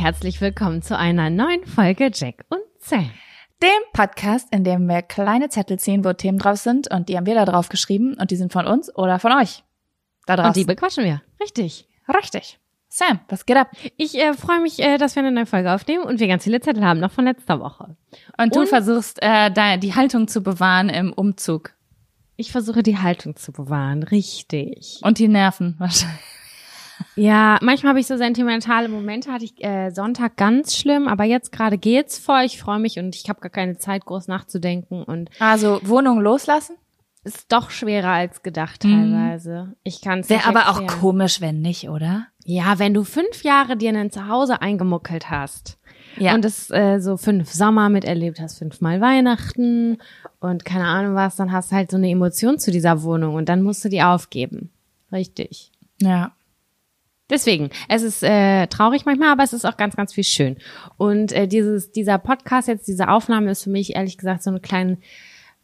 Herzlich 0.00 0.40
willkommen 0.40 0.80
zu 0.80 0.96
einer 0.96 1.28
neuen 1.28 1.66
Folge 1.66 2.08
Jack 2.14 2.44
und 2.50 2.60
Sam. 2.78 3.10
Dem 3.60 3.68
Podcast, 3.92 4.46
in 4.52 4.62
dem 4.62 4.86
wir 4.86 5.02
kleine 5.02 5.48
Zettel 5.48 5.76
ziehen, 5.80 6.04
wo 6.04 6.12
Themen 6.12 6.38
drauf 6.38 6.58
sind 6.58 6.88
und 6.88 7.08
die 7.08 7.16
haben 7.16 7.26
wir 7.26 7.34
da 7.34 7.44
drauf 7.44 7.68
geschrieben 7.68 8.14
und 8.14 8.30
die 8.30 8.36
sind 8.36 8.52
von 8.52 8.66
uns 8.68 8.94
oder 8.94 9.18
von 9.18 9.32
euch. 9.32 9.64
Da 10.26 10.36
drauf. 10.36 10.46
Und 10.48 10.56
die 10.56 10.64
bequatschen 10.64 11.02
wir. 11.04 11.20
Richtig. 11.40 11.88
Richtig. 12.16 12.60
Sam, 12.88 13.18
was 13.28 13.44
geht 13.44 13.56
ab? 13.56 13.72
Ich 13.96 14.14
äh, 14.16 14.34
freue 14.34 14.60
mich, 14.60 14.78
äh, 14.78 14.98
dass 14.98 15.16
wir 15.16 15.20
eine 15.24 15.32
neue 15.32 15.46
Folge 15.46 15.72
aufnehmen 15.72 16.04
und 16.04 16.20
wir 16.20 16.28
ganz 16.28 16.44
viele 16.44 16.60
Zettel 16.60 16.84
haben, 16.84 17.00
noch 17.00 17.10
von 17.10 17.24
letzter 17.24 17.58
Woche. 17.58 17.96
Und 18.38 18.54
du 18.54 18.60
Und- 18.60 18.68
versuchst, 18.68 19.18
äh, 19.20 19.50
deine, 19.50 19.80
die 19.80 19.96
Haltung 19.96 20.28
zu 20.28 20.42
bewahren 20.42 20.90
im 20.90 21.12
Umzug. 21.12 21.74
Ich 22.36 22.52
versuche 22.52 22.84
die 22.84 22.98
Haltung 22.98 23.34
zu 23.34 23.50
bewahren. 23.50 24.04
Richtig. 24.04 25.00
Und 25.02 25.18
die 25.18 25.26
Nerven 25.26 25.74
wahrscheinlich. 25.78 26.20
Ja, 27.16 27.58
manchmal 27.62 27.90
habe 27.90 28.00
ich 28.00 28.06
so 28.06 28.16
sentimentale 28.16 28.88
Momente, 28.88 29.32
hatte 29.32 29.44
ich 29.44 29.62
äh, 29.64 29.90
Sonntag 29.90 30.36
ganz 30.36 30.76
schlimm, 30.76 31.08
aber 31.08 31.24
jetzt 31.24 31.52
gerade 31.52 31.78
geht's 31.78 32.18
voll. 32.18 32.42
Ich 32.44 32.60
freue 32.60 32.78
mich 32.78 32.98
und 32.98 33.14
ich 33.16 33.28
habe 33.28 33.40
gar 33.40 33.50
keine 33.50 33.78
Zeit, 33.78 34.04
groß 34.04 34.28
nachzudenken 34.28 35.02
und 35.02 35.30
Also 35.40 35.80
Wohnung 35.84 36.20
loslassen? 36.20 36.76
ist 37.24 37.52
doch 37.52 37.68
schwerer 37.70 38.10
als 38.12 38.42
gedacht 38.42 38.84
Mhm. 38.84 38.90
teilweise. 39.12 39.74
Ich 39.82 40.00
kann 40.00 40.20
es 40.20 40.30
Wäre 40.30 40.46
aber 40.46 40.70
auch 40.70 40.86
komisch, 40.86 41.40
wenn 41.42 41.60
nicht, 41.60 41.88
oder? 41.90 42.26
Ja, 42.44 42.78
wenn 42.78 42.94
du 42.94 43.04
fünf 43.04 43.42
Jahre 43.42 43.76
dir 43.76 43.90
ein 43.92 44.10
Zuhause 44.10 44.62
eingemuckelt 44.62 45.28
hast 45.28 45.78
Ja. 46.16 46.32
und 46.34 46.44
es 46.46 46.70
äh, 46.70 47.00
so 47.00 47.16
fünf 47.18 47.52
Sommer 47.52 47.90
miterlebt 47.90 48.40
hast, 48.40 48.58
fünfmal 48.58 49.00
Weihnachten 49.02 49.98
und 50.40 50.64
keine 50.64 50.86
Ahnung 50.86 51.16
was, 51.16 51.36
dann 51.36 51.52
hast 51.52 51.70
du 51.70 51.76
halt 51.76 51.90
so 51.90 51.98
eine 51.98 52.08
Emotion 52.08 52.58
zu 52.58 52.70
dieser 52.70 53.02
Wohnung 53.02 53.34
und 53.34 53.48
dann 53.50 53.62
musst 53.62 53.84
du 53.84 53.90
die 53.90 54.02
aufgeben. 54.02 54.70
Richtig. 55.12 55.70
ja. 56.00 56.32
Deswegen, 57.30 57.70
es 57.88 58.02
ist 58.02 58.22
äh, 58.22 58.66
traurig 58.68 59.04
manchmal, 59.04 59.30
aber 59.30 59.42
es 59.42 59.52
ist 59.52 59.66
auch 59.66 59.76
ganz, 59.76 59.96
ganz 59.96 60.14
viel 60.14 60.24
schön. 60.24 60.56
Und 60.96 61.32
äh, 61.32 61.46
dieses, 61.46 61.92
dieser 61.92 62.18
Podcast 62.18 62.68
jetzt, 62.68 62.88
diese 62.88 63.08
Aufnahme 63.08 63.50
ist 63.50 63.64
für 63.64 63.70
mich 63.70 63.94
ehrlich 63.96 64.16
gesagt 64.16 64.42
so 64.42 64.50
eine 64.50 64.60
kleine, 64.60 64.98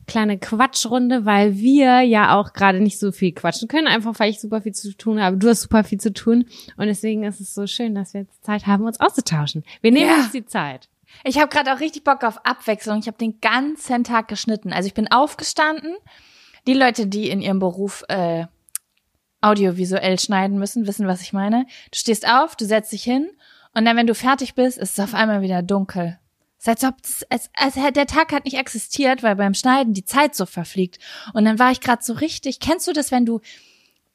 kleine 0.06 0.38
Quatschrunde, 0.38 1.24
weil 1.24 1.56
wir 1.56 2.02
ja 2.02 2.38
auch 2.38 2.52
gerade 2.52 2.80
nicht 2.80 2.98
so 2.98 3.10
viel 3.12 3.32
quatschen 3.32 3.68
können, 3.68 3.86
einfach 3.86 4.12
weil 4.18 4.28
ich 4.30 4.40
super 4.40 4.60
viel 4.60 4.72
zu 4.74 4.94
tun 4.94 5.22
habe. 5.22 5.38
Du 5.38 5.48
hast 5.48 5.62
super 5.62 5.84
viel 5.84 5.98
zu 5.98 6.12
tun. 6.12 6.44
Und 6.76 6.86
deswegen 6.86 7.24
ist 7.24 7.40
es 7.40 7.54
so 7.54 7.66
schön, 7.66 7.94
dass 7.94 8.12
wir 8.12 8.22
jetzt 8.22 8.44
Zeit 8.44 8.66
haben, 8.66 8.84
uns 8.84 9.00
auszutauschen. 9.00 9.64
Wir 9.80 9.92
nehmen 9.92 10.10
Ja. 10.10 10.16
uns 10.16 10.32
die 10.32 10.44
Zeit. 10.44 10.88
Ich 11.24 11.38
habe 11.38 11.48
gerade 11.48 11.72
auch 11.72 11.80
richtig 11.80 12.04
Bock 12.04 12.24
auf 12.24 12.44
Abwechslung. 12.44 12.98
Ich 12.98 13.06
habe 13.06 13.16
den 13.16 13.40
ganzen 13.40 14.04
Tag 14.04 14.28
geschnitten. 14.28 14.72
Also 14.72 14.86
ich 14.88 14.94
bin 14.94 15.10
aufgestanden. 15.10 15.94
Die 16.66 16.74
Leute, 16.74 17.06
die 17.06 17.30
in 17.30 17.40
ihrem 17.40 17.58
Beruf 17.58 18.04
äh, 18.08 18.46
audiovisuell 19.44 20.18
schneiden 20.18 20.58
müssen, 20.58 20.86
wissen, 20.86 21.06
was 21.06 21.20
ich 21.20 21.32
meine. 21.32 21.66
Du 21.90 21.98
stehst 21.98 22.26
auf, 22.28 22.56
du 22.56 22.64
setzt 22.64 22.92
dich 22.92 23.02
hin 23.02 23.28
und 23.74 23.84
dann, 23.84 23.96
wenn 23.96 24.06
du 24.06 24.14
fertig 24.14 24.54
bist, 24.54 24.78
ist 24.78 24.98
es 24.98 25.04
auf 25.04 25.14
einmal 25.14 25.42
wieder 25.42 25.62
dunkel. 25.62 26.18
Es 26.58 26.66
ist, 26.66 26.68
als 26.68 26.84
ob 26.84 27.02
das, 27.02 27.26
als, 27.28 27.50
als 27.54 27.92
der 27.94 28.06
Tag 28.06 28.32
hat 28.32 28.44
nicht 28.44 28.56
existiert, 28.56 29.22
weil 29.22 29.36
beim 29.36 29.54
Schneiden 29.54 29.92
die 29.92 30.04
Zeit 30.04 30.34
so 30.34 30.46
verfliegt. 30.46 30.98
Und 31.34 31.44
dann 31.44 31.58
war 31.58 31.70
ich 31.72 31.80
gerade 31.80 32.02
so 32.02 32.14
richtig. 32.14 32.60
Kennst 32.60 32.86
du 32.88 32.92
das, 32.92 33.10
wenn 33.10 33.26
du 33.26 33.40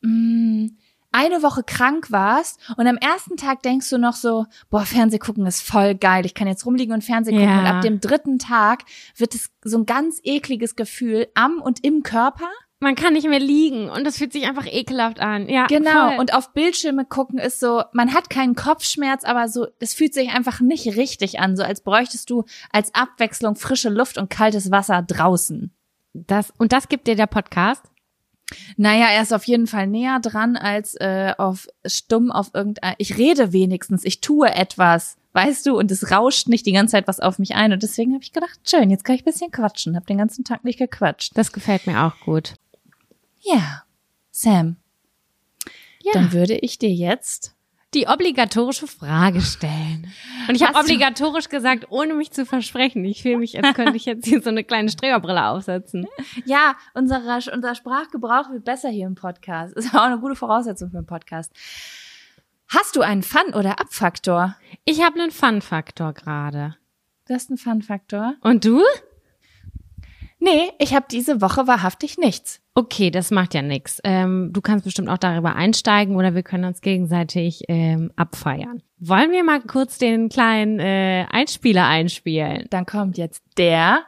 mh, 0.02 0.70
eine 1.12 1.42
Woche 1.42 1.64
krank 1.64 2.12
warst 2.12 2.60
und 2.78 2.88
am 2.88 2.98
ersten 2.98 3.36
Tag 3.36 3.64
denkst 3.64 3.90
du 3.90 3.98
noch 3.98 4.14
so, 4.14 4.46
boah, 4.70 4.86
Fernseh 4.86 5.18
gucken 5.18 5.46
ist 5.46 5.62
voll 5.62 5.96
geil, 5.96 6.26
ich 6.26 6.34
kann 6.34 6.48
jetzt 6.48 6.66
rumliegen 6.66 6.94
und 6.94 7.04
Fernseh 7.04 7.32
gucken. 7.32 7.48
Ja. 7.48 7.60
Und 7.60 7.66
ab 7.66 7.82
dem 7.82 8.00
dritten 8.00 8.40
Tag 8.40 8.84
wird 9.16 9.34
es 9.34 9.50
so 9.64 9.80
ein 9.80 9.86
ganz 9.86 10.20
ekliges 10.24 10.76
Gefühl 10.76 11.28
am 11.34 11.62
und 11.62 11.84
im 11.84 12.04
Körper. 12.04 12.50
Man 12.82 12.96
kann 12.96 13.14
nicht 13.14 13.28
mehr 13.28 13.40
liegen 13.40 13.90
und 13.90 14.06
das 14.06 14.18
fühlt 14.18 14.32
sich 14.32 14.48
einfach 14.48 14.66
ekelhaft 14.66 15.20
an. 15.20 15.50
Ja, 15.50 15.68
Genau. 15.68 16.10
Voll. 16.10 16.20
Und 16.20 16.34
auf 16.34 16.54
Bildschirme 16.54 17.04
gucken 17.04 17.38
ist 17.38 17.60
so, 17.60 17.84
man 17.92 18.14
hat 18.14 18.30
keinen 18.30 18.56
Kopfschmerz, 18.56 19.26
aber 19.26 19.50
so, 19.50 19.68
es 19.80 19.94
fühlt 19.94 20.14
sich 20.14 20.30
einfach 20.30 20.62
nicht 20.62 20.96
richtig 20.96 21.40
an, 21.40 21.58
so 21.58 21.64
als 21.64 21.82
bräuchtest 21.82 22.30
du 22.30 22.46
als 22.72 22.96
Abwechslung 22.96 23.56
frische 23.56 23.90
Luft 23.90 24.18
und 24.18 24.30
kaltes 24.30 24.72
Wasser 24.72 25.02
draußen. 25.02 25.72
das, 26.14 26.54
und 26.58 26.72
das 26.72 26.88
gibt 26.88 27.08
dir 27.08 27.16
der 27.16 27.28
Podcast? 27.28 27.84
Naja, 28.78 29.08
er 29.12 29.22
ist 29.22 29.34
auf 29.34 29.44
jeden 29.44 29.68
Fall 29.68 29.88
näher 29.88 30.20
dran 30.20 30.56
als 30.56 30.96
äh, 30.96 31.34
auf 31.38 31.68
stumm 31.86 32.32
auf 32.32 32.52
irgendein. 32.54 32.96
Ich 32.98 33.18
rede 33.18 33.54
wenigstens, 33.54 34.04
ich 34.06 34.22
tue 34.22 34.50
etwas, 34.50 35.18
weißt 35.34 35.66
du, 35.68 35.78
und 35.78 35.92
es 35.92 36.12
rauscht 36.12 36.48
nicht 36.48 36.66
die 36.66 36.72
ganze 36.72 36.94
Zeit 36.94 37.08
was 37.08 37.20
auf 37.20 37.40
mich 37.40 37.56
ein. 37.56 37.74
Und 37.74 37.84
deswegen 37.84 38.14
habe 38.14 38.24
ich 38.24 38.32
gedacht, 38.32 38.60
schön, 38.68 38.90
jetzt 38.90 39.04
kann 39.04 39.16
ich 39.16 39.22
ein 39.22 39.32
bisschen 39.32 39.52
quatschen. 39.52 39.96
Hab 39.96 40.08
den 40.08 40.18
ganzen 40.18 40.44
Tag 40.44 40.64
nicht 40.64 40.80
gequatscht. 40.80 41.34
Das 41.36 41.52
gefällt 41.52 41.86
mir 41.86 42.04
auch 42.04 42.20
gut. 42.26 42.56
Ja, 43.40 43.84
Sam, 44.32 44.78
Ja. 46.02 46.14
dann 46.14 46.32
würde 46.34 46.56
ich 46.58 46.78
dir 46.78 46.92
jetzt. 46.92 47.56
die 47.96 48.06
obligatorische 48.08 48.86
Frage 48.86 49.42
stellen. 49.42 50.14
Und 50.48 50.54
ich 50.54 50.62
habe 50.62 50.78
obligatorisch 50.78 51.50
gesagt, 51.50 51.88
ohne 51.90 52.14
mich 52.14 52.30
zu 52.32 52.46
versprechen. 52.46 53.04
Ich 53.04 53.24
fühle 53.24 53.38
mich, 53.40 53.58
als 53.58 53.74
könnte 53.76 53.96
ich 53.98 54.06
jetzt 54.06 54.28
hier 54.28 54.44
so 54.44 54.50
eine 54.52 54.64
kleine 54.64 54.90
Streberbrille 54.92 55.48
aufsetzen. 55.48 56.06
Ja, 56.46 56.76
unser, 56.94 57.24
unser 57.52 57.74
Sprachgebrauch 57.74 58.52
wird 58.52 58.64
besser 58.64 58.90
hier 58.90 59.08
im 59.08 59.16
Podcast. 59.16 59.74
Ist 59.76 59.96
auch 59.96 60.02
eine 60.04 60.20
gute 60.20 60.36
Voraussetzung 60.36 60.92
für 60.92 60.98
einen 60.98 61.08
Podcast. 61.08 61.52
Hast 62.68 62.96
du 62.96 63.02
einen 63.02 63.24
Fun- 63.24 63.56
oder 63.56 63.80
Abfaktor? 63.80 64.56
Ich 64.86 65.02
habe 65.04 65.20
einen 65.20 65.32
Fun-Faktor 65.32 66.14
gerade. 66.14 66.76
Du 67.28 67.34
hast 67.34 67.50
einen 67.50 67.58
Fun-Faktor? 67.58 68.36
Und 68.42 68.66
du? 68.66 68.84
Nee, 70.42 70.72
ich 70.80 70.96
habe 70.96 71.06
diese 71.12 71.42
Woche 71.42 71.68
wahrhaftig 71.68 72.18
nichts. 72.18 72.62
Okay, 72.74 73.12
das 73.12 73.30
macht 73.30 73.54
ja 73.54 73.62
nix. 73.62 74.00
Ähm, 74.06 74.52
du 74.54 74.62
kannst 74.62 74.86
bestimmt 74.86 75.10
auch 75.10 75.18
darüber 75.18 75.56
einsteigen 75.56 76.16
oder 76.16 76.34
wir 76.34 76.44
können 76.44 76.64
uns 76.64 76.80
gegenseitig 76.80 77.64
ähm, 77.68 78.12
abfeiern. 78.16 78.82
Wollen 79.00 79.32
wir 79.32 79.44
mal 79.44 79.60
kurz 79.60 79.98
den 79.98 80.30
kleinen 80.30 80.80
äh, 80.80 81.26
Einspieler 81.30 81.88
einspielen? 81.88 82.68
Dann 82.70 82.86
kommt 82.86 83.18
jetzt 83.18 83.44
der 83.58 84.06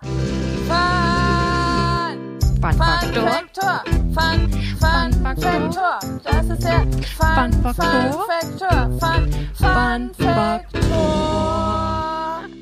Fun-Faktor. 2.62 3.28
Faktor. 3.28 3.84
Fun, 4.14 4.50
Fun, 4.80 5.12
Faktor. 5.24 6.00
Das 6.24 6.46
ist 6.50 6.64
der 6.64 6.88
Fun, 7.18 7.52
Fun 7.52 7.54
Faktor. 7.62 8.12
Fun 8.12 8.22
Faktor. 8.30 8.90
Fun, 9.00 9.30
Fun 9.54 10.12
Faktor. 10.18 10.62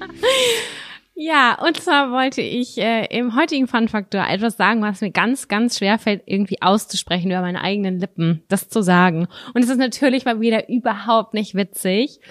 Ja, 1.21 1.61
und 1.61 1.75
zwar 1.75 2.13
wollte 2.13 2.41
ich 2.41 2.77
äh, 2.77 3.05
im 3.07 3.35
heutigen 3.35 3.67
Fun-Faktor 3.67 4.25
etwas 4.25 4.55
sagen, 4.55 4.81
was 4.81 5.01
mir 5.01 5.11
ganz, 5.11 5.49
ganz 5.49 5.77
schwer 5.77 5.99
fällt, 5.99 6.23
irgendwie 6.25 6.61
auszusprechen 6.61 7.29
über 7.29 7.41
meine 7.41 7.59
eigenen 7.59 7.99
Lippen, 7.99 8.41
das 8.47 8.69
zu 8.69 8.81
sagen. 8.81 9.27
Und 9.53 9.61
es 9.61 9.69
ist 9.69 9.79
natürlich 9.79 10.23
mal 10.23 10.39
wieder 10.39 10.69
überhaupt 10.69 11.33
nicht 11.33 11.55
witzig. 11.55 12.21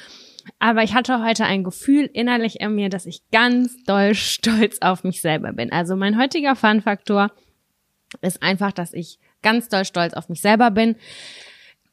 Aber 0.58 0.84
ich 0.84 0.94
hatte 0.94 1.22
heute 1.22 1.44
ein 1.44 1.64
Gefühl 1.64 2.08
innerlich 2.10 2.62
in 2.62 2.76
mir, 2.76 2.88
dass 2.88 3.04
ich 3.04 3.20
ganz 3.30 3.84
doll 3.84 4.14
stolz 4.14 4.78
auf 4.80 5.04
mich 5.04 5.20
selber 5.20 5.52
bin. 5.52 5.70
Also 5.70 5.94
mein 5.94 6.18
heutiger 6.18 6.56
Fun-Faktor 6.56 7.30
ist 8.22 8.42
einfach, 8.42 8.72
dass 8.72 8.94
ich 8.94 9.18
ganz 9.42 9.68
doll 9.68 9.84
stolz 9.84 10.14
auf 10.14 10.30
mich 10.30 10.40
selber 10.40 10.70
bin. 10.70 10.96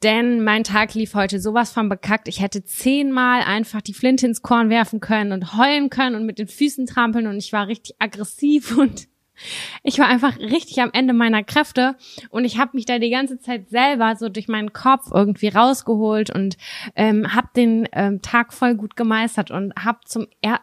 Denn 0.02 0.44
mein 0.44 0.64
Tag 0.64 0.94
lief 0.94 1.14
heute 1.14 1.40
sowas 1.40 1.72
von 1.72 1.88
bekackt. 1.88 2.28
Ich 2.28 2.40
hätte 2.40 2.64
zehnmal 2.64 3.42
einfach 3.42 3.80
die 3.80 3.94
Flinte 3.94 4.26
ins 4.26 4.42
Korn 4.42 4.68
werfen 4.68 5.00
können 5.00 5.32
und 5.32 5.56
heulen 5.56 5.88
können 5.88 6.16
und 6.16 6.26
mit 6.26 6.38
den 6.38 6.48
Füßen 6.48 6.86
trampeln 6.86 7.26
und 7.26 7.38
ich 7.38 7.52
war 7.52 7.66
richtig 7.66 7.96
aggressiv 7.98 8.76
und 8.78 9.08
ich 9.82 9.98
war 9.98 10.08
einfach 10.08 10.38
richtig 10.38 10.80
am 10.80 10.90
Ende 10.92 11.12
meiner 11.12 11.44
Kräfte 11.44 11.96
und 12.30 12.44
ich 12.44 12.58
habe 12.58 12.70
mich 12.74 12.86
da 12.86 12.98
die 12.98 13.10
ganze 13.10 13.38
Zeit 13.38 13.68
selber 13.68 14.16
so 14.16 14.28
durch 14.30 14.48
meinen 14.48 14.72
Kopf 14.72 15.10
irgendwie 15.12 15.48
rausgeholt 15.48 16.34
und 16.34 16.56
ähm, 16.94 17.34
habe 17.34 17.48
den 17.54 17.86
ähm, 17.92 18.22
Tag 18.22 18.54
voll 18.54 18.74
gut 18.74 18.96
gemeistert 18.96 19.50
und 19.50 19.74
habe 19.76 19.98
zum 20.04 20.26
er 20.40 20.60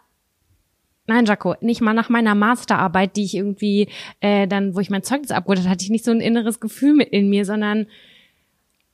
Nein, 1.05 1.25
Jaco, 1.25 1.55
nicht 1.59 1.81
mal 1.81 1.93
nach 1.93 2.07
meiner 2.07 2.33
Masterarbeit, 2.33 3.17
die 3.17 3.25
ich 3.25 3.35
irgendwie 3.35 3.89
äh, 4.21 4.47
dann, 4.47 4.73
wo 4.73 4.79
ich 4.79 4.89
mein 4.89 5.03
Zeugnis 5.03 5.31
abgeholt 5.31 5.59
hatte, 5.59 5.69
hatte 5.69 5.83
ich 5.83 5.89
nicht 5.89 6.05
so 6.05 6.11
ein 6.11 6.21
inneres 6.21 6.61
Gefühl 6.61 6.93
mit 6.93 7.09
in 7.09 7.29
mir, 7.29 7.43
sondern 7.43 7.87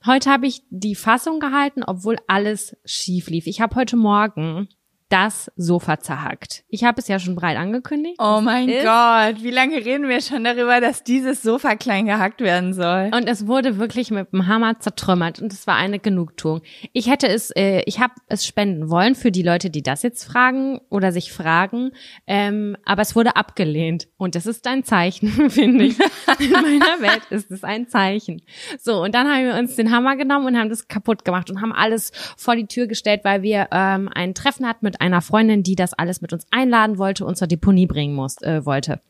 heute 0.05 0.29
habe 0.29 0.47
ich 0.47 0.63
die 0.69 0.95
Fassung 0.95 1.39
gehalten, 1.39 1.83
obwohl 1.83 2.17
alles 2.27 2.75
schief 2.85 3.29
lief. 3.29 3.47
Ich 3.47 3.61
habe 3.61 3.75
heute 3.75 3.97
Morgen 3.97 4.69
das 5.09 5.51
Sofa 5.56 6.00
zerhackt. 6.00 6.63
Ich 6.69 6.83
habe 6.83 7.01
es 7.01 7.07
ja 7.07 7.17
schon 7.19 7.35
breit 7.35 7.57
angekündigt. 7.57 8.15
Oh 8.19 8.41
mein 8.41 8.69
ist- 8.69 8.83
Gott, 8.85 9.44
wie 9.44 9.50
lange 9.51 9.77
reden 9.83 10.07
wir 10.07 10.21
schon 10.21 10.44
darüber, 10.44 10.79
dass 10.79 11.03
dieses 11.03 11.41
Sofa 11.41 11.75
klein 11.75 12.06
gehackt 12.06 12.41
werden 12.41 12.73
soll? 12.75 13.09
Und 13.13 13.27
es 13.27 13.47
wurde 13.47 13.79
wirklich 13.79 14.11
mit 14.11 14.31
dem 14.31 14.45
Hammer 14.47 14.79
zertrümmert 14.79 15.41
und 15.41 15.51
es 15.51 15.65
war 15.65 15.75
eine 15.75 15.97
Genugtuung. 16.00 16.61
Ich 16.94 17.09
hätte 17.09 17.27
es, 17.27 17.50
äh, 17.56 17.81
ich 17.88 18.00
habe 18.00 18.13
es 18.27 18.45
spenden 18.45 18.89
wollen 18.91 19.15
für 19.15 19.31
die 19.31 19.41
Leute, 19.41 19.71
die 19.71 19.81
das 19.81 20.03
jetzt 20.03 20.23
fragen 20.25 20.79
oder 20.89 21.11
sich 21.11 21.33
fragen, 21.33 21.91
ähm, 22.27 22.77
aber 22.85 23.01
es 23.01 23.15
wurde 23.15 23.35
abgelehnt 23.35 24.07
und 24.17 24.35
das 24.35 24.45
ist 24.45 24.67
ein 24.67 24.83
Zeichen, 24.83 25.29
finde 25.50 25.85
ich. 25.85 25.97
In 26.39 26.51
meiner 26.51 26.69
Welt 27.01 27.23
ist 27.31 27.50
es 27.50 27.63
ein 27.63 27.88
Zeichen. 27.88 28.44
So 28.79 29.01
und 29.01 29.15
dann 29.15 29.27
haben 29.27 29.44
wir 29.44 29.56
uns 29.56 29.75
den 29.75 29.91
Hammer 29.91 30.15
genommen 30.15 30.45
und 30.45 30.57
haben 30.57 30.69
das 30.69 30.88
kaputt 30.88 31.25
gemacht 31.25 31.50
und 31.50 31.61
haben 31.61 31.73
alles 31.73 32.11
vor 32.38 32.56
die 32.56 32.67
Tür 32.67 32.85
gestellt, 32.85 33.21
weil 33.23 33.41
wir 33.41 33.69
ähm, 33.71 34.07
ein 34.13 34.35
Treffen 34.35 34.67
hatten 34.67 34.85
mit 34.85 34.98
einer 34.99 35.21
Freundin, 35.21 35.63
die 35.63 35.75
das 35.75 35.93
alles 35.93 36.21
mit 36.21 36.33
uns 36.33 36.45
einladen 36.51 36.97
wollte 36.97 37.25
und 37.25 37.37
zur 37.37 37.47
Deponie 37.47 37.87
bringen 37.87 38.15
muss, 38.15 38.41
äh, 38.41 38.65
wollte, 38.65 39.01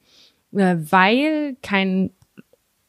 äh, 0.53 0.75
weil 0.79 1.57
kein 1.61 2.11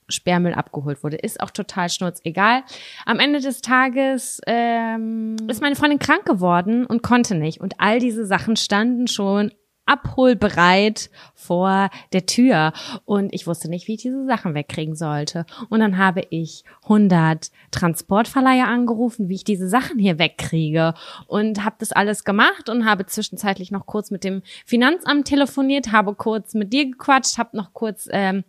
Sperrmüll 0.09 0.55
abgeholt 0.55 1.03
wurde. 1.03 1.17
Ist 1.17 1.41
auch 1.41 1.51
total 1.51 1.89
schnurz 1.89 2.21
egal. 2.25 2.63
Am 3.07 3.19
Ende 3.21 3.41
des 3.41 3.61
Tages 3.63 4.41
ähm, 4.47 5.37
ist 5.49 5.63
meine 5.63 5.77
Freundin 5.77 5.99
krank 5.99 6.25
geworden 6.25 6.87
und 6.87 7.03
konnte 7.03 7.35
nicht. 7.35 7.61
Und 7.61 7.75
all 7.79 8.01
diese 8.01 8.27
Sachen 8.27 8.57
standen 8.57 9.07
schon 9.07 9.53
abholbereit 9.91 11.11
vor 11.35 11.91
der 12.13 12.27
Tür 12.27 12.73
und 13.05 13.35
ich 13.35 13.47
wusste 13.47 13.69
nicht, 13.69 13.89
wie 13.89 13.95
ich 13.95 14.03
diese 14.03 14.25
Sachen 14.25 14.55
wegkriegen 14.55 14.95
sollte. 14.95 15.45
Und 15.69 15.81
dann 15.81 15.99
habe 15.99 16.23
ich 16.31 16.65
100 16.85 17.51
Transportverleiher 17.73 18.69
angerufen, 18.69 19.29
wie 19.29 19.35
ich 19.35 19.45
diese 19.45 19.69
Sachen 19.69 19.99
hier 19.99 20.19
wegkriege 20.19 20.95
und 21.27 21.65
habe 21.65 21.77
das 21.79 21.93
alles 21.93 22.25
gemacht 22.25 22.69
und 22.69 22.87
habe 22.87 23.07
zwischenzeitlich 23.07 23.71
noch 23.71 23.87
kurz 23.87 24.11
mit 24.11 24.23
dem 24.23 24.43
Finanzamt 24.65 25.27
telefoniert, 25.27 25.93
habe 25.93 26.15
kurz 26.15 26.55
mit 26.55 26.73
dir 26.73 26.91
gequatscht, 26.91 27.39
habe 27.39 27.57
noch 27.57 27.73
kurz 27.73 28.09
ähm, 28.13 28.45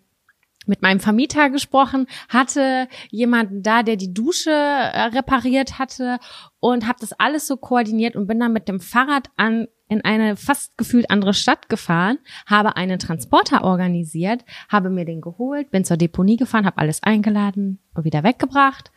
mit 0.68 0.82
meinem 0.82 1.00
Vermieter 1.00 1.50
gesprochen, 1.50 2.08
hatte 2.30 2.88
jemanden 3.10 3.64
da, 3.64 3.84
der 3.84 3.96
die 3.96 4.14
Dusche 4.14 4.52
äh, 4.52 5.06
repariert 5.06 5.80
hatte 5.80 6.20
und 6.60 6.88
habe 6.88 7.00
das 7.00 7.14
alles 7.14 7.48
so 7.48 7.58
koordiniert 7.58 8.16
und 8.16 8.28
bin 8.28 8.40
dann 8.40 8.54
mit 8.54 8.68
dem 8.68 8.80
Fahrrad 8.80 9.30
an 9.38 9.68
in 9.88 10.06
eine 10.06 10.38
fast 10.38 10.78
gefühlt 10.78 11.10
andere 11.10 11.34
Stadt 11.34 11.68
gefahren, 11.68 12.18
habe 12.46 12.78
einen 12.78 12.98
Transporter 12.98 13.66
organisiert, 13.66 14.46
habe 14.70 14.90
mir 14.90 15.04
den 15.04 15.20
geholt, 15.20 15.70
bin 15.70 15.84
zur 15.84 15.98
Deponie 15.98 16.38
gefahren, 16.38 16.66
habe 16.66 16.78
alles 16.78 17.04
eingeladen 17.04 17.80
und 17.94 18.06
wieder 18.06 18.24
weggebracht, 18.24 18.92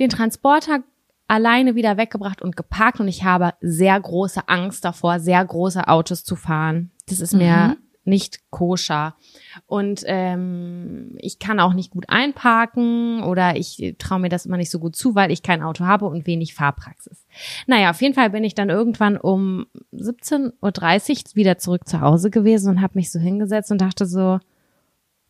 den 0.00 0.10
Transporter 0.10 0.82
alleine 1.28 1.76
wieder 1.76 1.96
weggebracht 1.96 2.42
und 2.42 2.56
geparkt 2.56 2.98
und 2.98 3.06
ich 3.06 3.22
habe 3.22 3.54
sehr 3.60 4.00
große 4.00 4.48
Angst 4.48 4.84
davor, 4.84 5.20
sehr 5.20 5.44
große 5.44 5.86
Autos 5.86 6.24
zu 6.24 6.34
fahren. 6.34 6.90
Das 7.06 7.20
ist 7.20 7.34
mir 7.34 7.76
nicht 8.04 8.50
koscher. 8.50 9.14
Und 9.66 10.02
ähm, 10.06 11.16
ich 11.18 11.38
kann 11.38 11.60
auch 11.60 11.74
nicht 11.74 11.90
gut 11.90 12.06
einparken 12.08 13.22
oder 13.22 13.56
ich 13.56 13.94
traue 13.98 14.20
mir 14.20 14.28
das 14.28 14.46
immer 14.46 14.56
nicht 14.56 14.70
so 14.70 14.78
gut 14.78 14.96
zu, 14.96 15.14
weil 15.14 15.30
ich 15.30 15.42
kein 15.42 15.62
Auto 15.62 15.84
habe 15.84 16.06
und 16.06 16.26
wenig 16.26 16.54
Fahrpraxis. 16.54 17.26
Naja, 17.66 17.90
auf 17.90 18.00
jeden 18.00 18.14
Fall 18.14 18.30
bin 18.30 18.44
ich 18.44 18.54
dann 18.54 18.70
irgendwann 18.70 19.16
um 19.16 19.66
17.30 19.92 21.10
Uhr 21.10 21.36
wieder 21.36 21.58
zurück 21.58 21.86
zu 21.86 22.00
Hause 22.00 22.30
gewesen 22.30 22.70
und 22.70 22.80
habe 22.80 22.98
mich 22.98 23.10
so 23.10 23.18
hingesetzt 23.18 23.70
und 23.70 23.80
dachte 23.80 24.06
so, 24.06 24.40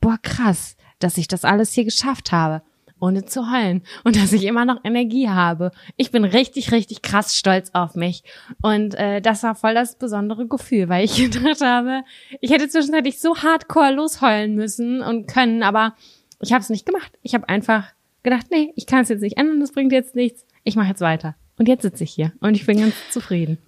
boah, 0.01 0.19
krass, 0.23 0.77
dass 0.99 1.19
ich 1.19 1.29
das 1.29 1.45
alles 1.45 1.73
hier 1.73 1.85
geschafft 1.85 2.33
habe 2.33 2.63
ohne 3.01 3.25
zu 3.25 3.51
heulen 3.51 3.83
und 4.05 4.17
dass 4.21 4.33
ich 4.33 4.45
immer 4.45 4.65
noch 4.65 4.85
Energie 4.85 5.29
habe. 5.29 5.73
Ich 5.97 6.11
bin 6.11 6.25
richtig, 6.25 6.73
richtig 6.73 7.03
krass 7.03 7.37
stolz 7.37 7.71
auf 7.73 7.95
mich. 7.95 8.23
Und 8.63 8.95
äh, 8.95 9.21
das 9.21 9.43
war 9.43 9.55
voll 9.55 9.75
das 9.75 9.97
besondere 9.97 10.47
Gefühl, 10.47 10.89
weil 10.89 11.05
ich 11.05 11.17
gedacht 11.31 11.61
habe, 11.61 12.03
ich 12.41 12.51
hätte 12.51 12.69
zwischenzeitlich 12.69 13.21
so 13.21 13.37
hardcore 13.37 13.93
losheulen 13.93 14.55
müssen 14.55 15.01
und 15.01 15.27
können, 15.27 15.63
aber 15.63 15.95
ich 16.41 16.53
habe 16.53 16.63
es 16.63 16.71
nicht 16.71 16.87
gemacht. 16.87 17.13
Ich 17.23 17.35
habe 17.35 17.49
einfach 17.49 17.93
gedacht, 18.23 18.47
nee, 18.51 18.73
ich 18.77 18.87
kann 18.87 19.01
es 19.01 19.09
jetzt 19.09 19.23
nicht 19.23 19.37
ändern, 19.37 19.61
das 19.61 19.73
bringt 19.73 19.93
jetzt 19.93 20.15
nichts. 20.15 20.45
Ich 20.65 20.77
mache 20.77 20.89
jetzt 20.89 21.01
weiter. 21.01 21.37
Und 21.59 21.69
jetzt 21.69 21.83
sitze 21.83 22.05
ich 22.05 22.13
hier 22.13 22.33
und 22.41 22.55
ich 22.55 22.67
bin 22.67 22.79
ganz 22.79 22.95
zufrieden. 23.11 23.59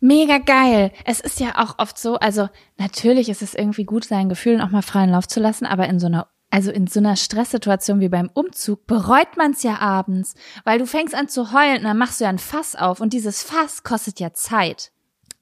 Mega 0.00 0.38
geil. 0.38 0.90
Es 1.04 1.20
ist 1.20 1.38
ja 1.38 1.62
auch 1.62 1.78
oft 1.78 1.96
so, 1.96 2.16
also 2.16 2.48
natürlich 2.76 3.28
ist 3.28 3.42
es 3.42 3.54
irgendwie 3.54 3.84
gut, 3.84 4.04
seinen 4.04 4.28
Gefühlen 4.28 4.60
auch 4.60 4.70
mal 4.70 4.82
freien 4.82 5.10
Lauf 5.10 5.28
zu 5.28 5.38
lassen, 5.38 5.64
aber 5.64 5.86
in 5.86 6.00
so 6.00 6.06
einer 6.06 6.26
also 6.52 6.70
in 6.70 6.86
so 6.86 7.00
einer 7.00 7.16
Stresssituation 7.16 7.98
wie 8.00 8.08
beim 8.10 8.30
Umzug 8.34 8.86
bereut 8.86 9.36
man's 9.36 9.62
ja 9.62 9.78
abends, 9.78 10.34
weil 10.64 10.78
du 10.78 10.86
fängst 10.86 11.14
an 11.14 11.28
zu 11.28 11.52
heulen 11.52 11.78
und 11.78 11.84
dann 11.84 11.98
machst 11.98 12.20
du 12.20 12.24
ja 12.24 12.30
ein 12.30 12.38
Fass 12.38 12.76
auf 12.76 13.00
und 13.00 13.12
dieses 13.14 13.42
Fass 13.42 13.82
kostet 13.82 14.20
ja 14.20 14.32
Zeit. 14.34 14.92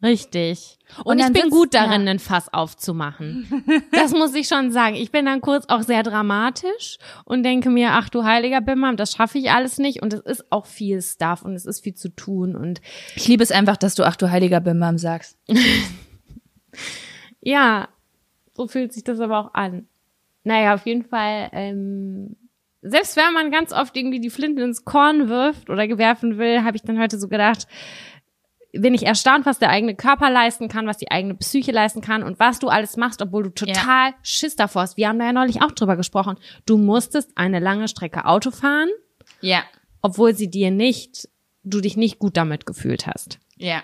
Richtig. 0.03 0.79
Und, 1.05 1.07
Und 1.07 1.19
ich 1.19 1.27
bin 1.27 1.43
sitzt- 1.43 1.51
gut 1.51 1.75
darin, 1.75 2.05
ja. 2.07 2.13
ein 2.13 2.19
Fass 2.21 2.51
aufzumachen. 2.55 3.83
Das 3.93 4.13
muss 4.13 4.35
ich 4.35 4.49
schon 4.49 4.73
sagen. 4.73 4.95
Ich 4.95 5.11
bin 5.11 5.27
dann 5.27 5.43
kurz 5.43 5.67
auch 5.69 5.83
sehr 5.83 6.03
dramatisch 6.03 6.97
und 7.27 7.43
denke 7.43 7.69
mir, 7.69 7.91
ach 7.93 8.09
du 8.09 8.25
heiliger 8.25 8.63
Bimmam, 8.63 8.97
das 8.97 9.13
schaffe 9.13 9.37
ich 9.39 9.51
alles 9.51 9.77
nicht. 9.79 10.01
Und 10.03 10.15
es 10.15 10.21
ist 10.21 10.51
auch 10.51 10.65
viel 10.65 11.03
Stuff 11.03 11.43
und 11.43 11.55
es 11.55 11.67
ist 11.67 11.81
viel 11.81 11.95
zu 11.95 12.09
tun. 12.09 12.57
Und 12.57 12.81
Ich 13.15 13.29
liebe 13.29 13.43
es 13.43 13.51
einfach, 13.53 13.77
dass 13.77 13.95
du 13.95 14.05
ach 14.05 14.17
du 14.17 14.31
heiliger 14.31 14.61
Bimbam 14.61 14.97
sagst. 14.97 15.37
ja, 17.41 17.89
so 18.57 18.67
fühlt 18.69 18.93
sich 18.93 19.05
das 19.05 19.21
aber 19.21 19.39
auch 19.39 19.55
an. 19.55 19.87
Naja, 20.45 20.75
auf 20.75 20.87
jeden 20.87 21.05
Fall, 21.05 21.49
ähm, 21.53 22.37
selbst 22.83 23.17
wenn 23.17 23.33
man 23.35 23.51
ganz 23.51 23.73
oft 23.73 23.97
irgendwie 23.97 24.21
die 24.21 24.31
Flinte 24.31 24.63
ins 24.63 24.85
Korn 24.85 25.29
wirft 25.29 25.69
oder 25.69 25.87
gewerfen 25.87 26.39
will, 26.39 26.65
habe 26.65 26.77
ich 26.77 26.83
dann 26.83 26.99
heute 26.99 27.19
so 27.19 27.29
gedacht, 27.29 27.67
bin 28.73 28.95
ich 28.95 29.05
erstaunt, 29.05 29.47
was 29.47 29.59
der 29.59 29.69
eigene 29.71 29.97
Körper 29.97 30.31
leisten 30.31 30.69
kann, 30.69 30.87
was 30.87 30.97
die 30.97 31.11
eigene 31.11 31.35
Psyche 31.35 31.73
leisten 31.73 32.01
kann 32.01 32.23
und 32.23 32.39
was 32.39 32.61
du 32.61 32.69
alles 32.69 32.97
machst, 32.97 33.21
obwohl 33.21 33.43
du 33.43 33.51
total 33.51 34.13
Schiss 34.23 34.55
davor 34.57 34.83
hast. 34.83 34.97
Wir 34.97 35.09
haben 35.09 35.19
da 35.19 35.27
ja 35.27 35.33
neulich 35.33 35.61
auch 35.61 35.73
drüber 35.73 35.97
gesprochen. 35.97 36.37
Du 36.67 36.79
musstest 36.79 37.33
eine 37.37 37.59
lange 37.59 37.89
Strecke 37.89 38.25
Auto 38.27 38.51
fahren, 38.53 38.89
Ja. 39.41 39.63
obwohl 40.03 40.35
sie 40.35 40.49
dir 40.49 40.71
nicht, 40.71 41.29
du 41.65 41.81
dich 41.81 41.97
nicht 41.97 42.19
gut 42.21 42.37
damit 42.37 42.65
gefühlt 42.65 43.07
hast. 43.09 43.41
Ja. 43.57 43.83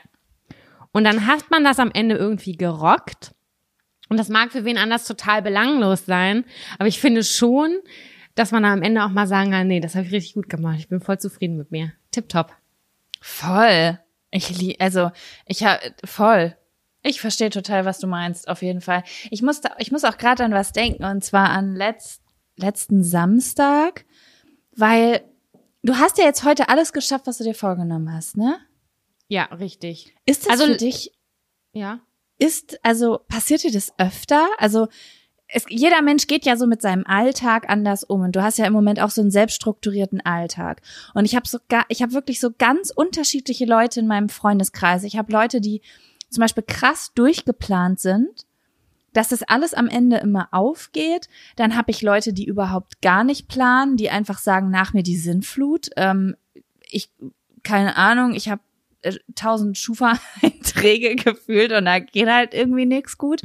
Und 0.93 1.05
dann 1.05 1.27
hat 1.27 1.51
man 1.51 1.65
das 1.65 1.79
am 1.81 1.91
Ende 1.93 2.15
irgendwie 2.15 2.53
gerockt. 2.57 3.33
Und 4.09 4.19
das 4.19 4.29
mag 4.29 4.53
für 4.53 4.65
wen 4.65 4.79
anders 4.79 5.05
total 5.07 5.43
belanglos 5.43 6.07
sein. 6.07 6.45
Aber 6.79 6.89
ich 6.89 7.01
finde 7.01 7.25
schon, 7.25 7.79
dass 8.35 8.53
man 8.53 8.63
da 8.63 8.73
am 8.73 8.83
Ende 8.83 9.03
auch 9.05 9.11
mal 9.11 9.27
sagen 9.27 9.51
kann, 9.51 9.67
nee, 9.67 9.81
das 9.81 9.95
habe 9.95 10.07
ich 10.07 10.13
richtig 10.13 10.35
gut 10.35 10.49
gemacht. 10.49 10.77
Ich 10.79 10.89
bin 10.89 11.01
voll 11.01 11.19
zufrieden 11.19 11.57
mit 11.57 11.71
mir. 11.73 11.93
Tipptopp. 12.13 12.53
Voll. 13.21 13.99
Ich 14.31 14.51
lieb, 14.59 14.77
also 14.81 15.11
ich 15.47 15.65
habe 15.65 15.81
voll. 16.05 16.57
Ich 17.03 17.21
verstehe 17.21 17.51
total, 17.51 17.85
was 17.85 17.99
du 17.99 18.07
meinst, 18.07 18.49
auf 18.49 18.63
jeden 18.63 18.81
Fall. 18.81 19.05
Ich 19.31 19.41
musste, 19.43 19.71
ich 19.79 19.93
muss 19.93 20.05
auch 20.05 20.19
gerade 20.19 20.45
an 20.45 20.53
was 20.53 20.73
denken 20.73 21.05
und 21.05 21.25
zwar 21.25 21.51
an 21.51 21.75
letzt, 21.75 22.21
letzten 22.57 23.03
Samstag, 23.05 24.05
weil 24.75 25.23
du 25.83 25.97
hast 25.97 26.19
ja 26.19 26.25
jetzt 26.25 26.45
heute 26.45 26.69
alles 26.69 26.93
geschafft, 26.93 27.27
was 27.27 27.39
du 27.39 27.45
dir 27.45 27.55
vorgenommen 27.55 28.13
hast, 28.13 28.37
ne? 28.37 28.59
Ja, 29.29 29.45
richtig. 29.45 30.15
Ist 30.27 30.45
das 30.47 30.53
Also- 30.61 30.67
für 30.73 30.77
dich 30.77 31.13
Ja. 31.73 32.01
Ist, 32.39 32.79
also 32.83 33.21
passiert 33.29 33.63
dir 33.63 33.73
das 33.73 33.93
öfter? 33.99 34.47
Also 34.59 34.89
es, 35.49 35.65
jeder 35.69 36.03
Mensch 36.03 36.27
geht 36.27 36.45
ja 36.45 36.57
so 36.57 36.67
mit 36.67 36.83
seinem 36.83 37.07
Alltag 37.07 37.69
anders 37.69 38.03
um 38.05 38.23
und 38.23 38.35
du 38.35 38.43
hast 38.43 38.59
ja 38.59 38.67
im 38.67 38.73
Moment 38.73 39.01
auch 39.01 39.11
so 39.11 39.21
einen 39.21 39.31
selbststrukturierten 39.31 40.21
Alltag. 40.21 40.83
Und 41.15 41.25
ich 41.25 41.37
habe 41.37 41.47
so 41.47 41.59
ga- 41.69 41.85
ich 41.89 42.03
habe 42.03 42.13
wirklich 42.13 42.41
so 42.41 42.51
ganz 42.57 42.91
unterschiedliche 42.91 43.65
Leute 43.65 44.01
in 44.01 44.07
meinem 44.07 44.29
Freundeskreis. 44.29 45.05
Ich 45.05 45.17
habe 45.17 45.33
Leute, 45.33 45.61
die 45.61 45.83
zum 46.31 46.41
Beispiel 46.41 46.65
krass 46.67 47.13
durchgeplant 47.15 48.01
sind, 48.01 48.47
dass 49.13 49.29
das 49.29 49.43
alles 49.45 49.73
am 49.73 49.89
Ende 49.89 50.19
immer 50.19 50.49
aufgeht. 50.51 51.29
Dann 51.55 51.77
habe 51.77 51.91
ich 51.91 52.03
Leute, 52.03 52.33
die 52.33 52.45
überhaupt 52.45 53.01
gar 53.01 53.25
nicht 53.25 53.49
planen, 53.49 53.97
die 53.97 54.11
einfach 54.11 54.39
sagen, 54.39 54.71
nach 54.71 54.93
mir 54.93 55.03
die 55.05 55.17
Sinnflut. 55.17 55.89
Ähm, 55.97 56.37
ich, 56.91 57.11
keine 57.63 57.97
Ahnung, 57.97 58.35
ich 58.35 58.49
habe 58.49 58.61
tausend 59.35 59.79
Schufa-Einträge 59.79 61.17
gefühlt 61.25 61.73
und 61.73 61.85
da 61.85 61.99
geht 61.99 62.29
halt 62.29 62.55
irgendwie 62.55 62.87
nichts 62.87 63.19
gut. 63.19 63.43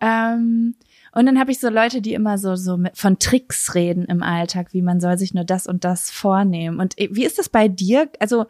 Ähm, 0.00 0.74
und 1.12 1.26
dann 1.26 1.38
habe 1.38 1.50
ich 1.50 1.58
so 1.58 1.68
Leute, 1.68 2.00
die 2.00 2.14
immer 2.14 2.38
so, 2.38 2.54
so 2.54 2.78
von 2.94 3.18
Tricks 3.18 3.74
reden 3.74 4.04
im 4.04 4.22
Alltag, 4.22 4.72
wie 4.72 4.82
man 4.82 5.00
soll 5.00 5.18
sich 5.18 5.34
nur 5.34 5.44
das 5.44 5.66
und 5.66 5.84
das 5.84 6.10
vornehmen. 6.10 6.78
Und 6.78 6.98
äh, 6.98 7.08
wie 7.10 7.24
ist 7.24 7.38
das 7.38 7.48
bei 7.48 7.68
dir? 7.68 8.08
Also, 8.20 8.46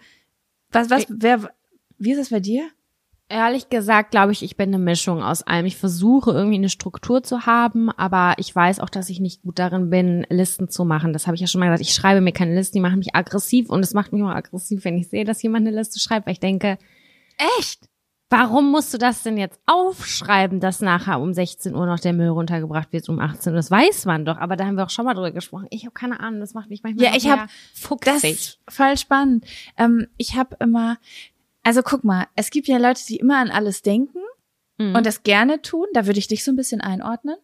was, 0.71 0.91
was, 0.91 1.07
wer, 1.09 1.51
wie 1.99 2.13
ist 2.13 2.19
das 2.19 2.31
bei 2.31 2.41
dir? 2.41 2.69
Ehrlich 3.31 3.69
gesagt, 3.69 4.11
glaube 4.11 4.33
ich, 4.33 4.43
ich 4.43 4.57
bin 4.57 4.71
eine 4.71 4.79
Mischung 4.83 5.23
aus 5.23 5.43
allem. 5.43 5.67
Ich 5.67 5.77
versuche 5.77 6.31
irgendwie 6.31 6.57
eine 6.57 6.71
Struktur 6.71 7.23
zu 7.23 7.45
haben, 7.45 7.91
aber 7.91 8.35
ich 8.39 8.55
weiß 8.57 8.81
auch, 8.81 8.89
dass 8.89 9.11
ich 9.11 9.21
nicht 9.21 9.43
gut 9.43 9.59
darin 9.59 9.91
bin, 9.91 10.27
Listen 10.31 10.71
zu 10.71 10.87
machen. 10.87 11.13
Das 11.13 11.27
habe 11.27 11.35
ich 11.35 11.43
ja 11.43 11.47
schon 11.47 11.59
mal 11.59 11.67
gesagt. 11.67 11.83
Ich 11.83 11.95
schreibe 11.95 12.23
mir 12.23 12.33
keine 12.33 12.55
Listen, 12.55 12.79
die 12.79 12.81
machen 12.81 12.99
mich 13.01 13.15
aggressiv 13.15 13.69
und 13.69 13.81
es 13.85 13.93
macht 13.93 14.13
mich 14.15 14.23
auch 14.23 14.29
aggressiv, 14.29 14.83
wenn 14.85 14.97
ich 14.97 15.09
sehe, 15.09 15.25
dass 15.25 15.43
jemand 15.43 15.67
eine 15.67 15.77
Liste 15.77 16.01
schreibt, 16.01 16.27
weil 16.27 16.33
ich 16.33 16.41
denke, 16.41 16.79
Echt? 17.59 17.89
Warum 18.31 18.71
musst 18.71 18.93
du 18.93 18.99
das 18.99 19.23
denn 19.23 19.39
jetzt 19.39 19.59
aufschreiben, 19.65 20.61
dass 20.61 20.81
nachher 20.83 21.19
um 21.21 21.33
16 21.33 21.75
Uhr 21.75 21.87
noch 21.87 21.99
der 21.99 22.13
Müll 22.13 22.29
runtergebracht 22.29 22.93
wird, 22.93 23.09
um 23.09 23.21
18 23.21 23.53
Uhr? 23.53 23.57
Das 23.57 23.71
weiß 23.71 24.05
man 24.05 24.27
doch, 24.27 24.37
aber 24.37 24.57
da 24.57 24.67
haben 24.67 24.75
wir 24.77 24.85
auch 24.85 24.91
schon 24.91 25.07
mal 25.07 25.15
drüber 25.15 25.31
gesprochen. 25.31 25.67
Ich 25.71 25.85
habe 25.85 25.95
keine 25.95 26.21
Ahnung, 26.21 26.41
das 26.41 26.53
macht 26.53 26.69
mich 26.69 26.83
manchmal 26.83 27.07
Ja, 27.07 27.17
ich 27.17 27.25
mehr 27.25 27.43
hab- 27.43 27.49
Das 28.05 28.59
voll 28.69 28.99
spannend. 28.99 29.45
Ähm, 29.79 30.09
ich 30.19 30.37
habe 30.37 30.57
immer, 30.61 30.99
also 31.63 31.83
guck 31.83 32.05
mal, 32.05 32.27
es 32.35 32.51
gibt 32.51 32.69
ja 32.69 32.79
Leute, 32.79 33.03
die 33.07 33.17
immer 33.17 33.39
an 33.39 33.51
alles 33.51 33.83
denken 33.83 34.19
Mhm. 34.79 34.95
und 34.95 35.05
das 35.07 35.23
gerne 35.25 35.61
tun. 35.61 35.87
Da 35.93 36.07
würde 36.07 36.19
ich 36.21 36.29
dich 36.29 36.45
so 36.45 36.53
ein 36.53 36.57
bisschen 36.57 36.81
einordnen. 36.81 37.37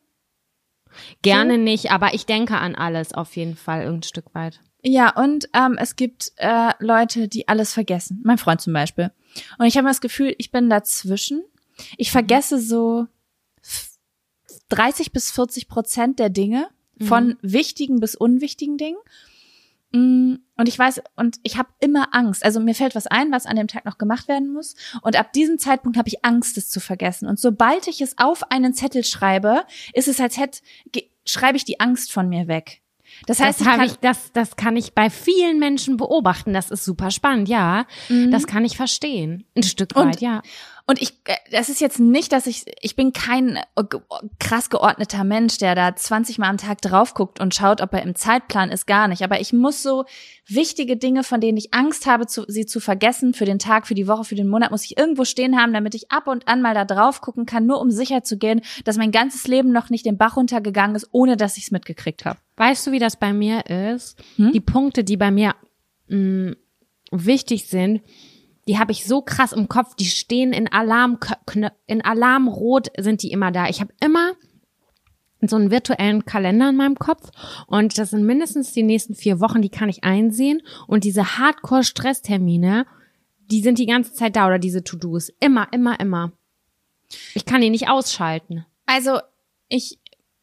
Gerne 1.22 1.58
nicht, 1.58 1.90
aber 1.90 2.14
ich 2.14 2.26
denke 2.26 2.56
an 2.58 2.74
alles 2.76 3.12
auf 3.12 3.34
jeden 3.36 3.56
Fall 3.56 3.82
irgendein 3.82 4.04
Stück 4.08 4.32
weit. 4.34 4.60
Ja, 4.82 5.10
und 5.20 5.48
ähm, 5.54 5.76
es 5.78 5.96
gibt 5.96 6.32
äh, 6.36 6.72
Leute, 6.78 7.26
die 7.26 7.48
alles 7.48 7.72
vergessen. 7.72 8.20
Mein 8.24 8.38
Freund 8.38 8.60
zum 8.60 8.72
Beispiel. 8.72 9.10
Und 9.58 9.66
ich 9.66 9.76
habe 9.76 9.88
das 9.88 10.00
Gefühl, 10.00 10.34
ich 10.38 10.52
bin 10.52 10.70
dazwischen. 10.70 11.42
Ich 11.96 12.12
vergesse 12.12 12.60
so 12.60 13.06
f- 13.62 13.98
30 14.68 15.10
bis 15.10 15.30
40 15.32 15.68
Prozent 15.68 16.18
der 16.20 16.30
Dinge, 16.30 16.68
von 17.02 17.36
wichtigen 17.42 17.98
bis 17.98 18.14
unwichtigen 18.14 18.78
Dingen. 18.78 18.98
Mm, 19.96 20.36
Und 20.56 20.68
ich 20.68 20.78
weiß, 20.78 21.02
und 21.16 21.38
ich 21.42 21.56
habe 21.58 21.68
immer 21.80 22.08
Angst. 22.14 22.44
Also 22.44 22.60
mir 22.60 22.74
fällt 22.74 22.94
was 22.94 23.06
ein, 23.06 23.32
was 23.32 23.46
an 23.46 23.56
dem 23.56 23.68
Tag 23.68 23.84
noch 23.84 23.98
gemacht 23.98 24.28
werden 24.28 24.52
muss. 24.52 24.74
Und 25.02 25.16
ab 25.18 25.32
diesem 25.32 25.58
Zeitpunkt 25.58 25.96
habe 25.98 26.08
ich 26.08 26.24
Angst, 26.24 26.56
es 26.58 26.68
zu 26.70 26.80
vergessen. 26.80 27.28
Und 27.28 27.38
sobald 27.40 27.86
ich 27.88 28.00
es 28.00 28.18
auf 28.18 28.50
einen 28.50 28.74
Zettel 28.74 29.04
schreibe, 29.04 29.64
ist 29.92 30.08
es, 30.08 30.20
als 30.20 30.38
hätte, 30.38 30.60
schreibe 31.24 31.56
ich 31.56 31.64
die 31.64 31.80
Angst 31.80 32.12
von 32.12 32.28
mir 32.28 32.46
weg. 32.48 32.80
Das 33.26 33.38
heißt, 33.38 33.60
das, 33.60 33.66
ich 33.66 33.72
kann, 33.72 33.86
ich, 33.86 33.96
das, 33.98 34.32
das 34.32 34.56
kann 34.56 34.76
ich 34.76 34.94
bei 34.94 35.08
vielen 35.10 35.58
Menschen 35.60 35.96
beobachten. 35.96 36.52
Das 36.52 36.70
ist 36.70 36.84
super 36.84 37.10
spannend, 37.12 37.48
ja. 37.48 37.86
Das 38.30 38.46
kann 38.48 38.64
ich 38.64 38.76
verstehen. 38.76 39.44
Ein 39.56 39.62
Stück 39.62 39.94
Und- 39.94 40.06
weit, 40.08 40.20
ja. 40.20 40.42
Und 40.86 41.00
ich, 41.00 41.12
äh, 41.24 41.34
das 41.50 41.70
ist 41.70 41.80
jetzt 41.80 41.98
nicht, 41.98 42.30
dass 42.32 42.46
ich, 42.46 42.64
ich 42.82 42.94
bin 42.94 43.14
kein 43.14 43.56
äh, 43.56 43.84
ge- 43.88 44.02
krass 44.38 44.68
geordneter 44.68 45.24
Mensch, 45.24 45.56
der 45.56 45.74
da 45.74 45.96
20 45.96 46.36
Mal 46.38 46.50
am 46.50 46.58
Tag 46.58 46.82
drauf 46.82 47.14
guckt 47.14 47.40
und 47.40 47.54
schaut, 47.54 47.80
ob 47.80 47.94
er 47.94 48.02
im 48.02 48.14
Zeitplan 48.14 48.70
ist, 48.70 48.86
gar 48.86 49.08
nicht. 49.08 49.22
Aber 49.22 49.40
ich 49.40 49.54
muss 49.54 49.82
so 49.82 50.04
wichtige 50.46 50.98
Dinge, 50.98 51.24
von 51.24 51.40
denen 51.40 51.56
ich 51.56 51.72
Angst 51.72 52.04
habe, 52.04 52.26
zu, 52.26 52.44
sie 52.48 52.66
zu 52.66 52.80
vergessen, 52.80 53.32
für 53.32 53.46
den 53.46 53.58
Tag, 53.58 53.86
für 53.86 53.94
die 53.94 54.06
Woche, 54.06 54.24
für 54.24 54.34
den 54.34 54.46
Monat, 54.46 54.70
muss 54.72 54.84
ich 54.84 54.98
irgendwo 54.98 55.24
stehen 55.24 55.56
haben, 55.58 55.72
damit 55.72 55.94
ich 55.94 56.10
ab 56.10 56.26
und 56.26 56.46
an 56.48 56.60
mal 56.60 56.74
da 56.74 56.84
drauf 56.84 57.22
gucken 57.22 57.46
kann, 57.46 57.64
nur 57.64 57.80
um 57.80 57.90
sicher 57.90 58.22
zu 58.22 58.36
gehen, 58.36 58.60
dass 58.84 58.98
mein 58.98 59.10
ganzes 59.10 59.46
Leben 59.46 59.72
noch 59.72 59.88
nicht 59.88 60.04
den 60.04 60.18
Bach 60.18 60.36
runtergegangen 60.36 60.96
ist, 60.96 61.08
ohne 61.12 61.38
dass 61.38 61.56
ich 61.56 61.64
es 61.64 61.70
mitgekriegt 61.70 62.26
habe. 62.26 62.38
Weißt 62.56 62.86
du, 62.86 62.92
wie 62.92 62.98
das 62.98 63.16
bei 63.16 63.32
mir 63.32 63.64
ist? 63.66 64.22
Hm? 64.36 64.52
Die 64.52 64.60
Punkte, 64.60 65.02
die 65.02 65.16
bei 65.16 65.30
mir 65.30 65.54
mh, 66.08 66.56
wichtig 67.10 67.68
sind, 67.68 68.02
die 68.66 68.78
habe 68.78 68.92
ich 68.92 69.04
so 69.04 69.22
krass 69.22 69.52
im 69.52 69.68
Kopf, 69.68 69.94
die 69.94 70.06
stehen 70.06 70.52
in 70.52 70.70
Alarm 70.72 71.18
in 71.86 72.02
Alarmrot 72.02 72.88
sind 72.98 73.22
die 73.22 73.30
immer 73.30 73.52
da. 73.52 73.68
Ich 73.68 73.80
habe 73.80 73.92
immer 74.00 74.32
so 75.46 75.56
einen 75.56 75.70
virtuellen 75.70 76.24
Kalender 76.24 76.70
in 76.70 76.76
meinem 76.76 76.98
Kopf 76.98 77.30
und 77.66 77.98
das 77.98 78.10
sind 78.10 78.24
mindestens 78.24 78.72
die 78.72 78.82
nächsten 78.82 79.14
vier 79.14 79.40
Wochen, 79.40 79.60
die 79.60 79.68
kann 79.68 79.88
ich 79.88 80.04
einsehen 80.04 80.62
und 80.86 81.04
diese 81.04 81.38
Hardcore-Stresstermine, 81.38 82.86
die 83.50 83.60
sind 83.60 83.78
die 83.78 83.86
ganze 83.86 84.14
Zeit 84.14 84.36
da 84.36 84.46
oder 84.46 84.58
diese 84.58 84.84
To-Dos. 84.84 85.30
Immer, 85.40 85.68
immer, 85.72 86.00
immer. 86.00 86.32
Ich 87.34 87.44
kann 87.44 87.60
die 87.60 87.68
nicht 87.68 87.88
ausschalten. 87.88 88.64
Also, 88.86 89.20
ich, 89.68 89.98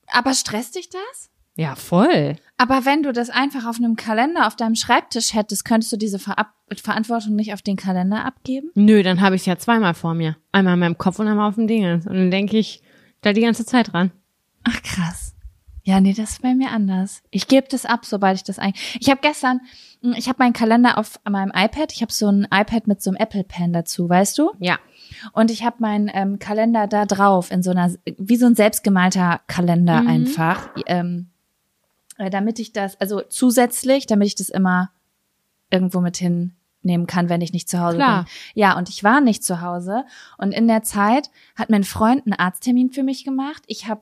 aber 0.07 0.35
stresst 0.35 0.75
dich 0.75 0.89
das? 0.89 1.30
Ja, 1.55 1.75
voll. 1.75 2.35
Aber 2.57 2.85
wenn 2.85 3.03
du 3.03 3.11
das 3.11 3.29
einfach 3.29 3.65
auf 3.65 3.77
einem 3.77 3.95
Kalender 3.95 4.47
auf 4.47 4.55
deinem 4.55 4.75
Schreibtisch 4.75 5.33
hättest, 5.33 5.65
könntest 5.65 5.91
du 5.91 5.97
diese 5.97 6.19
Verab 6.19 6.53
Verantwortung 6.75 7.35
nicht 7.35 7.53
auf 7.53 7.61
den 7.61 7.75
Kalender 7.75 8.23
abgeben? 8.23 8.69
Nö, 8.75 9.03
dann 9.03 9.19
habe 9.19 9.35
ich 9.35 9.45
ja 9.45 9.57
zweimal 9.57 9.93
vor 9.93 10.13
mir. 10.13 10.37
Einmal 10.53 10.75
in 10.75 10.79
meinem 10.79 10.97
Kopf 10.97 11.19
und 11.19 11.27
einmal 11.27 11.49
auf 11.49 11.55
dem 11.55 11.67
Ding. 11.67 11.83
Und 11.85 12.05
dann 12.05 12.31
denke 12.31 12.57
ich 12.57 12.81
da 13.21 13.33
die 13.33 13.41
ganze 13.41 13.65
Zeit 13.65 13.91
dran. 13.91 14.11
Ach 14.63 14.81
krass. 14.81 15.35
Ja, 15.83 15.99
nee, 15.99 16.13
das 16.13 16.31
ist 16.33 16.41
bei 16.43 16.53
mir 16.53 16.69
anders. 16.69 17.23
Ich 17.31 17.47
gebe 17.47 17.67
das 17.67 17.85
ab, 17.85 18.05
sobald 18.05 18.37
ich 18.37 18.43
das 18.43 18.59
ein. 18.59 18.73
Ich 18.99 19.09
habe 19.09 19.19
gestern, 19.21 19.61
hm, 20.01 20.13
ich 20.15 20.29
habe 20.29 20.37
meinen 20.37 20.53
Kalender 20.53 20.97
auf 20.99 21.19
meinem 21.27 21.51
iPad. 21.55 21.91
Ich 21.91 22.03
habe 22.03 22.13
so 22.13 22.29
ein 22.29 22.43
iPad 22.53 22.87
mit 22.87 23.01
so 23.01 23.09
einem 23.09 23.17
Apple 23.17 23.43
Pen 23.43 23.73
dazu, 23.73 24.07
weißt 24.07 24.37
du? 24.37 24.51
Ja. 24.59 24.77
Und 25.33 25.49
ich 25.49 25.65
habe 25.65 25.77
meinen 25.79 26.09
ähm, 26.13 26.37
Kalender 26.37 26.85
da 26.87 27.05
drauf 27.05 27.49
in 27.51 27.63
so 27.63 27.71
einer, 27.71 27.91
wie 28.17 28.35
so 28.37 28.45
ein 28.45 28.55
selbstgemalter 28.55 29.41
Kalender 29.47 30.01
Mhm. 30.03 30.07
einfach, 30.07 30.69
ähm, 30.85 31.27
äh, 31.27 31.30
damit 32.29 32.59
ich 32.59 32.73
das, 32.73 32.99
also 32.99 33.21
zusätzlich, 33.21 34.05
damit 34.05 34.27
ich 34.27 34.35
das 34.35 34.49
immer 34.49 34.91
irgendwo 35.69 36.01
mit 36.01 36.17
hinnehmen 36.17 37.07
kann, 37.07 37.29
wenn 37.29 37.41
ich 37.41 37.53
nicht 37.53 37.69
zu 37.69 37.79
Hause 37.79 37.97
Klar. 37.97 38.23
bin. 38.23 38.31
Ja, 38.55 38.77
und 38.77 38.89
ich 38.89 39.03
war 39.03 39.21
nicht 39.21 39.43
zu 39.43 39.61
Hause 39.61 40.05
und 40.37 40.51
in 40.51 40.67
der 40.67 40.83
Zeit 40.83 41.29
hat 41.55 41.69
mein 41.69 41.83
Freund 41.83 42.25
einen 42.25 42.33
Arzttermin 42.33 42.91
für 42.91 43.03
mich 43.03 43.23
gemacht. 43.23 43.63
Ich 43.67 43.87
habe 43.87 44.01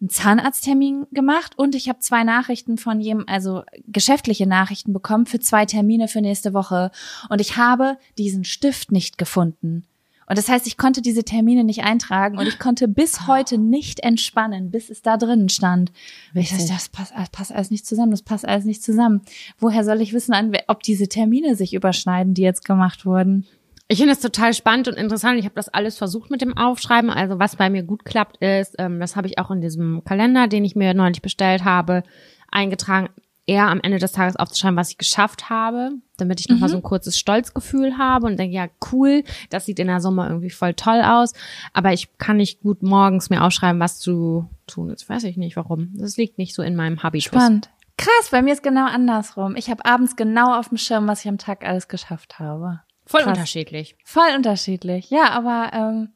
einen 0.00 0.10
Zahnarzttermin 0.10 1.06
gemacht 1.10 1.58
und 1.58 1.74
ich 1.74 1.88
habe 1.88 1.98
zwei 1.98 2.22
Nachrichten 2.22 2.78
von 2.78 3.00
jedem, 3.00 3.24
also 3.26 3.64
geschäftliche 3.86 4.46
Nachrichten 4.46 4.92
bekommen 4.92 5.26
für 5.26 5.40
zwei 5.40 5.66
Termine 5.66 6.06
für 6.06 6.20
nächste 6.20 6.54
Woche. 6.54 6.92
Und 7.28 7.40
ich 7.40 7.56
habe 7.56 7.98
diesen 8.16 8.44
Stift 8.44 8.92
nicht 8.92 9.18
gefunden. 9.18 9.84
Und 10.28 10.36
das 10.36 10.48
heißt, 10.48 10.66
ich 10.66 10.76
konnte 10.76 11.00
diese 11.00 11.24
Termine 11.24 11.64
nicht 11.64 11.84
eintragen 11.84 12.36
und 12.36 12.46
ich 12.46 12.58
konnte 12.58 12.86
bis 12.86 13.26
heute 13.26 13.56
nicht 13.56 14.00
entspannen, 14.00 14.70
bis 14.70 14.90
es 14.90 15.00
da 15.00 15.16
drinnen 15.16 15.48
stand. 15.48 15.90
Ich 16.34 16.50
dachte, 16.50 16.68
das 16.68 16.90
passt, 16.90 17.14
das 17.16 17.30
passt 17.30 17.52
alles 17.52 17.70
nicht 17.70 17.86
zusammen, 17.86 18.10
das 18.10 18.22
passt 18.22 18.46
alles 18.46 18.66
nicht 18.66 18.82
zusammen. 18.82 19.22
Woher 19.58 19.84
soll 19.84 20.02
ich 20.02 20.12
wissen, 20.12 20.34
ob 20.66 20.82
diese 20.82 21.08
Termine 21.08 21.56
sich 21.56 21.72
überschneiden, 21.72 22.34
die 22.34 22.42
jetzt 22.42 22.66
gemacht 22.66 23.06
wurden? 23.06 23.46
Ich 23.90 23.98
finde 23.98 24.12
das 24.12 24.20
total 24.20 24.52
spannend 24.52 24.88
und 24.88 24.98
interessant. 24.98 25.38
Ich 25.38 25.46
habe 25.46 25.54
das 25.54 25.70
alles 25.70 25.96
versucht 25.96 26.30
mit 26.30 26.42
dem 26.42 26.54
Aufschreiben. 26.54 27.08
Also 27.08 27.38
was 27.38 27.56
bei 27.56 27.70
mir 27.70 27.82
gut 27.82 28.04
klappt 28.04 28.36
ist, 28.36 28.74
ähm, 28.78 29.00
das 29.00 29.16
habe 29.16 29.28
ich 29.28 29.38
auch 29.38 29.50
in 29.50 29.62
diesem 29.62 30.04
Kalender, 30.04 30.46
den 30.46 30.62
ich 30.66 30.76
mir 30.76 30.92
neulich 30.92 31.22
bestellt 31.22 31.64
habe, 31.64 32.02
eingetragen, 32.50 33.08
eher 33.46 33.68
am 33.68 33.80
Ende 33.80 33.98
des 33.98 34.12
Tages 34.12 34.36
aufzuschreiben, 34.36 34.76
was 34.76 34.90
ich 34.90 34.98
geschafft 34.98 35.48
habe, 35.48 35.92
damit 36.20 36.40
ich 36.40 36.48
nochmal 36.48 36.68
so 36.68 36.76
ein 36.76 36.82
kurzes 36.82 37.18
Stolzgefühl 37.18 37.96
habe 37.96 38.26
und 38.26 38.38
denke, 38.38 38.54
ja, 38.54 38.66
cool, 38.92 39.24
das 39.50 39.66
sieht 39.66 39.78
in 39.78 39.86
der 39.86 40.00
Summe 40.00 40.26
irgendwie 40.26 40.50
voll 40.50 40.74
toll 40.74 41.02
aus. 41.02 41.32
Aber 41.72 41.92
ich 41.92 42.16
kann 42.18 42.36
nicht 42.36 42.60
gut 42.60 42.82
morgens 42.82 43.30
mir 43.30 43.42
aufschreiben, 43.42 43.80
was 43.80 43.98
zu 43.98 44.48
tun 44.66 44.90
ist. 44.90 45.08
Weiß 45.08 45.24
ich 45.24 45.36
nicht 45.36 45.56
warum. 45.56 45.90
Das 45.94 46.16
liegt 46.16 46.38
nicht 46.38 46.54
so 46.54 46.62
in 46.62 46.76
meinem 46.76 47.02
Habitus. 47.02 47.26
Spannend. 47.26 47.70
Krass, 47.96 48.28
bei 48.30 48.42
mir 48.42 48.52
ist 48.52 48.62
genau 48.62 48.86
andersrum. 48.86 49.56
Ich 49.56 49.70
habe 49.70 49.84
abends 49.84 50.14
genau 50.14 50.56
auf 50.56 50.68
dem 50.68 50.78
Schirm, 50.78 51.08
was 51.08 51.20
ich 51.20 51.28
am 51.28 51.38
Tag 51.38 51.66
alles 51.66 51.88
geschafft 51.88 52.38
habe. 52.38 52.80
Voll 53.06 53.22
Krass. 53.22 53.32
unterschiedlich. 53.36 53.96
Voll 54.04 54.36
unterschiedlich. 54.36 55.10
Ja, 55.10 55.30
aber 55.30 55.70
ähm, 55.72 56.10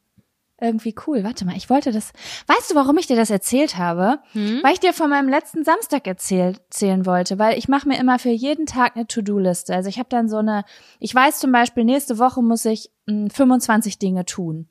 irgendwie 0.61 0.95
cool. 1.07 1.23
Warte 1.23 1.45
mal, 1.45 1.57
ich 1.57 1.69
wollte 1.69 1.91
das. 1.91 2.11
Weißt 2.47 2.71
du, 2.71 2.75
warum 2.75 2.97
ich 2.97 3.07
dir 3.07 3.15
das 3.15 3.29
erzählt 3.29 3.77
habe? 3.77 4.19
Weil 4.63 4.73
ich 4.73 4.79
dir 4.79 4.93
von 4.93 5.09
meinem 5.09 5.27
letzten 5.27 5.63
Samstag 5.63 6.07
erzählt, 6.07 6.59
erzählen 6.59 7.05
wollte, 7.05 7.39
weil 7.39 7.57
ich 7.57 7.67
mache 7.67 7.87
mir 7.87 7.99
immer 7.99 8.19
für 8.19 8.29
jeden 8.29 8.65
Tag 8.65 8.95
eine 8.95 9.07
To-Do-Liste. 9.07 9.73
Also 9.73 9.89
ich 9.89 9.99
habe 9.99 10.09
dann 10.09 10.29
so 10.29 10.37
eine, 10.37 10.63
ich 10.99 11.13
weiß 11.13 11.39
zum 11.39 11.51
Beispiel, 11.51 11.83
nächste 11.83 12.17
Woche 12.19 12.41
muss 12.41 12.65
ich 12.65 12.91
mh, 13.07 13.29
25 13.33 13.99
Dinge 13.99 14.25
tun. 14.25 14.67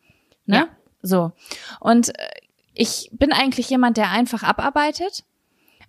Ne? 0.47 0.57
Ja. 0.57 0.69
So. 1.03 1.33
Und 1.81 2.11
äh, 2.19 2.29
ich 2.75 3.11
bin 3.13 3.33
eigentlich 3.33 3.69
jemand, 3.69 3.97
der 3.97 4.11
einfach 4.11 4.43
abarbeitet. 4.43 5.25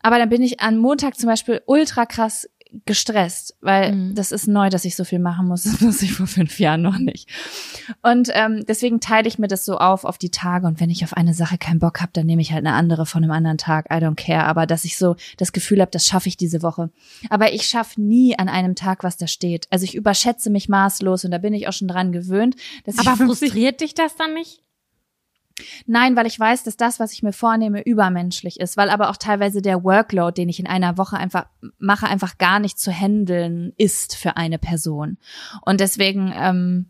Aber 0.02 0.18
dann 0.18 0.28
bin 0.28 0.42
ich 0.42 0.60
an 0.60 0.78
Montag 0.78 1.18
zum 1.18 1.30
Beispiel 1.30 1.62
ultra 1.66 2.06
krass 2.06 2.50
gestresst, 2.86 3.56
weil 3.62 3.94
Mhm. 3.94 4.16
das 4.16 4.32
ist 4.32 4.48
neu, 4.48 4.70
dass 4.70 4.86
ich 4.86 4.96
so 4.96 5.04
viel 5.04 5.20
machen 5.20 5.48
muss. 5.48 5.64
Das 5.74 5.82
wusste 5.82 6.06
ich 6.06 6.14
vor 6.14 6.28
fünf 6.28 6.60
Jahren 6.60 6.82
noch 6.82 6.98
nicht. 6.98 7.30
Und 8.02 8.30
ähm, 8.34 8.64
deswegen 8.68 9.00
teile 9.00 9.28
ich 9.28 9.38
mir 9.40 9.48
das 9.48 9.66
so 9.66 9.78
auf 9.78 10.06
auf 10.06 10.18
die 10.18 10.30
Tage. 10.32 10.68
Und 10.68 10.80
wenn 10.80 10.90
ich 10.90 11.04
auf 11.04 11.14
eine 11.14 11.34
Sache 11.34 11.58
keinen 11.58 11.80
Bock 11.80 12.02
habe, 12.02 12.12
dann 12.14 12.26
nehme 12.26 12.42
ich 12.42 12.52
halt 12.52 12.66
eine 12.66 12.76
andere 12.76 13.06
von 13.06 13.24
einem 13.24 13.32
anderen 13.32 13.58
Tag. 13.58 13.86
I 13.92 13.96
don't 14.04 14.16
care. 14.16 14.46
Aber 14.46 14.66
dass 14.66 14.86
ich 14.86 14.98
so 14.98 15.16
das 15.38 15.52
Gefühl 15.52 15.82
habe, 15.82 15.92
das 15.92 16.06
schaffe 16.06 16.30
ich 16.30 16.38
diese 16.38 16.62
Woche. 16.62 16.90
Aber 17.30 17.54
ich 17.54 17.66
schaffe 17.68 18.02
nie 18.02 18.38
an 18.38 18.50
einem 18.50 18.76
Tag, 18.76 19.04
was 19.04 19.18
da 19.18 19.28
steht. 19.28 19.68
Also 19.70 19.84
ich 19.86 19.96
überschätze 19.96 20.50
mich 20.50 20.70
maßlos 20.70 21.26
und 21.26 21.32
da 21.32 21.38
bin 21.38 21.54
ich 21.54 21.68
auch 21.68 21.74
schon 21.74 21.88
dran 21.88 22.12
gewöhnt. 22.12 22.56
Dass 22.86 22.98
Aber 22.98 23.12
ich 23.12 23.18
50 23.18 23.50
frustriert 23.50 23.82
dich 23.82 23.94
das 23.94 24.16
dann 24.16 24.34
nicht? 24.34 24.63
Nein, 25.86 26.16
weil 26.16 26.26
ich 26.26 26.40
weiß, 26.40 26.64
dass 26.64 26.78
das, 26.78 27.00
was 27.00 27.14
ich 27.14 27.22
mir 27.22 27.34
vornehme, 27.34 27.82
übermenschlich 27.82 28.60
ist, 28.60 28.76
weil 28.76 28.90
aber 28.90 29.10
auch 29.10 29.18
teilweise 29.18 29.62
der 29.62 29.84
Workload, 29.84 30.34
den 30.34 30.50
ich 30.50 30.60
in 30.60 30.68
einer 30.68 30.98
Woche 30.98 31.18
einfach 31.18 31.46
mache, 31.78 32.08
einfach 32.08 32.38
gar 32.38 32.60
nicht 32.60 32.80
zu 32.80 32.92
handeln 32.92 33.74
ist 33.78 34.16
für 34.16 34.36
eine 34.36 34.58
Person. 34.58 35.18
Und 35.62 35.80
deswegen, 35.80 36.34
ähm, 36.36 36.90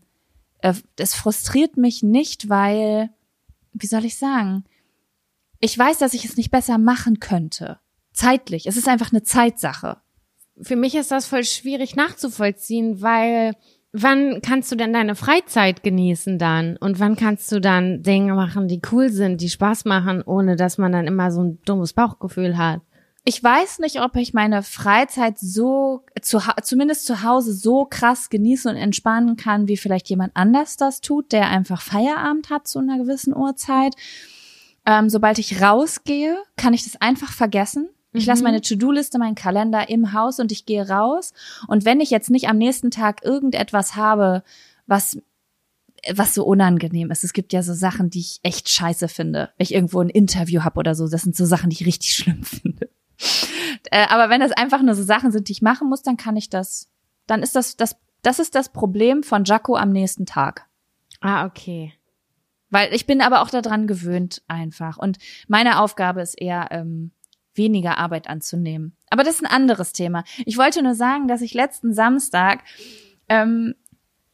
äh, 0.60 0.74
das 0.96 1.14
frustriert 1.14 1.76
mich 1.76 2.02
nicht, 2.02 2.48
weil, 2.48 3.10
wie 3.72 3.86
soll 3.86 4.04
ich 4.04 4.16
sagen, 4.16 4.64
ich 5.60 5.78
weiß, 5.78 5.98
dass 5.98 6.14
ich 6.14 6.24
es 6.24 6.36
nicht 6.36 6.50
besser 6.50 6.78
machen 6.78 7.20
könnte. 7.20 7.78
Zeitlich. 8.12 8.66
Es 8.66 8.76
ist 8.76 8.88
einfach 8.88 9.12
eine 9.12 9.22
Zeitsache. 9.22 9.98
für 10.60 10.76
mich 10.76 10.94
ist 10.94 11.10
das 11.10 11.26
voll 11.26 11.44
schwierig 11.44 11.96
nachzuvollziehen, 11.96 13.02
weil 13.02 13.54
wann 13.94 14.40
kannst 14.42 14.70
du 14.70 14.76
denn 14.76 14.92
deine 14.92 15.14
Freizeit 15.14 15.82
genießen 15.82 16.38
dann? 16.38 16.76
Und 16.76 17.00
wann 17.00 17.16
kannst 17.16 17.50
du 17.50 17.60
dann 17.60 18.02
Dinge 18.02 18.34
machen, 18.34 18.68
die 18.68 18.82
cool 18.92 19.08
sind, 19.08 19.40
die 19.40 19.48
Spaß 19.48 19.86
machen, 19.86 20.22
ohne 20.22 20.56
dass 20.56 20.76
man 20.76 20.92
dann 20.92 21.06
immer 21.06 21.30
so 21.30 21.42
ein 21.42 21.58
dummes 21.64 21.94
Bauchgefühl 21.94 22.58
hat? 22.58 22.82
ich 23.26 23.42
weiß 23.42 23.78
nicht, 23.78 24.02
ob 24.02 24.16
ich 24.16 24.34
meine 24.34 24.62
Freizeit 24.62 25.38
so, 25.38 26.04
zu, 26.20 26.40
zumindest 26.62 27.06
zu 27.06 27.22
Hause 27.22 27.54
so 27.54 27.86
krass 27.86 28.28
genießen 28.28 28.70
und 28.70 28.76
entspannen 28.76 29.36
kann, 29.36 29.66
wie 29.66 29.78
vielleicht 29.78 30.10
jemand 30.10 30.36
anders 30.36 30.76
das 30.76 31.00
tut, 31.00 31.32
der 31.32 31.48
einfach 31.48 31.80
Feierabend 31.80 32.50
hat 32.50 32.68
zu 32.68 32.80
einer 32.80 32.98
gewissen 32.98 33.34
Uhrzeit. 33.34 33.94
Ähm, 34.84 35.08
sobald 35.08 35.38
ich 35.38 35.62
rausgehe, 35.62 36.36
kann 36.58 36.74
ich 36.74 36.84
das 36.84 37.00
einfach 37.00 37.32
vergessen. 37.32 37.88
Ich 38.14 38.26
lasse 38.26 38.44
meine 38.44 38.60
To-Do-Liste, 38.60 39.18
meinen 39.18 39.34
Kalender 39.34 39.88
im 39.88 40.12
Haus 40.12 40.38
und 40.38 40.52
ich 40.52 40.66
gehe 40.66 40.88
raus. 40.88 41.32
Und 41.66 41.84
wenn 41.84 42.00
ich 42.00 42.10
jetzt 42.10 42.30
nicht 42.30 42.48
am 42.48 42.58
nächsten 42.58 42.90
Tag 42.90 43.24
irgendetwas 43.24 43.96
habe, 43.96 44.42
was 44.86 45.18
was 46.12 46.34
so 46.34 46.44
unangenehm 46.44 47.10
ist. 47.10 47.24
Es 47.24 47.32
gibt 47.32 47.54
ja 47.54 47.62
so 47.62 47.72
Sachen, 47.72 48.10
die 48.10 48.20
ich 48.20 48.40
echt 48.42 48.68
scheiße 48.68 49.08
finde. 49.08 49.50
Wenn 49.56 49.64
ich 49.64 49.74
irgendwo 49.74 50.00
ein 50.00 50.10
Interview 50.10 50.62
habe 50.62 50.78
oder 50.78 50.94
so, 50.94 51.08
das 51.08 51.22
sind 51.22 51.34
so 51.34 51.46
Sachen, 51.46 51.70
die 51.70 51.76
ich 51.76 51.86
richtig 51.86 52.14
schlimm 52.16 52.44
finde. 52.44 52.90
Äh, 53.90 54.06
aber 54.08 54.28
wenn 54.28 54.40
das 54.40 54.52
einfach 54.52 54.82
nur 54.82 54.94
so 54.94 55.02
Sachen 55.02 55.30
sind, 55.30 55.48
die 55.48 55.52
ich 55.52 55.62
machen 55.62 55.88
muss, 55.88 56.02
dann 56.02 56.16
kann 56.16 56.36
ich 56.36 56.50
das, 56.50 56.90
dann 57.26 57.42
ist 57.42 57.56
das, 57.56 57.76
das, 57.76 57.96
das 58.22 58.38
ist 58.38 58.54
das 58.54 58.70
Problem 58.70 59.22
von 59.22 59.44
Jaco 59.44 59.76
am 59.76 59.90
nächsten 59.90 60.26
Tag. 60.26 60.66
Ah, 61.20 61.46
okay. 61.46 61.94
Weil 62.70 62.92
ich 62.92 63.06
bin 63.06 63.20
aber 63.20 63.40
auch 63.40 63.50
daran 63.50 63.86
gewöhnt 63.86 64.42
einfach. 64.48 64.98
Und 64.98 65.18
meine 65.48 65.80
Aufgabe 65.80 66.22
ist 66.22 66.34
eher, 66.34 66.68
ähm, 66.70 67.12
weniger 67.54 67.98
Arbeit 67.98 68.28
anzunehmen. 68.28 68.96
Aber 69.10 69.22
das 69.24 69.36
ist 69.36 69.44
ein 69.44 69.50
anderes 69.50 69.92
Thema. 69.92 70.24
Ich 70.44 70.58
wollte 70.58 70.82
nur 70.82 70.94
sagen, 70.94 71.28
dass 71.28 71.40
ich 71.40 71.54
letzten 71.54 71.94
Samstag 71.94 72.64
ähm, 73.28 73.74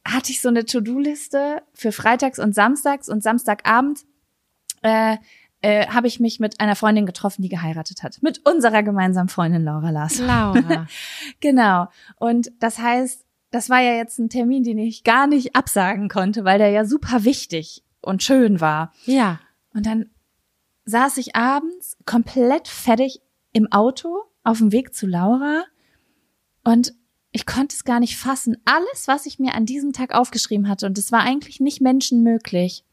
hatte 0.05 0.31
ich 0.31 0.41
so 0.41 0.49
eine 0.49 0.65
To-Do-Liste 0.65 1.61
für 1.73 1.91
Freitags 1.91 2.39
und 2.39 2.55
Samstags 2.55 3.09
und 3.09 3.21
Samstagabend 3.21 4.01
äh, 4.81 5.17
äh, 5.61 5.87
habe 5.87 6.07
ich 6.07 6.19
mich 6.19 6.39
mit 6.39 6.59
einer 6.59 6.75
Freundin 6.75 7.05
getroffen, 7.05 7.43
die 7.43 7.49
geheiratet 7.49 8.01
hat. 8.01 8.21
Mit 8.23 8.43
unserer 8.45 8.81
gemeinsamen 8.81 9.29
Freundin 9.29 9.63
Laura 9.63 9.91
Lars. 9.91 10.19
Laura. 10.19 10.87
Genau. 11.39 11.87
Und 12.17 12.51
das 12.59 12.79
heißt, 12.79 13.25
das 13.51 13.69
war 13.69 13.79
ja 13.79 13.93
jetzt 13.93 14.17
ein 14.17 14.29
Termin, 14.29 14.63
den 14.63 14.79
ich 14.79 15.03
gar 15.03 15.27
nicht 15.27 15.55
absagen 15.55 16.09
konnte, 16.09 16.45
weil 16.45 16.57
der 16.57 16.69
ja 16.69 16.85
super 16.85 17.23
wichtig 17.23 17.83
und 18.01 18.23
schön 18.23 18.59
war. 18.59 18.91
ja. 19.05 19.39
Und 19.73 19.85
dann 19.85 20.09
saß 20.85 21.17
ich 21.17 21.35
abends 21.35 21.97
komplett 22.05 22.67
fertig 22.67 23.21
im 23.53 23.71
Auto 23.71 24.23
auf 24.43 24.59
dem 24.59 24.71
Weg 24.71 24.93
zu 24.93 25.07
Laura 25.07 25.63
und 26.63 26.93
ich 27.31 27.45
konnte 27.45 27.75
es 27.75 27.85
gar 27.85 27.99
nicht 27.99 28.17
fassen. 28.17 28.57
Alles, 28.65 29.07
was 29.07 29.25
ich 29.25 29.39
mir 29.39 29.55
an 29.55 29.65
diesem 29.65 29.93
Tag 29.93 30.13
aufgeschrieben 30.13 30.67
hatte, 30.67 30.85
und 30.85 30.97
es 30.97 31.11
war 31.11 31.21
eigentlich 31.21 31.59
nicht 31.59 31.81
menschenmöglich, 31.81 32.83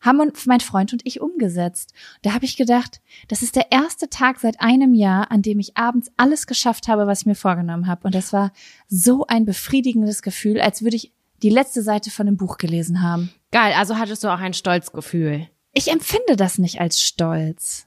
haben 0.00 0.32
mein 0.46 0.60
Freund 0.60 0.92
und 0.92 1.02
ich 1.04 1.20
umgesetzt. 1.20 1.92
Da 2.22 2.32
habe 2.32 2.44
ich 2.44 2.56
gedacht, 2.56 3.00
das 3.28 3.42
ist 3.42 3.56
der 3.56 3.70
erste 3.70 4.08
Tag 4.08 4.40
seit 4.40 4.60
einem 4.60 4.94
Jahr, 4.94 5.30
an 5.30 5.42
dem 5.42 5.58
ich 5.58 5.76
abends 5.76 6.10
alles 6.16 6.46
geschafft 6.46 6.88
habe, 6.88 7.06
was 7.06 7.20
ich 7.20 7.26
mir 7.26 7.34
vorgenommen 7.34 7.86
habe. 7.86 8.04
Und 8.04 8.14
das 8.14 8.32
war 8.32 8.52
so 8.88 9.26
ein 9.26 9.44
befriedigendes 9.44 10.22
Gefühl, 10.22 10.60
als 10.60 10.82
würde 10.82 10.96
ich 10.96 11.12
die 11.42 11.50
letzte 11.50 11.82
Seite 11.82 12.10
von 12.10 12.26
einem 12.26 12.36
Buch 12.36 12.58
gelesen 12.58 13.02
haben. 13.02 13.30
Geil, 13.50 13.74
also 13.74 13.98
hattest 13.98 14.24
du 14.24 14.28
auch 14.28 14.40
ein 14.40 14.54
Stolzgefühl. 14.54 15.48
Ich 15.72 15.88
empfinde 15.88 16.36
das 16.36 16.58
nicht 16.58 16.80
als 16.80 17.00
Stolz. 17.00 17.86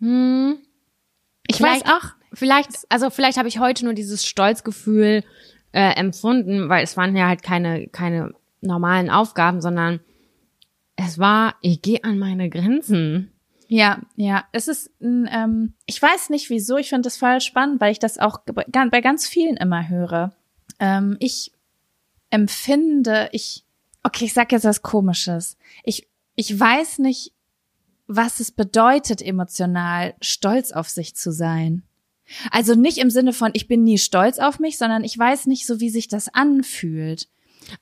Hm. 0.00 0.58
Ich 1.46 1.56
Vielleicht- 1.56 1.86
weiß 1.86 1.92
auch, 1.94 2.08
Vielleicht, 2.34 2.70
also 2.88 3.10
vielleicht 3.10 3.36
habe 3.36 3.48
ich 3.48 3.58
heute 3.58 3.84
nur 3.84 3.92
dieses 3.92 4.24
Stolzgefühl 4.24 5.22
äh, 5.72 5.94
empfunden, 5.96 6.68
weil 6.70 6.82
es 6.82 6.96
waren 6.96 7.14
ja 7.14 7.28
halt 7.28 7.42
keine, 7.42 7.88
keine 7.88 8.32
normalen 8.62 9.10
Aufgaben, 9.10 9.60
sondern 9.60 10.00
es 10.96 11.18
war, 11.18 11.56
ich 11.60 11.82
gehe 11.82 12.04
an 12.04 12.18
meine 12.18 12.48
Grenzen. 12.48 13.32
Ja, 13.68 14.00
ja. 14.16 14.44
Es 14.52 14.68
ist, 14.68 14.90
ein, 15.02 15.28
ähm, 15.30 15.74
ich 15.84 16.00
weiß 16.00 16.30
nicht 16.30 16.48
wieso, 16.48 16.78
ich 16.78 16.88
finde 16.88 17.02
das 17.02 17.18
voll 17.18 17.40
spannend, 17.40 17.80
weil 17.82 17.92
ich 17.92 17.98
das 17.98 18.18
auch 18.18 18.38
bei 18.46 19.00
ganz 19.02 19.26
vielen 19.26 19.56
immer 19.58 19.88
höre. 19.88 20.32
Ähm, 20.80 21.16
ich 21.20 21.52
empfinde, 22.30 23.28
ich, 23.32 23.64
okay, 24.02 24.24
ich 24.24 24.32
sag 24.32 24.52
jetzt 24.52 24.64
was 24.64 24.80
Komisches. 24.82 25.58
Ich, 25.84 26.08
ich 26.34 26.58
weiß 26.58 26.98
nicht, 26.98 27.32
was 28.06 28.40
es 28.40 28.50
bedeutet, 28.52 29.22
emotional 29.22 30.14
stolz 30.20 30.72
auf 30.72 30.88
sich 30.88 31.14
zu 31.14 31.32
sein. 31.32 31.82
Also 32.50 32.74
nicht 32.74 32.98
im 32.98 33.10
Sinne 33.10 33.32
von, 33.32 33.50
ich 33.54 33.68
bin 33.68 33.84
nie 33.84 33.98
stolz 33.98 34.38
auf 34.38 34.58
mich, 34.58 34.78
sondern 34.78 35.04
ich 35.04 35.18
weiß 35.18 35.46
nicht 35.46 35.66
so, 35.66 35.80
wie 35.80 35.90
sich 35.90 36.08
das 36.08 36.32
anfühlt. 36.32 37.28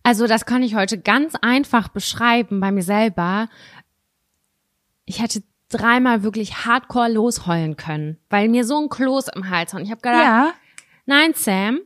Also 0.02 0.26
das 0.26 0.46
kann 0.46 0.62
ich 0.62 0.74
heute 0.74 0.98
ganz 0.98 1.34
einfach 1.40 1.88
beschreiben 1.88 2.60
bei 2.60 2.70
mir 2.70 2.82
selber. 2.82 3.48
Ich 5.04 5.22
hätte 5.22 5.42
dreimal 5.68 6.22
wirklich 6.22 6.66
hardcore 6.66 7.12
losheulen 7.12 7.76
können, 7.76 8.18
weil 8.28 8.48
mir 8.48 8.64
so 8.64 8.78
ein 8.80 8.88
Kloß 8.88 9.28
im 9.34 9.48
Hals 9.50 9.72
war. 9.72 9.80
Und 9.80 9.86
ich 9.86 9.92
habe 9.92 10.00
gedacht, 10.00 10.22
Ja, 10.22 10.54
Nein, 11.06 11.32
Sam, 11.34 11.80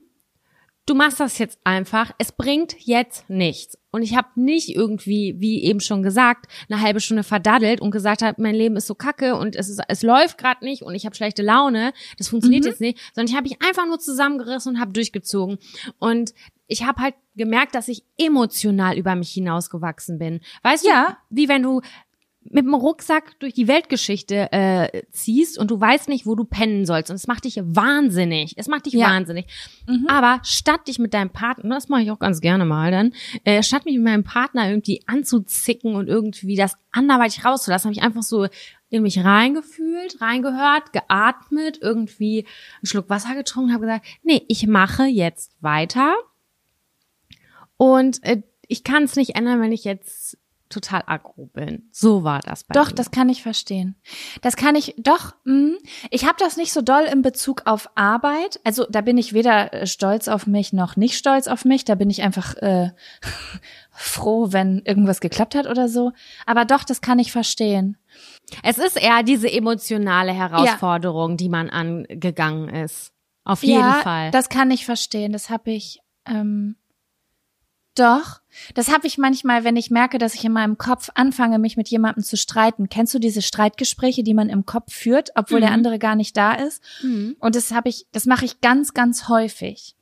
du 0.87 0.95
machst 0.95 1.21
das 1.21 1.39
jetzt 1.39 1.59
einfach. 1.65 2.13
Es 2.19 2.33
bringt 2.33 2.75
jetzt 2.87 3.29
nichts. 3.31 3.79
Und 3.91 4.03
ich 4.03 4.17
habe 4.17 4.29
nicht 4.35 4.75
irgendwie, 4.75 5.37
wie 5.39 5.63
eben 5.63 5.81
schon 5.81 6.03
gesagt, 6.03 6.47
eine 6.69 6.81
halbe 6.81 7.01
Stunde 7.01 7.23
verdaddelt 7.23 7.81
und 7.81 7.93
gesagt 7.93 8.23
habe, 8.23 8.43
mein 8.43 8.55
Leben 8.57 8.77
ist 8.77 8.89
so 8.89 8.95
kacke 8.97 9.37
und 9.37 9.55
es 9.55 9.69
ist, 9.69 9.81
es 9.89 10.03
läuft 10.03 10.37
gerade 10.37 10.65
nicht 10.65 10.83
und 10.83 10.95
ich 10.97 11.07
habe 11.07 11.15
schlechte 11.15 11.43
Laune. 11.43 11.93
Das 12.19 12.29
funktioniert 12.29 12.65
jetzt 12.65 12.81
nicht, 12.81 12.99
sondern 13.15 13.31
ich 13.31 13.37
habe 13.37 13.49
mich 13.49 13.63
einfach 13.63 13.87
nur 13.87 14.01
zusammengerissen 14.01 14.75
und 14.75 14.81
habe 14.81 14.93
durchgezogen. 14.93 15.59
Und 15.99 16.35
ich 16.67 16.85
habe 16.85 17.01
halt 17.03 17.15
gemerkt, 17.37 17.75
dass 17.75 17.89
ich 17.89 18.03
emotional 18.19 18.97
über 18.99 19.15
mich 19.15 19.31
hinausgewachsen 19.31 20.19
bin. 20.19 20.41
Weißt 20.63 20.85
Ja. 20.87 21.19
du, 21.31 21.37
wie 21.37 21.49
wenn 21.49 21.63
du 21.63 21.81
mit 22.51 22.65
dem 22.65 22.75
Rucksack 22.75 23.39
durch 23.41 23.55
die 23.55 23.69
Weltgeschichte 23.69 24.53
äh, 24.53 25.03
ziehst 25.11 25.59
und 25.59 25.71
du 25.71 25.81
weißt 25.81 26.09
nicht, 26.09 26.27
wo 26.27 26.35
du 26.35 26.45
pennen 26.45 26.85
sollst. 26.87 27.11
Und 27.11 27.17
es 27.17 27.27
macht 27.27 27.45
dich 27.45 27.57
wahnsinnig. 27.63 28.55
Es 28.57 28.69
macht 28.69 28.87
dich 28.87 28.93
Ja. 28.95 29.09
wahnsinnig. 29.09 29.47
Aber 30.09 30.41
statt 30.45 30.87
dich 30.87 30.99
mit 30.99 31.15
deinem 31.15 31.31
Partner, 31.31 31.75
das 31.75 31.89
mache 31.89 32.03
ich 32.03 32.11
auch 32.11 32.19
ganz 32.19 32.41
gerne 32.41 32.65
mal 32.65 32.91
dann, 32.91 33.13
äh, 33.45 33.63
statt 33.63 33.85
mich 33.87 33.95
mit 33.97 34.05
meinem 34.05 34.25
Partner 34.25 34.69
irgendwie 34.69 35.03
anzuzicken 35.07 35.95
und 35.97 36.09
irgendwie 36.09 36.57
das 36.57 36.77
anderweitig 36.93 37.45
rauszulassen, 37.45 37.89
habe 37.89 37.99
ich 37.99 38.03
einfach 38.05 38.23
so 38.23 38.47
in 38.91 39.03
mich 39.03 39.25
reingefühlt, 39.25 40.21
reingehört, 40.21 40.93
geatmet, 40.93 41.79
irgendwie 41.81 42.47
einen 42.77 42.87
Schluck 42.87 43.09
Wasser 43.11 43.35
getrunken, 43.35 43.73
habe 43.73 43.87
gesagt, 43.87 44.07
nee, 44.23 44.43
ich 44.49 44.67
mache 44.67 45.05
jetzt 45.07 45.53
weiter. 45.61 46.15
Und 47.77 48.23
äh, 48.23 48.43
ich 48.69 48.85
kann 48.85 49.03
es 49.05 49.17
nicht 49.17 49.37
ändern, 49.37 49.61
wenn 49.61 49.73
ich 49.73 49.85
jetzt 49.85 50.39
total 50.69 51.03
aggro 51.07 51.47
bin. 51.47 51.89
So 51.93 52.25
war 52.25 52.41
das 52.41 52.65
bei 52.65 52.73
Doch, 52.73 52.89
mir. 52.89 52.95
das 52.95 53.11
kann 53.11 53.29
ich 53.29 53.43
verstehen. 53.43 53.97
Das 54.43 54.57
kann 54.57 54.75
ich, 54.75 54.95
doch, 54.99 55.35
mh. 55.45 55.77
ich 56.11 56.25
habe 56.25 56.37
das 56.39 56.57
nicht 56.57 56.73
so 56.73 56.83
doll 56.83 57.05
in 57.05 57.23
Bezug 57.23 57.63
auf 57.67 57.91
Arbeit. 57.95 58.61
Also 58.65 58.87
da 58.91 59.01
bin 59.01 59.19
ich 59.19 59.33
weder 59.33 59.73
äh, 59.73 59.87
stolz 59.87 60.29
auf 60.29 60.47
mich 60.47 60.73
noch 60.73 60.97
nicht 60.97 61.17
stolz 61.17 61.47
auf 61.47 61.65
mich. 61.65 61.85
Da 61.85 61.95
bin 61.95 62.11
ich 62.11 62.23
einfach 62.23 62.57
äh, 62.57 62.91
froh, 63.91 64.49
wenn 64.51 64.83
irgendwas 64.85 65.21
geklappt 65.21 65.55
hat 65.55 65.67
oder 65.67 65.89
so. 65.89 66.13
Aber 66.47 66.65
doch, 66.65 66.85
das 66.85 67.01
kann 67.01 67.19
ich 67.19 67.31
verstehen. 67.31 67.97
Es 68.63 68.79
ist 68.79 69.01
eher 69.01 69.23
diese 69.23 69.51
emotionale 69.51 70.33
Herausforderung, 70.33 71.37
die 71.37 71.49
man 71.49 71.71
angegangen 71.71 72.69
ist. 72.69 73.13
Auf 73.45 73.63
jeden 73.63 73.81
ja, 73.81 74.01
Fall. 74.03 74.31
das 74.31 74.49
kann 74.49 74.71
ich 74.71 74.85
verstehen. 74.87 75.33
Das 75.33 75.51
habe 75.51 75.71
ich, 75.71 76.01
ähm, 76.27 76.77
doch. 77.95 78.41
Das 78.75 78.93
habe 78.93 79.07
ich 79.07 79.19
manchmal, 79.19 79.65
wenn 79.65 79.77
ich 79.77 79.91
merke, 79.91 80.19
dass 80.19 80.35
ich 80.35 80.45
in 80.45 80.53
meinem 80.53 80.79
Kopf 80.79 81.11
anfange, 81.15 81.59
mich 81.59 81.77
mit 81.77 81.89
jemandem 81.89 82.23
zu 82.23 82.37
streiten. 82.37 82.89
Kennst 82.89 83.13
du 83.15 83.19
diese 83.19 83.43
Streitgespräche, 83.43 84.23
die 84.23 84.35
man 84.35 84.49
im 84.49 84.65
Kopf 84.65 84.93
führt, 84.93 85.31
obwohl 85.35 85.61
der 85.61 85.71
Mhm. 85.71 85.75
andere 85.75 85.99
gar 85.99 86.15
nicht 86.15 86.37
da 86.37 86.53
ist? 86.53 86.83
Mhm. 87.03 87.37
Und 87.41 87.57
das 87.57 87.73
habe 87.73 87.89
ich, 87.89 88.07
das 88.13 88.27
mache 88.27 88.45
ich 88.45 88.61
ganz, 88.61 88.95
ganz 88.95 89.29
häufig. 89.29 89.97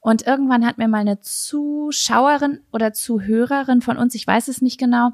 Und 0.00 0.26
irgendwann 0.26 0.66
hat 0.66 0.76
mir 0.76 0.88
mal 0.88 0.98
eine 0.98 1.20
Zuschauerin 1.20 2.60
oder 2.72 2.92
Zuhörerin 2.92 3.80
von 3.80 3.96
uns, 3.96 4.14
ich 4.14 4.26
weiß 4.26 4.48
es 4.48 4.60
nicht 4.60 4.78
genau, 4.78 5.12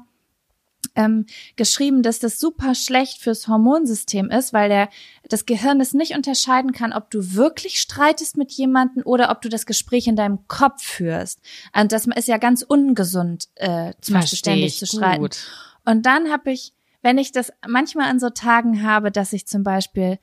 ähm, 0.95 1.25
geschrieben, 1.55 2.03
dass 2.03 2.19
das 2.19 2.39
super 2.39 2.75
schlecht 2.75 3.21
fürs 3.21 3.47
Hormonsystem 3.47 4.29
ist, 4.29 4.53
weil 4.53 4.69
der, 4.69 4.89
das 5.29 5.45
Gehirn 5.45 5.79
es 5.79 5.93
nicht 5.93 6.15
unterscheiden 6.15 6.71
kann, 6.71 6.93
ob 6.93 7.09
du 7.09 7.33
wirklich 7.35 7.79
streitest 7.79 8.37
mit 8.37 8.51
jemandem 8.51 9.03
oder 9.05 9.31
ob 9.31 9.41
du 9.41 9.49
das 9.49 9.65
Gespräch 9.65 10.07
in 10.07 10.15
deinem 10.15 10.47
Kopf 10.47 10.83
führst. 10.83 11.39
Und 11.79 11.91
das 11.91 12.07
ist 12.07 12.27
ja 12.27 12.37
ganz 12.37 12.61
ungesund, 12.61 13.47
äh, 13.55 13.93
zum 14.01 14.15
Beispiel 14.15 14.37
ständig 14.37 14.77
zu 14.77 14.85
streiten. 14.85 15.21
gut. 15.21 15.47
Und 15.85 16.05
dann 16.05 16.31
habe 16.31 16.51
ich, 16.51 16.73
wenn 17.01 17.17
ich 17.17 17.31
das 17.31 17.51
manchmal 17.67 18.09
an 18.09 18.19
so 18.19 18.29
Tagen 18.29 18.83
habe, 18.83 19.11
dass 19.11 19.33
ich 19.33 19.47
zum 19.47 19.63
Beispiel 19.63 20.19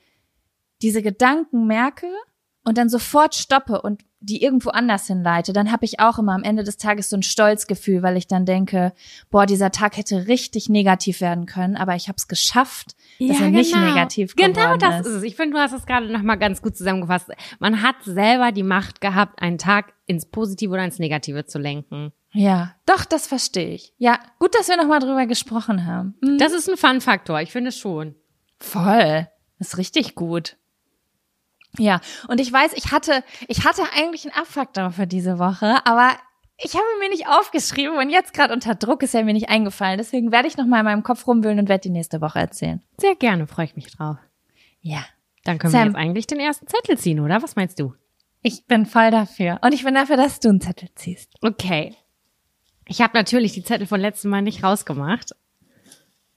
diese 0.81 1.01
Gedanken 1.01 1.67
merke 1.67 2.07
und 2.63 2.77
dann 2.77 2.89
sofort 2.89 3.35
stoppe 3.35 3.81
und 3.81 4.03
die 4.21 4.43
irgendwo 4.43 4.69
anders 4.69 5.07
hinleite, 5.07 5.53
dann 5.53 5.71
habe 5.71 5.85
ich 5.85 5.99
auch 5.99 6.19
immer 6.19 6.33
am 6.33 6.43
Ende 6.43 6.63
des 6.63 6.77
Tages 6.77 7.09
so 7.09 7.15
ein 7.15 7.23
Stolzgefühl, 7.23 8.03
weil 8.03 8.17
ich 8.17 8.27
dann 8.27 8.45
denke, 8.45 8.93
boah, 9.29 9.45
dieser 9.45 9.71
Tag 9.71 9.95
hätte 9.97 10.27
richtig 10.27 10.67
negativ 10.69 11.21
werden 11.21 11.45
können, 11.45 11.77
aber 11.77 11.95
ich 11.95 12.07
habe 12.09 12.17
es 12.17 12.27
geschafft, 12.27 12.95
dass 13.19 13.39
er 13.39 13.49
nicht 13.49 13.73
negativ 13.75 14.35
Genau 14.35 14.51
geworden 14.73 14.79
das 14.79 15.05
ist. 15.07 15.13
es. 15.13 15.23
Ich 15.23 15.35
finde, 15.35 15.55
du 15.55 15.61
hast 15.61 15.71
es 15.73 15.85
gerade 15.85 16.11
noch 16.11 16.21
mal 16.21 16.35
ganz 16.35 16.61
gut 16.61 16.75
zusammengefasst. 16.75 17.29
Man 17.59 17.81
hat 17.81 17.95
selber 18.03 18.51
die 18.51 18.63
Macht 18.63 18.99
gehabt, 19.01 19.41
einen 19.41 19.57
Tag 19.57 19.93
ins 20.05 20.25
Positive 20.25 20.71
oder 20.73 20.83
ins 20.83 20.99
Negative 20.99 21.45
zu 21.45 21.57
lenken. 21.59 22.11
Ja, 22.31 22.75
doch, 22.85 23.05
das 23.05 23.25
verstehe 23.25 23.69
ich. 23.69 23.93
Ja, 23.97 24.19
gut, 24.37 24.53
dass 24.53 24.67
wir 24.67 24.77
nochmal 24.77 24.99
drüber 24.99 25.25
gesprochen 25.25 25.85
haben. 25.85 26.15
Hm, 26.23 26.37
Das 26.37 26.51
ist 26.53 26.69
ein 26.69 26.77
Fun-Faktor. 26.77 27.41
Ich 27.41 27.51
finde 27.51 27.71
schon. 27.71 28.15
Voll. 28.59 29.27
Das 29.57 29.69
ist 29.69 29.77
richtig 29.77 30.13
gut. 30.15 30.57
Ja, 31.77 32.01
und 32.27 32.41
ich 32.41 32.51
weiß, 32.51 32.73
ich 32.73 32.91
hatte, 32.91 33.23
ich 33.47 33.65
hatte 33.65 33.83
eigentlich 33.95 34.25
einen 34.25 34.41
Abfaktor 34.41 34.91
für 34.91 35.07
diese 35.07 35.37
Woche, 35.37 35.85
aber 35.85 36.11
ich 36.57 36.73
habe 36.73 36.85
mir 36.99 37.09
nicht 37.09 37.27
aufgeschrieben 37.27 37.97
und 37.97 38.09
jetzt 38.09 38.33
gerade 38.33 38.53
unter 38.53 38.75
Druck 38.75 39.03
ist 39.03 39.15
er 39.15 39.23
mir 39.23 39.33
nicht 39.33 39.49
eingefallen. 39.49 39.97
Deswegen 39.97 40.31
werde 40.31 40.47
ich 40.47 40.57
noch 40.57 40.65
mal 40.65 40.79
in 40.79 40.85
meinem 40.85 41.03
Kopf 41.03 41.25
rumwühlen 41.25 41.59
und 41.59 41.69
werde 41.69 41.83
die 41.83 41.89
nächste 41.89 42.21
Woche 42.21 42.39
erzählen. 42.39 42.81
Sehr 42.97 43.15
gerne, 43.15 43.47
freue 43.47 43.65
ich 43.65 43.75
mich 43.75 43.91
drauf. 43.95 44.17
Ja. 44.81 45.05
Dann 45.45 45.57
können 45.57 45.71
Sam. 45.71 45.81
wir 45.81 45.87
jetzt 45.87 45.95
eigentlich 45.95 46.27
den 46.27 46.39
ersten 46.39 46.67
Zettel 46.67 46.97
ziehen, 46.97 47.21
oder? 47.21 47.41
Was 47.41 47.55
meinst 47.55 47.79
du? 47.79 47.93
Ich 48.41 48.65
bin 48.65 48.85
voll 48.85 49.09
dafür. 49.11 49.59
Und 49.61 49.73
ich 49.73 49.83
bin 49.83 49.95
dafür, 49.95 50.17
dass 50.17 50.39
du 50.39 50.49
einen 50.49 50.61
Zettel 50.61 50.89
ziehst. 50.95 51.33
Okay. 51.41 51.95
Ich 52.87 53.01
habe 53.01 53.17
natürlich 53.17 53.53
die 53.53 53.63
Zettel 53.63 53.87
von 53.87 54.01
letztem 54.01 54.31
Mal 54.31 54.41
nicht 54.41 54.63
rausgemacht. 54.63 55.35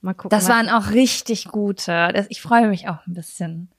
Mal 0.01 0.13
gucken. 0.13 0.29
Das 0.29 0.47
waren 0.49 0.69
auch 0.69 0.91
richtig 0.91 1.45
gute. 1.45 2.27
Ich 2.29 2.41
freue 2.41 2.67
mich 2.67 2.87
auch 2.87 3.05
ein 3.07 3.13
bisschen. 3.13 3.69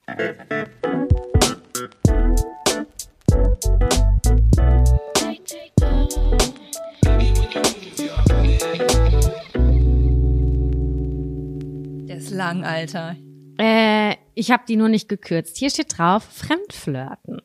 Der 12.07 12.17
ist 12.17 12.31
lang, 12.31 12.63
Alter. 12.63 13.15
Äh, 13.57 14.15
ich 14.35 14.51
habe 14.51 14.63
die 14.67 14.75
nur 14.75 14.89
nicht 14.89 15.09
gekürzt. 15.09 15.57
Hier 15.57 15.69
steht 15.69 15.97
drauf, 15.97 16.23
Fremdflirten. 16.23 17.41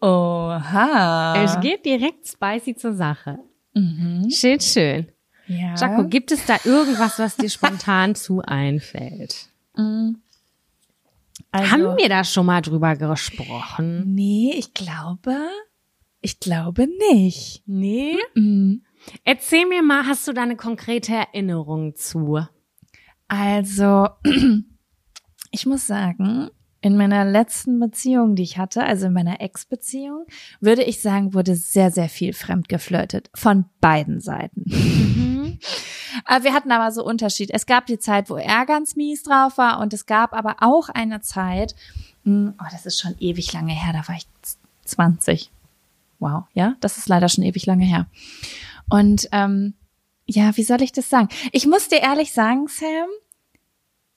Oha. 0.00 1.42
Es 1.44 1.60
geht 1.60 1.84
direkt 1.86 2.26
spicy 2.26 2.74
zur 2.74 2.94
Sache. 2.94 3.38
Mhm. 3.74 4.28
Schön, 4.30 4.60
schön. 4.60 5.06
Ja. 5.46 5.74
Jaco, 5.74 6.08
gibt 6.08 6.32
es 6.32 6.44
da 6.46 6.56
irgendwas, 6.64 7.18
was 7.18 7.36
dir 7.36 7.48
spontan 7.48 8.14
zu 8.16 8.42
einfällt? 8.42 9.48
Also, 11.50 11.70
Haben 11.70 11.96
wir 11.96 12.08
da 12.08 12.24
schon 12.24 12.46
mal 12.46 12.60
drüber 12.60 12.96
gesprochen? 12.96 14.14
Nee, 14.14 14.54
ich 14.56 14.74
glaube, 14.74 15.36
ich 16.22 16.40
glaube 16.40 16.88
nicht. 17.10 17.62
Nee. 17.66 18.16
Mhm. 18.34 18.82
Erzähl 19.24 19.66
mir 19.66 19.82
mal, 19.82 20.06
hast 20.06 20.26
du 20.28 20.32
da 20.32 20.42
eine 20.42 20.56
konkrete 20.56 21.12
Erinnerung 21.12 21.96
zu? 21.96 22.40
Also, 23.28 24.08
ich 25.50 25.66
muss 25.66 25.86
sagen, 25.86 26.50
in 26.80 26.96
meiner 26.96 27.24
letzten 27.24 27.78
Beziehung, 27.78 28.34
die 28.34 28.42
ich 28.42 28.58
hatte, 28.58 28.82
also 28.84 29.06
in 29.06 29.12
meiner 29.12 29.40
Ex-Beziehung, 29.40 30.26
würde 30.60 30.82
ich 30.82 31.00
sagen, 31.00 31.32
wurde 31.32 31.54
sehr, 31.54 31.90
sehr 31.90 32.08
viel 32.08 32.32
fremd 32.32 32.68
geflirtet. 32.68 33.30
Von 33.34 33.66
beiden 33.80 34.20
Seiten. 34.20 34.64
Aber 36.24 36.44
wir 36.44 36.52
hatten 36.52 36.70
aber 36.70 36.92
so 36.92 37.04
Unterschied. 37.04 37.50
Es 37.52 37.66
gab 37.66 37.86
die 37.86 37.98
Zeit, 37.98 38.28
wo 38.28 38.36
er 38.36 38.66
ganz 38.66 38.96
mies 38.96 39.22
drauf 39.22 39.56
war 39.58 39.80
und 39.80 39.94
es 39.94 40.04
gab 40.04 40.34
aber 40.34 40.56
auch 40.60 40.88
eine 40.90 41.20
Zeit, 41.22 41.74
mh, 42.24 42.54
oh, 42.60 42.66
das 42.70 42.84
ist 42.84 43.00
schon 43.00 43.16
ewig 43.18 43.52
lange 43.52 43.72
her, 43.72 43.92
da 43.92 44.06
war 44.06 44.16
ich 44.16 44.26
20. 44.84 45.50
Wow, 46.22 46.44
ja, 46.54 46.76
das 46.78 46.98
ist 46.98 47.08
leider 47.08 47.28
schon 47.28 47.42
ewig 47.42 47.66
lange 47.66 47.84
her. 47.84 48.06
Und 48.88 49.28
ähm, 49.32 49.74
ja, 50.24 50.56
wie 50.56 50.62
soll 50.62 50.80
ich 50.80 50.92
das 50.92 51.10
sagen? 51.10 51.28
Ich 51.50 51.66
muss 51.66 51.88
dir 51.88 52.00
ehrlich 52.00 52.32
sagen, 52.32 52.68
Sam, 52.68 53.08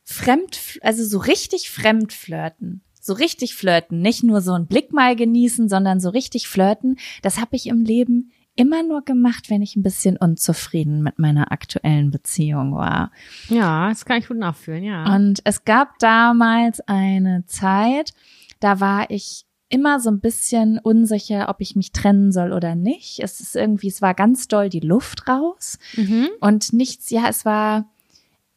fremd, 0.04 0.80
also 0.82 1.04
so 1.04 1.18
richtig 1.18 1.72
fremd 1.72 2.14
flirten. 2.14 2.84
So 3.02 3.14
richtig 3.14 3.56
flirten, 3.56 4.02
nicht 4.02 4.24
nur 4.24 4.42
so 4.42 4.54
einen 4.54 4.68
Blick 4.68 4.94
mal 4.94 5.16
genießen, 5.16 5.68
sondern 5.68 6.00
so 6.00 6.10
richtig 6.10 6.48
flirten, 6.48 6.98
das 7.24 7.40
habe 7.40 7.56
ich 7.56 7.68
im 7.68 7.84
Leben 7.84 8.32
immer 8.56 8.84
nur 8.84 9.04
gemacht, 9.04 9.50
wenn 9.50 9.64
ich 9.64 9.76
ein 9.76 9.84
bisschen 9.84 10.16
unzufrieden 10.16 11.02
mit 11.02 11.20
meiner 11.20 11.52
aktuellen 11.52 12.12
Beziehung 12.12 12.76
war. 12.76 13.12
Ja, 13.50 13.90
das 13.90 14.06
kann 14.06 14.20
ich 14.20 14.28
gut 14.28 14.38
nachfühlen, 14.38 14.84
ja. 14.84 15.16
Und 15.16 15.42
es 15.44 15.66
gab 15.66 16.00
damals 16.00 16.82
eine 16.82 17.46
Zeit, 17.48 18.14
da 18.60 18.80
war 18.80 19.10
ich 19.10 19.46
immer 19.70 20.00
so 20.00 20.10
ein 20.10 20.20
bisschen 20.20 20.80
unsicher, 20.80 21.50
ob 21.50 21.58
ich 21.60 21.76
mich 21.76 21.92
trennen 21.92 22.32
soll 22.32 22.54
oder 22.54 22.76
nicht. 22.76 23.20
Es 23.20 23.40
ist 23.40 23.56
irgendwie, 23.56 23.88
es 23.88 24.02
war 24.02 24.14
ganz 24.14 24.48
doll 24.48 24.70
die 24.70 24.80
Luft 24.80 25.28
raus 25.28 25.80
mhm. 25.96 26.30
und 26.40 26.74
nichts, 26.74 27.10
ja, 27.10 27.28
es 27.30 27.46
war, 27.46 27.90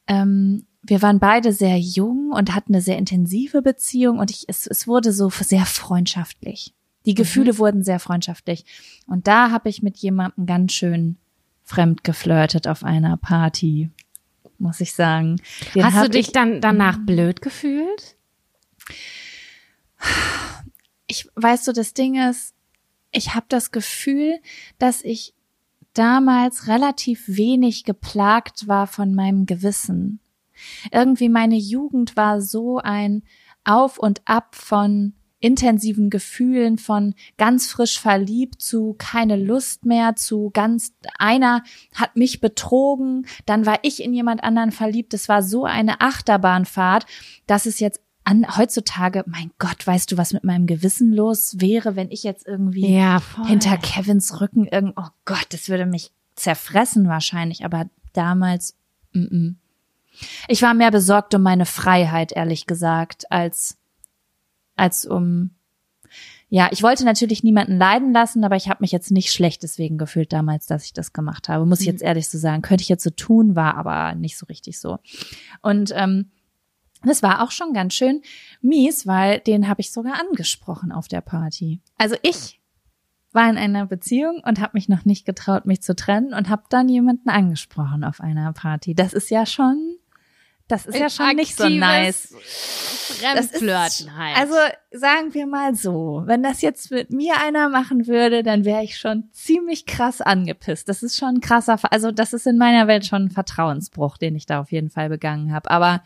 ähm, 0.07 0.67
wir 0.83 1.03
waren 1.03 1.19
beide 1.19 1.53
sehr 1.53 1.79
jung 1.79 2.31
und 2.33 2.55
hatten 2.55 2.75
eine 2.75 2.83
sehr 2.83 2.99
intensive 2.99 3.63
Beziehung 3.63 4.19
und 4.19 4.31
ich, 4.31 4.45
es, 4.49 4.67
es 4.67 4.87
wurde 4.87 5.13
so 5.13 5.31
sehr 5.31 5.67
freundschaftlich. 5.67 6.75
Die 7.07 7.15
Gefühle 7.15 7.57
wurden 7.59 7.83
sehr 7.83 8.01
freundschaftlich. 8.01 8.67
Und 9.07 9.27
da 9.27 9.51
habe 9.51 9.71
ich 9.71 9.83
mit 9.83 9.97
jemandem 9.97 10.45
ganz 10.45 10.75
schön 10.75 11.17
fremd 11.65 12.05
geflirtet 12.05 12.69
auf 12.69 12.85
einer 12.85 13.17
Party, 13.17 13.91
muss 14.59 14.81
ich 14.81 14.93
sagen. 14.93 15.41
Den 15.75 15.85
Hast 15.85 16.05
du 16.05 16.11
dich 16.11 16.27
ich, 16.27 16.33
dann 16.33 16.61
danach 16.61 16.99
blöd 16.99 17.41
gefühlt? 17.41 18.17
Ich 21.09 21.29
weißt 21.35 21.67
du, 21.67 21.73
das 21.73 21.95
Ding 21.95 22.21
ist, 22.29 22.55
ich 23.11 23.35
habe 23.35 23.47
das 23.49 23.71
Gefühl, 23.71 24.39
dass 24.79 25.03
ich 25.03 25.35
damals 25.95 26.69
relativ 26.69 27.25
wenig 27.27 27.85
geplagt 27.85 28.69
war 28.69 28.87
von 28.87 29.15
meinem 29.15 29.47
Gewissen. 29.47 30.21
Irgendwie 30.93 31.29
meine 31.29 31.57
Jugend 31.57 32.17
war 32.17 32.41
so 32.41 32.79
ein 32.79 33.23
Auf 33.65 33.99
und 33.99 34.23
Ab 34.27 34.55
von 34.55 35.15
intensiven 35.41 36.11
Gefühlen 36.11 36.79
von 36.79 37.15
ganz 37.37 37.69
frisch 37.69 38.01
verliebt 38.01 38.61
zu 38.61 38.97
keine 38.99 39.37
Lust 39.37 39.85
mehr 39.85 40.17
zu 40.17 40.51
ganz 40.53 40.93
einer 41.17 41.63
hat 41.95 42.17
mich 42.17 42.41
betrogen, 42.41 43.27
dann 43.47 43.65
war 43.65 43.79
ich 43.83 44.03
in 44.03 44.13
jemand 44.13 44.43
anderen 44.43 44.73
verliebt. 44.73 45.15
Es 45.15 45.29
war 45.29 45.43
so 45.43 45.65
eine 45.65 46.01
Achterbahnfahrt, 46.01 47.07
dass 47.47 47.67
es 47.67 47.79
jetzt 47.79 48.01
an 48.29 48.59
heutzutage, 48.59 49.25
mein 49.27 49.51
Gott, 49.59 49.87
weißt 49.87 50.13
du, 50.13 50.19
was 50.19 50.35
mit 50.35 50.45
meinem 50.45 50.67
Gewissen 50.67 51.15
los 51.15 51.61
wäre, 51.61 51.97
wenn 51.97 52.11
ich 52.11 52.25
jetzt 52.25 52.47
irgendwie 52.47 52.95
Ja, 52.95 53.23
hinter 53.47 53.79
Kevins 53.79 54.43
Rücken 54.43 54.67
irgend, 54.67 54.93
oh 54.97 55.09
Gott, 55.25 55.47
das 55.49 55.71
würde 55.71 55.87
mich 55.87 56.13
zerfressen 56.35 57.09
wahrscheinlich, 57.09 57.65
aber 57.65 57.87
damals, 58.13 58.77
mm 59.13 59.23
-mm. 59.23 59.55
ich 60.47 60.61
war 60.61 60.75
mehr 60.75 60.91
besorgt 60.91 61.35
um 61.35 61.41
meine 61.41 61.65
Freiheit, 61.65 62.33
ehrlich 62.33 62.67
gesagt, 62.67 63.33
als, 63.33 63.79
als 64.77 65.07
um, 65.07 65.53
ja, 66.51 66.69
ich 66.71 66.83
wollte 66.83 67.07
natürlich 67.07 67.43
niemanden 67.43 67.79
leiden 67.79 68.13
lassen, 68.13 68.45
aber 68.45 68.57
ich 68.57 68.69
habe 68.69 68.83
mich 68.83 68.93
jetzt 68.93 69.11
nicht 69.11 69.33
schlecht 69.33 69.63
deswegen 69.63 69.97
gefühlt 69.97 70.35
damals, 70.35 70.67
dass 70.67 70.85
ich 70.85 70.93
das 70.93 71.15
gemacht 71.15 71.49
habe, 71.49 71.65
muss 71.65 71.81
ich 71.81 71.87
jetzt 71.87 72.03
ehrlich 72.03 72.29
so 72.29 72.37
sagen. 72.37 72.61
Könnte 72.61 72.83
ich 72.83 72.91
jetzt 72.91 73.05
so 73.05 73.11
tun, 73.11 73.57
war 73.57 73.77
aber 73.77 74.15
nicht 74.15 74.37
so 74.37 74.45
richtig 74.47 74.79
so. 74.79 74.99
Und 75.63 75.93
ähm, 75.95 76.31
das 77.05 77.23
war 77.23 77.43
auch 77.43 77.51
schon 77.51 77.73
ganz 77.73 77.95
schön 77.95 78.23
mies, 78.61 79.07
weil 79.07 79.41
den 79.41 79.69
habe 79.69 79.81
ich 79.81 79.93
sogar 79.93 80.19
angesprochen 80.21 80.93
auf 80.93 81.09
der 81.09 81.21
Party. 81.21 81.81
Also 81.97 82.17
ich 82.23 82.61
war 83.33 83.49
in 83.51 83.59
einer 83.59 83.87
Beziehung 83.87 84.43
und 84.45 84.61
habe 84.61 84.71
mich 84.75 84.89
noch 84.89 85.05
nicht 85.05 85.25
getraut, 85.27 85.67
mich 85.67 85.83
zu 85.83 85.95
trennen 85.95 86.33
und 86.35 86.49
habe 86.49 86.63
dann 86.71 86.89
jemanden 86.89 87.29
angesprochen 87.29 88.03
auf 88.05 88.21
einer 88.21 88.53
Party. 88.53 88.95
Das 88.95 89.13
ist 89.13 89.31
ja 89.31 89.45
schon, 89.47 89.97
das 90.67 90.87
ist 90.87 90.99
ja 90.99 91.11
schon 91.11 91.37
nicht 91.37 91.55
so 91.57 91.69
nice. 91.69 92.31
Das 92.31 93.47
ist- 93.47 93.59
Fremdflirten 93.59 94.17
halt. 94.17 94.37
Also 94.39 94.55
sagen 94.93 95.35
wir 95.35 95.47
mal 95.47 95.75
so, 95.75 96.23
wenn 96.27 96.43
das 96.43 96.61
jetzt 96.63 96.91
mit 96.91 97.11
mir 97.11 97.35
einer 97.41 97.69
machen 97.69 98.07
würde, 98.07 98.43
dann 98.43 98.65
wäre 98.65 98.83
ich 98.85 98.99
schon 98.99 99.29
ziemlich 99.33 99.87
krass 99.87 100.21
angepisst. 100.21 100.89
Das 100.89 101.03
ist 101.03 101.17
schon 101.17 101.37
ein 101.37 101.41
krasser, 101.41 101.79
also 101.91 102.13
das 102.13 102.33
ist 102.33 102.47
in 102.47 102.59
meiner 102.59 102.87
Welt 102.87 103.07
schon 103.07 103.25
ein 103.27 103.31
Vertrauensbruch, 103.31 104.19
den 104.19 104.37
ich 104.37 104.47
da 104.47 104.61
auf 104.61 104.73
jeden 104.73 104.91
Fall 104.91 105.09
begangen 105.09 105.53
habe. 105.53 105.71
Aber 105.71 106.03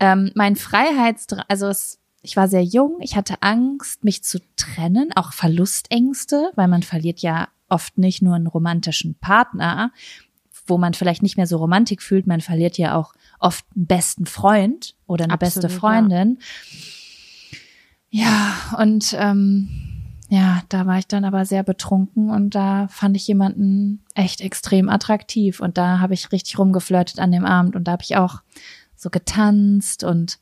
ähm, 0.00 0.32
mein 0.34 0.56
Freiheitsdrang, 0.56 1.44
also 1.48 1.68
es, 1.68 1.98
ich 2.22 2.36
war 2.36 2.48
sehr 2.48 2.64
jung, 2.64 2.96
ich 3.00 3.16
hatte 3.16 3.42
Angst, 3.42 4.02
mich 4.04 4.24
zu 4.24 4.40
trennen, 4.56 5.10
auch 5.14 5.32
Verlustängste, 5.32 6.50
weil 6.56 6.68
man 6.68 6.82
verliert 6.82 7.20
ja 7.20 7.48
oft 7.68 7.98
nicht 7.98 8.22
nur 8.22 8.34
einen 8.34 8.46
romantischen 8.46 9.14
Partner, 9.14 9.92
wo 10.66 10.78
man 10.78 10.94
vielleicht 10.94 11.22
nicht 11.22 11.36
mehr 11.36 11.46
so 11.46 11.58
Romantik 11.58 12.02
fühlt, 12.02 12.26
man 12.26 12.40
verliert 12.40 12.78
ja 12.78 12.96
auch 12.96 13.14
oft 13.38 13.64
einen 13.76 13.86
besten 13.86 14.26
Freund 14.26 14.94
oder 15.06 15.24
eine 15.24 15.38
beste 15.38 15.60
Absolut, 15.60 15.72
ja. 15.72 15.78
Freundin. 15.78 16.38
Ja, 18.10 18.54
und 18.78 19.14
ähm, 19.18 19.68
ja, 20.28 20.62
da 20.68 20.86
war 20.86 20.98
ich 20.98 21.06
dann 21.06 21.24
aber 21.24 21.44
sehr 21.44 21.62
betrunken 21.62 22.30
und 22.30 22.54
da 22.54 22.88
fand 22.88 23.16
ich 23.16 23.26
jemanden 23.26 24.04
echt 24.14 24.40
extrem 24.40 24.88
attraktiv 24.88 25.60
und 25.60 25.78
da 25.78 26.00
habe 26.00 26.14
ich 26.14 26.30
richtig 26.32 26.58
rumgeflirtet 26.58 27.18
an 27.18 27.32
dem 27.32 27.44
Abend 27.44 27.76
und 27.76 27.84
da 27.84 27.92
habe 27.92 28.02
ich 28.02 28.16
auch 28.16 28.40
so 29.00 29.08
getanzt 29.08 30.04
und 30.04 30.38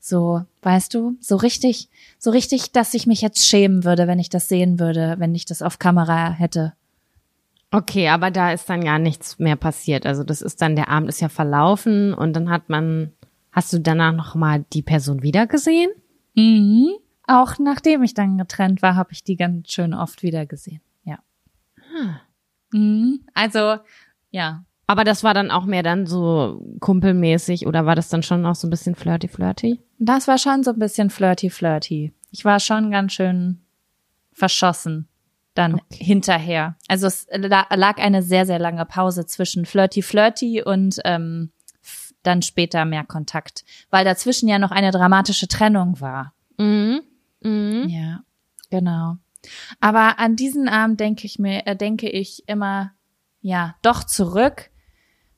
so, 0.00 0.42
weißt 0.62 0.94
du, 0.94 1.16
so 1.20 1.36
richtig, 1.36 1.88
so 2.18 2.30
richtig, 2.30 2.72
dass 2.72 2.92
ich 2.94 3.06
mich 3.06 3.20
jetzt 3.20 3.46
schämen 3.46 3.84
würde, 3.84 4.08
wenn 4.08 4.18
ich 4.18 4.30
das 4.30 4.48
sehen 4.48 4.80
würde, 4.80 5.14
wenn 5.18 5.34
ich 5.34 5.44
das 5.44 5.62
auf 5.62 5.78
Kamera 5.78 6.30
hätte. 6.30 6.72
Okay, 7.70 8.08
aber 8.08 8.32
da 8.32 8.50
ist 8.50 8.68
dann 8.68 8.82
ja 8.82 8.98
nichts 8.98 9.38
mehr 9.38 9.54
passiert. 9.54 10.06
Also 10.06 10.24
das 10.24 10.42
ist 10.42 10.60
dann, 10.60 10.74
der 10.74 10.88
Abend 10.88 11.08
ist 11.08 11.20
ja 11.20 11.28
verlaufen 11.28 12.12
und 12.12 12.32
dann 12.32 12.50
hat 12.50 12.68
man, 12.68 13.12
hast 13.52 13.72
du 13.72 13.78
danach 13.78 14.12
noch 14.12 14.34
mal 14.34 14.64
die 14.72 14.82
Person 14.82 15.22
wiedergesehen? 15.22 15.90
Mhm. 16.34 16.88
Auch 17.28 17.60
nachdem 17.60 18.02
ich 18.02 18.14
dann 18.14 18.38
getrennt 18.38 18.82
war, 18.82 18.96
habe 18.96 19.12
ich 19.12 19.22
die 19.22 19.36
ganz 19.36 19.70
schön 19.70 19.94
oft 19.94 20.24
wieder 20.24 20.46
gesehen. 20.46 20.80
Ja. 21.04 21.20
Mhm. 22.72 23.20
Also, 23.34 23.76
ja. 24.32 24.64
Aber 24.90 25.04
das 25.04 25.22
war 25.22 25.34
dann 25.34 25.52
auch 25.52 25.66
mehr 25.66 25.84
dann 25.84 26.04
so 26.06 26.60
kumpelmäßig 26.80 27.68
oder 27.68 27.86
war 27.86 27.94
das 27.94 28.08
dann 28.08 28.24
schon 28.24 28.44
auch 28.44 28.56
so 28.56 28.66
ein 28.66 28.70
bisschen 28.70 28.96
flirty 28.96 29.28
flirty? 29.28 29.80
Das 30.00 30.26
war 30.26 30.36
schon 30.36 30.64
so 30.64 30.72
ein 30.72 30.80
bisschen 30.80 31.10
flirty 31.10 31.48
flirty. 31.48 32.12
Ich 32.32 32.44
war 32.44 32.58
schon 32.58 32.90
ganz 32.90 33.12
schön 33.12 33.60
verschossen 34.32 35.06
dann 35.54 35.80
hinterher. 35.92 36.76
Also 36.88 37.06
es 37.06 37.28
la- 37.30 37.68
lag 37.72 37.98
eine 37.98 38.24
sehr, 38.24 38.46
sehr 38.46 38.58
lange 38.58 38.84
Pause 38.84 39.26
zwischen 39.26 39.64
flirty 39.64 40.02
flirty 40.02 40.60
und 40.64 40.98
ähm, 41.04 41.52
dann 42.24 42.42
später 42.42 42.84
mehr 42.84 43.04
Kontakt, 43.04 43.64
weil 43.90 44.04
dazwischen 44.04 44.48
ja 44.48 44.58
noch 44.58 44.72
eine 44.72 44.90
dramatische 44.90 45.46
Trennung 45.46 46.00
war. 46.00 46.34
Mhm. 46.58 47.02
Mhm. 47.42 47.88
Ja, 47.88 48.24
genau. 48.70 49.18
Aber 49.78 50.18
an 50.18 50.34
diesen 50.34 50.68
Abend 50.68 50.98
denke 50.98 51.26
ich 51.26 51.38
mir, 51.38 51.64
äh, 51.68 51.76
denke 51.76 52.08
ich 52.10 52.42
immer, 52.48 52.90
ja, 53.40 53.76
doch 53.82 54.02
zurück 54.02 54.70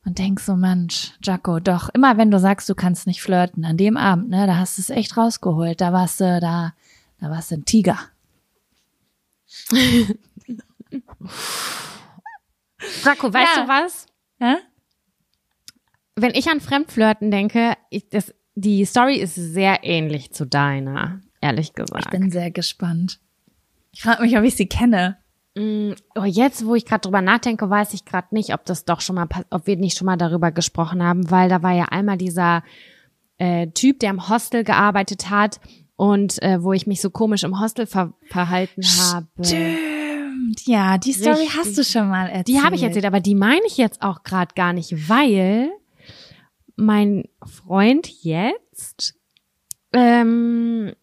und 0.05 0.17
denk 0.19 0.39
so, 0.39 0.55
Mensch, 0.55 1.11
Jaco, 1.23 1.59
doch, 1.59 1.89
immer 1.89 2.17
wenn 2.17 2.29
du 2.31 2.39
sagst, 2.39 2.67
du 2.69 2.75
kannst 2.75 3.07
nicht 3.07 3.21
flirten, 3.21 3.63
an 3.65 3.77
dem 3.77 3.95
Abend, 3.97 4.29
ne, 4.29 4.45
da 4.47 4.57
hast 4.57 4.77
du 4.77 4.81
es 4.81 4.89
echt 4.89 5.15
rausgeholt, 5.17 5.79
da 5.81 5.93
warst 5.93 6.19
du, 6.19 6.39
da, 6.41 6.73
da 7.19 7.29
warst 7.29 7.51
du 7.51 7.55
ein 7.55 7.65
Tiger. 7.65 7.97
Draco, 13.03 13.33
weißt 13.33 13.55
Ja. 13.57 13.61
du 13.63 13.67
was? 13.67 14.05
Ja? 14.39 14.57
Wenn 16.15 16.31
ich 16.35 16.49
an 16.49 16.59
Fremdflirten 16.59 17.31
denke, 17.31 17.75
ich, 17.89 18.07
das, 18.09 18.33
die 18.55 18.85
Story 18.85 19.17
ist 19.17 19.35
sehr 19.35 19.83
ähnlich 19.83 20.31
zu 20.33 20.45
deiner, 20.45 21.21
ehrlich 21.41 21.73
gesagt. 21.73 22.05
Ich 22.05 22.11
bin 22.11 22.29
sehr 22.29 22.51
gespannt. 22.51 23.19
Ich 23.91 24.01
frage 24.03 24.21
mich, 24.23 24.37
ob 24.37 24.43
ich 24.43 24.55
sie 24.55 24.67
kenne. 24.67 25.17
Mm, 25.55 25.91
Oh, 26.15 26.23
jetzt, 26.23 26.65
wo 26.65 26.75
ich 26.75 26.85
gerade 26.85 27.01
drüber 27.01 27.21
nachdenke, 27.21 27.69
weiß 27.69 27.93
ich 27.93 28.05
gerade 28.05 28.27
nicht, 28.31 28.53
ob 28.53 28.65
das 28.65 28.85
doch 28.85 29.01
schon 29.01 29.15
mal, 29.15 29.27
ob 29.49 29.67
wir 29.67 29.77
nicht 29.77 29.97
schon 29.97 30.05
mal 30.05 30.17
darüber 30.17 30.51
gesprochen 30.51 31.03
haben, 31.03 31.29
weil 31.29 31.49
da 31.49 31.61
war 31.63 31.73
ja 31.73 31.85
einmal 31.85 32.17
dieser 32.17 32.63
äh, 33.37 33.67
Typ, 33.67 33.99
der 33.99 34.09
im 34.11 34.29
Hostel 34.29 34.63
gearbeitet 34.63 35.29
hat 35.29 35.59
und 35.95 36.41
äh, 36.41 36.61
wo 36.63 36.73
ich 36.73 36.87
mich 36.87 37.01
so 37.01 37.09
komisch 37.09 37.43
im 37.43 37.59
Hostel 37.59 37.85
ver 37.85 38.13
verhalten 38.29 38.81
habe. 38.83 39.27
Stimmt. 39.41 40.67
Ja, 40.67 40.97
die 40.97 41.13
Story 41.13 41.35
Richtig. 41.35 41.57
hast 41.57 41.77
du 41.77 41.83
schon 41.83 42.09
mal 42.09 42.27
erzählt. 42.27 42.47
Die 42.47 42.61
habe 42.61 42.75
ich 42.75 42.83
erzählt, 42.83 43.05
aber 43.05 43.19
die 43.19 43.35
meine 43.35 43.65
ich 43.65 43.77
jetzt 43.77 44.01
auch 44.01 44.23
gerade 44.23 44.53
gar 44.55 44.73
nicht, 44.73 45.09
weil 45.09 45.69
mein 46.75 47.25
Freund 47.45 48.07
jetzt, 48.23 49.15
ähm, 49.93 50.93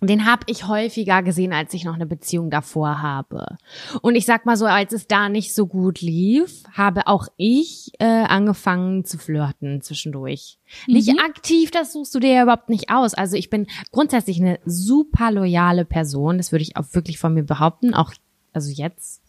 den 0.00 0.26
habe 0.26 0.42
ich 0.46 0.66
häufiger 0.66 1.22
gesehen, 1.22 1.52
als 1.52 1.72
ich 1.72 1.84
noch 1.84 1.94
eine 1.94 2.06
Beziehung 2.06 2.50
davor 2.50 3.00
habe. 3.00 3.56
Und 4.02 4.16
ich 4.16 4.26
sag 4.26 4.44
mal 4.44 4.56
so, 4.56 4.66
als 4.66 4.92
es 4.92 5.06
da 5.06 5.28
nicht 5.28 5.54
so 5.54 5.66
gut 5.66 6.00
lief, 6.00 6.64
habe 6.72 7.06
auch 7.06 7.28
ich 7.36 7.92
äh, 8.00 8.04
angefangen 8.04 9.04
zu 9.04 9.18
flirten 9.18 9.80
zwischendurch. 9.82 10.58
Nicht 10.86 11.18
aktiv, 11.20 11.70
das 11.70 11.92
suchst 11.92 12.14
du 12.14 12.20
dir 12.20 12.32
ja 12.32 12.42
überhaupt 12.42 12.68
nicht 12.68 12.90
aus. 12.90 13.14
Also 13.14 13.36
ich 13.36 13.50
bin 13.50 13.66
grundsätzlich 13.92 14.40
eine 14.40 14.58
super 14.64 15.30
loyale 15.30 15.84
Person, 15.84 16.38
das 16.38 16.52
würde 16.52 16.62
ich 16.62 16.76
auch 16.76 16.86
wirklich 16.92 17.18
von 17.18 17.32
mir 17.32 17.44
behaupten, 17.44 17.94
auch 17.94 18.12
also 18.52 18.70
jetzt 18.70 19.24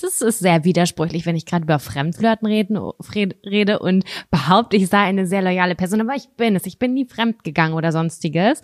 das 0.00 0.20
ist 0.22 0.38
sehr 0.38 0.64
widersprüchlich, 0.64 1.26
wenn 1.26 1.36
ich 1.36 1.46
gerade 1.46 1.64
über 1.64 1.78
Fremdflirten 1.78 2.46
reden, 2.46 2.76
rede 2.76 3.78
und 3.78 4.04
behaupte, 4.30 4.76
ich 4.76 4.88
sei 4.88 4.98
eine 4.98 5.26
sehr 5.26 5.42
loyale 5.42 5.74
Person, 5.74 6.00
aber 6.00 6.14
ich 6.14 6.28
bin 6.36 6.56
es. 6.56 6.66
Ich 6.66 6.78
bin 6.78 6.94
nie 6.94 7.04
fremdgegangen 7.04 7.74
oder 7.74 7.92
sonstiges. 7.92 8.62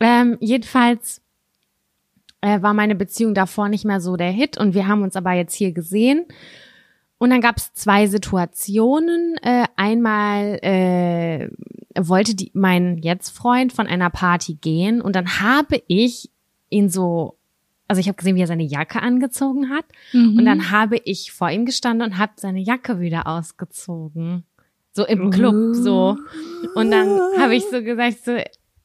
Ähm, 0.00 0.36
jedenfalls 0.40 1.20
äh, 2.40 2.62
war 2.62 2.74
meine 2.74 2.94
Beziehung 2.94 3.34
davor 3.34 3.68
nicht 3.68 3.84
mehr 3.84 4.00
so 4.00 4.16
der 4.16 4.30
Hit 4.30 4.58
und 4.58 4.74
wir 4.74 4.86
haben 4.86 5.02
uns 5.02 5.16
aber 5.16 5.32
jetzt 5.32 5.54
hier 5.54 5.72
gesehen. 5.72 6.26
Und 7.18 7.30
dann 7.30 7.40
gab 7.40 7.56
es 7.56 7.72
zwei 7.74 8.06
Situationen. 8.06 9.36
Äh, 9.42 9.64
einmal 9.76 10.58
äh, 10.62 11.50
wollte 11.98 12.36
die, 12.36 12.52
mein 12.54 12.98
jetzt 12.98 13.30
Freund 13.30 13.72
von 13.72 13.88
einer 13.88 14.10
Party 14.10 14.54
gehen 14.54 15.00
und 15.00 15.16
dann 15.16 15.40
habe 15.40 15.82
ich 15.88 16.30
ihn 16.70 16.88
so, 16.90 17.36
also 17.88 17.98
ich 17.98 18.06
habe 18.06 18.16
gesehen, 18.16 18.36
wie 18.36 18.40
er 18.40 18.46
seine 18.46 18.62
Jacke 18.62 19.02
angezogen 19.02 19.70
hat 19.70 19.84
und 20.12 20.44
dann 20.44 20.70
habe 20.70 20.98
ich 21.04 21.32
vor 21.32 21.50
ihm 21.50 21.66
gestanden 21.66 22.06
und 22.06 22.18
habe 22.18 22.32
seine 22.36 22.60
Jacke 22.60 23.00
wieder 23.00 23.26
ausgezogen. 23.26 24.44
So 24.92 25.04
im 25.06 25.30
Club, 25.30 25.74
so. 25.74 26.16
Und 26.74 26.90
dann 26.90 27.20
habe 27.38 27.54
ich 27.56 27.64
so 27.64 27.82
gesagt, 27.82 28.24
so, 28.24 28.36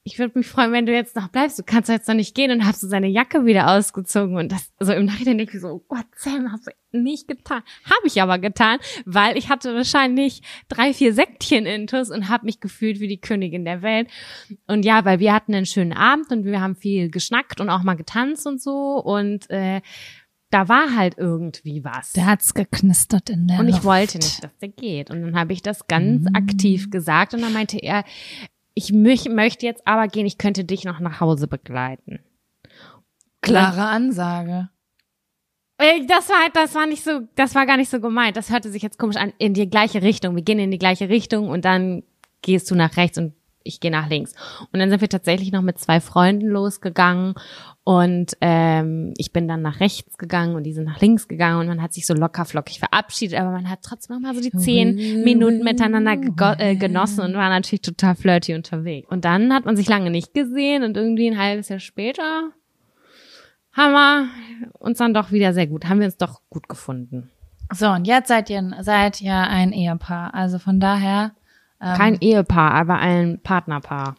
ich 0.05 0.19
würde 0.19 0.37
mich 0.37 0.47
freuen, 0.47 0.73
wenn 0.73 0.85
du 0.85 0.91
jetzt 0.93 1.15
noch 1.15 1.29
bleibst. 1.29 1.57
Du 1.57 1.63
kannst 1.63 1.87
jetzt 1.87 2.09
noch 2.09 2.15
nicht 2.15 2.35
gehen 2.35 2.51
und 2.51 2.65
hast 2.65 2.83
du 2.83 2.87
seine 2.87 3.07
Jacke 3.07 3.45
wieder 3.45 3.71
ausgezogen. 3.71 4.35
Und 4.35 4.51
das, 4.51 4.69
so 4.79 4.91
im 4.91 5.05
Nachhinein 5.05 5.37
denke 5.37 5.55
ich 5.55 5.61
so, 5.61 5.69
oh 5.69 5.85
Gott, 5.87 6.05
Sam, 6.17 6.51
hast 6.51 6.67
du 6.67 6.71
nicht 6.99 7.27
getan. 7.29 7.63
Habe 7.85 8.05
ich 8.05 8.21
aber 8.21 8.37
getan, 8.37 8.79
weil 9.05 9.37
ich 9.37 9.47
hatte 9.49 9.73
wahrscheinlich 9.73 10.41
drei, 10.67 10.93
vier 10.93 11.13
Säckchen 11.13 11.65
intus 11.65 12.11
und 12.11 12.27
habe 12.27 12.45
mich 12.45 12.59
gefühlt 12.59 12.99
wie 12.99 13.07
die 13.07 13.21
Königin 13.21 13.63
der 13.63 13.81
Welt. 13.81 14.09
Und 14.67 14.83
ja, 14.83 15.05
weil 15.05 15.19
wir 15.19 15.33
hatten 15.33 15.55
einen 15.55 15.65
schönen 15.65 15.93
Abend 15.93 16.31
und 16.31 16.43
wir 16.43 16.59
haben 16.59 16.75
viel 16.75 17.09
geschnackt 17.09 17.61
und 17.61 17.69
auch 17.69 17.83
mal 17.83 17.95
getanzt 17.95 18.45
und 18.45 18.61
so. 18.61 19.01
Und 19.01 19.49
äh, 19.49 19.79
da 20.49 20.67
war 20.67 20.95
halt 20.95 21.15
irgendwie 21.17 21.83
was. 21.83 22.11
Da 22.13 22.25
hat's 22.25 22.53
geknistert 22.53 23.29
in 23.29 23.47
der 23.47 23.59
Und 23.59 23.69
ich 23.69 23.75
Luft. 23.75 23.85
wollte 23.85 24.17
nicht, 24.17 24.43
dass 24.43 24.55
der 24.59 24.69
geht. 24.69 25.09
Und 25.09 25.21
dann 25.21 25.35
habe 25.35 25.53
ich 25.53 25.61
das 25.61 25.87
ganz 25.87 26.27
aktiv 26.33 26.91
gesagt. 26.91 27.33
Und 27.33 27.41
dann 27.41 27.53
meinte 27.53 27.77
er, 27.77 28.03
ich 28.73 28.91
möch, 28.91 29.25
möchte 29.29 29.65
jetzt 29.65 29.87
aber 29.87 30.07
gehen, 30.07 30.25
ich 30.25 30.37
könnte 30.37 30.63
dich 30.63 30.83
noch 30.83 30.99
nach 30.99 31.19
Hause 31.19 31.47
begleiten. 31.47 32.19
Klare 33.41 33.83
Ansage. 33.83 34.69
Äh, 35.77 36.05
Das 36.07 36.29
war, 36.29 36.49
das 36.53 36.75
war 36.75 36.85
nicht 36.85 37.03
so, 37.03 37.21
das 37.35 37.55
war 37.55 37.65
gar 37.65 37.77
nicht 37.77 37.89
so 37.89 37.99
gemeint. 37.99 38.37
Das 38.37 38.49
hörte 38.49 38.71
sich 38.71 38.81
jetzt 38.81 38.97
komisch 38.97 39.17
an. 39.17 39.33
In 39.37 39.53
die 39.53 39.69
gleiche 39.69 40.01
Richtung. 40.01 40.35
Wir 40.35 40.43
gehen 40.43 40.59
in 40.59 40.71
die 40.71 40.79
gleiche 40.79 41.09
Richtung 41.09 41.49
und 41.49 41.65
dann 41.65 42.03
gehst 42.41 42.69
du 42.71 42.75
nach 42.75 42.97
rechts 42.97 43.17
und 43.17 43.33
ich 43.63 43.79
gehe 43.79 43.91
nach 43.91 44.09
links. 44.09 44.33
Und 44.71 44.79
dann 44.79 44.89
sind 44.89 45.01
wir 45.01 45.09
tatsächlich 45.09 45.51
noch 45.51 45.61
mit 45.61 45.79
zwei 45.79 46.01
Freunden 46.01 46.47
losgegangen 46.47 47.35
und 47.85 48.37
ähm, 48.39 49.13
ich 49.17 49.33
bin 49.33 49.47
dann 49.47 49.61
nach 49.61 49.81
rechts 49.81 50.17
gegangen 50.17 50.55
und 50.55 50.63
die 50.63 50.71
sind 50.71 50.85
nach 50.85 51.01
links 51.01 51.27
gegangen 51.27 51.59
und 51.59 51.67
man 51.67 51.81
hat 51.81 51.93
sich 51.93 52.05
so 52.05 52.13
locker 52.13 52.45
flockig 52.45 52.79
verabschiedet, 52.79 53.37
aber 53.37 53.51
man 53.51 53.69
hat 53.69 53.79
trotzdem 53.81 54.15
noch 54.15 54.21
mal 54.21 54.33
so 54.33 54.41
die 54.41 54.51
zehn 54.51 55.23
Minuten 55.23 55.63
miteinander 55.63 56.13
äh, 56.59 56.75
genossen 56.75 57.21
und 57.21 57.33
war 57.33 57.49
natürlich 57.49 57.81
total 57.81 58.15
flirty 58.15 58.53
unterwegs. 58.53 59.09
Und 59.09 59.25
dann 59.25 59.53
hat 59.53 59.65
man 59.65 59.75
sich 59.75 59.89
lange 59.89 60.11
nicht 60.11 60.33
gesehen 60.33 60.83
und 60.83 60.95
irgendwie 60.95 61.29
ein 61.29 61.37
halbes 61.37 61.67
Jahr 61.67 61.79
später 61.79 62.51
haben 63.73 63.91
wir 63.91 64.29
uns 64.79 64.99
dann 64.99 65.13
doch 65.13 65.31
wieder 65.31 65.53
sehr 65.53 65.67
gut, 65.67 65.89
haben 65.89 65.99
wir 65.99 66.05
uns 66.05 66.17
doch 66.17 66.41
gut 66.49 66.69
gefunden. 66.69 67.31
So, 67.73 67.89
und 67.89 68.05
jetzt 68.05 68.27
seid 68.27 68.49
ihr, 68.49 68.63
seid 68.81 69.19
ihr 69.21 69.35
ein 69.35 69.73
Ehepaar. 69.73 70.33
Also 70.33 70.59
von 70.59 70.79
daher. 70.79 71.31
Ähm, 71.81 71.97
Kein 71.97 72.21
Ehepaar, 72.21 72.71
aber 72.71 72.99
ein 72.99 73.39
Partnerpaar. 73.41 74.15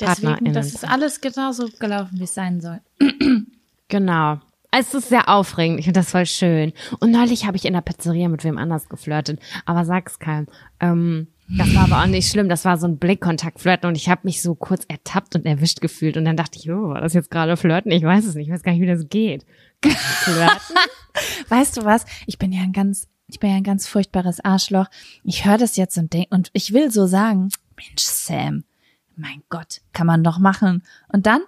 Deswegen, 0.00 0.28
PartnerInnen. 0.28 0.54
das 0.54 0.74
ist 0.74 0.88
alles 0.88 1.20
genauso 1.20 1.68
gelaufen, 1.78 2.18
wie 2.18 2.24
es 2.24 2.34
sein 2.34 2.60
soll. 2.60 2.80
Genau. 3.90 4.38
Es 4.70 4.94
ist 4.94 5.08
sehr 5.08 5.28
aufregend. 5.28 5.80
Ich 5.80 5.86
finde 5.86 5.98
das 5.98 6.10
voll 6.12 6.26
schön. 6.26 6.72
Und 7.00 7.10
neulich 7.10 7.44
habe 7.44 7.56
ich 7.56 7.64
in 7.64 7.72
der 7.72 7.80
Pizzeria 7.80 8.28
mit 8.28 8.44
wem 8.44 8.56
anders 8.56 8.88
geflirtet. 8.88 9.40
Aber 9.66 9.84
sag's 9.84 10.20
keinem. 10.20 10.46
Ähm, 10.78 11.26
das 11.48 11.74
war 11.74 11.82
aber 11.84 12.02
auch 12.02 12.06
nicht 12.06 12.30
schlimm. 12.30 12.48
Das 12.48 12.64
war 12.64 12.78
so 12.78 12.86
ein 12.86 12.98
Blickkontakt-Flirten 12.98 13.88
und 13.88 13.96
ich 13.96 14.08
habe 14.08 14.20
mich 14.22 14.40
so 14.40 14.54
kurz 14.54 14.84
ertappt 14.86 15.34
und 15.34 15.44
erwischt 15.44 15.80
gefühlt. 15.80 16.16
Und 16.16 16.24
dann 16.24 16.36
dachte 16.36 16.58
ich, 16.60 16.70
oh, 16.70 16.90
war 16.90 17.00
das 17.00 17.14
jetzt 17.14 17.32
gerade 17.32 17.56
Flirten? 17.56 17.90
Ich 17.90 18.04
weiß 18.04 18.24
es 18.24 18.36
nicht. 18.36 18.46
Ich 18.46 18.52
weiß 18.52 18.62
gar 18.62 18.70
nicht, 18.70 18.80
wie 18.80 18.86
das 18.86 19.08
geht. 19.08 19.44
Flirten? 19.84 20.76
Weißt 21.48 21.76
du 21.76 21.84
was? 21.84 22.06
Ich 22.26 22.38
bin 22.38 22.52
ja 22.52 22.62
ein 22.62 22.72
ganz, 22.72 23.08
ich 23.26 23.40
bin 23.40 23.50
ja 23.50 23.56
ein 23.56 23.64
ganz 23.64 23.88
furchtbares 23.88 24.38
Arschloch. 24.44 24.86
Ich 25.24 25.44
höre 25.44 25.58
das 25.58 25.76
jetzt 25.76 25.98
und 25.98 26.12
denk, 26.12 26.28
und 26.30 26.50
ich 26.52 26.72
will 26.72 26.92
so 26.92 27.06
sagen, 27.06 27.48
Mensch, 27.76 28.04
Sam, 28.04 28.62
mein 29.20 29.42
Gott, 29.48 29.80
kann 29.92 30.06
man 30.06 30.24
doch 30.24 30.38
machen. 30.38 30.82
Und 31.08 31.26
dann 31.26 31.42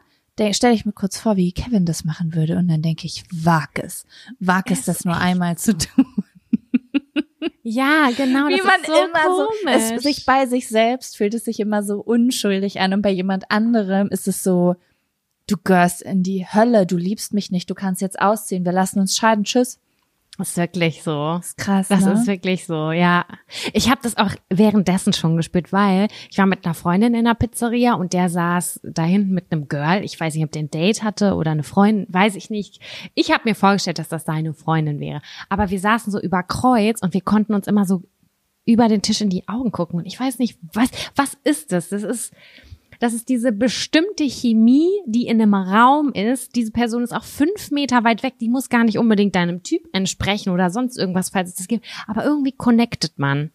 stelle 0.53 0.75
ich 0.75 0.85
mir 0.85 0.93
kurz 0.93 1.19
vor, 1.19 1.37
wie 1.37 1.53
Kevin 1.53 1.85
das 1.85 2.05
machen 2.05 2.35
würde. 2.35 2.57
Und 2.57 2.69
dann 2.69 2.83
denke 2.83 3.07
ich, 3.07 3.25
wag 3.33 3.71
es. 3.75 4.07
Wag 4.41 4.71
es, 4.71 4.85
das 4.85 5.05
nur 5.05 5.17
einmal 5.17 5.57
zu 5.59 5.77
tun. 5.77 6.07
ja, 7.63 8.11
genau. 8.17 8.49
wie 8.49 8.57
das 8.57 8.67
man 8.67 8.81
ist 8.81 8.87
so 8.87 8.93
immer 8.93 9.23
komisch. 9.23 9.89
so, 9.89 9.95
es 9.95 10.03
sich 10.03 10.27
bei 10.27 10.47
sich 10.47 10.69
selbst 10.69 11.17
fühlt 11.17 11.35
es 11.35 11.45
sich 11.45 11.61
immer 11.61 11.83
so 11.83 12.01
unschuldig 12.01 12.81
an 12.81 12.95
und 12.95 13.03
bei 13.03 13.11
jemand 13.11 13.51
anderem 13.51 14.09
ist 14.09 14.29
es 14.29 14.43
so, 14.43 14.77
du 15.47 15.57
gehörst 15.63 16.03
in 16.03 16.23
die 16.23 16.47
Hölle, 16.47 16.87
du 16.87 16.97
liebst 16.97 17.35
mich 17.35 17.51
nicht, 17.51 17.69
du 17.71 17.75
kannst 17.75 18.01
jetzt 18.01 18.21
ausziehen, 18.21 18.65
wir 18.65 18.73
lassen 18.73 19.01
uns 19.01 19.17
scheiden, 19.17 19.45
tschüss. 19.45 19.79
Das 20.39 20.49
ist 20.51 20.57
wirklich 20.57 21.03
so. 21.03 21.37
Das 21.37 21.49
ist 21.49 21.59
krass, 21.59 21.89
Das 21.89 22.05
ne? 22.05 22.13
ist 22.15 22.27
wirklich 22.27 22.65
so, 22.65 22.91
ja. 22.91 23.27
Ich 23.75 23.91
habe 23.91 24.01
das 24.03 24.17
auch 24.17 24.31
währenddessen 24.49 25.13
schon 25.13 25.37
gespürt, 25.37 25.73
weil 25.73 26.09
ich 26.31 26.39
war 26.39 26.47
mit 26.47 26.65
einer 26.65 26.75
Freundin 26.75 27.15
in 27.15 27.27
der 27.27 27.35
Pizzeria 27.35 27.95
und 27.95 28.15
der 28.15 28.31
saß 28.31 28.81
da 28.83 29.03
hinten 29.03 29.35
mit 29.35 29.53
einem 29.53 29.69
Girl. 29.69 30.03
Ich 30.03 30.19
weiß 30.19 30.35
nicht, 30.35 30.45
ob 30.45 30.51
der 30.51 30.63
ein 30.63 30.71
Date 30.71 31.03
hatte 31.03 31.35
oder 31.35 31.51
eine 31.51 31.63
Freundin, 31.63 32.07
weiß 32.09 32.35
ich 32.37 32.49
nicht. 32.49 32.81
Ich 33.15 33.31
habe 33.31 33.43
mir 33.45 33.55
vorgestellt, 33.55 33.99
dass 33.99 34.09
das 34.09 34.25
seine 34.25 34.55
Freundin 34.55 35.01
wäre. 35.01 35.21
Aber 35.51 35.69
wir 35.69 35.79
saßen 35.79 36.11
so 36.11 36.19
über 36.19 36.43
Kreuz 36.43 37.03
und 37.03 37.13
wir 37.13 37.21
konnten 37.21 37.53
uns 37.53 37.67
immer 37.67 37.85
so 37.85 38.03
über 38.65 38.89
den 38.89 39.03
Tisch 39.03 39.21
in 39.21 39.29
die 39.29 39.47
Augen 39.49 39.71
gucken. 39.71 39.99
Und 39.99 40.07
ich 40.07 40.19
weiß 40.19 40.39
nicht, 40.39 40.59
was, 40.73 40.89
was 41.15 41.37
ist 41.45 41.73
das? 41.73 41.91
Das 41.91 42.03
ist, 42.03 42.33
das 43.03 43.15
ist 43.15 43.29
diese 43.29 43.51
bestimmte 43.51 44.23
Chemie, 44.31 44.89
die 45.07 45.27
in 45.27 45.43
einem 45.43 45.55
Raum 45.55 46.13
ist. 46.13 46.55
Diese 46.55 46.71
Person 46.71 47.03
ist 47.03 47.13
auch 47.13 47.25
fünf 47.25 47.73
Meter 47.73 48.05
weit 48.05 48.23
weg. 48.23 48.35
Die 48.41 48.49
muss 48.49 48.69
gar 48.69 48.85
nicht 48.85 48.97
unbedingt 48.97 49.35
deinem 49.35 49.65
Typ 49.65 49.89
entsprechen 49.93 50.51
oder 50.51 50.71
sonst 50.71 50.97
irgendwas, 50.97 51.31
falls 51.31 51.49
es 51.49 51.57
das 51.57 51.67
gibt. 51.67 51.85
Aber 52.07 52.25
irgendwie 52.25 52.53
connectet 52.53 53.19
man. 53.19 53.51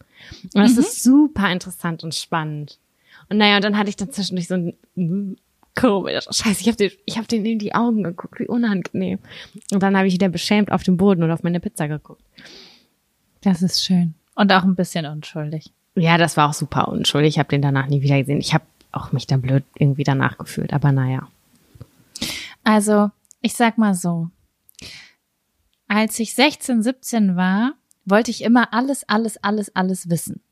Und 0.54 0.56
das 0.60 0.76
ist 0.76 1.02
super 1.02 1.50
interessant 1.50 2.04
und 2.04 2.14
spannend. 2.14 2.78
Und 3.30 3.38
naja, 3.38 3.56
und 3.56 3.64
dann 3.64 3.78
hatte 3.78 3.88
ich 3.88 3.96
dann 3.96 4.12
zwischendurch 4.12 4.48
so 4.48 4.74
ein 4.98 5.36
komisch. 5.74 6.26
Scheiße, 6.30 6.60
ich 6.60 6.66
habe 6.66 6.76
den, 6.76 6.90
ich 7.06 7.16
hab 7.16 7.26
den 7.26 7.46
in 7.46 7.58
die 7.58 7.74
Augen 7.74 8.02
geguckt. 8.02 8.40
Wie 8.40 8.48
unangenehm. 8.48 9.18
Und 9.72 9.82
dann 9.82 9.96
habe 9.96 10.08
ich 10.08 10.12
wieder 10.12 10.28
beschämt 10.28 10.70
auf 10.70 10.82
den 10.82 10.98
Boden 10.98 11.22
und 11.22 11.30
auf 11.30 11.42
meine 11.42 11.60
Pizza 11.60 11.88
geguckt. 11.88 12.20
Das 13.40 13.62
ist 13.62 13.82
schön. 13.82 14.12
Und 14.34 14.52
auch 14.52 14.64
ein 14.64 14.74
bisschen 14.74 15.06
unschuldig. 15.06 15.72
Ja, 15.94 16.18
das 16.18 16.36
war 16.36 16.50
auch 16.50 16.54
super 16.54 16.88
unschuldig. 16.88 17.30
Ich 17.30 17.38
habe 17.38 17.48
den 17.48 17.62
danach 17.62 17.86
nie 17.86 18.02
wieder 18.02 18.18
gesehen. 18.18 18.40
Ich 18.40 18.52
habe 18.52 18.64
auch 18.92 19.12
mich 19.12 19.26
da 19.26 19.36
blöd 19.36 19.64
irgendwie 19.76 20.04
danach 20.04 20.38
gefühlt. 20.38 20.72
Aber 20.72 20.92
naja. 20.92 21.28
Also, 22.64 23.10
ich 23.40 23.54
sag 23.54 23.78
mal 23.78 23.94
so. 23.94 24.30
Als 25.86 26.18
ich 26.18 26.34
16, 26.34 26.82
17 26.82 27.36
war, 27.36 27.74
wollte 28.04 28.30
ich 28.30 28.42
immer 28.42 28.72
alles, 28.72 29.08
alles, 29.08 29.42
alles, 29.42 29.74
alles 29.74 30.10
wissen. 30.10 30.42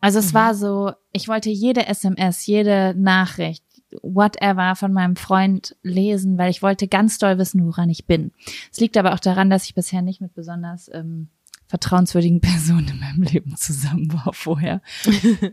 Also 0.00 0.18
es 0.18 0.34
war 0.34 0.54
so, 0.54 0.92
ich 1.12 1.28
wollte 1.28 1.48
jede 1.48 1.86
SMS, 1.86 2.44
jede 2.44 2.94
Nachricht, 2.94 3.64
whatever 4.02 4.76
von 4.76 4.92
meinem 4.92 5.16
Freund 5.16 5.76
lesen, 5.82 6.36
weil 6.36 6.50
ich 6.50 6.60
wollte 6.62 6.88
ganz 6.88 7.16
doll 7.16 7.38
wissen, 7.38 7.64
woran 7.66 7.88
ich 7.88 8.04
bin. 8.04 8.32
Es 8.70 8.80
liegt 8.80 8.98
aber 8.98 9.14
auch 9.14 9.18
daran, 9.18 9.48
dass 9.48 9.64
ich 9.64 9.74
bisher 9.74 10.02
nicht 10.02 10.20
mit 10.20 10.34
besonders 10.34 10.90
ähm, 10.92 11.28
vertrauenswürdigen 11.74 12.40
Personen 12.52 12.86
in 12.86 13.00
meinem 13.00 13.22
Leben 13.22 13.56
zusammen 13.56 14.12
war 14.12 14.32
vorher. 14.32 14.80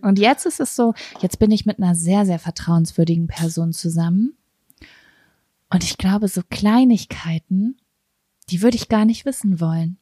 Und 0.03 0.19
jetzt 0.19 0.45
ist 0.45 0.59
es 0.59 0.75
so, 0.75 0.93
jetzt 1.19 1.39
bin 1.39 1.49
ich 1.49 1.65
mit 1.65 1.79
einer 1.79 1.95
sehr, 1.95 2.27
sehr 2.27 2.37
vertrauenswürdigen 2.37 3.25
Person 3.25 3.73
zusammen. 3.73 4.33
Und 5.71 5.83
ich 5.83 5.97
glaube, 5.97 6.27
so 6.27 6.41
Kleinigkeiten, 6.47 7.77
Die 8.49 8.61
würde 8.61 8.75
ich 8.75 8.89
gar 8.89 9.05
nicht 9.05 9.25
wissen 9.25 9.59
wollen. 9.59 9.97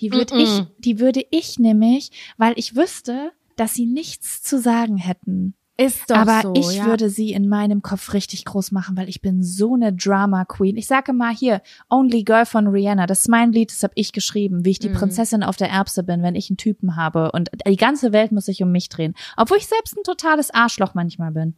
Die 0.00 0.12
würde 0.12 0.34
Mm-mm. 0.34 0.42
ich, 0.42 0.66
die 0.78 0.98
würde 0.98 1.24
ich 1.30 1.58
nämlich, 1.58 2.10
weil 2.36 2.52
ich 2.56 2.74
wüsste, 2.74 3.32
dass 3.56 3.74
sie 3.74 3.86
nichts 3.86 4.42
zu 4.42 4.60
sagen 4.60 4.96
hätten. 4.98 5.54
Ist 5.78 6.10
doch 6.10 6.16
Aber 6.16 6.42
so, 6.42 6.52
ich 6.54 6.76
ja. 6.76 6.86
würde 6.86 7.08
sie 7.08 7.32
in 7.32 7.48
meinem 7.48 7.80
Kopf 7.80 8.12
richtig 8.12 8.44
groß 8.44 8.72
machen, 8.72 8.96
weil 8.96 9.08
ich 9.08 9.22
bin 9.22 9.42
so 9.42 9.74
eine 9.74 9.92
Drama 9.92 10.44
Queen. 10.44 10.76
Ich 10.76 10.86
sage 10.86 11.14
mal 11.14 11.34
hier, 11.34 11.62
Only 11.88 12.24
Girl 12.24 12.44
von 12.44 12.66
Rihanna, 12.66 13.06
das 13.06 13.20
ist 13.20 13.28
mein 13.28 13.52
Lied, 13.52 13.70
das 13.72 13.82
habe 13.82 13.94
ich 13.96 14.12
geschrieben, 14.12 14.64
wie 14.66 14.70
ich 14.72 14.78
die 14.80 14.90
Mhm. 14.90 14.94
Prinzessin 14.94 15.42
auf 15.42 15.56
der 15.56 15.70
Erbse 15.70 16.02
bin, 16.02 16.22
wenn 16.22 16.34
ich 16.34 16.50
einen 16.50 16.58
Typen 16.58 16.96
habe 16.96 17.32
und 17.32 17.50
die 17.66 17.76
ganze 17.76 18.12
Welt 18.12 18.32
muss 18.32 18.44
sich 18.44 18.62
um 18.62 18.70
mich 18.70 18.90
drehen, 18.90 19.14
obwohl 19.36 19.56
ich 19.56 19.66
selbst 19.66 19.96
ein 19.96 20.04
totales 20.04 20.50
Arschloch 20.52 20.92
manchmal 20.94 21.32
bin. 21.32 21.54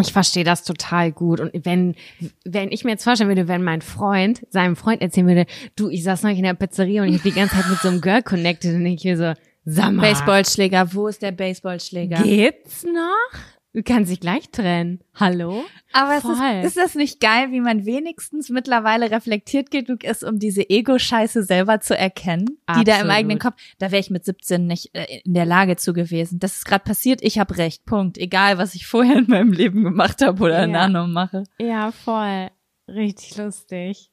Ich 0.00 0.12
verstehe 0.12 0.44
das 0.44 0.62
total 0.62 1.10
gut. 1.10 1.40
Und 1.40 1.50
wenn, 1.64 1.96
wenn 2.44 2.70
ich 2.70 2.84
mir 2.84 2.92
jetzt 2.92 3.02
vorstellen 3.02 3.28
würde, 3.28 3.48
wenn 3.48 3.64
mein 3.64 3.82
Freund 3.82 4.46
seinem 4.50 4.76
Freund 4.76 5.02
erzählen 5.02 5.26
würde, 5.26 5.46
du, 5.74 5.88
ich 5.88 6.04
saß 6.04 6.22
neulich 6.22 6.38
in 6.38 6.44
der 6.44 6.54
Pizzeria 6.54 7.02
und 7.02 7.08
ich 7.08 7.16
hab 7.16 7.22
die 7.24 7.32
ganze 7.32 7.56
Zeit 7.56 7.68
mit 7.68 7.80
so 7.80 7.88
einem 7.88 8.00
Girl 8.00 8.22
connected 8.22 8.76
und 8.76 8.86
ich 8.86 9.02
mir 9.02 9.16
so, 9.16 9.32
sag 9.70 9.92
mal, 9.92 10.02
Baseballschläger, 10.02 10.94
wo 10.94 11.08
ist 11.08 11.22
der 11.22 11.32
Baseballschläger? 11.32 12.22
geht's 12.22 12.84
noch? 12.84 13.40
Du 13.74 13.82
kannst 13.82 14.10
dich 14.10 14.18
gleich 14.18 14.50
trennen. 14.50 15.00
Hallo? 15.14 15.62
Aber 15.92 16.16
ist, 16.16 16.64
ist 16.64 16.76
das 16.78 16.94
nicht 16.94 17.20
geil, 17.20 17.52
wie 17.52 17.60
man 17.60 17.84
wenigstens 17.84 18.48
mittlerweile 18.48 19.10
reflektiert 19.10 19.70
genug 19.70 20.04
ist, 20.04 20.24
um 20.24 20.38
diese 20.38 20.68
Ego-Scheiße 20.68 21.42
selber 21.44 21.78
zu 21.80 21.96
erkennen, 21.96 22.46
die 22.76 22.84
da 22.84 22.94
im 22.94 23.02
Absolut. 23.02 23.10
eigenen 23.12 23.38
Kopf, 23.38 23.56
da 23.78 23.90
wäre 23.92 24.00
ich 24.00 24.08
mit 24.10 24.24
17 24.24 24.66
nicht 24.66 24.94
äh, 24.94 25.20
in 25.22 25.34
der 25.34 25.44
Lage 25.44 25.76
zu 25.76 25.92
gewesen. 25.92 26.38
Das 26.40 26.56
ist 26.56 26.64
gerade 26.64 26.82
passiert, 26.82 27.20
ich 27.22 27.38
habe 27.38 27.56
recht, 27.58 27.84
Punkt. 27.84 28.16
Egal, 28.16 28.56
was 28.56 28.74
ich 28.74 28.86
vorher 28.86 29.18
in 29.18 29.26
meinem 29.28 29.52
Leben 29.52 29.84
gemacht 29.84 30.22
habe 30.22 30.42
oder 30.42 30.64
in 30.64 30.72
Ja. 30.72 30.80
anderen 30.80 31.12
mache. 31.12 31.44
Ja, 31.60 31.92
voll. 31.92 32.48
Richtig 32.88 33.36
lustig. 33.36 34.10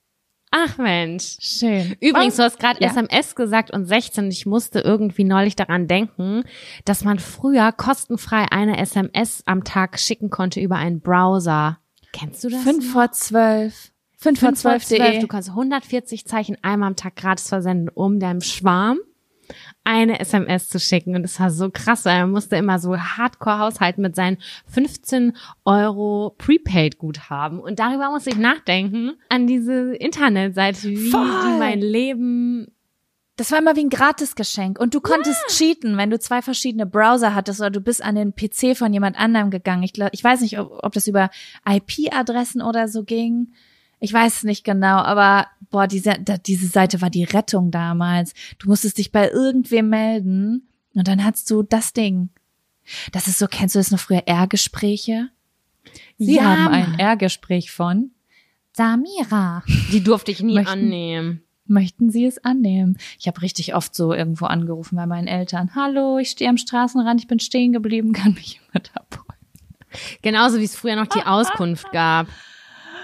Ach 0.58 0.78
Mensch. 0.78 1.36
Schön. 1.42 1.98
Übrigens, 2.00 2.38
du 2.38 2.44
hast 2.44 2.60
gerade 2.60 2.82
Ja. 2.82 2.88
SMS 2.90 3.36
gesagt 3.36 3.72
und 3.72 3.86
16. 3.86 4.32
Ich 4.32 4.46
musste 4.46 4.80
irgendwie 4.80 5.26
neulich 5.26 5.58
daran 5.58 5.88
denken, 5.88 6.44
dass 6.86 7.04
man 7.04 7.20
früher 7.20 7.74
kostenfrei 7.74 8.46
eine 8.52 8.78
SMS 8.78 9.44
am 9.46 9.66
Tag 9.66 10.00
schicken 10.00 10.30
konnte 10.30 10.62
über 10.62 10.78
einen 10.78 11.02
Browser. 11.02 11.80
Kennst 12.14 12.42
du 12.46 12.50
das? 12.50 12.64
Fünf 12.64 12.90
vor 12.90 13.12
zwölf. 13.12 13.92
Fünf 14.18 14.40
vor 14.40 14.50
Fünf 14.50 14.62
vor 14.62 14.80
zwölf. 14.80 14.92
E. 14.92 14.96
zwölf. 14.98 15.20
Du 15.20 15.28
kannst 15.28 15.50
140 15.50 16.26
Zeichen 16.26 16.56
einmal 16.62 16.88
am 16.88 16.96
Tag 16.96 17.18
gratis 17.18 17.50
versenden, 17.50 17.90
um 17.90 18.22
deinem 18.22 18.40
Schwarm 18.40 19.00
eine 19.84 20.20
SMS 20.20 20.70
zu 20.70 20.80
schicken. 20.80 21.16
Und 21.16 21.24
das 21.24 21.40
war 21.40 21.52
so 21.52 21.70
krass, 21.72 22.06
weil 22.06 22.18
er 22.18 22.28
musste 22.28 22.56
immer 22.56 22.80
so 22.80 22.98
hardcore 22.98 23.60
haushalten 23.60 24.02
mit 24.02 24.16
seinen 24.16 24.38
15 24.68 25.36
Euro 25.64 26.36
Prepaid-Guthaben. 26.38 27.60
Und 27.60 27.80
darüber 27.80 28.10
musste 28.12 28.32
ich 28.32 28.38
nachdenken, 28.38 29.14
an 29.30 29.48
diese 29.48 29.96
Internetseite, 29.96 30.90
wie 30.90 31.10
Voll. 31.10 31.26
die 31.26 31.60
mein 31.60 31.80
Leben 31.80 32.68
Das 33.38 33.52
war 33.52 33.60
immer 33.60 33.76
wie 33.76 33.84
ein 33.84 33.90
Gratisgeschenk. 33.90 34.80
Und 34.80 34.94
du 34.94 35.02
konntest 35.02 35.42
cheaten, 35.50 35.98
wenn 35.98 36.10
du 36.10 36.20
zwei 36.20 36.42
verschiedene 36.42 36.86
Browser 36.86 37.36
hattest 37.36 37.60
oder 37.60 37.72
du 37.72 37.82
bist 37.82 38.04
an 38.04 38.16
den 38.16 38.34
PC 38.34 38.78
von 38.78 38.94
jemand 38.94 39.20
anderem 39.20 39.50
gegangen. 39.50 39.84
Ich, 39.84 39.94
glaub, 39.94 40.10
ich 40.14 40.24
weiß 40.24 40.42
nicht, 40.42 40.58
ob, 40.58 40.80
ob 40.84 40.94
das 40.94 41.08
über 41.08 41.30
IP-Adressen 41.68 42.62
oder 42.62 42.88
so 42.88 43.04
ging. 43.04 43.54
Ich 44.00 44.12
weiß 44.14 44.38
es 44.38 44.44
nicht 44.44 44.64
genau, 44.64 44.98
aber 44.98 45.48
boah, 45.72 45.88
diese, 45.88 46.16
diese 46.46 46.68
Seite 46.68 47.02
war 47.02 47.10
die 47.10 47.24
Rettung 47.24 47.72
damals. 47.72 48.34
Du 48.60 48.68
musstest 48.70 48.98
dich 48.98 49.12
bei 49.12 49.30
irgendwem 49.30 49.90
melden 49.90 50.68
und 50.94 51.08
dann 51.08 51.24
hattest 51.24 51.50
du 51.50 51.64
das 51.64 51.94
Ding. 51.94 52.30
Das 53.12 53.28
ist 53.28 53.40
so, 53.40 53.48
kennst 53.48 53.76
du 53.76 53.80
das 53.80 53.92
noch 53.92 54.00
früher, 54.00 54.24
R-Gespräche? 54.28 55.30
Sie 56.18 56.36
Ja, 56.36 56.44
haben 56.44 56.68
ein. 56.74 57.00
R-Gespräch 57.00 57.72
von 57.72 58.12
Samira. 58.74 59.64
Die 59.92 60.04
durfte 60.04 60.32
ich 60.32 60.42
nie 60.42 60.56
Möchten- 60.56 60.72
annehmen. 60.72 61.42
Möchten 61.68 62.12
Sie 62.12 62.26
es 62.26 62.44
annehmen? 62.44 62.96
Ich 63.18 63.28
habe 63.28 63.42
richtig 63.42 63.74
oft 63.74 63.96
so 63.96 64.14
irgendwo 64.14 64.46
angerufen 64.46 64.98
bei 64.98 65.08
meinen 65.08 65.28
Eltern. 65.28 65.72
Hallo, 65.74 66.20
ich 66.20 66.30
stehe 66.30 66.48
am 66.48 66.58
Straßenrand, 66.58 67.22
ich 67.22 67.28
bin 67.28 67.40
stehen 67.40 67.74
geblieben, 67.74 68.14
kann 68.14 68.34
mich 68.36 68.60
jemand 68.62 68.92
abholen. 68.96 69.26
Genauso 70.22 70.60
wie 70.60 70.64
es 70.66 70.76
früher 70.76 70.96
noch 70.96 71.08
die 71.08 71.22
Auskunft 71.26 71.92
gab. 71.92 72.28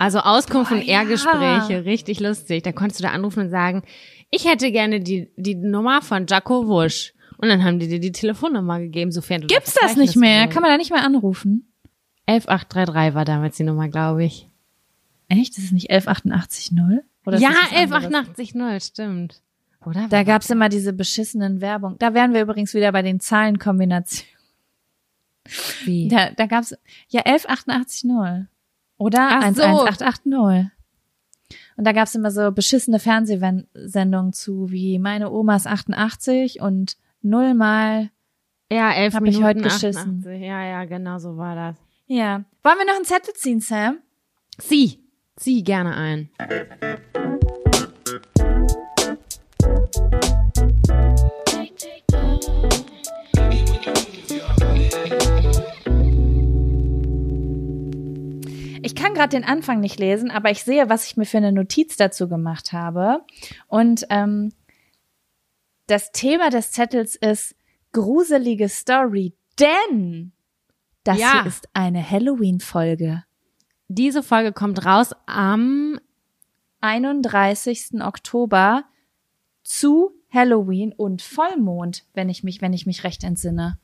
Also 0.01 0.17
Auskunft 0.17 0.71
Boah, 0.71 0.79
und 0.79 0.83
ja. 0.83 1.01
Ehrgespräche, 1.01 1.85
richtig 1.85 2.19
lustig. 2.19 2.63
Da 2.63 2.71
konntest 2.71 2.99
du 2.99 3.03
da 3.03 3.11
anrufen 3.11 3.41
und 3.41 3.49
sagen, 3.49 3.83
ich 4.31 4.45
hätte 4.45 4.71
gerne 4.71 4.99
die, 4.99 5.31
die 5.35 5.53
Nummer 5.53 6.01
von 6.01 6.25
Jaco 6.25 6.67
Wusch. 6.67 7.13
Und 7.37 7.49
dann 7.49 7.63
haben 7.63 7.77
die 7.77 7.87
dir 7.87 7.99
die 7.99 8.11
Telefonnummer 8.11 8.79
gegeben, 8.79 9.11
sofern 9.11 9.41
du 9.41 9.47
Gibt's 9.47 9.75
das 9.79 9.97
nicht 9.97 10.15
mehr? 10.15 10.47
Kann 10.47 10.63
man 10.63 10.71
da 10.71 10.77
nicht 10.77 10.89
mehr 10.89 11.03
anrufen? 11.03 11.71
11833 12.25 13.13
war 13.13 13.25
damals 13.25 13.57
die 13.57 13.63
Nummer, 13.63 13.89
glaube 13.89 14.23
ich. 14.23 14.49
Echt? 15.27 15.55
Das 15.55 15.65
ist 15.65 15.71
nicht 15.71 15.91
11880? 15.91 16.71
Oder 17.27 17.37
ja, 17.37 17.49
das 17.49 17.91
was 17.91 18.05
anderes? 18.05 18.29
11880, 18.29 18.83
stimmt. 18.83 19.41
Oder? 19.85 20.07
Da 20.09 20.23
gab's 20.23 20.49
immer 20.49 20.69
diese 20.69 20.93
beschissenen 20.93 21.61
Werbung. 21.61 21.97
Da 21.99 22.15
wären 22.15 22.33
wir 22.33 22.41
übrigens 22.41 22.73
wieder 22.73 22.91
bei 22.91 23.03
den 23.03 23.19
Zahlenkombinationen. 23.19 24.25
Wie? 25.83 26.07
Da, 26.07 26.31
da 26.31 26.47
gab's 26.47 26.75
ja 27.09 27.21
11880 27.21 28.49
oder 29.01 29.29
Ach 29.31 29.55
so. 29.55 29.63
11880. 29.63 30.71
Und 31.75 31.87
da 31.87 31.91
gab's 31.91 32.13
immer 32.13 32.29
so 32.29 32.51
beschissene 32.51 32.99
Fernsehsendungen 32.99 34.31
zu, 34.31 34.69
wie 34.69 34.99
meine 34.99 35.31
Oma 35.31 35.55
ist 35.55 35.65
88 35.65 36.61
und 36.61 36.97
null 37.23 37.55
mal. 37.55 38.11
Ja, 38.71 38.91
11 38.93 39.15
Hab 39.15 39.25
ich 39.25 39.41
heute 39.41 39.61
geschissen. 39.61 40.19
88. 40.19 40.41
Ja, 40.41 40.63
ja, 40.63 40.85
genau 40.85 41.17
so 41.17 41.35
war 41.35 41.55
das. 41.55 41.75
Ja. 42.05 42.43
Wollen 42.61 42.77
wir 42.77 42.85
noch 42.85 42.95
einen 42.95 43.05
Zettel 43.05 43.33
ziehen, 43.33 43.59
Sam? 43.59 43.97
Zieh, 44.59 44.99
zieh 45.35 45.63
gerne 45.63 45.95
ein. 45.95 46.29
Kann 59.01 59.13
gerade 59.13 59.29
den 59.37 59.43
Anfang 59.43 59.79
nicht 59.79 59.99
lesen, 59.99 60.31
aber 60.31 60.51
ich 60.51 60.63
sehe, 60.63 60.89
was 60.89 61.05
ich 61.05 61.17
mir 61.17 61.25
für 61.25 61.37
eine 61.37 61.51
Notiz 61.51 61.97
dazu 61.97 62.27
gemacht 62.27 62.73
habe. 62.73 63.21
Und 63.67 64.05
ähm, 64.09 64.51
das 65.87 66.11
Thema 66.11 66.49
des 66.49 66.71
Zettels 66.71 67.15
ist 67.15 67.55
gruselige 67.91 68.69
Story, 68.69 69.33
denn 69.59 70.31
das 71.03 71.19
Ja. 71.19 71.33
hier 71.41 71.45
ist 71.47 71.67
eine 71.73 72.07
Halloween-Folge. 72.09 73.23
Diese 73.87 74.23
Folge 74.23 74.53
kommt 74.53 74.85
raus 74.85 75.13
am 75.25 75.99
31. 76.79 78.01
Oktober 78.01 78.83
zu 79.63 80.11
Halloween 80.29 80.93
und 80.93 81.21
Vollmond, 81.21 82.05
wenn 82.13 82.29
ich 82.29 82.43
mich, 82.43 82.61
wenn 82.61 82.73
ich 82.73 82.85
mich 82.85 83.03
recht 83.03 83.23
entsinne. 83.23 83.77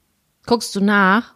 Guckst 0.46 0.76
du 0.76 0.80
nach? 0.82 1.36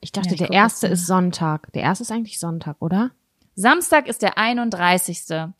Ich 0.00 0.12
dachte, 0.12 0.28
Ja, 0.30 0.34
ich 0.34 0.38
der 0.40 0.50
erste 0.52 0.86
ist 0.86 1.06
Sonntag. 1.06 1.72
Der 1.72 1.82
erste 1.82 2.02
ist 2.02 2.12
eigentlich 2.12 2.38
Sonntag, 2.38 2.76
oder? 2.80 3.10
Samstag 3.54 4.08
ist 4.08 4.22
der 4.22 4.38
31. 4.38 5.52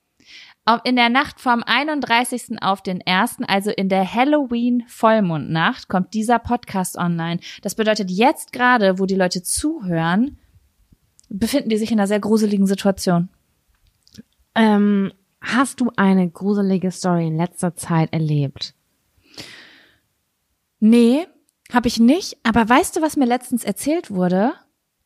Auf- 0.64 0.80
In 0.84 0.96
der 0.96 1.08
Nacht 1.08 1.40
vom 1.40 1.62
31. 1.64 2.62
auf 2.62 2.82
den 2.82 3.02
1., 3.04 3.38
also 3.48 3.70
in 3.70 3.88
der 3.88 4.12
Halloween-Vollmondnacht, 4.14 5.88
kommt 5.88 6.14
dieser 6.14 6.38
Podcast 6.38 6.96
online. 6.96 7.40
Das 7.62 7.74
bedeutet, 7.74 8.10
jetzt 8.10 8.52
gerade, 8.52 8.98
wo 8.98 9.06
die 9.06 9.16
Leute 9.16 9.42
zuhören, 9.42 10.38
befinden 11.28 11.68
die 11.68 11.78
sich 11.78 11.90
in 11.90 11.98
einer 11.98 12.06
sehr 12.06 12.20
gruseligen 12.20 12.66
Situation. 12.66 13.28
Ähm, 14.54 15.12
hast 15.40 15.80
du 15.80 15.90
eine 15.96 16.30
gruselige 16.30 16.90
Story 16.92 17.26
in 17.26 17.36
letzter 17.36 17.74
Zeit 17.74 18.12
erlebt? 18.12 18.74
Nee, 20.78 21.26
habe 21.72 21.88
ich 21.88 21.98
nicht. 21.98 22.36
Aber 22.44 22.68
weißt 22.68 22.96
du, 22.96 23.02
was 23.02 23.16
mir 23.16 23.24
letztens 23.26 23.64
erzählt 23.64 24.10
wurde? 24.10 24.52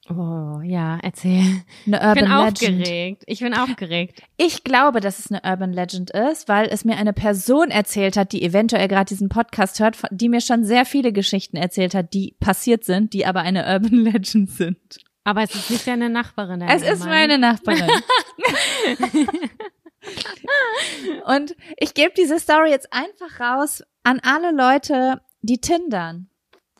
Oh, 0.09 0.61
ja, 0.63 0.99
erzähl. 1.03 1.43
Eine 1.87 1.97
Ich 1.97 2.03
Urban 2.03 2.15
bin 2.15 2.25
Legend. 2.25 2.53
aufgeregt. 2.53 3.23
Ich 3.27 3.41
bin 3.41 3.55
aufgeregt. 3.55 4.23
Ich 4.37 4.63
glaube, 4.63 5.01
dass 5.01 5.19
es 5.19 5.33
eine 5.33 5.43
Urban 5.43 5.73
Legend 5.73 6.11
ist, 6.11 6.49
weil 6.49 6.69
es 6.69 6.85
mir 6.85 6.97
eine 6.97 7.13
Person 7.13 7.71
erzählt 7.71 8.17
hat, 8.17 8.31
die 8.33 8.43
eventuell 8.43 8.87
gerade 8.87 9.09
diesen 9.09 9.29
Podcast 9.29 9.81
hört, 9.81 9.97
die 10.13 10.29
mir 10.29 10.41
schon 10.41 10.65
sehr 10.65 10.85
viele 10.85 11.13
Geschichten 11.13 11.57
erzählt 11.57 11.95
hat, 11.95 12.15
die 12.15 12.37
passiert 12.39 12.85
sind, 12.85 13.15
die 13.15 13.27
aber 13.27 13.41
eine 13.41 13.67
Urban 13.67 13.95
Legend 14.05 14.51
sind. 14.51 14.79
Aber 15.25 15.43
es 15.43 15.55
ist 15.57 15.71
nicht 15.71 15.87
deine 15.89 16.09
Nachbarin. 16.09 16.61
deine 16.61 16.73
Es 16.73 16.83
ist 16.83 17.05
meine 17.05 17.37
Nachbarin. 17.39 17.91
Und 21.27 21.57
ich 21.79 21.95
gebe 21.95 22.13
diese 22.17 22.39
Story 22.39 22.71
jetzt 22.71 22.93
einfach 22.93 23.41
raus 23.41 23.83
an 24.05 24.21
alle 24.23 24.53
Leute, 24.53 25.21
die 25.43 25.59
tindern. 25.61 26.29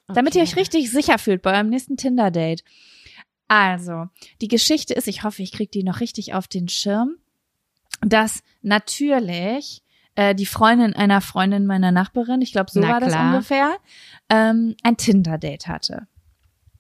Damit 0.07 0.37
ihr 0.37 0.43
Okay. 0.43 0.51
euch 0.53 0.57
richtig 0.57 0.91
sicher 0.93 1.19
fühlt 1.19 1.43
bei 1.43 1.53
eurem 1.55 1.69
nächsten 1.71 1.97
Tinder-Date. 1.97 2.63
Also, 3.49 4.07
die 4.41 4.49
Geschichte 4.49 4.95
ist, 4.95 5.09
ich 5.09 5.23
hoffe, 5.23 5.43
ich 5.43 5.53
kriege 5.53 5.71
die 5.71 5.85
noch 5.85 6.01
richtig 6.01 6.35
auf 6.35 6.49
den 6.49 6.69
Schirm, 6.69 7.17
dass 8.01 8.43
natürlich 8.63 9.83
äh, 10.17 10.35
die 10.35 10.47
Freundin 10.47 10.95
einer 10.95 11.21
Freundin 11.21 11.67
meiner 11.67 11.93
Nachbarin, 11.93 12.43
ich 12.43 12.53
glaube, 12.53 12.71
so 12.71 12.81
Na 12.81 12.89
war 12.89 13.01
das 13.01 13.13
klar. 13.13 13.33
ungefähr, 13.33 13.77
ähm, 14.29 14.75
ein 14.83 14.97
Tinder-Date 14.97 15.69
hatte. 15.69 16.09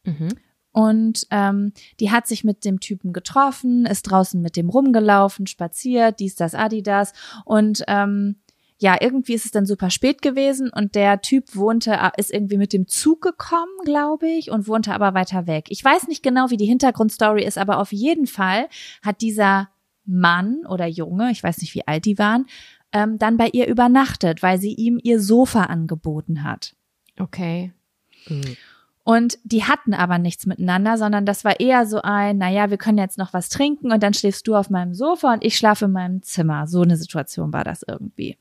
Mhm. 0.05 0.29
Und 0.73 1.27
ähm, 1.31 1.73
die 2.01 2.11
hat 2.11 2.27
sich 2.27 2.45
mit 2.45 2.65
dem 2.67 2.81
Typen 2.81 3.15
getroffen, 3.15 3.87
ist 3.87 4.03
draußen 4.03 4.43
mit 4.43 4.57
dem 4.57 4.69
rumgelaufen, 4.69 5.47
spaziert, 5.47 6.21
dies, 6.21 6.35
das, 6.35 6.55
Adidas. 6.55 7.15
Und 7.47 7.83
ähm, 7.89 8.37
ja, 8.79 8.97
irgendwie 9.01 9.35
ist 9.35 9.47
es 9.47 9.51
dann 9.51 9.65
super 9.65 9.91
spät 9.91 10.21
gewesen 10.21 10.71
und 10.71 10.95
der 10.95 11.23
Typ 11.23 11.57
wohnte, 11.57 11.93
äh, 11.93 12.11
ist 12.19 12.33
irgendwie 12.33 12.59
mit 12.59 12.73
dem 12.73 12.87
Zug 12.89 13.23
gekommen, 13.23 13.73
glaube 13.85 14.29
ich, 14.29 14.51
und 14.51 14.69
wohnte 14.69 14.93
aber 14.93 15.15
weiter 15.15 15.47
weg. 15.47 15.67
Ich 15.69 15.83
weiß 15.83 16.09
nicht 16.09 16.23
genau, 16.23 16.51
wie 16.51 16.59
die 16.59 16.67
Hintergrundstory 16.67 17.45
ist, 17.45 17.57
aber 17.59 17.79
auf 17.79 17.93
jeden 17.93 18.27
Fall 18.27 18.69
hat 19.03 19.23
dieser 19.23 19.71
Mann 20.05 20.67
oder 20.69 20.87
Junge, 20.87 21.31
ich 21.31 21.43
weiß 21.43 21.59
nicht, 21.59 21.75
wie 21.75 21.87
alt 21.87 22.05
die 22.05 22.19
waren, 22.19 22.47
ähm, 22.93 23.19
dann 23.19 23.37
bei 23.37 23.49
ihr 23.49 23.67
übernachtet, 23.67 24.43
weil 24.43 24.61
sie 24.61 24.75
ihm 24.75 25.01
ihr 25.03 25.21
Sofa 25.21 25.65
angeboten 25.65 26.43
hat. 26.43 26.77
Okay. 27.19 27.73
Mhm. 28.29 28.57
Und 29.07 29.39
die 29.45 29.63
hatten 29.63 29.95
aber 29.95 30.19
nichts 30.19 30.47
miteinander, 30.47 30.99
sondern 30.99 31.27
das 31.27 31.45
war 31.45 31.61
eher 31.61 31.87
so 31.87 32.03
ein, 32.03 32.39
naja, 32.39 32.71
wir 32.71 32.77
können 32.77 32.99
jetzt 32.99 33.19
noch 33.19 33.33
was 33.33 33.49
trinken 33.49 33.93
und 33.93 34.03
dann 34.03 34.15
schläfst 34.15 34.49
du 34.49 34.57
auf 34.57 34.69
meinem 34.69 34.95
Sofa 34.95 35.33
und 35.33 35.45
ich 35.45 35.57
schlafe 35.57 35.85
in 35.85 35.93
meinem 35.93 36.25
Zimmer. 36.25 36.67
So 36.67 36.83
eine 36.83 36.97
Situation 36.97 37.53
war 37.53 37.63
das 37.63 37.85
irgendwie. 37.87 38.37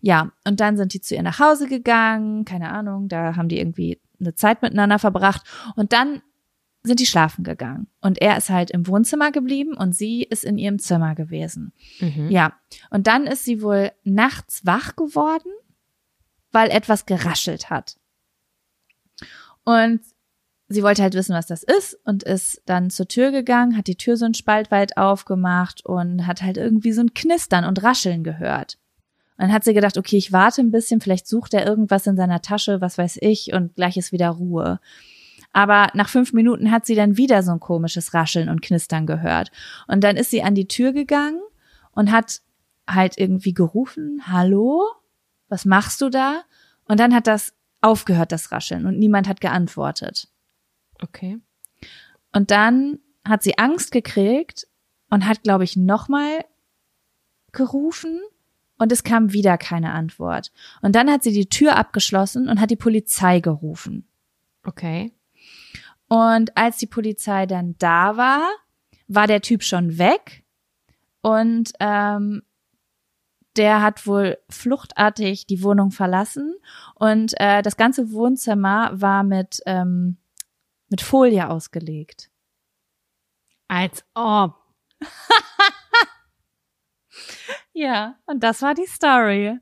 Ja, 0.00 0.32
und 0.46 0.60
dann 0.60 0.78
sind 0.78 0.94
die 0.94 1.02
zu 1.02 1.14
ihr 1.14 1.22
nach 1.22 1.40
Hause 1.40 1.68
gegangen, 1.68 2.46
keine 2.46 2.70
Ahnung, 2.70 3.08
da 3.08 3.36
haben 3.36 3.50
die 3.50 3.58
irgendwie 3.58 4.00
eine 4.18 4.34
Zeit 4.34 4.62
miteinander 4.62 4.98
verbracht 4.98 5.42
und 5.76 5.92
dann 5.92 6.22
sind 6.84 7.00
die 7.00 7.06
schlafen 7.06 7.44
gegangen. 7.44 7.86
Und 8.00 8.18
er 8.22 8.38
ist 8.38 8.48
halt 8.48 8.70
im 8.70 8.86
Wohnzimmer 8.86 9.30
geblieben 9.30 9.76
und 9.76 9.94
sie 9.94 10.22
ist 10.22 10.42
in 10.42 10.56
ihrem 10.56 10.78
Zimmer 10.78 11.16
gewesen. 11.16 11.74
Mhm. 12.00 12.30
Ja, 12.30 12.54
und 12.88 13.08
dann 13.08 13.26
ist 13.26 13.44
sie 13.44 13.60
wohl 13.60 13.92
nachts 14.04 14.64
wach 14.64 14.96
geworden, 14.96 15.52
weil 16.50 16.70
etwas 16.70 17.04
geraschelt 17.04 17.68
hat. 17.68 17.98
Und 19.68 20.00
sie 20.68 20.82
wollte 20.82 21.02
halt 21.02 21.12
wissen, 21.12 21.34
was 21.34 21.46
das 21.46 21.62
ist 21.62 21.98
und 22.06 22.22
ist 22.22 22.62
dann 22.64 22.88
zur 22.88 23.06
Tür 23.06 23.32
gegangen, 23.32 23.76
hat 23.76 23.86
die 23.86 23.96
Tür 23.96 24.16
so 24.16 24.24
einen 24.24 24.32
Spalt 24.32 24.70
weit 24.70 24.96
aufgemacht 24.96 25.84
und 25.84 26.26
hat 26.26 26.40
halt 26.40 26.56
irgendwie 26.56 26.92
so 26.92 27.02
ein 27.02 27.12
Knistern 27.12 27.66
und 27.66 27.82
Rascheln 27.82 28.24
gehört. 28.24 28.78
Und 29.36 29.42
dann 29.42 29.52
hat 29.52 29.64
sie 29.64 29.74
gedacht, 29.74 29.98
okay, 29.98 30.16
ich 30.16 30.32
warte 30.32 30.62
ein 30.62 30.70
bisschen, 30.70 31.02
vielleicht 31.02 31.26
sucht 31.28 31.52
er 31.52 31.66
irgendwas 31.66 32.06
in 32.06 32.16
seiner 32.16 32.40
Tasche, 32.40 32.80
was 32.80 32.96
weiß 32.96 33.18
ich, 33.20 33.52
und 33.52 33.74
gleich 33.74 33.98
ist 33.98 34.10
wieder 34.10 34.30
Ruhe. 34.30 34.80
Aber 35.52 35.88
nach 35.92 36.08
fünf 36.08 36.32
Minuten 36.32 36.70
hat 36.70 36.86
sie 36.86 36.94
dann 36.94 37.18
wieder 37.18 37.42
so 37.42 37.52
ein 37.52 37.60
komisches 37.60 38.14
Rascheln 38.14 38.48
und 38.48 38.62
Knistern 38.62 39.04
gehört. 39.04 39.50
Und 39.86 40.02
dann 40.02 40.16
ist 40.16 40.30
sie 40.30 40.42
an 40.42 40.54
die 40.54 40.66
Tür 40.66 40.94
gegangen 40.94 41.42
und 41.92 42.10
hat 42.10 42.40
halt 42.88 43.18
irgendwie 43.18 43.52
gerufen, 43.52 44.22
hallo, 44.26 44.82
was 45.50 45.66
machst 45.66 46.00
du 46.00 46.08
da? 46.08 46.40
Und 46.86 47.00
dann 47.00 47.14
hat 47.14 47.26
das 47.26 47.52
aufgehört, 47.80 48.32
das 48.32 48.50
Rascheln, 48.52 48.86
und 48.86 48.98
niemand 48.98 49.28
hat 49.28 49.40
geantwortet. 49.40 50.28
Okay. 51.00 51.38
Und 52.32 52.50
dann 52.50 52.98
hat 53.24 53.42
sie 53.42 53.58
Angst 53.58 53.92
gekriegt 53.92 54.66
und 55.10 55.26
hat, 55.26 55.42
glaube 55.42 55.64
ich, 55.64 55.76
nochmal 55.76 56.44
gerufen 57.52 58.20
und 58.78 58.92
es 58.92 59.04
kam 59.04 59.32
wieder 59.32 59.58
keine 59.58 59.92
Antwort. 59.92 60.52
Und 60.82 60.94
dann 60.94 61.10
hat 61.10 61.22
sie 61.22 61.32
die 61.32 61.48
Tür 61.48 61.76
abgeschlossen 61.76 62.48
und 62.48 62.60
hat 62.60 62.70
die 62.70 62.76
Polizei 62.76 63.40
gerufen. 63.40 64.06
Okay. 64.64 65.12
Und 66.08 66.56
als 66.56 66.78
die 66.78 66.86
Polizei 66.86 67.46
dann 67.46 67.74
da 67.78 68.16
war, 68.16 68.48
war 69.08 69.26
der 69.26 69.42
Typ 69.42 69.62
schon 69.62 69.98
weg 69.98 70.44
und 71.22 71.72
ähm, 71.80 72.42
der 73.58 73.82
hat 73.82 74.06
wohl 74.06 74.38
fluchtartig 74.48 75.46
die 75.46 75.62
Wohnung 75.62 75.90
verlassen 75.90 76.54
und 76.94 77.34
äh, 77.38 77.62
das 77.62 77.76
ganze 77.76 78.12
Wohnzimmer 78.12 78.90
war 78.92 79.24
mit 79.24 79.60
ähm, 79.66 80.18
mit 80.88 81.02
Folie 81.02 81.50
ausgelegt. 81.50 82.30
Als 83.68 84.04
ob. 84.14 84.54
Ja, 87.78 88.16
und 88.26 88.42
das 88.42 88.60
war 88.62 88.74
die 88.74 88.86
Story. 88.86 89.56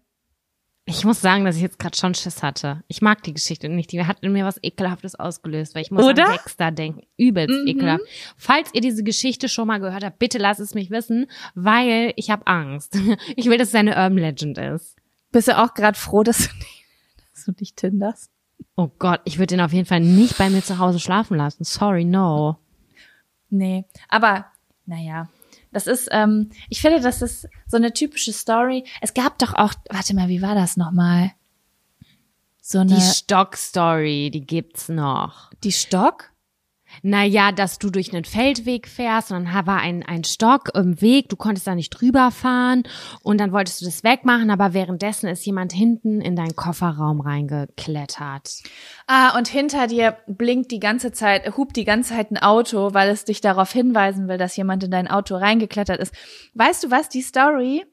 Ich 0.88 1.04
muss 1.04 1.20
sagen, 1.20 1.44
dass 1.44 1.56
ich 1.56 1.62
jetzt 1.62 1.80
gerade 1.80 1.96
schon 1.96 2.14
Schiss 2.14 2.44
hatte. 2.44 2.84
Ich 2.86 3.02
mag 3.02 3.20
die 3.24 3.34
Geschichte 3.34 3.68
nicht. 3.68 3.90
Die 3.90 4.04
hat 4.06 4.18
in 4.20 4.32
mir 4.32 4.44
was 4.44 4.62
Ekelhaftes 4.62 5.16
ausgelöst, 5.16 5.74
weil 5.74 5.82
ich 5.82 5.90
muss 5.90 6.04
Oder? 6.04 6.26
an 6.26 6.32
Dexter 6.32 6.70
denken. 6.70 7.00
Übelst 7.16 7.52
Mhm. 7.62 7.66
ekelhaft. 7.66 8.04
Falls 8.36 8.70
ihr 8.72 8.80
diese 8.80 9.02
Geschichte 9.02 9.48
schon 9.48 9.66
mal 9.66 9.80
gehört 9.80 10.04
habt, 10.04 10.20
bitte 10.20 10.38
lasst 10.38 10.60
es 10.60 10.74
mich 10.74 10.90
wissen, 10.90 11.26
weil 11.56 12.12
ich 12.14 12.30
habe 12.30 12.46
Angst. 12.46 12.94
Ich 13.36 13.46
will, 13.46 13.58
dass 13.58 13.68
es 13.68 13.74
eine 13.74 13.90
Urban 13.96 14.18
Legend 14.18 14.58
ist. 14.58 14.94
Bist 15.32 15.48
du 15.48 15.58
auch 15.58 15.74
gerade 15.74 15.98
froh, 15.98 16.22
dass 16.22 16.38
du 16.38 16.54
nicht, 16.58 16.84
dass 17.32 17.44
du 17.46 17.52
nicht 17.58 17.76
tinderst? 17.76 18.30
Oh 18.76 18.88
Gott, 19.00 19.20
ich 19.24 19.38
würde 19.38 19.56
den 19.56 19.60
auf 19.62 19.72
jeden 19.72 19.86
Fall 19.86 20.00
nicht 20.00 20.38
bei 20.38 20.48
mir 20.50 20.62
zu 20.62 20.78
Hause 20.78 21.00
schlafen 21.00 21.36
lassen. 21.36 21.64
Sorry, 21.64 22.04
no. 22.04 22.58
Nee, 23.50 23.84
aber 24.08 24.46
naja, 24.86 25.28
das 25.76 25.86
ist, 25.86 26.08
ähm, 26.10 26.48
ich 26.70 26.80
finde, 26.80 27.00
das 27.00 27.20
ist 27.20 27.46
so 27.66 27.76
eine 27.76 27.92
typische 27.92 28.32
Story. 28.32 28.84
Es 29.02 29.12
gab 29.12 29.38
doch 29.38 29.52
auch, 29.52 29.74
warte 29.90 30.14
mal, 30.14 30.28
wie 30.28 30.40
war 30.40 30.54
das 30.54 30.78
nochmal? 30.78 31.32
So 32.62 32.78
eine, 32.78 32.94
Die 32.94 33.00
Stock-Story, 33.02 34.30
die 34.32 34.40
gibt's 34.40 34.88
noch. 34.88 35.50
die 35.62 35.72
Stock? 35.72 36.30
Naja, 37.02 37.52
dass 37.52 37.78
du 37.78 37.90
durch 37.90 38.12
einen 38.12 38.24
Feldweg 38.24 38.88
fährst 38.88 39.32
und 39.32 39.44
dann 39.44 39.66
war 39.66 39.80
ein, 39.80 40.02
ein 40.02 40.24
Stock 40.24 40.70
im 40.74 41.00
Weg, 41.00 41.28
du 41.28 41.36
konntest 41.36 41.66
da 41.66 41.74
nicht 41.74 41.90
drüber 41.90 42.30
fahren 42.30 42.82
und 43.22 43.38
dann 43.38 43.52
wolltest 43.52 43.80
du 43.80 43.84
das 43.84 44.04
wegmachen, 44.04 44.50
aber 44.50 44.74
währenddessen 44.74 45.28
ist 45.28 45.44
jemand 45.46 45.72
hinten 45.72 46.20
in 46.20 46.36
deinen 46.36 46.56
Kofferraum 46.56 47.20
reingeklettert. 47.20 48.62
Ah, 49.06 49.36
und 49.36 49.48
hinter 49.48 49.86
dir 49.86 50.16
blinkt 50.26 50.70
die 50.70 50.80
ganze 50.80 51.12
Zeit, 51.12 51.56
hupt 51.56 51.76
die 51.76 51.84
ganze 51.84 52.14
Zeit 52.14 52.30
ein 52.30 52.38
Auto, 52.38 52.94
weil 52.94 53.10
es 53.10 53.24
dich 53.24 53.40
darauf 53.40 53.72
hinweisen 53.72 54.28
will, 54.28 54.38
dass 54.38 54.56
jemand 54.56 54.84
in 54.84 54.90
dein 54.90 55.08
Auto 55.08 55.36
reingeklettert 55.36 56.00
ist. 56.00 56.14
Weißt 56.54 56.84
du 56.84 56.90
was, 56.90 57.08
die 57.08 57.22
Story 57.22 57.84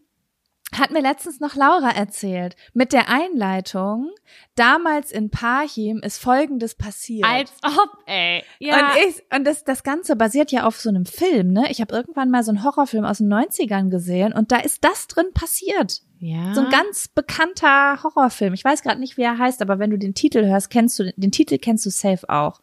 hat 0.80 0.92
mir 0.92 1.02
letztens 1.02 1.40
noch 1.40 1.56
Laura 1.56 1.90
erzählt. 1.92 2.56
Mit 2.74 2.94
der 2.94 3.10
Einleitung, 3.10 4.12
damals 4.56 5.12
in 5.12 5.30
Parchim 5.30 6.00
ist 6.00 6.18
Folgendes 6.18 6.76
passiert. 6.76 7.26
Als 7.26 7.52
ob, 7.64 7.98
ey. 8.06 8.44
Ja. 8.60 8.92
Und, 8.94 8.98
ich, 9.08 9.24
und 9.36 9.46
das, 9.46 9.64
das 9.64 9.84
Ganze 9.84 10.16
basiert 10.16 10.52
ja 10.52 10.66
auf 10.66 10.80
so 10.80 10.90
einem 10.90 11.06
Film, 11.06 11.52
ne? 11.54 11.66
Ich 11.70 11.82
habe 11.82 11.96
irgendwann 11.96 12.30
mal 12.30 12.44
so 12.44 12.52
einen 12.52 12.64
Horrorfilm 12.64 13.06
aus 13.06 13.20
den 13.20 13.34
90ern 13.34 13.90
gesehen 13.90 14.34
und 14.34 14.52
da 14.52 14.58
ist 14.58 14.84
das 14.84 15.08
drin 15.08 15.28
passiert. 15.34 16.02
ja. 16.20 16.54
So 16.54 16.62
ein 16.62 16.70
ganz 16.70 17.08
bekannter 17.08 18.02
Horrorfilm. 18.04 18.54
Ich 18.54 18.64
weiß 18.64 18.82
gerade 18.82 19.00
nicht, 19.00 19.18
wie 19.18 19.24
er 19.24 19.38
heißt, 19.38 19.62
aber 19.62 19.80
wenn 19.80 19.90
du 19.90 19.98
den 19.98 20.14
Titel 20.14 20.46
hörst, 20.46 20.70
kennst 20.70 21.00
du 21.00 21.12
den 21.16 21.32
Titel 21.32 21.58
kennst 21.58 21.86
du 21.86 21.90
safe 21.90 22.30
auch. 22.30 22.62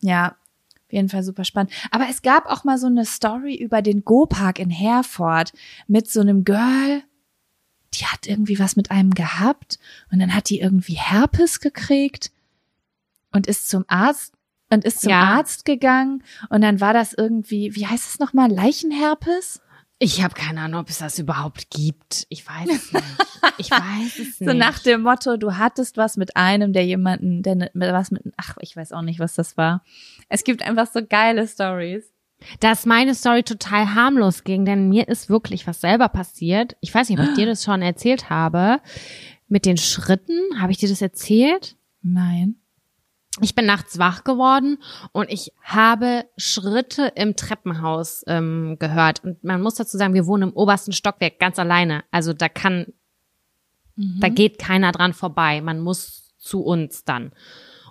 Ja, 0.00 0.36
auf 0.88 0.92
jeden 0.94 1.10
Fall 1.10 1.22
super 1.22 1.44
spannend. 1.44 1.70
Aber 1.90 2.06
es 2.08 2.22
gab 2.22 2.46
auch 2.46 2.64
mal 2.64 2.78
so 2.78 2.86
eine 2.86 3.04
Story 3.04 3.54
über 3.54 3.82
den 3.82 4.04
Go-Park 4.04 4.58
in 4.58 4.70
Herford 4.70 5.52
mit 5.86 6.10
so 6.10 6.22
einem 6.22 6.44
Girl, 6.44 7.02
die 7.92 8.06
hat 8.06 8.26
irgendwie 8.26 8.58
was 8.58 8.74
mit 8.74 8.90
einem 8.90 9.12
gehabt 9.12 9.78
und 10.10 10.18
dann 10.18 10.34
hat 10.34 10.48
die 10.48 10.60
irgendwie 10.60 10.94
Herpes 10.94 11.60
gekriegt 11.60 12.32
und 13.32 13.46
ist 13.46 13.68
zum 13.68 13.84
Arzt 13.86 14.32
und 14.70 14.86
ist 14.86 15.02
zum 15.02 15.10
Ja. 15.10 15.24
Arzt 15.24 15.66
gegangen 15.66 16.22
und 16.48 16.62
dann 16.62 16.80
war 16.80 16.94
das 16.94 17.12
irgendwie, 17.12 17.74
wie 17.74 17.86
heißt 17.86 18.08
es 18.08 18.18
nochmal, 18.18 18.50
Leichenherpes? 18.50 19.60
Ich 19.98 20.22
habe 20.22 20.34
keine 20.34 20.60
Ahnung, 20.60 20.80
ob 20.80 20.88
es 20.90 20.98
das 20.98 21.18
überhaupt 21.18 21.70
gibt. 21.70 22.26
Ich 22.28 22.46
weiß 22.46 22.68
es 22.70 22.92
nicht. 22.92 23.04
Ich 23.58 23.70
weiß 23.70 24.18
es 24.18 24.40
nicht. 24.40 24.40
So 24.48 24.52
nach 24.52 24.78
dem 24.80 25.02
Motto, 25.02 25.36
du 25.36 25.56
hattest 25.56 25.96
was 25.96 26.16
mit 26.16 26.36
einem, 26.36 26.72
der 26.72 26.84
jemanden, 26.86 27.42
der 27.42 27.54
ne- 27.56 27.70
was 27.74 28.10
mit, 28.10 28.22
ach, 28.36 28.56
ich 28.60 28.76
weiß 28.76 28.92
auch 28.92 29.02
nicht, 29.02 29.18
was 29.20 29.34
das 29.34 29.56
war. 29.56 29.82
Es 30.28 30.44
gibt 30.44 30.62
einfach 30.62 30.86
so 30.86 31.00
geile 31.04 31.46
Stories. 31.48 32.04
dass 32.60 32.86
meine 32.86 33.14
Story 33.16 33.42
total 33.42 33.94
harmlos 33.94 34.44
ging, 34.44 34.64
denn 34.64 34.88
mir 34.88 35.08
ist 35.08 35.28
wirklich 35.28 35.66
was 35.66 35.80
selber 35.80 36.08
passiert. 36.08 36.76
Ich 36.80 36.94
weiß 36.94 37.08
nicht, 37.08 37.18
ob 37.18 37.26
ich 37.28 37.34
dir 37.34 37.46
das 37.46 37.64
schon 37.64 37.82
erzählt 37.82 38.30
habe. 38.30 38.80
Mit 39.48 39.64
den 39.66 39.76
Schritten, 39.78 40.38
habe 40.60 40.70
ich 40.70 40.78
dir 40.78 40.88
das 40.88 41.02
erzählt? 41.02 41.76
Nein. 42.02 42.56
Ich 43.40 43.54
bin 43.54 43.66
nachts 43.66 43.98
wach 43.98 44.24
geworden 44.24 44.78
und 45.12 45.30
ich 45.30 45.52
habe 45.62 46.24
Schritte 46.36 47.12
im 47.14 47.36
Treppenhaus 47.36 48.24
ähm, 48.26 48.76
gehört. 48.78 49.22
Und 49.24 49.42
man 49.44 49.62
muss 49.62 49.76
dazu 49.76 49.96
sagen, 49.96 50.14
wir 50.14 50.26
wohnen 50.26 50.50
im 50.50 50.56
obersten 50.56 50.92
Stockwerk 50.92 51.38
ganz 51.38 51.58
alleine. 51.58 52.04
Also 52.10 52.32
da 52.32 52.48
kann, 52.48 52.86
da 54.20 54.28
geht 54.28 54.58
keiner 54.58 54.92
dran 54.92 55.12
vorbei. 55.12 55.60
Man 55.60 55.80
muss 55.80 56.34
zu 56.38 56.62
uns 56.62 57.04
dann. 57.04 57.32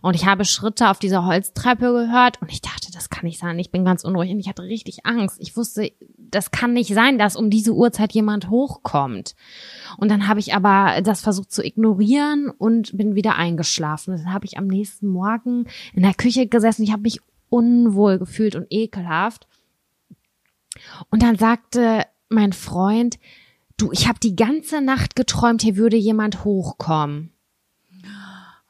Und 0.01 0.15
ich 0.15 0.25
habe 0.25 0.45
Schritte 0.45 0.89
auf 0.89 0.99
dieser 0.99 1.25
Holztreppe 1.25 1.91
gehört 1.91 2.41
und 2.41 2.51
ich 2.51 2.61
dachte, 2.61 2.91
das 2.91 3.09
kann 3.09 3.25
nicht 3.25 3.39
sein. 3.39 3.59
Ich 3.59 3.71
bin 3.71 3.85
ganz 3.85 4.03
unruhig 4.03 4.31
und 4.31 4.39
ich 4.39 4.47
hatte 4.47 4.63
richtig 4.63 5.05
Angst. 5.05 5.37
Ich 5.39 5.55
wusste, 5.55 5.91
das 6.17 6.51
kann 6.51 6.73
nicht 6.73 6.93
sein, 6.93 7.17
dass 7.17 7.35
um 7.35 7.49
diese 7.49 7.73
Uhrzeit 7.73 8.13
jemand 8.13 8.49
hochkommt. 8.49 9.35
Und 9.97 10.09
dann 10.09 10.27
habe 10.27 10.39
ich 10.39 10.53
aber 10.53 11.01
das 11.01 11.21
versucht 11.21 11.51
zu 11.51 11.63
ignorieren 11.63 12.49
und 12.49 12.95
bin 12.97 13.15
wieder 13.15 13.35
eingeschlafen. 13.35 14.15
Dann 14.17 14.33
habe 14.33 14.45
ich 14.45 14.57
am 14.57 14.67
nächsten 14.67 15.07
Morgen 15.07 15.65
in 15.93 16.03
der 16.03 16.13
Küche 16.13 16.47
gesessen. 16.47 16.83
Ich 16.83 16.91
habe 16.91 17.03
mich 17.03 17.21
unwohl 17.49 18.19
gefühlt 18.19 18.55
und 18.55 18.67
ekelhaft. 18.69 19.47
Und 21.09 21.23
dann 21.23 21.37
sagte 21.37 22.05
mein 22.29 22.53
Freund, 22.53 23.17
du, 23.77 23.91
ich 23.91 24.07
habe 24.07 24.19
die 24.19 24.35
ganze 24.35 24.81
Nacht 24.81 25.15
geträumt, 25.15 25.61
hier 25.61 25.77
würde 25.77 25.97
jemand 25.97 26.43
hochkommen. 26.43 27.31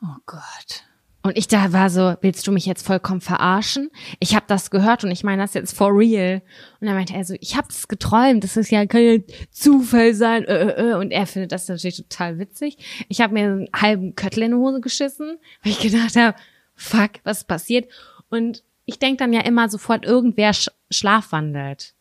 Oh 0.01 0.17
Gott. 0.25 0.86
Und 1.28 1.38
ich 1.38 1.47
da 1.47 1.73
war 1.73 1.89
so, 1.89 2.15
willst 2.21 2.47
du 2.47 2.53
mich 2.53 2.65
jetzt 2.65 2.86
vollkommen 2.86 3.19
verarschen? 3.19 3.89
Ich 4.19 4.34
habe 4.34 4.45
das 4.47 4.71
gehört 4.71 5.03
und 5.03 5.11
ich 5.11 5.25
meine 5.25 5.41
das 5.41 5.53
jetzt 5.53 5.75
for 5.75 5.89
real. 5.89 6.41
Und 6.80 6.88
dann 6.88 6.95
meinte 6.95 7.13
er 7.13 7.25
so, 7.25 7.36
ich 7.41 7.57
habe 7.57 7.67
das 7.67 7.89
geträumt, 7.89 8.45
das 8.45 8.55
ist 8.55 8.71
ja 8.71 8.86
kein 8.86 9.25
Zufall 9.51 10.13
sein. 10.13 10.45
Äh, 10.45 10.69
äh, 10.69 10.89
äh. 10.91 10.93
Und 10.93 11.11
er 11.11 11.28
findet 11.28 11.51
das 11.51 11.67
natürlich 11.67 11.97
total 11.97 12.39
witzig. 12.39 12.78
Ich 13.09 13.19
habe 13.19 13.34
mir 13.34 13.43
einen 13.43 13.67
halben 13.75 14.15
Köttel 14.15 14.43
in 14.43 14.51
die 14.51 14.57
Hose 14.57 14.80
geschissen, 14.80 15.38
weil 15.63 15.73
ich 15.73 15.80
gedacht 15.80 16.15
habe, 16.15 16.38
fuck, 16.75 17.11
was 17.25 17.43
passiert? 17.43 17.91
Und 18.30 18.63
ich 18.86 18.99
denk 18.99 19.17
dann 19.17 19.34
ja 19.34 19.41
immer 19.41 19.67
sofort, 19.67 20.05
irgendwer 20.05 20.53
sch 20.53 20.69
schlafwandelt. 20.89 21.93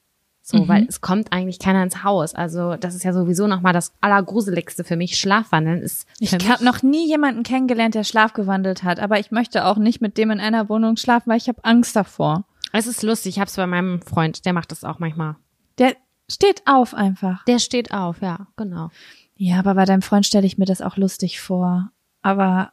So, 0.48 0.58
Mhm. 0.58 0.68
weil 0.68 0.86
es 0.88 1.00
kommt 1.00 1.32
eigentlich 1.32 1.58
keiner 1.58 1.82
ins 1.82 2.04
Haus. 2.04 2.32
Also 2.32 2.76
das 2.76 2.94
ist 2.94 3.02
ja 3.02 3.12
sowieso 3.12 3.48
nochmal 3.48 3.72
das 3.72 3.92
Allergruseligste 4.00 4.84
für 4.84 4.94
mich. 4.96 5.18
Schlafwandeln 5.18 5.82
ist 5.82 6.06
Ich 6.20 6.32
habe 6.32 6.64
noch 6.64 6.84
nie 6.84 7.04
jemanden 7.08 7.42
kennengelernt, 7.42 7.96
der 7.96 8.04
schlafgewandelt 8.04 8.84
hat, 8.84 9.00
aber 9.00 9.18
ich 9.18 9.32
möchte 9.32 9.64
auch 9.64 9.76
nicht 9.76 10.00
mit 10.00 10.16
dem 10.16 10.30
in 10.30 10.38
einer 10.38 10.68
Wohnung 10.68 10.96
schlafen, 10.98 11.30
weil 11.30 11.38
ich 11.38 11.48
habe 11.48 11.64
Angst 11.64 11.96
davor. 11.96 12.44
Es 12.72 12.86
ist 12.86 13.02
lustig, 13.02 13.34
ich 13.36 13.40
hab's 13.40 13.56
bei 13.56 13.66
meinem 13.66 14.00
Freund, 14.02 14.46
der 14.46 14.52
macht 14.52 14.70
das 14.70 14.84
auch 14.84 15.00
manchmal. 15.00 15.34
Der 15.78 15.96
steht 16.30 16.62
auf 16.64 16.94
einfach. 16.94 17.44
Der 17.46 17.58
steht 17.58 17.92
auf, 17.92 18.22
ja, 18.22 18.46
genau. 18.56 18.90
Ja, 19.34 19.58
aber 19.58 19.74
bei 19.74 19.84
deinem 19.84 20.02
Freund 20.02 20.26
stelle 20.26 20.46
ich 20.46 20.58
mir 20.58 20.64
das 20.66 20.80
auch 20.80 20.96
lustig 20.96 21.40
vor. 21.40 21.90
Aber 22.22 22.70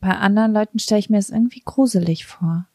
bei 0.00 0.10
anderen 0.16 0.52
Leuten 0.52 0.80
stelle 0.80 0.98
ich 0.98 1.08
mir 1.08 1.18
das 1.18 1.30
irgendwie 1.30 1.62
gruselig 1.64 2.26
vor. 2.26 2.66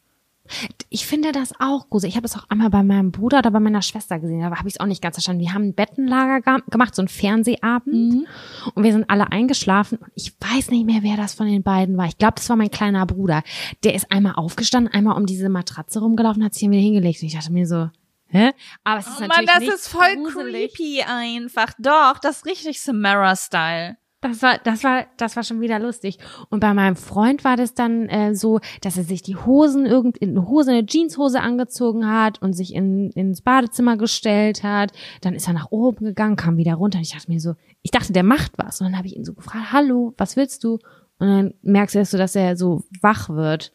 Ich 0.90 1.06
finde 1.06 1.32
das 1.32 1.54
auch 1.60 1.90
gruselig. 1.90 2.14
Ich 2.14 2.18
habe 2.18 2.28
das 2.28 2.38
auch 2.38 2.50
einmal 2.50 2.70
bei 2.70 2.84
meinem 2.84 3.12
Bruder 3.12 3.40
oder 3.40 3.52
bei 3.52 3.60
meiner 3.60 3.82
Schwester 3.82 4.20
gesehen, 4.20 4.44
aber 4.44 4.58
habe 4.58 4.68
ich 4.68 4.76
es 4.76 4.80
auch 4.80 4.86
nicht 4.86 5.02
ganz 5.02 5.16
verstanden. 5.16 5.42
Wir 5.42 5.54
haben 5.54 5.70
ein 5.70 5.74
Bettenlager 5.74 6.62
gemacht, 6.70 6.96
so 6.96 7.02
ein 7.02 7.08
Fernsehabend 7.08 8.28
und 8.74 8.84
wir 8.84 8.92
sind 8.92 9.10
alle 9.10 9.32
eingeschlafen 9.32 9.98
und 9.98 10.12
ich 10.16 10.34
weiß 10.40 10.70
nicht 10.70 10.86
mehr, 10.86 11.02
wer 11.02 11.18
das 11.18 11.34
von 11.34 11.48
den 11.48 11.64
beiden 11.64 11.98
war. 11.98 12.06
Ich 12.06 12.18
glaube, 12.18 12.36
das 12.36 12.50
war 12.50 12.56
mein 12.56 12.72
kleiner 12.72 13.06
Bruder. 13.06 13.44
Der 13.84 13.96
ist 13.96 14.12
einmal 14.12 14.36
aufgestanden, 14.36 14.94
einmal 14.94 15.18
um 15.18 15.26
diese 15.26 15.50
Matratze 15.50 16.00
rumgelaufen, 16.00 16.44
hat 16.44 16.54
sich 16.54 16.62
hier 16.62 16.72
wieder 16.72 16.82
hingelegt 16.82 17.22
und 17.22 17.28
ich 17.28 17.34
dachte 17.34 17.52
mir 17.52 17.68
so, 17.68 17.90
hä? 18.28 18.52
Aber 18.84 19.00
es 19.00 19.08
ist 19.08 19.20
natürlich 19.20 19.60
nicht 19.60 20.24
gruselig. 20.24 20.74
creepy 20.74 21.02
einfach. 21.04 21.74
Doch, 21.80 22.20
das 22.22 22.38
ist 22.38 22.46
richtig 22.46 22.82
Samara-Style. 22.82 23.98
Das 24.26 24.42
war, 24.42 24.58
das 24.64 24.84
war, 24.84 25.06
das 25.18 25.36
war 25.36 25.44
schon 25.44 25.62
wieder 25.62 25.78
lustig. 25.78 26.18
Und 26.50 26.60
bei 26.60 26.74
meinem 26.74 26.96
Freund 26.96 27.44
war 27.44 27.58
das 27.58 27.76
dann 27.76 28.10
äh, 28.10 28.34
so, 28.34 28.60
dass 28.82 28.98
er 28.98 29.04
sich 29.04 29.22
die 29.22 29.36
Hosen 29.36 29.86
irgend 29.86 30.18
in 30.18 30.32
eine 30.32 30.48
Hose, 30.48 30.72
eine 30.72 30.88
Jeanshose 30.88 31.42
angezogen 31.42 32.10
hat 32.10 32.42
und 32.42 32.54
sich 32.54 32.74
in, 32.74 33.12
ins 33.12 33.42
Badezimmer 33.42 33.98
gestellt 33.98 34.64
hat. 34.64 34.94
Dann 35.22 35.36
ist 35.36 35.48
er 35.48 35.54
nach 35.54 35.70
oben 35.70 36.06
gegangen, 36.06 36.38
kam 36.38 36.58
wieder 36.58 36.74
runter. 36.74 36.98
Und 36.98 37.04
ich 37.04 37.14
dachte 37.14 37.32
mir 37.32 37.40
so, 37.40 37.54
ich 37.84 37.92
dachte, 37.92 38.14
der 38.14 38.24
macht 38.24 38.54
was. 38.58 38.82
Und 38.82 38.88
dann 38.88 38.98
habe 38.98 39.06
ich 39.06 39.16
ihn 39.16 39.26
so 39.26 39.34
gefragt, 39.34 39.72
hallo, 39.72 40.16
was 40.18 40.36
willst 40.36 40.64
du? 40.64 40.80
Und 41.20 41.28
dann 41.28 41.54
merkst 41.62 41.94
du 41.94 42.00
erst 42.00 42.12
so, 42.12 42.18
dass 42.18 42.36
er 42.36 42.58
so 42.58 42.84
wach 43.02 43.30
wird. 43.30 43.74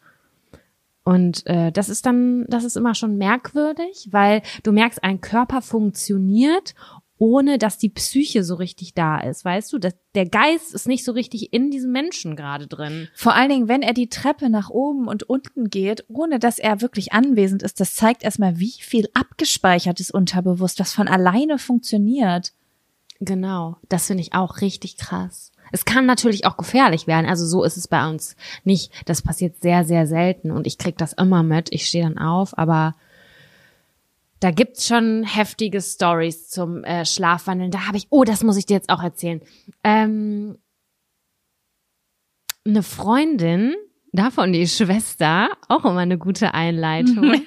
Und 1.03 1.47
äh, 1.47 1.71
das 1.71 1.87
ist 1.87 2.05
dann, 2.05 2.45
das 2.49 2.63
ist 2.63 2.75
immer 2.75 2.93
schon 2.93 3.17
merkwürdig, 3.17 4.09
weil 4.11 4.41
du 4.63 4.71
merkst, 4.71 5.03
ein 5.03 5.21
Körper 5.21 5.61
funktioniert, 5.61 6.75
ohne 7.21 7.59
dass 7.59 7.77
die 7.77 7.89
Psyche 7.89 8.43
so 8.43 8.55
richtig 8.55 8.95
da 8.95 9.19
ist, 9.19 9.45
weißt 9.45 9.71
du? 9.71 9.77
Das, 9.77 9.93
der 10.15 10.27
Geist 10.27 10.73
ist 10.73 10.87
nicht 10.87 11.05
so 11.05 11.11
richtig 11.11 11.53
in 11.53 11.69
diesem 11.69 11.91
Menschen 11.91 12.35
gerade 12.35 12.65
drin. 12.65 13.09
Vor 13.13 13.35
allen 13.35 13.49
Dingen, 13.49 13.67
wenn 13.67 13.83
er 13.83 13.93
die 13.93 14.09
Treppe 14.09 14.49
nach 14.49 14.71
oben 14.71 15.07
und 15.07 15.21
unten 15.21 15.69
geht, 15.69 16.03
ohne 16.07 16.39
dass 16.39 16.57
er 16.57 16.81
wirklich 16.81 17.13
anwesend 17.13 17.61
ist, 17.61 17.79
das 17.79 17.93
zeigt 17.93 18.23
erstmal, 18.23 18.57
wie 18.57 18.71
viel 18.71 19.07
abgespeichert 19.13 19.99
ist 19.99 20.11
unterbewusst, 20.11 20.79
was 20.79 20.93
von 20.93 21.07
alleine 21.07 21.59
funktioniert. 21.59 22.53
Genau, 23.19 23.77
das 23.87 24.07
finde 24.07 24.23
ich 24.23 24.33
auch 24.33 24.61
richtig 24.61 24.97
krass. 24.97 25.51
Es 25.71 25.85
kann 25.85 26.07
natürlich 26.07 26.47
auch 26.47 26.57
gefährlich 26.57 27.05
werden, 27.05 27.27
also 27.27 27.45
so 27.45 27.63
ist 27.63 27.77
es 27.77 27.87
bei 27.87 28.09
uns 28.09 28.35
nicht. 28.63 28.91
Das 29.05 29.21
passiert 29.21 29.61
sehr, 29.61 29.85
sehr 29.85 30.07
selten 30.07 30.49
und 30.49 30.65
ich 30.65 30.79
krieg 30.79 30.97
das 30.97 31.13
immer 31.13 31.43
mit. 31.43 31.71
Ich 31.71 31.85
stehe 31.85 32.03
dann 32.03 32.17
auf, 32.17 32.57
aber 32.57 32.95
da 34.41 34.49
gibt's 34.49 34.87
schon 34.87 35.23
heftige 35.23 35.81
Stories 35.81 36.49
zum 36.49 36.83
äh, 36.83 37.05
Schlafwandeln. 37.05 37.69
Da 37.69 37.87
habe 37.87 37.97
ich, 37.97 38.07
oh, 38.09 38.23
das 38.23 38.43
muss 38.43 38.57
ich 38.57 38.65
dir 38.65 38.73
jetzt 38.73 38.89
auch 38.89 39.03
erzählen. 39.03 39.39
Ähm, 39.83 40.57
eine 42.65 42.81
Freundin, 42.81 43.75
davon 44.11 44.51
die 44.51 44.67
Schwester, 44.67 45.49
auch 45.69 45.85
immer 45.85 45.99
eine 45.99 46.17
gute 46.17 46.55
Einleitung. 46.55 47.39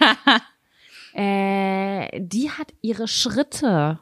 äh, 1.14 2.20
die 2.20 2.50
hat 2.50 2.72
ihre 2.80 3.08
Schritte 3.08 3.98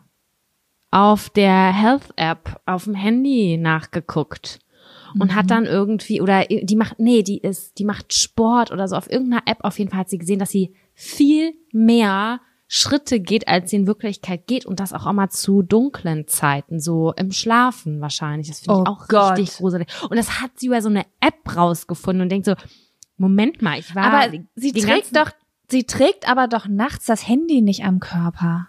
auf 0.91 1.31
der 1.31 1.73
Health 1.73 2.11
App 2.17 2.61
auf 2.67 2.85
dem 2.85 2.95
Handy 2.95 3.57
nachgeguckt 3.57 4.59
und 5.19 5.35
hat 5.35 5.51
dann 5.51 5.65
irgendwie 5.65 6.21
oder 6.21 6.45
die 6.45 6.77
macht 6.77 6.99
nee, 6.99 7.23
die 7.23 7.39
ist 7.39 7.79
die 7.79 7.87
macht 7.87 8.13
Sport 8.13 8.71
oder 8.71 8.87
so 8.87 8.97
auf 8.97 9.11
irgendeiner 9.11 9.43
App 9.47 9.59
auf 9.63 9.79
jeden 9.79 9.91
Fall 9.91 10.01
hat 10.01 10.11
sie 10.11 10.19
gesehen, 10.19 10.39
dass 10.39 10.51
sie 10.51 10.75
viel 10.95 11.55
mehr 11.73 12.41
Schritte 12.75 13.21
geht, 13.21 13.49
als 13.49 13.69
sie 13.69 13.77
in 13.77 13.87
Wirklichkeit 13.87 14.47
geht 14.47 14.65
und 14.65 14.81
das 14.81 14.95
auch 14.95 15.07
immer 15.07 15.29
zu 15.29 15.61
dunklen 15.61 16.27
Zeiten, 16.27 16.81
so 16.81 17.13
im 17.13 17.31
Schlafen 17.31 18.01
wahrscheinlich. 18.01 18.49
Das 18.49 18.61
finde 18.61 18.81
ich 18.81 18.89
Oh 18.89 18.91
auch 18.93 19.09
Gott. 19.09 19.39
richtig 19.39 19.59
gruselig. 19.59 19.89
Und 20.09 20.17
das 20.17 20.41
hat 20.41 20.53
sie 20.59 20.69
über 20.69 20.81
so 20.81 20.89
eine 20.89 21.05
App 21.21 21.55
rausgefunden 21.55 22.23
und 22.23 22.31
denkt 22.31 22.47
so, 22.47 22.55
Moment 23.19 23.61
mal, 23.61 23.79
ich 23.79 23.95
war 23.95 24.05
Aber 24.05 24.33
sie 24.55 24.73
trägt 24.73 25.15
doch, 25.15 25.31
sie 25.71 25.85
trägt 25.85 26.27
aber 26.27 26.49
doch 26.49 26.67
nachts 26.67 27.05
das 27.05 27.29
Handy 27.29 27.61
nicht 27.61 27.85
am 27.85 28.01
Körper. 28.01 28.69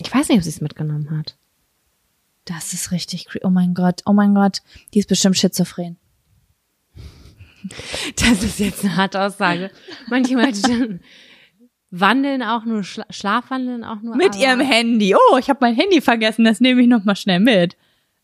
ich 0.00 0.12
weiß 0.12 0.28
nicht, 0.28 0.38
ob 0.38 0.42
sie 0.42 0.50
es 0.50 0.60
mitgenommen 0.60 1.16
hat. 1.16 1.36
Das 2.44 2.72
ist 2.72 2.90
richtig 2.90 3.26
creepy. 3.26 3.46
Oh 3.46 3.50
mein 3.50 3.72
Gott, 3.74 4.02
oh 4.04 4.12
mein 4.12 4.34
Gott, 4.34 4.62
die 4.94 4.98
ist 4.98 5.08
bestimmt 5.08 5.36
schizophren. 5.36 5.96
Das 8.16 8.42
ist 8.42 8.58
jetzt 8.58 8.84
eine 8.84 8.96
harte 8.96 9.20
Aussage. 9.20 9.70
Leute 10.08 11.00
wandeln 11.90 12.42
auch 12.42 12.64
nur, 12.64 12.84
schla 12.84 13.04
schlafwandeln 13.10 13.84
auch 13.84 14.00
nur. 14.00 14.16
Mit 14.16 14.36
ihrem 14.36 14.60
Handy. 14.60 15.14
Oh, 15.14 15.36
ich 15.38 15.48
habe 15.48 15.58
mein 15.62 15.74
Handy 15.74 16.00
vergessen, 16.00 16.44
das 16.44 16.60
nehme 16.60 16.80
ich 16.80 16.88
noch 16.88 17.04
mal 17.04 17.16
schnell 17.16 17.40
mit. 17.40 17.76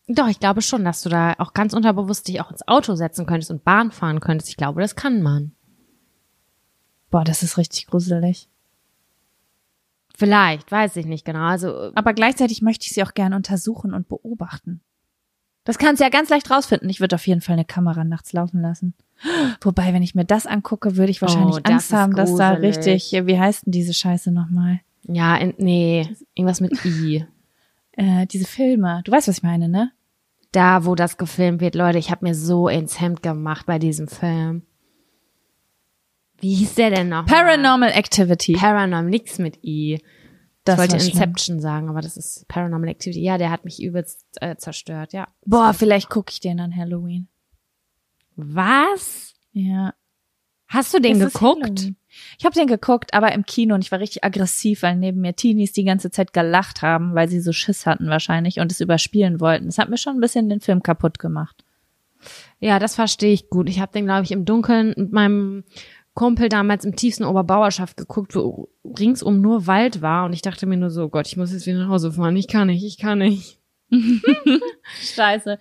Doch, 0.07 0.27
ich 0.29 0.39
glaube 0.39 0.61
schon, 0.61 0.85
dass 0.85 1.01
du 1.01 1.09
da 1.09 1.35
auch 1.37 1.53
ganz 1.53 1.73
unterbewusst 1.73 2.27
dich 2.27 2.39
auch 2.39 2.49
ins 2.49 2.65
Auto 2.67 2.95
setzen 2.95 3.25
könntest 3.25 3.51
und 3.51 3.65
Bahn 3.65 3.91
fahren 3.91 4.21
könntest. 4.21 4.49
Ich 4.49 4.57
glaube, 4.57 4.81
das 4.81 4.95
kann 4.95 5.21
man. 5.21 5.51
Boah, 7.09 7.25
das 7.25 7.43
ist 7.43 7.57
richtig 7.57 7.87
gruselig. 7.87 8.47
Vielleicht, 10.15 10.71
weiß 10.71 10.95
ich 10.95 11.05
nicht 11.05 11.25
genau. 11.25 11.45
Also, 11.45 11.91
Aber 11.93 12.13
gleichzeitig 12.13 12.61
möchte 12.61 12.85
ich 12.85 12.93
sie 12.93 13.03
auch 13.03 13.13
gerne 13.13 13.35
untersuchen 13.35 13.93
und 13.93 14.07
beobachten. 14.07 14.81
Das 15.67 15.77
kannst 15.77 15.99
du 15.99 16.05
ja 16.05 16.09
ganz 16.09 16.29
leicht 16.29 16.49
rausfinden. 16.49 16.89
Ich 16.89 17.01
würde 17.01 17.15
auf 17.15 17.27
jeden 17.27 17.41
Fall 17.41 17.53
eine 17.53 17.65
Kamera 17.65 18.05
nachts 18.05 18.31
laufen 18.31 18.61
lassen. 18.61 18.93
Wobei, 19.61 19.93
wenn 19.93 20.01
ich 20.01 20.15
mir 20.15 20.23
das 20.23 20.45
angucke, 20.45 20.95
würde 20.95 21.11
ich 21.11 21.21
wahrscheinlich 21.21 21.57
Oh, 21.57 21.61
Angst 21.63 21.91
haben, 21.91 22.15
dass 22.15 22.33
da 22.35 22.51
richtig, 22.51 23.11
wie 23.11 23.37
heißt 23.37 23.65
denn 23.65 23.71
diese 23.73 23.93
Scheiße 23.93 24.31
nochmal? 24.31 24.79
ja, 25.09 25.37
nee, 25.57 26.07
irgendwas 26.35 26.61
mit 26.61 26.85
I. 26.85 27.25
Äh, 27.91 28.27
diese 28.27 28.45
Filme. 28.45 29.01
Du 29.03 29.11
weißt, 29.11 29.27
was 29.27 29.37
ich 29.39 29.43
meine, 29.43 29.67
ne? 29.67 29.91
Da, 30.53 30.85
wo 30.85 30.95
das 30.95 31.17
gefilmt 31.17 31.59
wird, 31.59 31.75
Leute, 31.75 31.97
ich 31.97 32.11
habe 32.11 32.25
mir 32.25 32.33
so 32.33 32.69
ins 32.69 33.01
Hemd 33.01 33.21
gemacht 33.21 33.65
bei 33.65 33.77
diesem 33.77 34.07
Film. 34.07 34.61
Wie 36.39 36.53
hieß 36.55 36.75
der 36.75 36.91
denn 36.91 37.09
noch? 37.09 37.25
Paranormal 37.25 37.89
Activity. 37.91 38.53
Paranormal, 38.53 39.09
nix 39.09 39.37
mit 39.37 39.63
I. 39.65 39.99
Das 40.67 40.75
ich 40.75 40.79
wollte 40.79 40.93
war 40.93 40.99
schlimm. 40.99 41.13
Inception 41.13 41.59
sagen, 41.59 41.89
aber 41.89 42.01
das 42.01 42.17
ist 42.17 42.47
Paranormal 42.47 42.89
Activity. 42.89 43.21
Ja, 43.21 43.37
der 43.37 43.51
hat 43.51 43.65
mich 43.65 43.81
übelst 43.81 44.25
äh, 44.41 44.55
zerstört, 44.57 45.13
ja. 45.13 45.27
Boah, 45.45 45.73
vielleicht 45.73 46.09
gucke 46.09 46.31
ich 46.31 46.39
den 46.39 46.59
an 46.59 46.75
Halloween. 46.75 47.27
Was? 48.35 49.33
Ja. 49.51 49.93
Hast 50.67 50.93
du 50.93 50.99
den 50.99 51.21
ist 51.21 51.33
geguckt? 51.33 51.93
Ich 52.37 52.45
habe 52.45 52.53
den 52.53 52.67
geguckt, 52.67 53.13
aber 53.13 53.31
im 53.31 53.45
Kino 53.45 53.75
und 53.75 53.83
ich 53.83 53.91
war 53.91 53.99
richtig 53.99 54.23
aggressiv, 54.23 54.81
weil 54.81 54.95
neben 54.97 55.21
mir 55.21 55.35
Teenies 55.35 55.71
die 55.71 55.85
ganze 55.85 56.11
Zeit 56.11 56.33
gelacht 56.33 56.81
haben, 56.81 57.15
weil 57.15 57.29
sie 57.29 57.39
so 57.39 57.53
Schiss 57.53 57.85
hatten 57.85 58.09
wahrscheinlich 58.09 58.59
und 58.59 58.71
es 58.71 58.81
überspielen 58.81 59.39
wollten. 59.39 59.67
Das 59.67 59.77
hat 59.77 59.89
mir 59.89 59.97
schon 59.97 60.17
ein 60.17 60.21
bisschen 60.21 60.49
den 60.49 60.59
Film 60.59 60.83
kaputt 60.83 61.19
gemacht. 61.19 61.63
Ja, 62.59 62.79
das 62.79 62.95
verstehe 62.95 63.33
ich 63.33 63.49
gut. 63.49 63.69
Ich 63.69 63.79
habe 63.79 63.91
den, 63.91 64.05
glaube 64.05 64.23
ich, 64.23 64.31
im 64.31 64.43
Dunkeln 64.43 64.93
mit 64.97 65.13
meinem 65.13 65.63
Kumpel 66.17 66.49
damals 66.49 66.83
im 66.83 66.95
tiefsten 66.95 67.25
Oberbauerschaft 67.25 67.95
geguckt, 67.95 68.33
wo 68.33 68.69
ringsum 68.83 69.39
nur 69.39 69.67
Wald 69.67 70.01
war. 70.01 70.25
Und 70.25 70.33
ich 70.33 70.41
dachte 70.41 70.65
mir 70.65 70.75
nur 70.75 70.89
so, 70.89 71.03
oh 71.03 71.09
Gott, 71.09 71.27
ich 71.27 71.37
muss 71.37 71.53
jetzt 71.53 71.67
wieder 71.67 71.77
nach 71.77 71.89
Hause 71.89 72.11
fahren. 72.11 72.35
Ich 72.35 72.47
kann 72.47 72.67
nicht, 72.67 72.83
ich 72.83 72.97
kann 72.97 73.19
nicht. 73.19 73.59
Scheiße. 75.15 75.59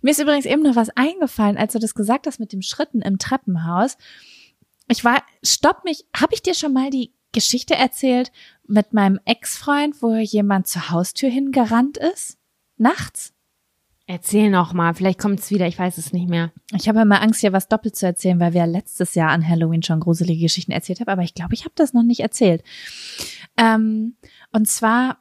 Mir 0.00 0.10
ist 0.12 0.20
übrigens 0.20 0.46
eben 0.46 0.62
noch 0.62 0.76
was 0.76 0.90
eingefallen, 0.90 1.56
als 1.56 1.72
du 1.72 1.80
das 1.80 1.96
gesagt 1.96 2.28
hast 2.28 2.38
mit 2.38 2.52
dem 2.52 2.62
Schritten 2.62 3.02
im 3.02 3.18
Treppenhaus. 3.18 3.98
Ich 4.86 5.04
war, 5.04 5.20
stopp 5.42 5.84
mich, 5.84 6.04
habe 6.16 6.32
ich 6.32 6.42
dir 6.42 6.54
schon 6.54 6.72
mal 6.72 6.90
die 6.90 7.12
Geschichte 7.32 7.74
erzählt 7.74 8.30
mit 8.68 8.92
meinem 8.92 9.18
Ex-Freund, 9.24 10.00
wo 10.00 10.14
jemand 10.14 10.68
zur 10.68 10.90
Haustür 10.90 11.28
hingerannt 11.28 11.96
ist? 11.96 12.38
Nachts? 12.76 13.34
Erzähl 14.10 14.48
noch 14.48 14.72
mal, 14.72 14.94
vielleicht 14.94 15.18
kommt's 15.18 15.50
wieder, 15.50 15.66
ich 15.66 15.78
weiß 15.78 15.98
es 15.98 16.14
nicht 16.14 16.30
mehr. 16.30 16.50
Ich 16.74 16.88
habe 16.88 17.02
immer 17.02 17.20
Angst, 17.20 17.42
hier 17.42 17.52
was 17.52 17.68
doppelt 17.68 17.94
zu 17.94 18.06
erzählen, 18.06 18.40
weil 18.40 18.54
wir 18.54 18.66
letztes 18.66 19.14
Jahr 19.14 19.28
an 19.28 19.46
Halloween 19.46 19.82
schon 19.82 20.00
gruselige 20.00 20.40
Geschichten 20.40 20.72
erzählt 20.72 21.00
haben, 21.00 21.10
aber 21.10 21.24
ich 21.24 21.34
glaube, 21.34 21.52
ich 21.52 21.64
habe 21.64 21.74
das 21.74 21.92
noch 21.92 22.02
nicht 22.02 22.20
erzählt. 22.20 22.64
Ähm, 23.58 24.16
und 24.50 24.66
zwar, 24.66 25.18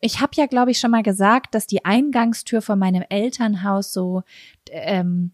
ich 0.00 0.20
habe 0.20 0.30
ja, 0.36 0.46
glaube 0.46 0.70
ich, 0.70 0.78
schon 0.78 0.92
mal 0.92 1.02
gesagt, 1.02 1.52
dass 1.52 1.66
die 1.66 1.84
Eingangstür 1.84 2.62
von 2.62 2.78
meinem 2.78 3.02
Elternhaus 3.08 3.92
so 3.92 4.22
ähm, 4.70 5.32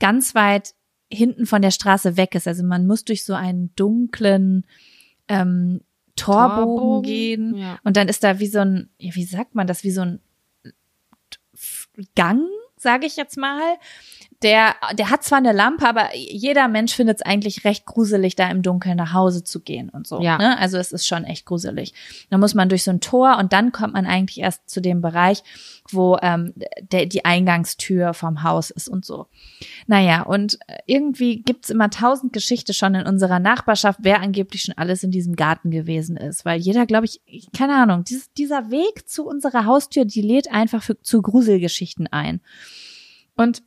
ganz 0.00 0.34
weit 0.34 0.74
hinten 1.08 1.46
von 1.46 1.62
der 1.62 1.70
Straße 1.70 2.16
weg 2.16 2.34
ist. 2.34 2.48
Also 2.48 2.64
man 2.64 2.88
muss 2.88 3.04
durch 3.04 3.24
so 3.24 3.34
einen 3.34 3.72
dunklen 3.76 4.66
ähm, 5.28 5.82
Torbogen, 6.16 6.66
Torbogen, 6.66 7.02
gehen 7.02 7.54
ja. 7.54 7.78
und 7.84 7.96
dann 7.96 8.08
ist 8.08 8.24
da 8.24 8.40
wie 8.40 8.48
so 8.48 8.58
ein, 8.58 8.90
ja, 8.98 9.14
wie 9.14 9.22
sagt 9.22 9.54
man 9.54 9.68
das, 9.68 9.84
wie 9.84 9.92
so 9.92 10.00
ein 10.00 10.20
Gang, 12.14 12.46
sage 12.76 13.06
ich 13.06 13.16
jetzt 13.16 13.36
mal. 13.36 13.78
Der, 14.42 14.74
der 14.94 15.10
hat 15.10 15.22
zwar 15.22 15.36
eine 15.38 15.52
Lampe, 15.52 15.86
aber 15.86 16.16
jeder 16.16 16.66
Mensch 16.68 16.94
findet 16.94 17.18
es 17.18 17.22
eigentlich 17.22 17.64
recht 17.64 17.84
gruselig, 17.84 18.36
da 18.36 18.48
im 18.50 18.62
Dunkeln 18.62 18.96
nach 18.96 19.12
Hause 19.12 19.44
zu 19.44 19.60
gehen 19.60 19.90
und 19.90 20.06
so. 20.06 20.22
Ja. 20.22 20.38
Ne? 20.38 20.58
Also 20.58 20.78
es 20.78 20.92
ist 20.92 21.06
schon 21.06 21.24
echt 21.24 21.44
gruselig. 21.44 21.92
Da 22.30 22.38
muss 22.38 22.54
man 22.54 22.70
durch 22.70 22.82
so 22.84 22.90
ein 22.90 23.00
Tor 23.02 23.36
und 23.38 23.52
dann 23.52 23.70
kommt 23.70 23.92
man 23.92 24.06
eigentlich 24.06 24.38
erst 24.40 24.70
zu 24.70 24.80
dem 24.80 25.02
Bereich, 25.02 25.42
wo 25.90 26.16
ähm, 26.22 26.54
der, 26.80 27.04
die 27.04 27.26
Eingangstür 27.26 28.14
vom 28.14 28.42
Haus 28.42 28.70
ist 28.70 28.88
und 28.88 29.04
so. 29.04 29.26
Naja, 29.86 30.22
und 30.22 30.58
irgendwie 30.86 31.42
gibt's 31.42 31.68
immer 31.68 31.90
tausend 31.90 32.32
Geschichten 32.32 32.72
schon 32.72 32.94
in 32.94 33.06
unserer 33.06 33.40
Nachbarschaft, 33.40 33.98
wer 34.02 34.22
angeblich 34.22 34.62
schon 34.62 34.78
alles 34.78 35.02
in 35.02 35.10
diesem 35.10 35.36
Garten 35.36 35.70
gewesen 35.70 36.16
ist. 36.16 36.46
Weil 36.46 36.60
jeder, 36.60 36.86
glaube 36.86 37.04
ich, 37.04 37.20
ich- 37.26 37.52
keine 37.52 37.74
Ahnung, 37.76 38.04
dieses, 38.04 38.32
dieser 38.32 38.70
Weg 38.70 39.06
zu 39.06 39.26
unserer 39.26 39.66
Haustür, 39.66 40.06
die 40.06 40.22
lädt 40.22 40.50
einfach 40.50 40.82
für, 40.82 40.98
zu 41.02 41.20
Gruselgeschichten 41.20 42.06
ein. 42.06 42.40
Und 43.36 43.62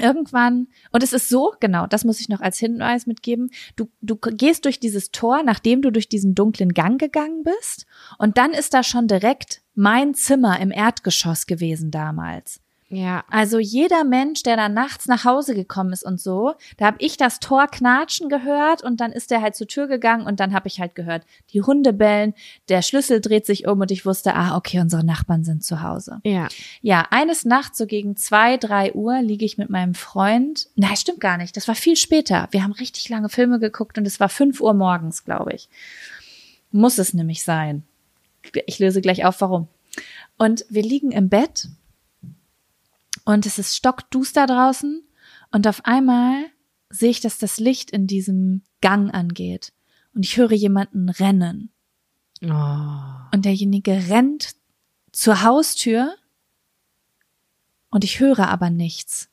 irgendwann, 0.00 0.68
und 0.90 1.02
es 1.02 1.12
ist 1.12 1.28
so, 1.28 1.54
genau, 1.60 1.86
das 1.86 2.04
muss 2.04 2.20
ich 2.20 2.28
noch 2.28 2.40
als 2.40 2.58
Hinweis 2.58 3.06
mitgeben, 3.06 3.50
du, 3.76 3.88
du 4.00 4.16
gehst 4.16 4.64
durch 4.64 4.80
dieses 4.80 5.10
Tor, 5.10 5.42
nachdem 5.42 5.82
du 5.82 5.90
durch 5.90 6.08
diesen 6.08 6.34
dunklen 6.34 6.74
Gang 6.74 7.00
gegangen 7.00 7.42
bist, 7.42 7.86
und 8.18 8.38
dann 8.38 8.52
ist 8.52 8.74
da 8.74 8.82
schon 8.82 9.06
direkt 9.06 9.62
mein 9.74 10.14
Zimmer 10.14 10.58
im 10.60 10.70
Erdgeschoss 10.70 11.46
gewesen 11.46 11.90
damals. 11.90 12.60
Ja. 12.92 13.22
Also 13.30 13.60
jeder 13.60 14.02
Mensch, 14.02 14.42
der 14.42 14.56
dann 14.56 14.74
nachts 14.74 15.06
nach 15.06 15.24
Hause 15.24 15.54
gekommen 15.54 15.92
ist 15.92 16.04
und 16.04 16.20
so, 16.20 16.54
da 16.76 16.86
habe 16.86 16.96
ich 16.98 17.16
das 17.16 17.38
Tor 17.38 17.68
knatschen 17.68 18.28
gehört 18.28 18.82
und 18.82 19.00
dann 19.00 19.12
ist 19.12 19.30
der 19.30 19.42
halt 19.42 19.54
zur 19.54 19.68
Tür 19.68 19.86
gegangen 19.86 20.26
und 20.26 20.40
dann 20.40 20.52
habe 20.52 20.66
ich 20.66 20.80
halt 20.80 20.96
gehört, 20.96 21.22
die 21.52 21.62
Hunde 21.62 21.92
bellen, 21.92 22.34
der 22.68 22.82
Schlüssel 22.82 23.20
dreht 23.20 23.46
sich 23.46 23.68
um 23.68 23.80
und 23.80 23.92
ich 23.92 24.04
wusste, 24.04 24.34
ah, 24.34 24.56
okay, 24.56 24.80
unsere 24.80 25.04
Nachbarn 25.04 25.44
sind 25.44 25.62
zu 25.62 25.82
Hause. 25.82 26.20
Ja. 26.24 26.48
Ja, 26.82 27.06
eines 27.10 27.44
Nachts 27.44 27.78
so 27.78 27.86
gegen 27.86 28.16
zwei, 28.16 28.56
drei 28.56 28.92
Uhr 28.92 29.22
liege 29.22 29.44
ich 29.44 29.56
mit 29.56 29.70
meinem 29.70 29.94
Freund. 29.94 30.68
Nein, 30.74 30.96
stimmt 30.96 31.20
gar 31.20 31.36
nicht. 31.36 31.56
Das 31.56 31.68
war 31.68 31.76
viel 31.76 31.94
später. 31.94 32.48
Wir 32.50 32.64
haben 32.64 32.72
richtig 32.72 33.08
lange 33.08 33.28
Filme 33.28 33.60
geguckt 33.60 33.98
und 33.98 34.06
es 34.06 34.18
war 34.18 34.28
fünf 34.28 34.60
Uhr 34.60 34.74
morgens, 34.74 35.24
glaube 35.24 35.52
ich. 35.52 35.68
Muss 36.72 36.98
es 36.98 37.14
nämlich 37.14 37.44
sein. 37.44 37.84
Ich 38.66 38.80
löse 38.80 39.00
gleich 39.00 39.24
auf, 39.24 39.40
warum. 39.40 39.68
Und 40.38 40.64
wir 40.70 40.82
liegen 40.82 41.12
im 41.12 41.28
Bett 41.28 41.68
und 43.24 43.46
es 43.46 43.58
ist 43.58 43.76
stockduster 43.76 44.46
draußen 44.46 45.02
und 45.52 45.66
auf 45.66 45.84
einmal 45.84 46.46
sehe 46.90 47.10
ich, 47.10 47.20
dass 47.20 47.38
das 47.38 47.58
Licht 47.58 47.90
in 47.90 48.06
diesem 48.06 48.62
Gang 48.80 49.12
angeht 49.14 49.72
und 50.14 50.24
ich 50.24 50.36
höre 50.36 50.52
jemanden 50.52 51.08
rennen. 51.08 51.70
Oh. 52.42 52.46
Und 53.34 53.44
derjenige 53.44 53.92
rennt 54.08 54.54
zur 55.12 55.42
Haustür 55.42 56.14
und 57.90 58.04
ich 58.04 58.20
höre 58.20 58.48
aber 58.48 58.70
nichts, 58.70 59.28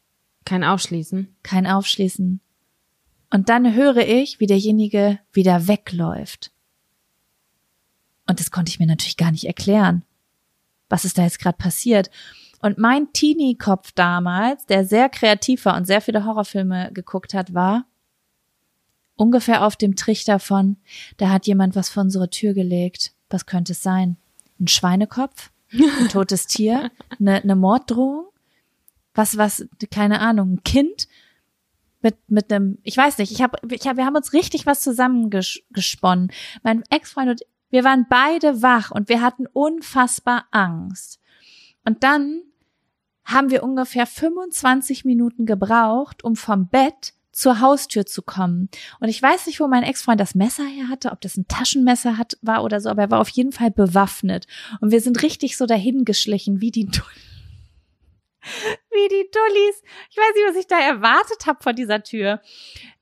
Kein 0.45 0.63
Aufschließen. 0.63 1.35
kein 1.43 1.67
Aufschließen. 1.67 2.41
Und 3.29 3.49
dann 3.49 3.73
höre 3.73 3.97
ich, 4.07 4.39
wie 4.39 4.45
derjenige 4.47 5.19
wieder 5.33 5.67
wegläuft. 5.67 6.51
Und 8.25 8.39
das 8.39 8.51
konnte 8.51 8.69
ich 8.69 8.79
mir 8.79 8.88
natürlich 8.88 9.17
gar 9.17 9.31
nicht 9.31 9.45
erklären. 9.45 10.03
Was 10.89 11.05
ist 11.05 11.17
da 11.17 11.23
jetzt 11.23 11.39
gerade 11.39 11.57
passiert? 11.57 12.09
Und 12.68 12.78
mein 12.78 13.13
Teenie-Kopf 13.13 13.93
damals, 13.93 14.65
der 14.65 14.84
sehr 14.84 15.07
kreativ 15.07 15.63
war 15.63 15.78
und 15.78 15.88
sehr 15.88 16.01
viele 16.01 16.26
Horrorfilme 16.26 16.91
geguckt 16.93 17.34
hat, 17.34 17.53
war 17.53 17.86
ungefähr 19.15 19.65
auf 19.65 19.78
dem 19.78 19.95
Trichter 19.95 20.38
von, 20.38 20.76
da 21.15 21.30
hat 21.30 21.47
jemand 21.47 21.78
was 21.78 21.88
vor 21.88 22.03
unsere 22.03 22.30
Tür 22.30 22.53
gelegt. 22.53 23.13
Was 23.30 23.45
könnte 23.45 23.72
es 23.72 23.82
sein? 23.82 24.18
Ein 24.59 24.68
Schweinekopf? 24.68 25.49
Ein 25.72 26.09
totes 26.09 26.45
Tier? 26.47 26.91
Eine, 27.18 27.41
eine 27.41 27.55
Morddrohung? 27.55 28.26
Was, 29.13 29.38
was, 29.38 29.65
keine 29.89 30.20
Ahnung, 30.20 30.55
ein 30.55 30.63
Kind? 30.65 31.07
Mit, 32.01 32.18
mit 32.28 32.51
einem, 32.51 32.80
ich 32.84 32.97
weiß 32.97 33.18
nicht, 33.20 33.32
ich 33.32 33.41
hab, 33.41 33.55
ich 33.72 33.88
hab, 33.88 33.95
wir 33.95 34.05
haben 34.05 34.18
uns 34.18 34.34
richtig 34.34 34.65
was 34.65 34.82
zusammengesponnen. 34.82 36.34
Mein 36.63 36.84
Ex-Freund 36.89 37.30
und 37.30 37.41
wir 37.70 37.86
waren 37.86 38.07
beide 38.09 38.61
wach 38.61 38.91
und 38.91 39.07
wir 39.07 39.22
hatten 39.22 39.47
unfassbar 39.47 40.47
Angst. 40.51 41.22
Und 41.86 42.03
dann 42.03 42.41
haben 43.28 43.51
wir 43.51 43.61
ungefähr 43.61 44.07
25 44.07 45.05
Minuten 45.05 45.45
gebraucht, 45.45 46.23
um 46.23 46.36
vom 46.36 46.69
Bett 46.69 47.13
zur 47.34 47.59
Haustür 47.59 48.05
zu 48.05 48.23
kommen. 48.23 48.69
Und 48.99 49.09
ich 49.09 49.21
weiß 49.21 49.45
nicht, 49.45 49.59
wo 49.59 49.67
mein 49.67 49.84
Ex-Freund 49.84 50.19
das 50.19 50.34
Messer 50.34 50.65
her 50.65 50.88
hatte, 50.89 51.11
ob 51.11 51.21
das 51.21 51.38
ein 51.38 51.47
Taschenmesser 51.47 52.17
hat, 52.17 52.38
war 52.41 52.63
oder 52.63 52.82
so, 52.82 52.89
aber 52.89 53.03
er 53.03 53.11
war 53.11 53.19
auf 53.19 53.30
jeden 53.30 53.51
Fall 53.51 53.69
bewaffnet. 53.69 54.47
Und 54.82 54.91
wir 54.91 55.01
sind 55.01 55.21
richtig 55.21 55.55
so 55.57 55.67
dahin 55.67 56.03
geschlichen, 56.03 56.61
wie 56.61 56.71
die 56.71 56.88
wie 58.91 59.07
die 59.09 59.30
Dullis. 59.32 59.84
Ich 60.09 60.17
weiß 60.17 60.36
nicht, 60.36 60.47
was 60.49 60.55
ich 60.55 60.67
da 60.67 60.80
erwartet 60.80 61.45
habe 61.45 61.61
vor 61.61 61.73
dieser 61.73 62.01
Tür. 62.01 62.41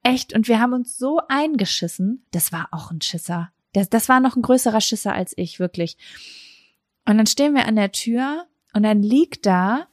Echt. 0.03 0.34
Und 0.34 0.47
wir 0.47 0.59
haben 0.59 0.73
uns 0.73 0.97
so 0.97 1.21
eingeschissen. 1.30 2.26
Das 2.32 2.51
war 2.51 2.67
auch 2.71 2.91
ein 2.91 3.01
Schisser. 3.01 3.51
Das, 3.73 3.89
das 3.89 4.09
war 4.09 4.19
noch 4.19 4.36
ein 4.36 4.41
größerer 4.41 4.82
Schisser 4.82 5.13
als 5.13 5.34
ich, 5.38 5.59
wirklich. 5.59 5.97
Und 7.07 7.17
dann 7.17 7.28
stehen 7.28 7.53
wir 7.53 7.67
an 7.67 7.76
der 7.76 7.91
Tür 7.91 8.47
und 8.73 8.84
dann 8.84 9.01
liegt 9.01 9.45
da 9.45 9.88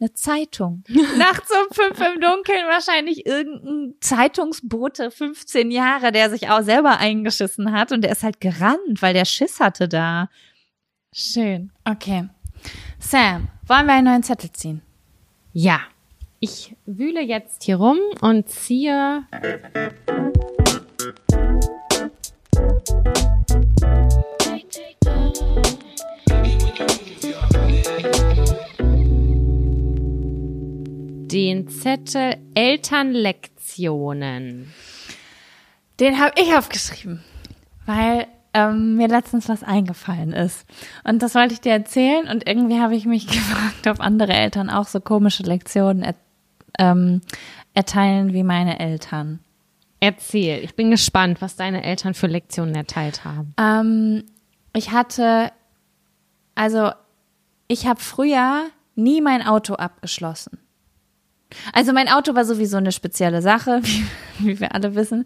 eine 0.00 0.12
Zeitung. 0.14 0.84
Nachts 1.18 1.50
um 1.50 1.74
fünf 1.74 1.98
im 2.00 2.20
Dunkeln 2.20 2.66
wahrscheinlich 2.68 3.26
irgendein 3.26 3.94
Zeitungsbote, 4.00 5.10
15 5.10 5.70
Jahre, 5.70 6.12
der 6.12 6.30
sich 6.30 6.48
auch 6.48 6.62
selber 6.62 6.98
eingeschissen 6.98 7.72
hat 7.72 7.92
und 7.92 8.02
der 8.02 8.12
ist 8.12 8.22
halt 8.22 8.40
gerannt, 8.40 9.00
weil 9.00 9.14
der 9.14 9.24
Schiss 9.24 9.60
hatte 9.60 9.88
da. 9.88 10.28
Schön. 11.12 11.70
Okay. 11.84 12.28
Sam, 12.98 13.48
wollen 13.66 13.86
wir 13.86 13.94
einen 13.94 14.06
neuen 14.06 14.22
Zettel 14.22 14.52
ziehen? 14.52 14.82
Ja. 15.52 15.80
Ich 16.42 16.74
wühle 16.86 17.20
jetzt 17.20 17.64
hier 17.64 17.76
rum 17.76 17.98
und 18.22 18.48
ziehe. 18.48 19.24
Den 31.32 31.68
Zettel 31.68 32.36
Elternlektionen. 32.54 34.72
Den 36.00 36.18
habe 36.18 36.32
ich 36.40 36.56
aufgeschrieben, 36.56 37.22
weil 37.86 38.26
ähm, 38.52 38.96
mir 38.96 39.06
letztens 39.06 39.48
was 39.48 39.62
eingefallen 39.62 40.32
ist. 40.32 40.66
Und 41.04 41.22
das 41.22 41.36
wollte 41.36 41.54
ich 41.54 41.60
dir 41.60 41.70
erzählen 41.72 42.26
und 42.26 42.48
irgendwie 42.48 42.80
habe 42.80 42.96
ich 42.96 43.06
mich 43.06 43.26
gefragt, 43.28 43.86
ob 43.86 44.00
andere 44.00 44.32
Eltern 44.32 44.70
auch 44.70 44.88
so 44.88 45.00
komische 45.00 45.44
Lektionen 45.44 46.02
er, 46.02 46.16
ähm, 46.78 47.20
erteilen 47.74 48.32
wie 48.32 48.42
meine 48.42 48.80
Eltern. 48.80 49.38
Erzähl. 50.00 50.64
Ich 50.64 50.74
bin 50.74 50.90
gespannt, 50.90 51.40
was 51.40 51.54
deine 51.54 51.84
Eltern 51.84 52.14
für 52.14 52.26
Lektionen 52.26 52.74
erteilt 52.74 53.24
haben. 53.24 53.54
Ähm, 53.56 54.24
ich 54.72 54.90
hatte, 54.90 55.52
also 56.56 56.90
ich 57.68 57.86
habe 57.86 58.00
früher 58.00 58.64
nie 58.96 59.20
mein 59.20 59.46
Auto 59.46 59.74
abgeschlossen. 59.74 60.58
Also 61.72 61.92
mein 61.92 62.08
Auto 62.08 62.34
war 62.34 62.44
sowieso 62.44 62.76
eine 62.76 62.92
spezielle 62.92 63.42
Sache, 63.42 63.80
wie, 63.82 64.04
wie 64.38 64.60
wir 64.60 64.74
alle 64.74 64.94
wissen. 64.94 65.24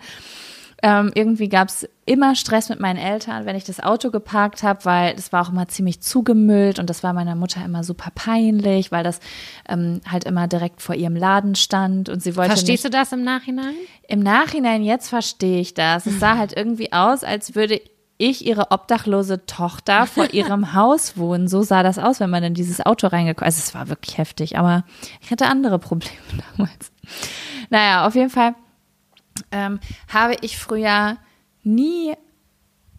Ähm, 0.82 1.12
irgendwie 1.14 1.48
gab's 1.48 1.86
immer 2.04 2.34
Stress 2.34 2.68
mit 2.68 2.78
meinen 2.78 2.98
Eltern, 2.98 3.46
wenn 3.46 3.56
ich 3.56 3.64
das 3.64 3.80
Auto 3.80 4.10
geparkt 4.10 4.62
habe, 4.62 4.84
weil 4.84 5.14
es 5.16 5.32
war 5.32 5.46
auch 5.46 5.48
immer 5.50 5.66
ziemlich 5.66 6.02
zugemüllt 6.02 6.78
und 6.78 6.90
das 6.90 7.02
war 7.02 7.14
meiner 7.14 7.36
Mutter 7.36 7.64
immer 7.64 7.84
super 7.84 8.10
peinlich, 8.14 8.92
weil 8.92 9.02
das 9.02 9.20
ähm, 9.66 10.02
halt 10.06 10.24
immer 10.24 10.46
direkt 10.46 10.82
vor 10.82 10.94
ihrem 10.94 11.16
Laden 11.16 11.54
stand 11.54 12.10
und 12.10 12.22
sie 12.22 12.36
wollte 12.36 12.50
nicht 12.50 12.58
Verstehst 12.58 12.84
du 12.84 12.90
das 12.90 13.12
im 13.12 13.22
Nachhinein? 13.22 13.74
im 14.08 14.20
Nachhinein, 14.20 14.82
jetzt 14.82 15.08
verstehe 15.08 15.60
ich 15.60 15.72
das. 15.72 16.04
Es 16.04 16.20
sah 16.20 16.36
halt 16.36 16.54
irgendwie 16.54 16.92
aus, 16.92 17.24
als 17.24 17.54
würde 17.54 17.80
ich 18.28 18.46
ihre 18.46 18.70
obdachlose 18.70 19.46
Tochter 19.46 20.06
vor 20.06 20.30
ihrem 20.32 20.74
Haus 20.74 21.16
wohnen. 21.16 21.48
So 21.48 21.62
sah 21.62 21.82
das 21.82 21.98
aus, 21.98 22.20
wenn 22.20 22.30
man 22.30 22.42
in 22.42 22.54
dieses 22.54 22.84
Auto 22.84 23.06
reingekommen 23.06 23.48
ist. 23.48 23.56
Also 23.56 23.68
es 23.68 23.74
war 23.74 23.88
wirklich 23.88 24.18
heftig, 24.18 24.58
aber 24.58 24.84
ich 25.20 25.30
hatte 25.30 25.46
andere 25.46 25.78
Probleme 25.78 26.14
damals. 26.56 26.92
Naja, 27.70 28.06
auf 28.06 28.14
jeden 28.14 28.30
Fall 28.30 28.54
ähm, 29.50 29.80
habe 30.08 30.36
ich 30.40 30.58
früher 30.58 31.16
nie 31.62 32.14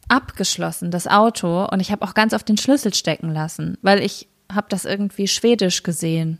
abgeschlossen, 0.07 0.91
das 0.91 1.07
Auto. 1.07 1.65
Und 1.65 1.79
ich 1.79 1.91
habe 1.91 2.05
auch 2.05 2.13
ganz 2.13 2.33
oft 2.33 2.47
den 2.47 2.57
Schlüssel 2.57 2.93
stecken 2.93 3.31
lassen, 3.31 3.77
weil 3.81 4.01
ich 4.01 4.27
habe 4.51 4.67
das 4.69 4.85
irgendwie 4.85 5.27
schwedisch 5.27 5.83
gesehen. 5.83 6.39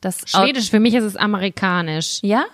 Das 0.00 0.24
Schwedisch, 0.26 0.70
für 0.70 0.80
mich 0.80 0.94
ist 0.94 1.04
es 1.04 1.16
amerikanisch. 1.16 2.18
Ja? 2.22 2.44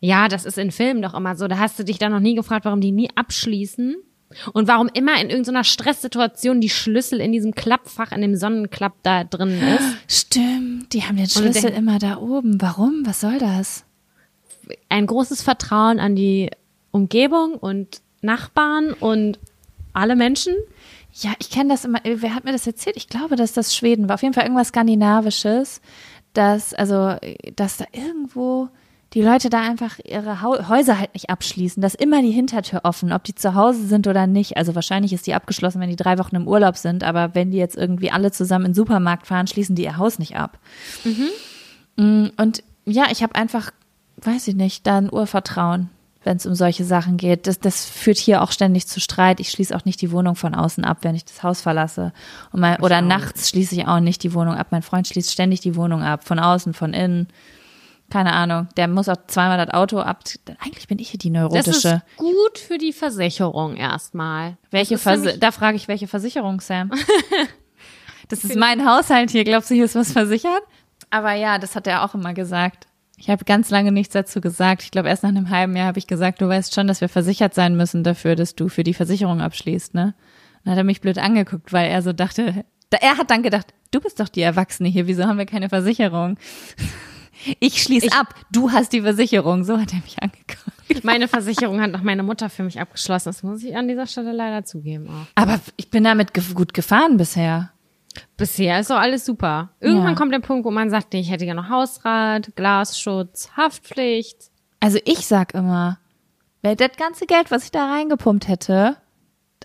Ja, 0.00 0.28
das 0.28 0.44
ist 0.44 0.58
in 0.58 0.70
Filmen 0.70 1.02
doch 1.02 1.14
immer 1.14 1.36
so. 1.36 1.46
Da 1.48 1.58
hast 1.58 1.78
du 1.78 1.84
dich 1.84 1.98
da 1.98 2.08
noch 2.08 2.20
nie 2.20 2.34
gefragt, 2.34 2.64
warum 2.64 2.80
die 2.80 2.92
nie 2.92 3.10
abschließen. 3.14 3.96
Und 4.52 4.68
warum 4.68 4.88
immer 4.92 5.20
in 5.20 5.30
irgendeiner 5.30 5.64
Stresssituation 5.64 6.60
die 6.60 6.68
Schlüssel 6.68 7.20
in 7.20 7.32
diesem 7.32 7.54
Klappfach, 7.54 8.12
in 8.12 8.20
dem 8.20 8.36
Sonnenklapp 8.36 8.94
da 9.02 9.24
drin 9.24 9.58
ist. 9.60 10.26
Stimmt, 10.26 10.92
die 10.92 11.02
haben 11.02 11.16
den 11.16 11.28
Schlüssel 11.28 11.70
immer 11.70 11.98
da 11.98 12.18
oben. 12.18 12.60
Warum? 12.60 13.02
Was 13.04 13.20
soll 13.20 13.38
das? 13.38 13.84
ein 14.88 15.06
großes 15.06 15.42
Vertrauen 15.42 16.00
an 16.00 16.16
die 16.16 16.50
Umgebung 16.90 17.54
und 17.54 18.00
Nachbarn 18.20 18.92
und 18.92 19.38
alle 19.92 20.16
Menschen. 20.16 20.54
Ja, 21.12 21.32
ich 21.38 21.50
kenne 21.50 21.70
das 21.70 21.84
immer. 21.84 22.00
Wer 22.04 22.34
hat 22.34 22.44
mir 22.44 22.52
das 22.52 22.66
erzählt? 22.66 22.96
Ich 22.96 23.08
glaube, 23.08 23.36
dass 23.36 23.52
das 23.52 23.74
Schweden 23.74 24.08
war. 24.08 24.14
Auf 24.14 24.22
jeden 24.22 24.34
Fall 24.34 24.44
irgendwas 24.44 24.68
Skandinavisches, 24.68 25.80
dass, 26.32 26.74
also, 26.74 27.16
dass 27.56 27.78
da 27.78 27.84
irgendwo 27.92 28.68
die 29.14 29.22
Leute 29.22 29.48
da 29.48 29.62
einfach 29.62 29.98
ihre 30.04 30.42
Häuser 30.42 30.98
halt 30.98 31.14
nicht 31.14 31.30
abschließen. 31.30 31.80
dass 31.80 31.94
immer 31.94 32.20
die 32.20 32.30
Hintertür 32.30 32.80
offen, 32.84 33.12
ob 33.12 33.24
die 33.24 33.34
zu 33.34 33.54
Hause 33.54 33.86
sind 33.86 34.06
oder 34.06 34.26
nicht. 34.26 34.56
Also 34.56 34.74
wahrscheinlich 34.74 35.12
ist 35.12 35.26
die 35.26 35.34
abgeschlossen, 35.34 35.80
wenn 35.80 35.88
die 35.88 35.96
drei 35.96 36.18
Wochen 36.18 36.36
im 36.36 36.46
Urlaub 36.46 36.76
sind, 36.76 37.04
aber 37.04 37.34
wenn 37.34 37.50
die 37.50 37.56
jetzt 37.56 37.76
irgendwie 37.76 38.10
alle 38.10 38.32
zusammen 38.32 38.66
in 38.66 38.70
den 38.72 38.76
Supermarkt 38.76 39.26
fahren, 39.26 39.46
schließen 39.46 39.76
die 39.76 39.84
ihr 39.84 39.96
Haus 39.96 40.18
nicht 40.18 40.36
ab. 40.36 40.58
Mhm. 41.04 42.32
Und 42.36 42.62
ja, 42.84 43.06
ich 43.10 43.22
habe 43.22 43.34
einfach, 43.34 43.70
weiß 44.18 44.48
ich 44.48 44.54
nicht, 44.54 44.86
da 44.86 44.98
ein 44.98 45.12
Urvertrauen, 45.12 45.88
wenn 46.22 46.36
es 46.36 46.46
um 46.46 46.54
solche 46.54 46.84
Sachen 46.84 47.16
geht. 47.16 47.46
Das, 47.46 47.58
das 47.58 47.86
führt 47.86 48.18
hier 48.18 48.42
auch 48.42 48.52
ständig 48.52 48.86
zu 48.86 49.00
Streit. 49.00 49.40
Ich 49.40 49.50
schließe 49.50 49.74
auch 49.74 49.86
nicht 49.86 50.02
die 50.02 50.12
Wohnung 50.12 50.36
von 50.36 50.54
außen 50.54 50.84
ab, 50.84 50.98
wenn 51.00 51.14
ich 51.14 51.24
das 51.24 51.42
Haus 51.42 51.62
verlasse. 51.62 52.12
Mein, 52.52 52.80
oder 52.82 53.00
nachts 53.00 53.48
schließe 53.48 53.74
ich 53.74 53.86
auch 53.86 54.00
nicht 54.00 54.22
die 54.22 54.34
Wohnung 54.34 54.54
ab. 54.54 54.68
Mein 54.70 54.82
Freund 54.82 55.08
schließt 55.08 55.32
ständig 55.32 55.60
die 55.60 55.76
Wohnung 55.76 56.02
ab, 56.02 56.24
von 56.24 56.38
außen, 56.38 56.74
von 56.74 56.92
innen 56.92 57.28
keine 58.10 58.32
Ahnung, 58.32 58.68
der 58.76 58.88
muss 58.88 59.08
auch 59.08 59.16
zweimal 59.26 59.58
das 59.64 59.74
Auto 59.74 59.98
ab. 59.98 60.24
Eigentlich 60.64 60.88
bin 60.88 60.98
ich 60.98 61.10
hier 61.10 61.18
die 61.18 61.30
Das 61.32 61.42
neurotische. 61.42 62.02
ist 62.06 62.16
gut 62.16 62.58
für 62.58 62.78
die 62.78 62.92
Versicherung 62.92 63.76
erstmal. 63.76 64.56
welche 64.70 64.94
das 64.94 65.00
ist 65.00 65.02
Versi 65.04 65.24
nämlich- 65.26 65.40
da 65.40 65.52
frage 65.52 65.76
ich, 65.76 65.88
welche 65.88 66.06
Versicherung, 66.08 66.60
Sam? 66.60 66.90
das 68.28 68.44
ist 68.44 68.56
mein 68.56 68.88
Haushalt 68.88 69.30
hier. 69.30 69.44
Glaubst 69.44 69.70
du, 69.70 69.74
hier 69.74 69.84
ist 69.84 69.94
was 69.94 70.12
versichert? 70.12 70.62
Aber 71.10 71.32
ja, 71.34 71.58
das 71.58 71.74
hat 71.76 71.86
er 71.86 72.04
auch 72.04 72.14
immer 72.14 72.34
gesagt. 72.34 72.86
Ich 73.16 73.28
habe 73.30 73.44
ganz 73.44 73.70
lange 73.70 73.90
nichts 73.92 74.12
dazu 74.12 74.40
gesagt. 74.40 74.82
Ich 74.84 74.90
glaube, 74.90 75.08
erst 75.08 75.22
nach 75.22 75.30
einem 75.30 75.50
halben 75.50 75.74
Jahr 75.76 75.86
habe 75.88 75.98
ich 75.98 76.06
gesagt, 76.06 76.40
du 76.40 76.48
weißt 76.48 76.74
schon, 76.74 76.86
dass 76.86 77.00
wir 77.00 77.08
versichert 77.08 77.52
sein 77.54 77.76
müssen 77.76 78.04
dafür, 78.04 78.36
dass 78.36 78.54
du 78.54 78.68
für 78.68 78.84
die 78.84 78.94
Versicherung 78.94 79.40
abschließt, 79.40 79.94
ne? 79.94 80.14
Dann 80.64 80.72
hat 80.72 80.78
er 80.78 80.84
mich 80.84 81.00
blöd 81.00 81.18
angeguckt, 81.18 81.72
weil 81.72 81.90
er 81.90 82.02
so 82.02 82.12
dachte, 82.12 82.64
da- 82.90 82.98
er 83.02 83.18
hat 83.18 83.30
dann 83.30 83.42
gedacht, 83.42 83.66
du 83.90 84.00
bist 84.00 84.20
doch 84.20 84.28
die 84.28 84.42
Erwachsene 84.42 84.88
hier, 84.88 85.06
wieso 85.06 85.24
haben 85.24 85.38
wir 85.38 85.46
keine 85.46 85.68
Versicherung? 85.68 86.36
Ich 87.60 87.82
schließe 87.82 88.12
ab, 88.18 88.34
du 88.50 88.70
hast 88.72 88.92
die 88.92 89.02
Versicherung. 89.02 89.64
So 89.64 89.78
hat 89.78 89.92
er 89.92 90.00
mich 90.00 90.16
angeguckt. 90.22 91.04
Meine 91.04 91.28
Versicherung 91.28 91.80
hat 91.80 91.90
noch 91.92 92.02
meine 92.02 92.22
Mutter 92.22 92.48
für 92.50 92.62
mich 92.62 92.80
abgeschlossen. 92.80 93.28
Das 93.28 93.42
muss 93.42 93.62
ich 93.62 93.76
an 93.76 93.88
dieser 93.88 94.06
Stelle 94.06 94.32
leider 94.32 94.64
zugeben 94.64 95.08
auch. 95.08 95.26
Aber 95.34 95.60
ich 95.76 95.90
bin 95.90 96.04
damit 96.04 96.34
ge 96.34 96.42
gut 96.54 96.74
gefahren 96.74 97.16
bisher. 97.16 97.70
Bisher 98.36 98.80
ist 98.80 98.90
doch 98.90 98.96
alles 98.98 99.24
super. 99.24 99.70
Irgendwann 99.80 100.14
Ja. 100.14 100.18
kommt 100.18 100.32
der 100.32 100.40
Punkt, 100.40 100.64
wo 100.64 100.70
man 100.70 100.90
sagt, 100.90 101.12
nee, 101.12 101.20
ich 101.20 101.30
hätte 101.30 101.44
gerne 101.44 101.60
noch 101.62 101.68
Hausrat, 101.68 102.56
Glasschutz, 102.56 103.50
Haftpflicht. 103.56 104.50
Also 104.80 104.98
ich 105.04 105.26
sag 105.26 105.54
immer, 105.54 105.98
wer 106.62 106.74
das 106.74 106.96
ganze 106.96 107.26
Geld, 107.26 107.50
was 107.50 107.64
ich 107.64 107.70
da 107.70 107.86
reingepumpt 107.92 108.48
hätte, 108.48 108.96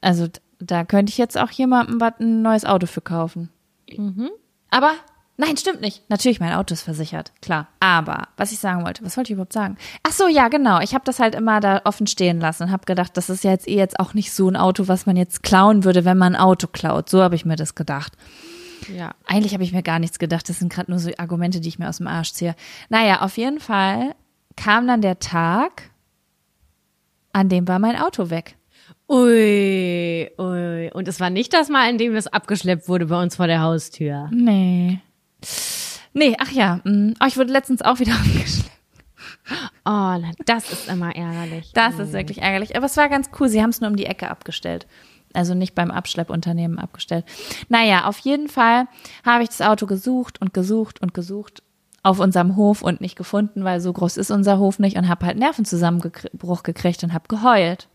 also 0.01 0.27
da 0.59 0.83
könnte 0.83 1.09
ich 1.09 1.17
jetzt 1.17 1.37
auch 1.37 1.49
jemandem 1.51 1.99
was 2.01 2.13
ein 2.19 2.41
neues 2.41 2.65
Auto 2.65 2.85
für 2.85 3.01
kaufen. 3.01 3.49
Aber 4.69 4.91
nein, 5.37 5.57
stimmt 5.57 5.81
nicht. 5.81 6.09
Natürlich, 6.09 6.39
mein 6.39 6.53
Auto 6.53 6.73
ist 6.73 6.83
versichert, 6.83 7.31
klar. 7.41 7.67
Aber 7.79 8.27
was 8.37 8.51
ich 8.51 8.59
sagen 8.59 8.85
wollte, 8.85 9.03
was 9.03 9.17
wollte 9.17 9.31
ich 9.31 9.33
überhaupt 9.33 9.53
sagen? 9.53 9.77
Ach 10.03 10.11
so, 10.11 10.27
ja, 10.27 10.47
genau. 10.47 10.79
Ich 10.79 10.93
habe 10.93 11.05
das 11.05 11.19
halt 11.19 11.35
immer 11.35 11.59
da 11.59 11.81
offen 11.85 12.07
stehen 12.07 12.39
lassen 12.39 12.63
und 12.63 12.71
habe 12.71 12.85
gedacht, 12.85 13.17
das 13.17 13.29
ist 13.29 13.43
ja 13.43 13.51
jetzt 13.51 13.67
eh 13.67 13.75
jetzt 13.75 13.99
auch 13.99 14.13
nicht 14.13 14.31
so 14.33 14.49
ein 14.49 14.55
Auto, 14.55 14.87
was 14.87 15.05
man 15.05 15.15
jetzt 15.15 15.43
klauen 15.43 15.83
würde, 15.83 16.05
wenn 16.05 16.17
man 16.17 16.35
ein 16.35 16.41
Auto 16.41 16.67
klaut. 16.67 17.09
So 17.09 17.21
habe 17.21 17.35
ich 17.35 17.45
mir 17.45 17.55
das 17.55 17.75
gedacht. 17.75 18.13
Ja. 18.93 19.11
Eigentlich 19.25 19.53
habe 19.53 19.63
ich 19.63 19.73
mir 19.73 19.83
gar 19.83 19.99
nichts 19.99 20.19
gedacht. 20.19 20.47
Das 20.49 20.59
sind 20.59 20.71
gerade 20.71 20.91
nur 20.91 20.99
so 20.99 21.11
Argumente, 21.17 21.59
die 21.59 21.69
ich 21.69 21.79
mir 21.79 21.89
aus 21.89 21.97
dem 21.97 22.07
Arsch 22.07 22.33
ziehe. 22.33 22.55
Naja, 22.89 23.21
auf 23.21 23.37
jeden 23.37 23.59
Fall 23.59 24.15
kam 24.55 24.87
dann 24.87 25.01
der 25.01 25.19
Tag, 25.19 25.89
an 27.31 27.49
dem 27.49 27.67
war 27.67 27.79
mein 27.79 27.99
Auto 27.99 28.29
weg. 28.29 28.55
Ui, 29.09 30.29
ui. 30.37 30.91
Und 30.93 31.07
es 31.07 31.19
war 31.19 31.29
nicht 31.29 31.53
das 31.53 31.69
Mal, 31.69 31.89
in 31.89 31.97
dem 31.97 32.15
es 32.15 32.27
abgeschleppt 32.27 32.87
wurde 32.87 33.07
bei 33.07 33.21
uns 33.21 33.35
vor 33.35 33.47
der 33.47 33.61
Haustür. 33.61 34.29
Nee. 34.31 34.99
Nee, 36.13 36.35
ach 36.39 36.51
ja. 36.51 36.79
mh. 36.83 37.13
Oh, 37.21 37.25
ich 37.27 37.37
wurde 37.37 37.51
letztens 37.51 37.81
auch 37.81 37.99
wieder 37.99 38.13
abgeschleppt. 38.15 38.71
Oh, 39.85 40.15
das 40.45 40.71
ist 40.71 40.87
immer 40.87 41.15
ärgerlich. 41.15 41.71
Das 41.73 41.99
ist 41.99 42.13
wirklich 42.13 42.41
ärgerlich. 42.41 42.75
Aber 42.75 42.85
es 42.85 42.95
war 42.97 43.09
ganz 43.09 43.29
cool. 43.39 43.49
Sie 43.49 43.61
haben 43.61 43.71
es 43.71 43.81
nur 43.81 43.89
um 43.89 43.95
die 43.95 44.05
Ecke 44.05 44.29
abgestellt. 44.29 44.87
Also 45.33 45.55
nicht 45.55 45.75
beim 45.75 45.91
Abschleppunternehmen 45.91 46.79
abgestellt. 46.79 47.25
Naja, 47.67 48.05
auf 48.05 48.19
jeden 48.19 48.47
Fall 48.47 48.87
habe 49.25 49.43
ich 49.43 49.49
das 49.49 49.61
Auto 49.61 49.87
gesucht 49.87 50.39
und 50.39 50.53
gesucht 50.53 51.01
und 51.01 51.13
gesucht 51.13 51.63
auf 52.03 52.19
unserem 52.19 52.55
Hof 52.55 52.81
und 52.81 53.01
nicht 53.01 53.15
gefunden, 53.15 53.63
weil 53.63 53.79
so 53.79 53.91
groß 53.91 54.17
ist 54.17 54.29
unser 54.29 54.59
Hof 54.59 54.77
nicht 54.77 54.97
und 54.97 55.07
habe 55.07 55.25
halt 55.25 55.37
Nervenzusammenbruch 55.37 56.63
gekriegt 56.63 57.03
und 57.03 57.13
habe 57.13 57.27
geheult. 57.27 57.87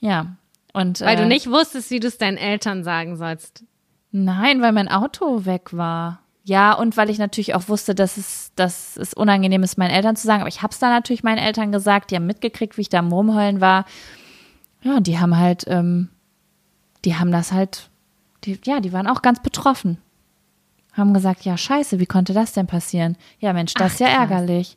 Ja. 0.00 0.36
Und, 0.72 1.00
Weil 1.00 1.16
du 1.16 1.22
äh, 1.22 1.28
nicht 1.28 1.50
wusstest, 1.50 1.90
wie 1.90 2.00
du 2.00 2.08
es 2.08 2.18
deinen 2.18 2.38
Eltern 2.38 2.82
sagen 2.82 3.16
sollst. 3.16 3.64
Nein, 4.10 4.60
weil 4.60 4.72
mein 4.72 4.88
Auto 4.88 5.44
weg 5.44 5.72
war. 5.72 6.21
Ja, 6.44 6.72
und 6.72 6.96
weil 6.96 7.08
ich 7.08 7.18
natürlich 7.18 7.54
auch 7.54 7.68
wusste, 7.68 7.94
dass 7.94 8.16
es, 8.16 8.52
dass 8.56 8.96
es 8.96 9.14
unangenehm 9.14 9.62
ist, 9.62 9.78
meinen 9.78 9.92
Eltern 9.92 10.16
zu 10.16 10.26
sagen. 10.26 10.40
Aber 10.40 10.48
ich 10.48 10.62
habe 10.62 10.72
es 10.72 10.78
dann 10.80 10.90
natürlich 10.90 11.22
meinen 11.22 11.38
Eltern 11.38 11.70
gesagt. 11.70 12.10
Die 12.10 12.16
haben 12.16 12.26
mitgekriegt, 12.26 12.76
wie 12.76 12.82
ich 12.82 12.88
da 12.88 12.98
am 12.98 13.12
Rumheulen 13.12 13.60
war. 13.60 13.84
Ja, 14.82 14.96
und 14.96 15.06
die 15.06 15.18
haben 15.20 15.38
halt, 15.38 15.64
ähm, 15.68 16.08
die 17.04 17.14
haben 17.16 17.30
das 17.30 17.52
halt, 17.52 17.90
die, 18.44 18.58
ja, 18.64 18.80
die 18.80 18.92
waren 18.92 19.06
auch 19.06 19.22
ganz 19.22 19.40
betroffen. 19.40 19.98
Haben 20.92 21.14
gesagt, 21.14 21.44
ja, 21.44 21.56
scheiße, 21.56 22.00
wie 22.00 22.06
konnte 22.06 22.34
das 22.34 22.52
denn 22.52 22.66
passieren? 22.66 23.16
Ja, 23.38 23.52
Mensch, 23.52 23.74
das 23.74 23.82
Ach, 23.82 23.94
ist 23.94 24.00
ja 24.00 24.08
krass. 24.08 24.18
ärgerlich. 24.18 24.76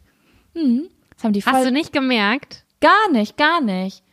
Hm, 0.54 0.84
das 1.16 1.24
haben 1.24 1.34
die 1.34 1.42
voll, 1.42 1.54
Hast 1.54 1.66
du 1.66 1.72
nicht 1.72 1.92
gemerkt? 1.92 2.64
Gar 2.80 3.12
nicht, 3.12 3.38
gar 3.38 3.60
nicht. 3.62 4.04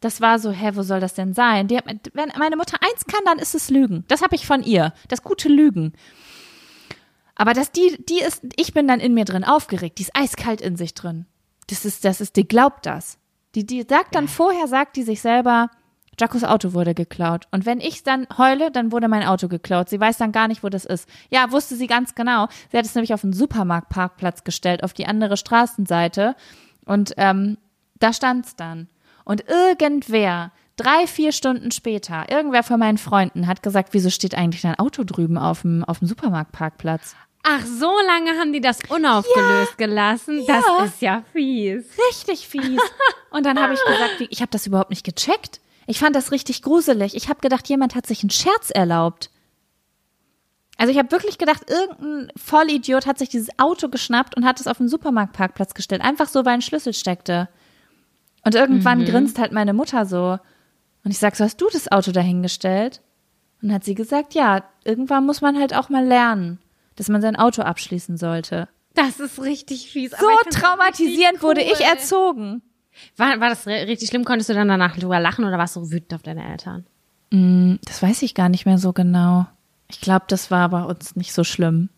Das 0.00 0.20
war 0.20 0.38
so, 0.38 0.50
hä, 0.50 0.70
wo 0.74 0.82
soll 0.82 1.00
das 1.00 1.14
denn 1.14 1.34
sein? 1.34 1.66
Die 1.68 1.76
hat, 1.76 1.84
wenn 2.12 2.32
meine 2.38 2.56
Mutter 2.56 2.76
eins 2.80 3.04
kann, 3.06 3.20
dann 3.24 3.38
ist 3.38 3.54
es 3.54 3.70
Lügen. 3.70 4.04
Das 4.08 4.22
habe 4.22 4.34
ich 4.34 4.46
von 4.46 4.62
ihr. 4.62 4.92
Das 5.08 5.22
gute 5.22 5.48
Lügen. 5.48 5.92
Aber 7.40 7.54
dass 7.54 7.72
die, 7.72 7.96
die 8.06 8.20
ist, 8.20 8.42
ich 8.56 8.74
bin 8.74 8.86
dann 8.86 9.00
in 9.00 9.14
mir 9.14 9.24
drin 9.24 9.44
aufgeregt. 9.44 9.96
Die 9.96 10.02
ist 10.02 10.14
eiskalt 10.14 10.60
in 10.60 10.76
sich 10.76 10.92
drin. 10.92 11.24
Das 11.68 11.86
ist, 11.86 12.04
das 12.04 12.20
ist, 12.20 12.36
die 12.36 12.46
glaubt 12.46 12.84
das. 12.84 13.16
Die, 13.54 13.64
die 13.64 13.86
sagt 13.88 14.14
dann 14.14 14.28
vorher, 14.28 14.68
sagt 14.68 14.94
die 14.96 15.04
sich 15.04 15.22
selber, 15.22 15.70
Jacos 16.18 16.44
Auto 16.44 16.74
wurde 16.74 16.92
geklaut. 16.92 17.48
Und 17.50 17.64
wenn 17.64 17.80
ich 17.80 18.02
dann 18.02 18.26
heule, 18.36 18.70
dann 18.70 18.92
wurde 18.92 19.08
mein 19.08 19.24
Auto 19.24 19.48
geklaut. 19.48 19.88
Sie 19.88 19.98
weiß 19.98 20.18
dann 20.18 20.32
gar 20.32 20.48
nicht, 20.48 20.62
wo 20.62 20.68
das 20.68 20.84
ist. 20.84 21.08
Ja, 21.30 21.50
wusste 21.50 21.76
sie 21.76 21.86
ganz 21.86 22.14
genau. 22.14 22.48
Sie 22.70 22.76
hat 22.76 22.84
es 22.84 22.94
nämlich 22.94 23.14
auf 23.14 23.24
einen 23.24 23.32
Supermarktparkplatz 23.32 24.44
gestellt, 24.44 24.84
auf 24.84 24.92
die 24.92 25.06
andere 25.06 25.38
Straßenseite. 25.38 26.36
Und 26.84 27.14
ähm, 27.16 27.56
da 28.00 28.12
stand's 28.12 28.54
dann. 28.54 28.88
Und 29.24 29.48
irgendwer, 29.48 30.52
drei, 30.76 31.06
vier 31.06 31.32
Stunden 31.32 31.70
später, 31.70 32.30
irgendwer 32.30 32.64
von 32.64 32.78
meinen 32.78 32.98
Freunden 32.98 33.46
hat 33.46 33.62
gesagt, 33.62 33.94
wieso 33.94 34.10
steht 34.10 34.34
eigentlich 34.34 34.60
dein 34.60 34.78
Auto 34.78 35.04
drüben 35.04 35.38
auf 35.38 35.62
dem, 35.62 35.84
auf 35.84 36.00
dem 36.00 36.08
Supermarktparkplatz? 36.08 37.16
Ach, 37.42 37.64
so 37.64 37.92
lange 38.06 38.38
haben 38.38 38.52
die 38.52 38.60
das 38.60 38.78
unaufgelöst 38.88 39.78
gelassen. 39.78 40.42
Ja. 40.42 40.60
Das 40.60 40.88
ist 40.90 41.02
ja 41.02 41.24
fies. 41.32 41.86
Richtig 42.10 42.46
fies. 42.46 42.80
Und 43.30 43.46
dann 43.46 43.58
habe 43.58 43.74
ich 43.74 43.80
gesagt, 43.82 44.20
wie, 44.20 44.28
ich 44.30 44.42
habe 44.42 44.50
das 44.50 44.66
überhaupt 44.66 44.90
nicht 44.90 45.04
gecheckt. 45.04 45.60
Ich 45.86 45.98
fand 45.98 46.14
das 46.14 46.32
richtig 46.32 46.62
gruselig. 46.62 47.16
Ich 47.16 47.28
habe 47.28 47.40
gedacht, 47.40 47.68
jemand 47.68 47.94
hat 47.94 48.06
sich 48.06 48.22
einen 48.22 48.30
Scherz 48.30 48.70
erlaubt. 48.70 49.30
Also 50.76 50.92
ich 50.92 50.98
habe 50.98 51.10
wirklich 51.10 51.38
gedacht, 51.38 51.68
irgendein 51.68 52.32
Vollidiot 52.36 53.06
hat 53.06 53.18
sich 53.18 53.28
dieses 53.28 53.58
Auto 53.58 53.88
geschnappt 53.88 54.36
und 54.36 54.44
hat 54.44 54.60
es 54.60 54.66
auf 54.66 54.78
den 54.78 54.88
Supermarktparkplatz 54.88 55.74
gestellt. 55.74 56.02
Einfach 56.02 56.28
so, 56.28 56.44
weil 56.44 56.54
ein 56.54 56.62
Schlüssel 56.62 56.94
steckte. 56.94 57.48
Und 58.44 58.54
irgendwann 58.54 59.04
grinst 59.04 59.38
halt 59.38 59.52
meine 59.52 59.74
Mutter 59.74 60.06
so. 60.06 60.38
Und 61.04 61.10
ich 61.10 61.18
sag, 61.18 61.36
so 61.36 61.44
hast 61.44 61.60
du 61.60 61.68
das 61.72 61.90
Auto 61.90 62.12
dahingestellt? 62.12 63.02
Und 63.62 63.72
hat 63.72 63.84
sie 63.84 63.94
gesagt, 63.94 64.34
ja, 64.34 64.64
irgendwann 64.84 65.26
muss 65.26 65.42
man 65.42 65.58
halt 65.58 65.74
auch 65.74 65.90
mal 65.90 66.04
lernen, 66.04 66.58
dass 67.00 67.08
man 67.08 67.22
sein 67.22 67.34
Auto 67.36 67.62
abschließen 67.62 68.18
sollte. 68.18 68.68
Das 68.94 69.20
ist 69.20 69.40
richtig 69.40 69.90
fies. 69.90 70.10
So 70.10 70.26
traumatisierend 70.50 71.34
richtig 71.36 71.42
wurde 71.42 71.62
ich 71.62 71.80
cool. 71.80 71.86
erzogen. 71.90 72.62
War, 73.16 73.40
war 73.40 73.48
das 73.48 73.66
richtig 73.66 74.10
schlimm? 74.10 74.24
Konntest 74.26 74.50
du 74.50 74.54
dann 74.54 74.68
danach 74.68 74.96
drüber 74.98 75.18
lachen 75.18 75.46
oder 75.46 75.56
warst 75.56 75.76
du 75.76 75.90
wütend 75.90 76.12
auf 76.12 76.22
deine 76.22 76.46
Eltern? 76.46 76.84
Das 77.86 78.02
weiß 78.02 78.20
ich 78.22 78.34
gar 78.34 78.50
nicht 78.50 78.66
mehr 78.66 78.76
so 78.76 78.92
genau. 78.92 79.46
Ich 79.88 80.02
glaube, 80.02 80.26
das 80.28 80.50
war 80.50 80.68
bei 80.68 80.82
uns 80.82 81.16
nicht 81.16 81.32
so 81.32 81.42
schlimm. 81.42 81.88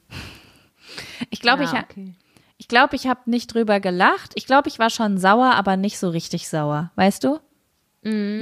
Ich 1.30 1.40
glaube, 1.40 1.64
Ja, 1.64 1.72
ich, 1.72 1.78
okay. 1.82 2.14
ich 2.58 2.68
glaube, 2.68 2.94
ich 2.94 3.08
habe 3.08 3.22
nicht 3.28 3.52
drüber 3.52 3.80
gelacht. 3.80 4.32
Ich 4.36 4.46
glaube, 4.46 4.68
ich 4.68 4.78
war 4.78 4.90
schon 4.90 5.18
sauer, 5.18 5.54
aber 5.54 5.76
nicht 5.76 5.98
so 5.98 6.10
richtig 6.10 6.48
sauer. 6.48 6.92
Weißt 6.94 7.24
du? 7.24 7.40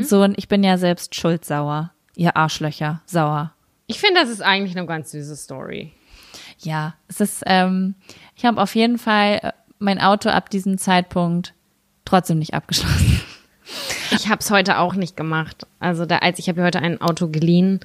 So, 0.02 0.22
und 0.22 0.36
ich 0.38 0.48
bin 0.48 0.62
ja 0.64 0.76
selbst 0.76 1.14
schuldsauer. 1.14 1.92
Ihr 2.16 2.36
Arschlöcher, 2.36 3.00
sauer. 3.06 3.54
Ich 3.86 4.00
finde, 4.00 4.20
das 4.20 4.28
ist 4.28 4.42
eigentlich 4.42 4.76
eine 4.76 4.86
ganz 4.86 5.10
süße 5.12 5.36
Story. 5.36 5.92
Ja, 6.62 6.94
es 7.08 7.20
ist, 7.20 7.42
ähm, 7.46 7.94
ich 8.36 8.44
habe 8.44 8.60
auf 8.60 8.74
jeden 8.74 8.98
Fall 8.98 9.40
äh, 9.42 9.52
mein 9.78 10.00
Auto 10.00 10.28
ab 10.28 10.50
diesem 10.50 10.78
Zeitpunkt 10.78 11.54
trotzdem 12.04 12.38
nicht 12.38 12.54
abgeschlossen. 12.54 13.20
Ich 14.12 14.28
habe 14.28 14.40
es 14.40 14.50
heute 14.50 14.78
auch 14.78 14.94
nicht 14.94 15.16
gemacht. 15.16 15.64
Also 15.78 16.04
da, 16.04 16.18
als 16.18 16.40
ich 16.40 16.48
habe 16.48 16.58
mir 16.58 16.66
heute 16.66 16.80
ein 16.80 17.00
Auto 17.00 17.28
geliehen 17.28 17.78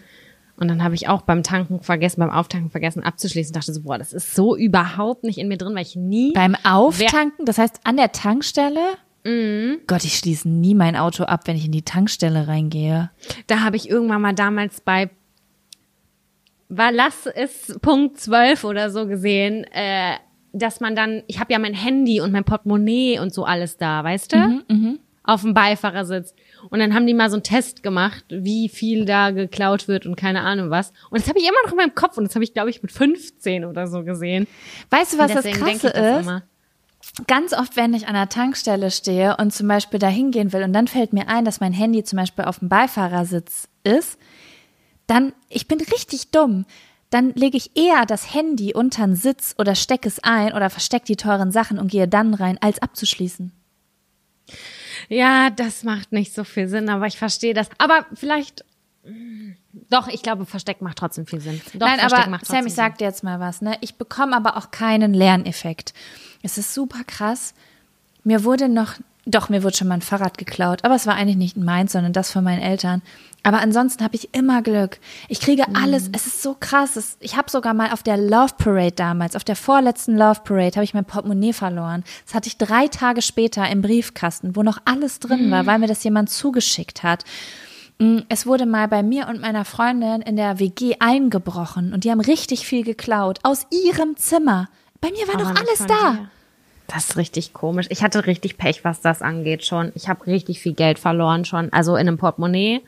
Und 0.58 0.68
dann 0.70 0.84
habe 0.84 0.96
ich 0.96 1.08
auch 1.08 1.22
beim 1.22 1.44
Tanken 1.44 1.82
vergessen, 1.82 2.22
beim 2.22 2.32
Auftanken 2.32 2.72
vergessen 2.72 3.04
abzuschließen. 3.04 3.54
Dachte 3.54 3.74
so, 3.74 3.82
boah, 3.82 3.98
das 3.98 4.14
ist 4.14 4.34
so 4.34 4.56
überhaupt 4.56 5.24
nicht 5.24 5.38
in 5.38 5.48
mir 5.48 5.58
drin, 5.58 5.76
weil 5.76 5.84
ich 5.84 5.96
nie. 5.96 6.34
Beim 6.34 6.56
Auftanken, 6.64 7.46
das 7.46 7.58
heißt 7.58 7.82
an 7.84 7.98
der 7.98 8.12
Tankstelle? 8.12 8.96
Mhm. 9.26 9.80
Gott, 9.88 10.04
ich 10.06 10.18
schließe 10.18 10.48
nie 10.48 10.76
mein 10.76 10.96
Auto 10.96 11.26
ab, 11.26 11.42
wenn 11.46 11.58
ich 11.58 11.66
in 11.66 11.72
die 11.72 11.82
Tankstelle 11.82 12.48
reingehe. 12.48 13.10
Da 13.48 13.62
habe 13.62 13.76
ich 13.76 13.90
irgendwann 13.90 14.22
mal 14.22 14.34
damals 14.34 14.82
bei 14.82 15.10
war 16.78 16.92
lass 16.92 17.26
es 17.26 17.78
Punkt 17.82 18.20
12 18.20 18.64
oder 18.64 18.90
so 18.90 19.08
gesehen, 19.08 19.64
äh, 19.72 20.14
dass 20.54 20.80
man 20.80 20.96
dann, 20.96 21.24
ich 21.28 21.40
habe 21.40 21.52
ja 21.52 21.60
mein 21.60 21.74
Handy 21.74 22.22
und 22.22 22.32
mein 22.32 22.44
Portemonnaie 22.46 23.20
und 23.20 23.34
so 23.34 23.44
alles 23.44 23.78
da, 23.78 24.04
weißt 24.04 24.34
du? 24.34 24.38
Auf 25.24 25.42
dem 25.42 25.54
Beifahrersitz. 25.54 26.34
Und 26.70 26.80
dann 26.80 26.94
haben 26.94 27.08
die 27.08 27.14
mal 27.14 27.30
so 27.30 27.36
einen 27.36 27.44
Test 27.44 27.82
gemacht, 27.84 28.24
wie 28.30 28.70
viel 28.70 29.06
da 29.06 29.32
geklaut 29.32 29.88
wird 29.88 30.06
und 30.06 30.16
keine 30.16 30.42
Ahnung 30.42 30.70
was. 30.70 30.94
Und 31.10 31.20
das 31.20 31.28
habe 31.28 31.40
ich 31.40 31.46
immer 31.46 31.58
noch 31.66 31.72
in 31.72 31.78
meinem 31.78 31.96
Kopf 31.96 32.18
und 32.18 32.26
das 32.26 32.36
habe 32.36 32.44
ich, 32.44 32.54
glaube 32.54 32.70
ich, 32.70 32.82
mit 32.82 32.92
15 32.92 33.66
oder 33.66 33.88
so 33.88 34.04
gesehen. 34.04 34.48
Weißt 34.92 35.14
du, 35.14 35.18
was 35.18 35.34
das 35.34 35.46
Krasse 35.46 35.92
das 35.92 36.20
ist? 36.20 36.22
immer. 36.26 36.44
Ganz 37.28 37.54
oft, 37.54 37.76
wenn 37.76 37.94
ich 37.94 38.08
an 38.08 38.14
der 38.14 38.30
Tankstelle 38.30 38.92
stehe 38.92 39.38
und 39.38 39.52
zum 39.52 39.68
Beispiel 39.68 40.00
da 40.00 40.08
hingehen 40.08 40.54
will 40.54 40.64
und 40.64 40.74
dann 40.74 40.88
fällt 40.88 41.14
mir 41.14 41.28
ein, 41.28 41.46
dass 41.46 41.60
mein 41.60 41.74
Handy 41.74 42.04
zum 42.04 42.18
Beispiel 42.18 42.46
auf 42.46 42.60
dem 42.60 42.70
Beifahrersitz 42.70 43.68
ist, 43.84 44.18
dann, 45.08 45.34
ich 45.50 45.68
bin 45.68 45.80
richtig 45.80 46.32
dumm. 46.32 46.66
Dann 47.10 47.34
lege 47.34 47.58
ich 47.58 47.78
eher 47.78 48.06
das 48.06 48.34
Handy 48.34 48.74
unter 48.74 49.06
den 49.06 49.16
Sitz 49.16 49.56
oder 49.58 49.76
stecke 49.76 50.08
es 50.08 50.24
ein 50.24 50.54
oder 50.54 50.70
verstecke 50.70 51.06
die 51.06 51.16
teuren 51.16 51.52
Sachen 51.52 51.80
und 51.80 51.90
gehe 51.92 52.08
dann 52.08 52.34
rein, 52.34 52.58
als 52.62 52.82
abzuschließen. 52.82 53.52
Ja, 55.10 55.50
das 55.50 55.84
macht 55.84 56.12
nicht 56.12 56.34
so 56.34 56.44
viel 56.44 56.68
Sinn, 56.68 56.90
aber 56.90 57.08
ich 57.08 57.18
verstehe 57.18 57.54
das. 57.54 57.70
Aber 57.78 58.06
vielleicht, 58.14 58.66
doch, 59.90 60.08
ich 60.08 60.24
glaube, 60.24 60.46
Versteck 60.46 60.82
macht 60.82 60.98
trotzdem 60.98 61.28
viel 61.28 61.42
Sinn. 61.42 61.62
Doch, 61.74 61.88
Nein, 61.88 62.00
Versteck 62.00 62.28
aber 62.28 62.40
Sam, 62.44 62.68
ich 62.68 62.74
sag 62.74 62.98
dir 62.98 63.06
jetzt 63.06 63.24
mal 63.24 63.40
was, 63.40 63.62
ne? 63.62 63.78
Ich 63.82 63.96
bekomme 63.96 64.36
aber 64.36 64.58
auch 64.58 64.72
keinen 64.72 65.14
Lerneffekt. 65.14 65.94
Es 66.42 66.58
ist 66.58 66.74
super 66.74 67.04
krass. 67.06 67.54
Mir 68.24 68.44
wurde 68.44 68.70
noch, 68.70 68.96
doch, 69.26 69.50
mir 69.50 69.64
wurde 69.64 69.76
schon 69.76 69.88
mal 69.88 69.96
ein 69.96 70.02
Fahrrad 70.02 70.38
geklaut, 70.38 70.84
aber 70.84 70.96
es 70.96 71.08
war 71.08 71.16
eigentlich 71.16 71.38
nicht 71.38 71.58
meins, 71.58 71.92
sondern 71.94 72.14
das 72.14 72.32
von 72.32 72.44
meinen 72.44 72.62
Eltern. 72.62 73.02
Aber 73.44 73.60
ansonsten 73.60 74.04
habe 74.04 74.16
ich 74.16 74.34
immer 74.34 74.62
Glück. 74.64 74.98
Ich 75.30 75.40
kriege 75.40 75.64
Mhm. 75.68 75.76
alles, 75.76 76.10
es 76.14 76.26
ist 76.26 76.42
so 76.42 76.56
krass. 76.60 77.18
Ich 77.20 77.36
habe 77.38 77.50
sogar 77.52 77.74
mal 77.76 77.92
auf 77.92 78.02
der 78.02 78.18
Love 78.18 78.54
Parade 78.58 78.92
damals, 78.94 79.36
auf 79.36 79.44
der 79.44 79.56
vorletzten 79.56 80.18
Love 80.18 80.42
Parade, 80.44 80.76
habe 80.76 80.84
ich 80.84 80.94
mein 80.96 81.06
Portemonnaie 81.06 81.54
verloren. 81.54 82.04
Das 82.26 82.34
hatte 82.34 82.48
ich 82.48 82.58
drei 82.58 82.88
Tage 82.88 83.22
später 83.22 83.68
im 83.70 83.82
Briefkasten, 83.82 84.56
wo 84.56 84.64
noch 84.64 84.80
alles 84.86 85.20
drin 85.20 85.48
Mhm. 85.48 85.52
war, 85.52 85.66
weil 85.68 85.80
mir 85.80 85.88
das 85.88 86.04
jemand 86.04 86.30
zugeschickt 86.32 87.04
hat. 87.04 87.24
Mm, 88.00 88.20
Es 88.30 88.46
wurde 88.46 88.66
mal 88.66 88.88
bei 88.88 89.04
mir 89.04 89.28
und 89.28 89.42
meiner 89.42 89.64
Freundin 89.64 90.22
in 90.22 90.36
der 90.36 90.60
WG 90.60 90.96
eingebrochen 91.00 91.94
und 91.94 92.04
die 92.04 92.12
haben 92.12 92.20
richtig 92.22 92.66
viel 92.68 92.84
geklaut 92.84 93.40
aus 93.44 93.66
ihrem 93.72 94.18
Zimmer. 94.18 94.68
Bei 95.02 95.12
mir 95.12 95.28
war 95.28 95.36
Aber 95.36 95.44
doch 95.44 95.50
nicht 95.62 95.68
alles 95.70 95.80
da. 95.88 96.12
dir. 96.14 96.30
Das 96.88 97.10
ist 97.10 97.18
richtig 97.18 97.54
komisch. 97.54 97.88
Ich 97.90 98.04
hatte 98.04 98.28
richtig 98.28 98.58
Pech, 98.58 98.84
was 98.84 99.02
das 99.02 99.22
angeht 99.22 99.66
schon. 99.66 99.92
Ich 99.96 100.08
habe 100.08 100.28
richtig 100.28 100.60
viel 100.60 100.74
Geld 100.74 101.00
verloren 101.00 101.46
schon. 101.46 101.72
Also 101.74 101.96
in 101.96 102.08
einem 102.08 102.18
Portemonnaie, 102.18 102.82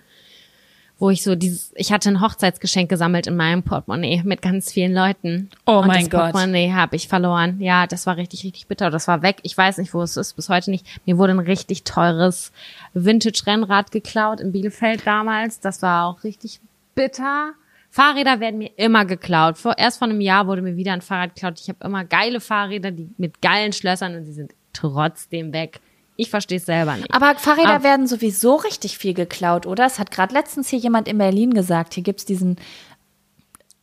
wo 0.99 1.09
ich 1.09 1.23
so 1.23 1.35
dieses, 1.35 1.71
ich 1.75 1.91
hatte 1.91 2.09
ein 2.09 2.21
Hochzeitsgeschenk 2.21 2.89
gesammelt 2.89 3.27
in 3.27 3.35
meinem 3.35 3.63
Portemonnaie 3.63 4.21
mit 4.23 4.41
ganz 4.41 4.71
vielen 4.71 4.93
Leuten. 4.93 5.49
Oh 5.65 5.79
Und 5.79 5.87
mein 5.87 6.01
das 6.01 6.09
Gott. 6.09 6.31
Portemonnaie 6.31 6.73
habe 6.73 6.95
ich 6.95 7.07
verloren. 7.07 7.59
Ja, 7.59 7.87
das 7.87 8.05
war 8.05 8.17
richtig, 8.17 8.43
richtig 8.43 8.67
bitter. 8.67 8.89
Das 8.89 9.07
war 9.07 9.21
weg. 9.21 9.37
Ich 9.43 9.57
weiß 9.57 9.77
nicht, 9.77 9.93
wo 9.93 10.01
es 10.01 10.17
ist, 10.17 10.33
bis 10.35 10.49
heute 10.49 10.71
nicht. 10.71 10.85
Mir 11.05 11.17
wurde 11.17 11.33
ein 11.33 11.39
richtig 11.39 11.83
teures 11.83 12.51
Vintage-Rennrad 12.93 13.91
geklaut 13.91 14.39
in 14.39 14.51
Bielefeld 14.51 15.05
damals. 15.05 15.59
Das 15.59 15.81
war 15.81 16.05
auch 16.05 16.23
richtig 16.23 16.59
bitter. 16.95 17.53
Fahrräder 17.89 18.39
werden 18.39 18.57
mir 18.59 18.71
immer 18.77 19.05
geklaut. 19.05 19.57
Vor, 19.57 19.77
erst 19.77 19.97
vor 19.99 20.07
einem 20.07 20.21
Jahr 20.21 20.47
wurde 20.47 20.61
mir 20.61 20.75
wieder 20.75 20.93
ein 20.93 21.01
Fahrrad 21.01 21.35
geklaut. 21.35 21.59
Ich 21.59 21.69
habe 21.69 21.79
immer 21.85 22.03
geile 22.03 22.39
Fahrräder, 22.39 22.91
die 22.91 23.09
mit 23.17 23.41
geilen 23.41 23.73
Schlössern 23.73 24.15
und 24.15 24.25
sie 24.25 24.33
sind 24.33 24.53
trotzdem 24.73 25.53
weg. 25.53 25.79
Ich 26.15 26.29
verstehe 26.29 26.57
es 26.57 26.65
selber 26.65 26.95
nicht. 26.95 27.13
Aber 27.13 27.35
Fahrräder 27.35 27.75
Aber- 27.75 27.83
werden 27.83 28.07
sowieso 28.07 28.55
richtig 28.55 28.97
viel 28.97 29.13
geklaut, 29.13 29.65
oder? 29.65 29.85
Es 29.85 29.99
hat 29.99 30.11
gerade 30.11 30.33
letztens 30.33 30.67
hier 30.69 30.79
jemand 30.79 31.07
in 31.07 31.17
Berlin 31.17 31.53
gesagt, 31.53 31.93
hier 31.93 32.03
gibt's 32.03 32.25
diesen 32.25 32.57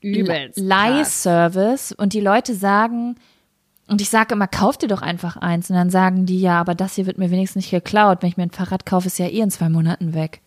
Übelst. 0.01 0.57
krass. 0.57 0.65
Leihservice 0.67 1.93
und 1.93 2.13
die 2.13 2.21
Leute 2.21 2.55
sagen, 2.55 3.17
und 3.87 4.01
ich 4.01 4.09
sage 4.09 4.35
immer, 4.35 4.47
kauf 4.49 4.79
dir 4.79 4.89
doch 4.89 5.03
einfach 5.03 5.37
eins. 5.37 5.69
Und 5.71 5.77
dann 5.77 5.91
sagen 5.91 6.25
die, 6.27 6.41
ja, 6.41 6.59
aber 6.61 6.75
das 6.75 6.95
hier 6.95 7.07
wird 7.07 7.19
mir 7.19 7.31
wenigstens 7.31 7.63
nicht 7.65 7.71
geklaut. 7.71 8.23
Wenn 8.23 8.29
ich 8.31 8.37
mir 8.37 8.45
ein 8.45 8.51
Fahrrad 8.51 8.87
kaufe, 8.87 9.07
ist 9.09 9.19
ja 9.19 9.27
eh 9.27 9.41
in 9.41 9.51
zwei 9.51 9.69
Monaten 9.69 10.15
weg. 10.15 10.41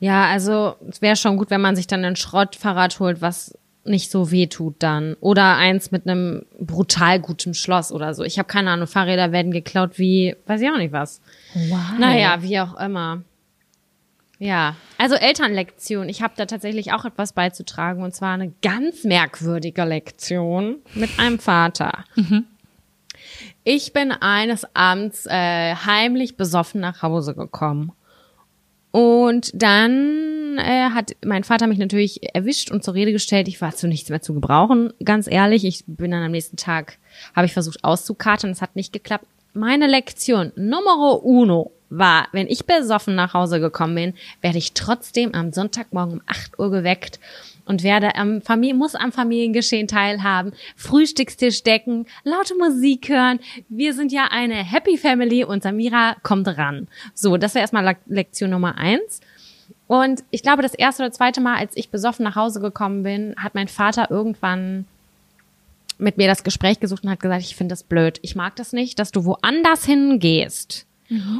Ja, 0.00 0.26
also 0.26 0.76
es 0.88 1.02
wäre 1.02 1.16
schon 1.16 1.36
gut, 1.36 1.50
wenn 1.50 1.60
man 1.60 1.76
sich 1.76 1.86
dann 1.86 2.04
ein 2.04 2.16
Schrottfahrrad 2.16 2.98
holt, 3.00 3.20
was 3.20 3.56
nicht 3.84 4.10
so 4.10 4.30
weh 4.30 4.46
tut 4.46 4.76
dann. 4.78 5.14
Oder 5.20 5.56
eins 5.56 5.90
mit 5.90 6.06
einem 6.06 6.46
brutal 6.58 7.20
gutem 7.20 7.54
Schloss 7.54 7.90
oder 7.92 8.14
so. 8.14 8.22
Ich 8.22 8.38
habe 8.38 8.46
keine 8.46 8.70
Ahnung, 8.70 8.86
Fahrräder 8.86 9.32
werden 9.32 9.50
geklaut 9.50 9.98
wie, 9.98 10.36
weiß 10.46 10.60
ich 10.60 10.70
auch 10.70 10.76
nicht 10.76 10.92
was. 10.92 11.20
Wow. 11.54 11.98
Naja, 11.98 12.42
wie 12.42 12.60
auch 12.60 12.78
immer. 12.78 13.22
Ja, 14.38 14.74
also 14.98 15.14
Elternlektion. 15.14 16.08
Ich 16.08 16.20
habe 16.20 16.34
da 16.36 16.46
tatsächlich 16.46 16.92
auch 16.92 17.04
etwas 17.04 17.32
beizutragen 17.32 18.02
und 18.02 18.12
zwar 18.14 18.34
eine 18.34 18.52
ganz 18.60 19.04
merkwürdige 19.04 19.84
Lektion 19.84 20.78
mit 20.94 21.10
einem 21.18 21.38
Vater. 21.38 22.04
Ich 23.62 23.92
bin 23.92 24.10
eines 24.10 24.66
Abends 24.74 25.26
äh, 25.26 25.74
heimlich 25.76 26.36
besoffen 26.36 26.80
nach 26.80 27.02
Hause 27.02 27.34
gekommen. 27.34 27.92
Und 28.92 29.50
dann 29.54 30.58
äh, 30.58 30.90
hat 30.90 31.16
mein 31.24 31.44
Vater 31.44 31.66
mich 31.66 31.78
natürlich 31.78 32.34
erwischt 32.34 32.70
und 32.70 32.84
zur 32.84 32.94
Rede 32.94 33.12
gestellt. 33.12 33.48
Ich 33.48 33.60
war 33.60 33.74
zu 33.74 33.88
nichts 33.88 34.10
mehr 34.10 34.20
zu 34.20 34.34
gebrauchen, 34.34 34.92
ganz 35.02 35.26
ehrlich. 35.26 35.64
Ich 35.64 35.84
bin 35.86 36.10
dann 36.10 36.22
am 36.22 36.30
nächsten 36.30 36.56
Tag, 36.56 36.98
habe 37.34 37.46
ich 37.46 37.54
versucht 37.54 37.82
auszukatern, 37.82 38.50
es 38.50 38.60
hat 38.60 38.76
nicht 38.76 38.92
geklappt. 38.92 39.26
Meine 39.54 39.86
Lektion 39.86 40.52
Numero 40.56 41.14
uno 41.14 41.72
war, 41.88 42.28
wenn 42.32 42.46
ich 42.46 42.66
besoffen 42.66 43.14
nach 43.14 43.34
Hause 43.34 43.60
gekommen 43.60 43.94
bin, 43.94 44.14
werde 44.40 44.58
ich 44.58 44.72
trotzdem 44.72 45.34
am 45.34 45.52
Sonntagmorgen 45.52 46.14
um 46.14 46.22
8 46.26 46.58
Uhr 46.58 46.70
geweckt 46.70 47.18
und 47.64 47.82
werde 47.82 48.14
am 48.16 48.42
Familie, 48.42 48.74
muss 48.74 48.94
am 48.94 49.12
Familiengeschehen 49.12 49.88
teilhaben, 49.88 50.52
Frühstückstisch 50.76 51.62
decken, 51.62 52.06
laute 52.24 52.54
Musik 52.56 53.08
hören. 53.08 53.40
Wir 53.68 53.94
sind 53.94 54.12
ja 54.12 54.28
eine 54.30 54.54
Happy 54.54 54.98
Family 54.98 55.44
und 55.44 55.62
Samira 55.62 56.16
kommt 56.22 56.48
ran. 56.48 56.88
So, 57.14 57.36
das 57.36 57.54
wäre 57.54 57.62
erstmal 57.62 57.84
Le- 57.84 57.96
Lektion 58.06 58.50
Nummer 58.50 58.78
eins. 58.78 59.20
Und 59.86 60.24
ich 60.30 60.42
glaube, 60.42 60.62
das 60.62 60.74
erste 60.74 61.02
oder 61.02 61.12
zweite 61.12 61.40
Mal, 61.40 61.56
als 61.56 61.76
ich 61.76 61.90
besoffen 61.90 62.24
nach 62.24 62.36
Hause 62.36 62.60
gekommen 62.60 63.02
bin, 63.02 63.34
hat 63.36 63.54
mein 63.54 63.68
Vater 63.68 64.10
irgendwann 64.10 64.86
mit 65.98 66.16
mir 66.16 66.26
das 66.26 66.42
Gespräch 66.42 66.80
gesucht 66.80 67.04
und 67.04 67.10
hat 67.10 67.20
gesagt, 67.20 67.42
ich 67.42 67.54
finde 67.54 67.72
das 67.72 67.82
blöd. 67.84 68.18
Ich 68.22 68.34
mag 68.34 68.56
das 68.56 68.72
nicht, 68.72 68.98
dass 68.98 69.12
du 69.12 69.24
woanders 69.24 69.84
hingehst 69.84 70.86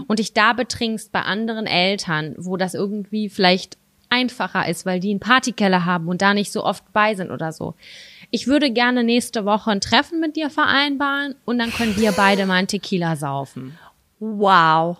und 0.06 0.18
dich 0.18 0.34
da 0.34 0.52
betrinkst 0.52 1.12
bei 1.12 1.22
anderen 1.22 1.66
Eltern, 1.66 2.34
wo 2.36 2.58
das 2.58 2.74
irgendwie 2.74 3.30
vielleicht 3.30 3.78
einfacher 4.12 4.68
ist, 4.68 4.84
weil 4.84 5.00
die 5.00 5.10
einen 5.10 5.20
Partykeller 5.20 5.84
haben 5.84 6.08
und 6.08 6.22
da 6.22 6.34
nicht 6.34 6.52
so 6.52 6.64
oft 6.64 6.84
bei 6.92 7.14
sind 7.14 7.30
oder 7.30 7.50
so. 7.50 7.74
Ich 8.30 8.46
würde 8.46 8.70
gerne 8.70 9.04
nächste 9.04 9.44
Woche 9.44 9.70
ein 9.70 9.80
Treffen 9.80 10.20
mit 10.20 10.36
dir 10.36 10.50
vereinbaren 10.50 11.34
und 11.44 11.58
dann 11.58 11.72
können 11.72 11.96
wir 11.96 12.12
beide 12.12 12.46
mal 12.46 12.54
einen 12.54 12.68
Tequila 12.68 13.16
saufen. 13.16 13.78
Wow. 14.20 14.98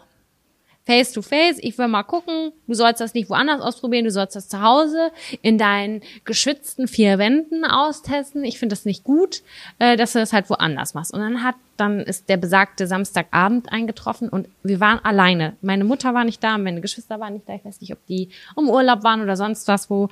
Face 0.85 1.13
to 1.13 1.23
face, 1.23 1.59
ich 1.61 1.79
will 1.79 1.87
mal 1.87 2.03
gucken, 2.03 2.53
du 2.67 2.75
sollst 2.75 3.01
das 3.01 3.15
nicht 3.15 3.31
woanders 3.31 3.61
ausprobieren, 3.61 4.05
du 4.05 4.11
sollst 4.11 4.35
das 4.35 4.49
zu 4.49 4.63
Hause 4.63 5.13
in 5.41 5.57
deinen 5.57 6.03
geschützten 6.25 6.89
vier 6.89 7.19
Wänden 7.19 7.65
austesten. 7.65 8.43
Ich 8.43 8.59
finde 8.59 8.73
das 8.73 8.85
nicht 8.85 9.05
gut, 9.05 9.43
äh, 9.79 9.97
dass 9.97 10.13
du 10.13 10.19
das 10.19 10.33
halt 10.33 10.51
woanders 10.51 10.95
machst. 10.95 11.15
Und 11.15 11.21
dann 11.21 11.45
hat, 11.45 11.55
dann 11.77 12.01
ist 12.01 12.29
der 12.29 12.37
besagte 12.37 12.89
Samstagabend 12.89 13.71
eingetroffen 13.71 14.29
und 14.29 14.49
wir 14.65 14.81
waren 14.81 14.99
alleine. 15.05 15.57
Meine 15.63 15.85
Mutter 15.85 16.15
war 16.15 16.25
nicht 16.25 16.43
da, 16.43 16.59
meine 16.59 16.81
Geschwister 16.81 17.21
waren 17.21 17.35
nicht 17.35 17.49
da, 17.49 17.55
ich 17.55 17.65
weiß 17.65 17.81
nicht, 17.81 17.93
ob 17.93 18.05
die 18.07 18.31
im 18.57 18.69
Urlaub 18.69 19.05
waren 19.05 19.23
oder 19.23 19.37
sonst 19.37 19.69
was 19.69 19.89
wo. 19.89 20.09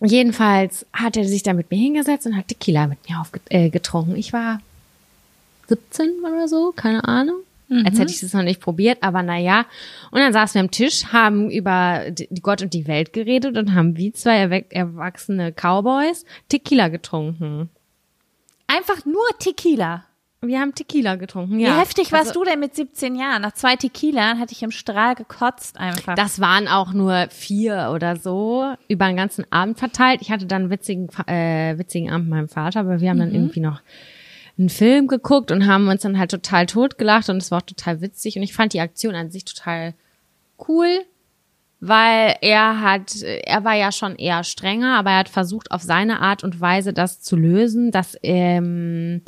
Jedenfalls 0.00 0.86
hat 0.92 1.16
er 1.16 1.24
sich 1.24 1.42
da 1.42 1.52
mit 1.52 1.70
mir 1.72 1.78
hingesetzt 1.78 2.26
und 2.26 2.36
hat 2.36 2.46
Tequila 2.46 2.86
mit 2.86 2.98
mir 3.08 3.20
aufgetrunken. 3.20 4.14
Äh, 4.14 4.18
ich 4.18 4.32
war 4.32 4.60
17 5.68 6.20
oder 6.20 6.46
so, 6.46 6.72
keine 6.76 7.08
Ahnung. 7.08 7.40
Als 7.68 7.98
hätte 7.98 8.12
ich 8.12 8.20
das 8.20 8.32
noch 8.32 8.42
nicht 8.42 8.60
probiert, 8.60 8.98
aber 9.02 9.22
naja. 9.22 9.66
Und 10.12 10.20
dann 10.20 10.32
saßen 10.32 10.54
wir 10.54 10.60
am 10.60 10.70
Tisch, 10.70 11.06
haben 11.06 11.50
über 11.50 12.04
Gott 12.40 12.62
und 12.62 12.72
die 12.74 12.86
Welt 12.86 13.12
geredet 13.12 13.56
und 13.56 13.74
haben 13.74 13.96
wie 13.96 14.12
zwei 14.12 14.64
erwachsene 14.70 15.52
Cowboys 15.52 16.24
Tequila 16.48 16.88
getrunken. 16.88 17.68
Einfach 18.68 19.04
nur 19.04 19.24
Tequila. 19.38 20.04
Wir 20.42 20.60
haben 20.60 20.74
Tequila 20.74 21.16
getrunken, 21.16 21.58
Wie 21.58 21.62
ja. 21.62 21.78
heftig 21.78 22.12
warst 22.12 22.28
Also, 22.28 22.44
du 22.44 22.50
denn 22.50 22.60
mit 22.60 22.74
17 22.74 23.16
Jahren? 23.16 23.42
Nach 23.42 23.52
zwei 23.52 23.74
Tequila 23.74 24.36
hatte 24.38 24.52
ich 24.52 24.62
im 24.62 24.70
Strahl 24.70 25.14
gekotzt 25.14 25.78
einfach. 25.78 26.14
Das 26.14 26.40
waren 26.40 26.68
auch 26.68 26.92
nur 26.92 27.28
vier 27.30 27.90
oder 27.94 28.16
so, 28.16 28.74
über 28.86 29.06
den 29.06 29.16
ganzen 29.16 29.50
Abend 29.50 29.78
verteilt. 29.78 30.20
Ich 30.20 30.30
hatte 30.30 30.46
dann 30.46 30.62
einen 30.62 30.70
witzigen, 30.70 31.08
äh, 31.26 31.76
witzigen 31.78 32.10
Abend 32.10 32.28
mit 32.28 32.36
meinem 32.36 32.48
Vater, 32.48 32.80
aber 32.80 33.00
wir 33.00 33.10
haben 33.10 33.18
dann 33.18 33.34
irgendwie 33.34 33.60
noch 33.60 33.80
einen 34.58 34.68
Film 34.70 35.06
geguckt 35.06 35.50
und 35.50 35.66
haben 35.66 35.88
uns 35.88 36.02
dann 36.02 36.18
halt 36.18 36.30
total 36.30 36.66
totgelacht 36.66 37.28
und 37.28 37.38
es 37.38 37.50
war 37.50 37.58
auch 37.58 37.66
total 37.66 38.00
witzig 38.00 38.36
und 38.36 38.42
ich 38.42 38.54
fand 38.54 38.72
die 38.72 38.80
Aktion 38.80 39.14
an 39.14 39.30
sich 39.30 39.44
total 39.44 39.94
cool. 40.68 40.88
weil 41.80 42.36
er 42.40 42.80
hat, 42.80 43.20
er 43.22 43.64
war 43.64 43.74
ja 43.74 43.92
schon 43.92 44.16
eher 44.16 44.42
strenger, 44.44 44.96
aber 44.98 45.10
er 45.10 45.18
hat 45.18 45.28
versucht, 45.28 45.70
auf 45.70 45.82
seine 45.82 46.20
Art 46.20 46.42
und 46.42 46.58
Weise 46.60 46.94
das 46.94 47.20
zu 47.20 47.36
lösen, 47.36 47.90
dass 47.90 48.16
ähm, 48.22 49.20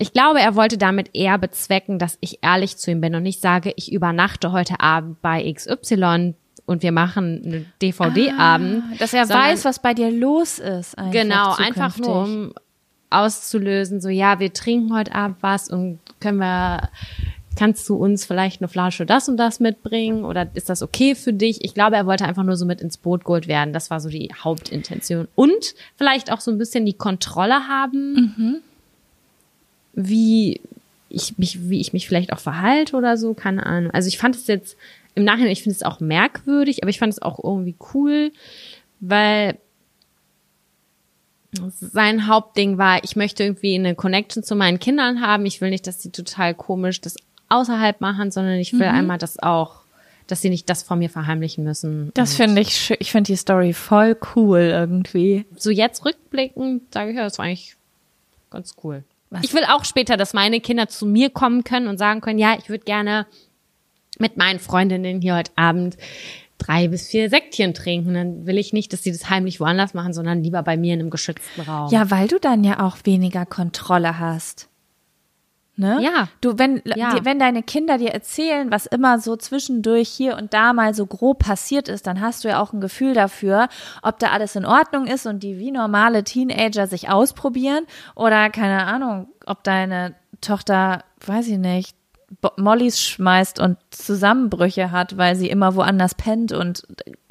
ich 0.00 0.12
glaube, 0.12 0.40
er 0.40 0.54
wollte 0.54 0.78
damit 0.78 1.10
eher 1.14 1.38
bezwecken, 1.38 1.98
dass 1.98 2.18
ich 2.20 2.38
ehrlich 2.42 2.76
zu 2.76 2.90
ihm 2.90 3.00
bin 3.00 3.14
und 3.14 3.22
nicht 3.24 3.40
sage, 3.40 3.72
ich 3.76 3.92
übernachte 3.92 4.52
heute 4.52 4.80
Abend 4.80 5.20
bei 5.22 5.52
XY 5.52 6.34
und 6.66 6.82
wir 6.82 6.92
machen 6.92 7.42
einen 7.44 7.72
DVD-Abend. 7.82 8.84
Ah, 8.92 8.94
dass 8.98 9.12
er 9.12 9.28
weiß, 9.28 9.64
was 9.64 9.80
bei 9.80 9.94
dir 9.94 10.10
los 10.10 10.58
ist. 10.58 10.96
Einfach 10.98 11.12
Genau, 11.12 11.50
zukünftig. 11.52 11.66
einfach 11.82 11.98
nur 11.98 12.22
um 12.22 12.54
auszulösen, 13.10 14.00
so 14.00 14.08
ja, 14.08 14.40
wir 14.40 14.52
trinken 14.52 14.94
heute 14.94 15.14
Abend 15.14 15.38
was 15.40 15.68
und 15.70 15.98
können 16.20 16.38
wir, 16.38 16.90
kannst 17.56 17.88
du 17.88 17.96
uns 17.96 18.24
vielleicht 18.24 18.60
eine 18.60 18.68
Flasche 18.68 19.06
das 19.06 19.28
und 19.28 19.36
das 19.36 19.60
mitbringen 19.60 20.24
oder 20.24 20.48
ist 20.54 20.68
das 20.68 20.82
okay 20.82 21.14
für 21.14 21.32
dich? 21.32 21.64
Ich 21.64 21.74
glaube, 21.74 21.96
er 21.96 22.06
wollte 22.06 22.24
einfach 22.24 22.44
nur 22.44 22.56
so 22.56 22.66
mit 22.66 22.80
ins 22.80 22.98
Boot 22.98 23.24
geholt 23.24 23.48
werden. 23.48 23.72
Das 23.72 23.90
war 23.90 24.00
so 24.00 24.08
die 24.08 24.30
Hauptintention. 24.42 25.28
Und 25.34 25.74
vielleicht 25.96 26.30
auch 26.32 26.40
so 26.40 26.50
ein 26.50 26.58
bisschen 26.58 26.84
die 26.84 26.92
Kontrolle 26.92 27.66
haben, 27.66 28.62
wie 29.94 30.60
ich 31.08 31.38
mich, 31.38 31.70
wie 31.70 31.80
ich 31.80 31.92
mich 31.92 32.06
vielleicht 32.06 32.32
auch 32.32 32.38
verhalte 32.38 32.96
oder 32.96 33.16
so, 33.16 33.34
keine 33.34 33.64
Ahnung. 33.64 33.90
Also 33.92 34.08
ich 34.08 34.18
fand 34.18 34.36
es 34.36 34.46
jetzt 34.46 34.76
im 35.14 35.24
Nachhinein, 35.24 35.50
ich 35.50 35.62
finde 35.62 35.76
es 35.76 35.82
auch 35.82 36.00
merkwürdig, 36.00 36.82
aber 36.82 36.90
ich 36.90 36.98
fand 36.98 37.12
es 37.12 37.22
auch 37.22 37.42
irgendwie 37.42 37.74
cool, 37.94 38.30
weil 39.00 39.58
sein 41.52 42.26
Hauptding 42.26 42.78
war, 42.78 43.02
ich 43.04 43.16
möchte 43.16 43.42
irgendwie 43.42 43.74
eine 43.74 43.94
Connection 43.94 44.42
zu 44.42 44.54
meinen 44.54 44.78
Kindern 44.78 45.20
haben. 45.20 45.46
Ich 45.46 45.60
will 45.60 45.70
nicht, 45.70 45.86
dass 45.86 46.02
sie 46.02 46.10
total 46.10 46.54
komisch 46.54 47.00
das 47.00 47.16
außerhalb 47.48 48.00
machen, 48.00 48.30
sondern 48.30 48.58
ich 48.58 48.72
will 48.74 48.86
einmal 48.86 49.18
das 49.18 49.38
auch, 49.38 49.80
dass 50.26 50.42
sie 50.42 50.50
nicht 50.50 50.68
das 50.68 50.82
vor 50.82 50.96
mir 50.96 51.08
verheimlichen 51.08 51.64
müssen. 51.64 52.10
Das 52.14 52.34
finde 52.34 52.60
ich 52.60 52.76
schön. 52.76 52.98
Ich 53.00 53.10
finde 53.10 53.28
die 53.28 53.36
Story 53.36 53.72
voll 53.72 54.16
cool 54.36 54.60
irgendwie. 54.60 55.46
so 55.56 55.70
jetzt 55.70 56.04
rückblickend 56.04 56.92
sage 56.92 57.10
ich, 57.10 57.16
ja, 57.16 57.24
das 57.24 57.38
war 57.38 57.46
eigentlich 57.46 57.76
ganz 58.50 58.74
cool. 58.84 59.04
Was? 59.30 59.44
Ich 59.44 59.54
will 59.54 59.64
auch 59.64 59.84
später, 59.84 60.16
dass 60.16 60.34
meine 60.34 60.60
Kinder 60.60 60.88
zu 60.88 61.06
mir 61.06 61.30
kommen 61.30 61.64
können 61.64 61.88
und 61.88 61.98
sagen 61.98 62.20
können, 62.20 62.38
ja, 62.38 62.56
ich 62.58 62.68
würde 62.68 62.84
gerne 62.84 63.26
mit 64.18 64.36
meinen 64.36 64.58
Freundinnen 64.58 65.20
hier 65.20 65.36
heute 65.36 65.52
Abend 65.56 65.96
drei 66.58 66.88
bis 66.88 67.08
vier 67.08 67.30
Säckchen 67.30 67.72
trinken. 67.74 68.14
Dann 68.14 68.46
will 68.46 68.58
ich 68.58 68.72
nicht, 68.72 68.92
dass 68.92 69.02
sie 69.02 69.12
das 69.12 69.30
heimlich 69.30 69.60
woanders 69.60 69.94
machen, 69.94 70.12
sondern 70.12 70.42
lieber 70.42 70.62
bei 70.62 70.76
mir 70.76 70.94
in 70.94 71.00
einem 71.00 71.10
geschützten 71.10 71.62
Raum. 71.62 71.90
Ja, 71.90 72.10
weil 72.10 72.28
du 72.28 72.38
dann 72.38 72.64
ja 72.64 72.80
auch 72.84 72.98
weniger 73.04 73.46
Kontrolle 73.46 74.18
hast. 74.18 74.68
Ne? 75.76 76.00
Ja. 76.02 76.26
Du, 76.40 76.58
wenn, 76.58 76.82
Ja. 76.96 77.14
die, 77.14 77.24
wenn 77.24 77.38
deine 77.38 77.62
Kinder 77.62 77.98
dir 77.98 78.10
erzählen, 78.10 78.72
was 78.72 78.86
immer 78.86 79.20
so 79.20 79.36
zwischendurch 79.36 80.08
hier 80.08 80.36
und 80.36 80.52
da 80.52 80.72
mal 80.72 80.92
so 80.92 81.06
grob 81.06 81.38
passiert 81.38 81.88
ist, 81.88 82.08
dann 82.08 82.20
hast 82.20 82.42
du 82.42 82.48
ja 82.48 82.60
auch 82.60 82.72
ein 82.72 82.80
Gefühl 82.80 83.14
dafür, 83.14 83.68
ob 84.02 84.18
da 84.18 84.30
alles 84.30 84.56
in 84.56 84.66
Ordnung 84.66 85.06
ist 85.06 85.24
und 85.26 85.44
die 85.44 85.58
wie 85.60 85.70
normale 85.70 86.24
Teenager 86.24 86.88
sich 86.88 87.08
ausprobieren 87.10 87.84
oder 88.16 88.50
keine 88.50 88.86
Ahnung, 88.86 89.28
ob 89.46 89.62
deine 89.62 90.16
Tochter, 90.40 91.04
weiß 91.24 91.46
ich 91.46 91.58
nicht, 91.58 91.96
Mollys 92.56 93.00
schmeißt 93.00 93.58
und 93.58 93.78
Zusammenbrüche 93.90 94.90
hat, 94.90 95.16
weil 95.16 95.34
sie 95.34 95.48
immer 95.48 95.74
woanders 95.74 96.14
pennt 96.14 96.52
und 96.52 96.82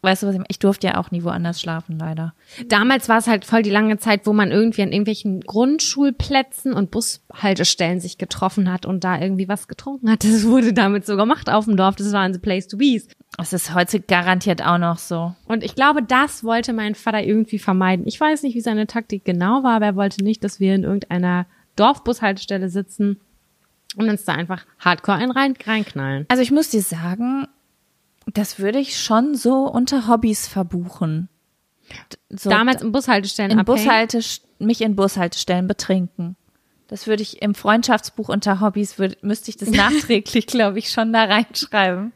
weißt 0.01 0.23
du 0.23 0.27
was 0.27 0.33
ich 0.33 0.39
meine? 0.39 0.49
Ich 0.49 0.59
durfte 0.59 0.87
ja 0.87 0.97
auch 0.97 1.11
nie 1.11 1.23
woanders 1.23 1.61
schlafen, 1.61 1.99
leider. 1.99 2.33
Damals 2.67 3.07
war 3.07 3.19
es 3.19 3.27
halt 3.27 3.45
voll 3.45 3.61
die 3.61 3.69
lange 3.69 3.97
Zeit, 3.97 4.25
wo 4.25 4.33
man 4.33 4.51
irgendwie 4.51 4.81
an 4.81 4.91
irgendwelchen 4.91 5.41
Grundschulplätzen 5.41 6.73
und 6.73 6.89
Bushaltestellen 6.89 7.99
sich 7.99 8.17
getroffen 8.17 8.71
hat 8.71 8.85
und 8.85 9.03
da 9.03 9.19
irgendwie 9.19 9.47
was 9.47 9.67
getrunken 9.67 10.09
hat. 10.09 10.23
Das 10.23 10.45
wurde 10.45 10.73
damit 10.73 11.05
so 11.05 11.15
gemacht 11.15 11.49
auf 11.49 11.65
dem 11.65 11.77
Dorf. 11.77 11.95
Das 11.95 12.11
waren 12.11 12.33
the 12.33 12.39
place 12.39 12.67
to 12.67 12.77
be. 12.77 13.01
Es 13.39 13.53
ist 13.53 13.75
heute 13.75 13.99
garantiert 13.99 14.65
auch 14.65 14.79
noch 14.79 14.97
so. 14.97 15.35
Und 15.45 15.63
ich 15.63 15.75
glaube, 15.75 16.01
das 16.01 16.43
wollte 16.43 16.73
mein 16.73 16.95
Vater 16.95 17.21
irgendwie 17.21 17.59
vermeiden. 17.59 18.07
Ich 18.07 18.19
weiß 18.19 18.41
nicht, 18.43 18.55
wie 18.55 18.61
seine 18.61 18.87
Taktik 18.87 19.25
genau 19.25 19.63
war, 19.63 19.75
aber 19.75 19.85
er 19.85 19.95
wollte 19.95 20.23
nicht, 20.23 20.43
dass 20.43 20.59
wir 20.59 20.73
in 20.73 20.83
irgendeiner 20.83 21.45
Dorfbushaltestelle 21.75 22.69
sitzen 22.69 23.19
und 23.97 24.09
uns 24.09 24.23
da 24.25 24.33
einfach 24.33 24.65
hardcore 24.79 25.17
einen 25.17 25.31
rein, 25.31 25.53
reinknallen. 25.65 26.25
Also 26.29 26.41
ich 26.43 26.51
muss 26.51 26.69
dir 26.69 26.81
sagen, 26.81 27.47
das 28.33 28.59
würde 28.59 28.79
ich 28.79 28.99
schon 28.99 29.35
so 29.35 29.65
unter 29.67 30.07
Hobbys 30.07 30.47
verbuchen. 30.47 31.29
So 32.29 32.49
Damals 32.49 32.81
im 32.81 32.91
Bushaltestellen 32.91 33.51
in 33.51 33.59
abhängen. 33.59 34.23
Mich 34.59 34.81
in 34.81 34.95
Bushaltestellen 34.95 35.67
betrinken. 35.67 36.35
Das 36.87 37.07
würde 37.07 37.21
ich 37.21 37.41
im 37.41 37.53
Freundschaftsbuch 37.53 38.29
unter 38.29 38.59
Hobbys, 38.61 38.97
würd, 38.97 39.21
müsste 39.23 39.49
ich 39.51 39.57
das 39.57 39.69
nachträglich, 39.71 40.47
glaube 40.47 40.79
ich, 40.79 40.89
schon 40.89 41.13
da 41.13 41.25
reinschreiben. 41.25 42.13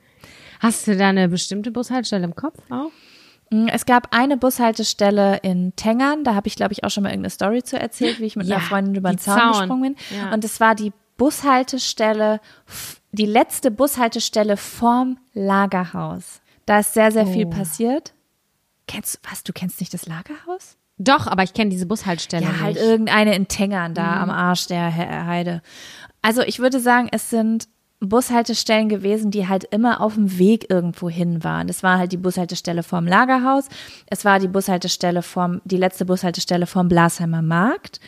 Hast 0.60 0.88
du 0.88 0.96
da 0.96 1.10
eine 1.10 1.28
bestimmte 1.30 1.72
Bushaltestelle 1.72 2.24
im 2.24 2.36
Kopf 2.36 2.58
auch? 2.70 2.92
Mm, 3.50 3.68
Es 3.68 3.86
gab 3.86 4.16
eine 4.16 4.38
Bushaltestelle 4.38 5.38
in 5.44 5.76
Tengern, 5.76 6.24
da 6.24 6.36
habe 6.36 6.48
ich, 6.48 6.56
glaube 6.56 6.74
ich, 6.74 6.84
auch 6.84 6.90
schon 6.90 7.04
mal 7.04 7.10
irgendeine 7.10 7.32
Story 7.32 7.64
zu 7.64 7.80
erzählt, 7.80 8.20
wie 8.20 8.26
ich 8.26 8.36
mit 8.36 8.48
Ja, 8.48 8.58
einer 8.58 8.66
Freundin 8.66 8.96
über 8.96 9.10
den 9.10 9.18
Zaun, 9.18 9.38
Zaun. 9.40 9.52
gesprungen 9.54 9.82
bin. 9.96 10.18
Ja. 10.18 10.34
Und 10.34 10.44
es 10.46 10.60
war 10.60 10.76
die 10.76 10.94
Bushaltestelle, 11.22 12.40
die 13.12 13.28
letzte 13.28 13.70
Bushaltestelle 13.70 14.58
vorm 14.58 15.20
Lagerhaus. 15.34 16.42
Da 16.66 16.80
ist 16.80 16.96
sehr, 16.96 17.12
sehr 17.12 17.28
viel 17.28 17.46
Oh. 17.46 17.50
passiert. 17.52 18.14
Kennst 18.88 19.16
du, 19.16 19.20
was, 19.30 19.44
du 19.44 19.54
kennst 19.54 19.80
nicht 19.80 19.94
das 19.94 20.08
Lagerhaus? 20.08 20.78
Doch, 20.98 21.28
aber 21.28 21.44
ich 21.44 21.54
kenne 21.54 21.70
diese 21.70 21.86
Bushaltestelle 21.86 22.46
Ja, 22.46 22.60
halt 22.60 22.74
nicht. 22.76 22.84
irgendeine 22.84 23.36
in 23.36 23.48
Tengern 23.48 23.94
da 23.94 24.20
am 24.20 24.32
Arsch 24.32 24.66
der 24.66 24.90
He- 24.92 25.26
Heide. 25.28 25.62
Also 26.24 26.42
ich 26.42 26.58
würde 26.58 26.80
sagen, 26.80 27.08
es 27.12 27.30
sind 27.30 27.68
Bushaltestellen 28.04 28.90
gewesen, 28.90 29.30
die 29.30 29.48
halt 29.48 29.64
immer 29.66 30.02
auf 30.02 30.16
dem 30.16 30.40
Weg 30.40 30.70
irgendwo 30.72 31.08
hin 31.08 31.44
waren. 31.44 31.68
Das 31.68 31.84
war 31.84 32.00
halt 32.00 32.12
die 32.12 32.18
Bushaltestelle 32.18 32.82
vorm 32.82 33.06
Lagerhaus. 33.06 33.66
Es 34.08 34.26
war 34.26 34.40
die 34.40 34.48
Bushaltestelle 34.48 35.22
vorm, 35.22 35.62
die 35.66 35.78
letzte 35.78 36.06
Bushaltestelle 36.06 36.66
vorm 36.66 36.90
Blasheimer 36.90 37.42
Markt. 37.44 38.00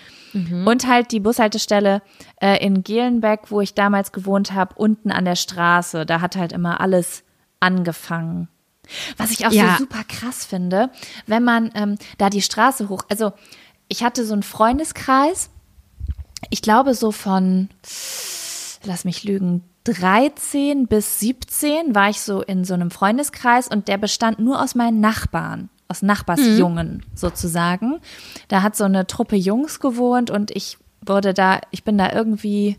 Und 0.66 0.88
halt 0.88 1.12
die 1.12 1.20
Bushaltestelle 1.20 2.02
äh, 2.42 2.58
in 2.66 2.84
Gelenbeck, 2.84 3.52
wo 3.52 3.62
ich 3.62 3.76
damals 3.76 4.12
gewohnt 4.12 4.52
habe, 4.52 4.74
unten 4.76 5.12
an 5.12 5.26
der 5.26 5.36
Straße. 5.36 6.08
Da 6.08 6.22
hat 6.22 6.36
halt 6.36 6.54
immer 6.54 6.82
alles 6.82 7.24
angefangen. 7.60 8.48
Was 9.18 9.30
ich 9.30 9.46
auch 9.46 9.52
Ja. 9.52 9.74
so 9.78 9.84
super 9.84 10.04
krass 10.08 10.44
finde, 10.44 10.90
wenn 11.28 11.44
man 11.44 11.70
ähm, 11.76 11.98
da 12.18 12.32
die 12.32 12.42
Straße 12.42 12.90
hoch, 12.90 13.04
also 13.10 13.32
ich 13.90 14.04
hatte 14.04 14.26
so 14.26 14.34
einen 14.34 14.42
Freundeskreis, 14.42 15.52
ich 16.50 16.64
glaube 16.64 16.96
so 16.96 17.12
von, 17.12 17.70
lass 18.86 19.06
mich 19.06 19.24
lügen, 19.24 19.64
13 19.84 20.88
bis 20.88 21.20
17 21.20 21.94
war 21.94 22.10
ich 22.10 22.22
so 22.22 22.42
in 22.42 22.64
so 22.64 22.74
einem 22.74 22.92
Freundeskreis 22.92 23.68
und 23.68 23.88
der 23.88 23.98
bestand 23.98 24.40
nur 24.40 24.62
aus 24.62 24.76
meinen 24.76 25.02
Nachbarn, 25.02 25.70
aus 25.88 26.02
Nachbarsjungen 26.02 27.06
sozusagen. 27.16 28.00
Da 28.48 28.62
hat 28.62 28.76
so 28.76 28.86
eine 28.86 29.08
Truppe 29.08 29.36
Jungs 29.36 29.80
gewohnt 29.80 30.32
und 30.32 30.52
ich 30.52 30.78
wurde 31.06 31.34
da, 31.34 31.60
ich 31.72 31.84
bin 31.84 31.98
da 31.98 32.14
irgendwie 32.14 32.78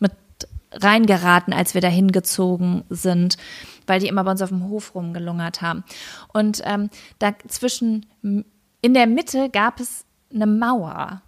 mit 0.00 0.12
reingeraten, 0.72 1.52
als 1.52 1.74
wir 1.74 1.80
da 1.80 1.88
hingezogen 1.88 2.82
sind, 2.90 3.36
weil 3.86 4.00
die 4.00 4.08
immer 4.08 4.24
bei 4.24 4.32
uns 4.32 4.42
auf 4.42 4.48
dem 4.48 4.68
Hof 4.68 4.96
rumgelungert 4.96 5.62
haben. 5.62 5.84
Und 6.32 6.60
ähm, 6.64 6.90
da 7.20 7.34
zwischen, 7.46 8.06
in 8.22 8.94
der 8.94 9.06
Mitte 9.06 9.48
gab 9.48 9.78
es 9.78 10.04
eine 10.34 10.46
Mauer. 10.46 11.22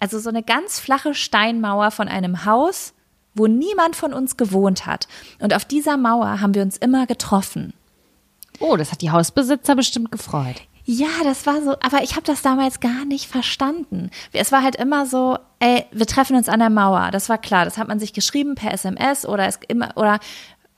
Also 0.00 0.18
so 0.18 0.28
eine 0.28 0.42
ganz 0.42 0.80
flache 0.80 1.14
Steinmauer 1.14 1.90
von 1.92 2.08
einem 2.08 2.44
Haus, 2.44 2.92
wo 3.36 3.46
niemand 3.46 3.96
von 3.96 4.12
uns 4.12 4.36
gewohnt 4.36 4.86
hat. 4.86 5.06
Und 5.40 5.54
auf 5.54 5.64
dieser 5.64 5.96
Mauer 5.96 6.40
haben 6.40 6.54
wir 6.54 6.62
uns 6.62 6.76
immer 6.76 7.06
getroffen. 7.06 7.72
Oh, 8.58 8.76
das 8.76 8.92
hat 8.92 9.02
die 9.02 9.10
Hausbesitzer 9.10 9.76
bestimmt 9.76 10.10
gefreut. 10.10 10.62
Ja, 10.88 11.08
das 11.24 11.46
war 11.46 11.60
so, 11.62 11.72
aber 11.82 12.04
ich 12.04 12.12
habe 12.12 12.22
das 12.22 12.42
damals 12.42 12.78
gar 12.78 13.04
nicht 13.04 13.26
verstanden. 13.28 14.10
Es 14.32 14.52
war 14.52 14.62
halt 14.62 14.76
immer 14.76 15.04
so, 15.04 15.36
ey, 15.58 15.84
wir 15.90 16.06
treffen 16.06 16.36
uns 16.36 16.48
an 16.48 16.60
der 16.60 16.70
Mauer. 16.70 17.10
Das 17.10 17.28
war 17.28 17.38
klar, 17.38 17.64
das 17.64 17.76
hat 17.76 17.88
man 17.88 17.98
sich 17.98 18.12
geschrieben 18.12 18.54
per 18.54 18.72
SMS 18.72 19.26
oder 19.26 19.46
es 19.48 19.58
immer 19.66 19.90
oder 19.96 20.20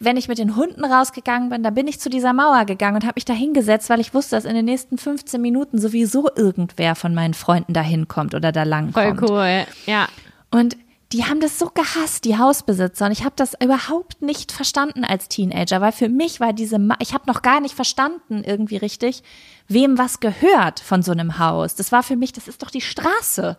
wenn 0.00 0.16
ich 0.16 0.28
mit 0.28 0.38
den 0.38 0.56
Hunden 0.56 0.84
rausgegangen 0.84 1.50
bin, 1.50 1.62
dann 1.62 1.74
bin 1.74 1.88
ich 1.88 2.00
zu 2.00 2.08
dieser 2.08 2.32
Mauer 2.32 2.64
gegangen 2.64 2.96
und 2.96 3.02
habe 3.02 3.14
mich 3.16 3.24
da 3.24 3.32
hingesetzt, 3.32 3.90
weil 3.90 4.00
ich 4.00 4.14
wusste, 4.14 4.36
dass 4.36 4.44
in 4.44 4.54
den 4.54 4.64
nächsten 4.64 4.96
15 4.96 5.40
Minuten 5.40 5.78
sowieso 5.78 6.30
irgendwer 6.34 6.94
von 6.94 7.14
meinen 7.14 7.34
Freunden 7.34 7.72
da 7.72 7.82
hinkommt 7.82 8.34
oder 8.34 8.52
da 8.52 8.62
lang 8.62 8.92
Voll 8.92 9.16
cool. 9.20 9.66
Ja. 9.86 10.08
Und 10.50 10.76
die 11.12 11.24
haben 11.24 11.40
das 11.40 11.58
so 11.58 11.70
gehasst, 11.72 12.24
die 12.24 12.36
Hausbesitzer. 12.36 13.06
Und 13.06 13.12
ich 13.12 13.24
habe 13.24 13.34
das 13.36 13.54
überhaupt 13.62 14.20
nicht 14.20 14.52
verstanden 14.52 15.04
als 15.04 15.28
Teenager, 15.28 15.80
weil 15.80 15.92
für 15.92 16.08
mich 16.08 16.38
war 16.38 16.52
diese, 16.52 16.78
Ma 16.78 16.96
ich 17.00 17.14
habe 17.14 17.24
noch 17.26 17.40
gar 17.40 17.60
nicht 17.60 17.74
verstanden 17.74 18.44
irgendwie 18.44 18.76
richtig, 18.76 19.22
wem 19.68 19.96
was 19.96 20.20
gehört 20.20 20.80
von 20.80 21.02
so 21.02 21.12
einem 21.12 21.38
Haus. 21.38 21.74
Das 21.74 21.92
war 21.92 22.02
für 22.02 22.16
mich, 22.16 22.32
das 22.32 22.46
ist 22.46 22.62
doch 22.62 22.70
die 22.70 22.82
Straße. 22.82 23.56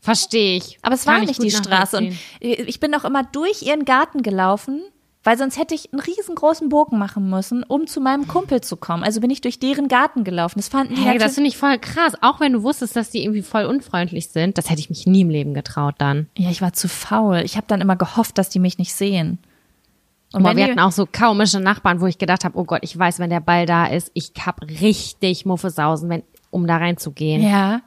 Verstehe 0.00 0.56
ich. 0.56 0.78
Aber 0.82 0.94
es 0.94 1.04
Kann 1.04 1.14
war 1.14 1.22
ich 1.22 1.28
nicht 1.28 1.42
die 1.42 1.50
Straße. 1.50 1.96
Und 1.96 2.16
ich 2.40 2.80
bin 2.80 2.94
auch 2.94 3.04
immer 3.04 3.24
durch 3.24 3.62
ihren 3.62 3.84
Garten 3.84 4.22
gelaufen, 4.22 4.82
weil 5.28 5.36
sonst 5.36 5.58
hätte 5.58 5.74
ich 5.74 5.92
einen 5.92 6.00
riesengroßen 6.00 6.70
Bogen 6.70 6.96
machen 6.96 7.28
müssen, 7.28 7.62
um 7.62 7.86
zu 7.86 8.00
meinem 8.00 8.26
Kumpel 8.26 8.62
zu 8.62 8.78
kommen. 8.78 9.04
Also 9.04 9.20
bin 9.20 9.28
ich 9.28 9.42
durch 9.42 9.58
deren 9.58 9.86
Garten 9.86 10.24
gelaufen. 10.24 10.58
Das 10.58 10.68
fanden 10.68 10.94
die 10.94 11.02
Hey, 11.02 11.18
das 11.18 11.34
finde 11.34 11.48
ich 11.48 11.58
voll 11.58 11.78
krass. 11.78 12.14
Auch 12.22 12.40
wenn 12.40 12.54
du 12.54 12.62
wusstest, 12.62 12.96
dass 12.96 13.10
die 13.10 13.22
irgendwie 13.24 13.42
voll 13.42 13.66
unfreundlich 13.66 14.28
sind, 14.28 14.56
das 14.56 14.70
hätte 14.70 14.80
ich 14.80 14.88
mich 14.88 15.06
nie 15.06 15.20
im 15.20 15.28
Leben 15.28 15.52
getraut 15.52 15.96
dann. 15.98 16.28
Ja, 16.38 16.48
ich 16.48 16.62
war 16.62 16.72
zu 16.72 16.88
faul. 16.88 17.42
Ich 17.44 17.58
habe 17.58 17.66
dann 17.68 17.82
immer 17.82 17.94
gehofft, 17.94 18.38
dass 18.38 18.48
die 18.48 18.58
mich 18.58 18.78
nicht 18.78 18.94
sehen. 18.94 19.36
Und 20.32 20.44
Boah, 20.44 20.56
wir 20.56 20.64
hatten 20.64 20.80
auch 20.80 20.92
so 20.92 21.04
komische 21.04 21.60
Nachbarn, 21.60 22.00
wo 22.00 22.06
ich 22.06 22.16
gedacht 22.16 22.46
habe, 22.46 22.58
oh 22.58 22.64
Gott, 22.64 22.80
ich 22.80 22.98
weiß, 22.98 23.18
wenn 23.18 23.28
der 23.28 23.40
Ball 23.40 23.66
da 23.66 23.84
ist, 23.84 24.10
ich 24.14 24.32
hab 24.46 24.62
richtig 24.62 25.44
Muffesausen, 25.44 26.08
wenn, 26.08 26.22
um 26.48 26.66
da 26.66 26.78
reinzugehen. 26.78 27.42
ja. 27.42 27.82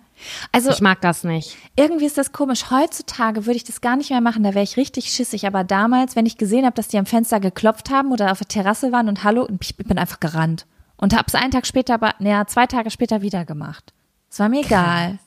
Also 0.52 0.70
Ich 0.72 0.82
mag 0.82 1.02
das 1.02 1.24
nicht. 1.24 1.58
irgendwie 1.76 2.06
ist 2.06 2.18
das 2.18 2.32
komisch. 2.32 2.70
Heutzutage 2.72 3.46
würde 3.46 3.58
ich 3.58 3.64
das 3.64 3.82
gar 3.82 3.96
nicht 3.96 4.10
mehr 4.10 4.22
machen, 4.22 4.44
da 4.44 4.54
wäre 4.54 4.64
ich 4.64 4.78
richtig 4.78 5.10
schissig. 5.10 5.48
Aber 5.48 5.64
damals, 5.64 6.16
wenn 6.16 6.26
ich 6.26 6.38
gesehen 6.38 6.66
habe, 6.66 6.76
dass 6.76 6.88
die 6.88 6.98
am 6.98 7.06
Fenster 7.06 7.40
geklopft 7.40 7.90
haben 7.90 8.12
oder 8.12 8.32
auf 8.32 8.40
der 8.40 8.48
Terrasse 8.48 8.92
waren 8.92 9.10
und 9.10 9.24
Hallo, 9.24 9.48
ich 9.62 9.76
bin 9.78 9.98
einfach 9.98 10.20
gerannt. 10.20 10.66
Und 10.98 11.16
hab's 11.18 11.34
einen 11.36 11.52
Tag 11.52 11.66
später, 11.66 11.96
aber, 11.96 12.14
naja, 12.20 12.46
zwei 12.46 12.68
Tage 12.68 12.92
später 12.92 13.22
wieder 13.22 13.44
gemacht. 13.46 13.94
Es 14.30 14.40
war 14.40 14.50
mir 14.50 14.62
egal. 14.66 15.20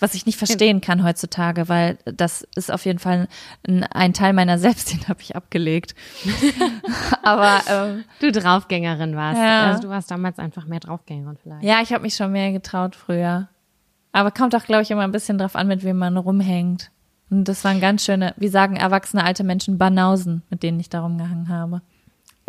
Was 0.00 0.14
ich 0.14 0.26
nicht 0.26 0.38
verstehen 0.38 0.80
kann 0.80 1.04
heutzutage, 1.04 1.68
weil 1.68 1.98
das 2.04 2.42
ist 2.56 2.72
auf 2.72 2.84
jeden 2.84 2.98
Fall 2.98 3.28
ein, 3.66 3.84
ein 3.84 4.14
Teil 4.14 4.32
meiner 4.32 4.58
selbst, 4.58 4.92
den 4.92 5.06
habe 5.08 5.20
ich 5.20 5.36
abgelegt. 5.36 5.94
aber 7.22 7.60
ähm, 7.68 8.04
Du 8.18 8.32
Draufgängerin 8.32 9.14
warst. 9.14 9.38
Ja. 9.38 9.66
Also 9.66 9.82
du 9.82 9.88
warst 9.88 10.10
damals 10.10 10.38
einfach 10.38 10.66
mehr 10.66 10.80
Draufgängerin 10.80 11.36
vielleicht. 11.42 11.62
ja, 11.62 11.80
ich 11.82 11.92
habe 11.92 12.02
mich 12.02 12.14
schon 12.14 12.32
mehr 12.32 12.50
getraut 12.52 12.96
früher. 12.96 13.48
Aber 14.12 14.30
kommt 14.30 14.56
auch, 14.56 14.64
glaube 14.64 14.82
ich, 14.82 14.90
immer 14.90 15.02
ein 15.02 15.12
bisschen 15.12 15.38
drauf 15.38 15.54
an, 15.54 15.68
mit 15.68 15.84
wem 15.84 15.98
man 15.98 16.16
rumhängt. 16.16 16.90
Und 17.30 17.44
das 17.44 17.62
waren 17.62 17.80
ganz 17.80 18.04
schöne, 18.04 18.34
wie 18.38 18.48
sagen 18.48 18.74
erwachsene 18.74 19.22
alte 19.22 19.44
Menschen, 19.44 19.78
Banausen, 19.78 20.42
mit 20.50 20.64
denen 20.64 20.80
ich 20.80 20.88
da 20.88 21.00
rumgehangen 21.02 21.48
habe. 21.48 21.82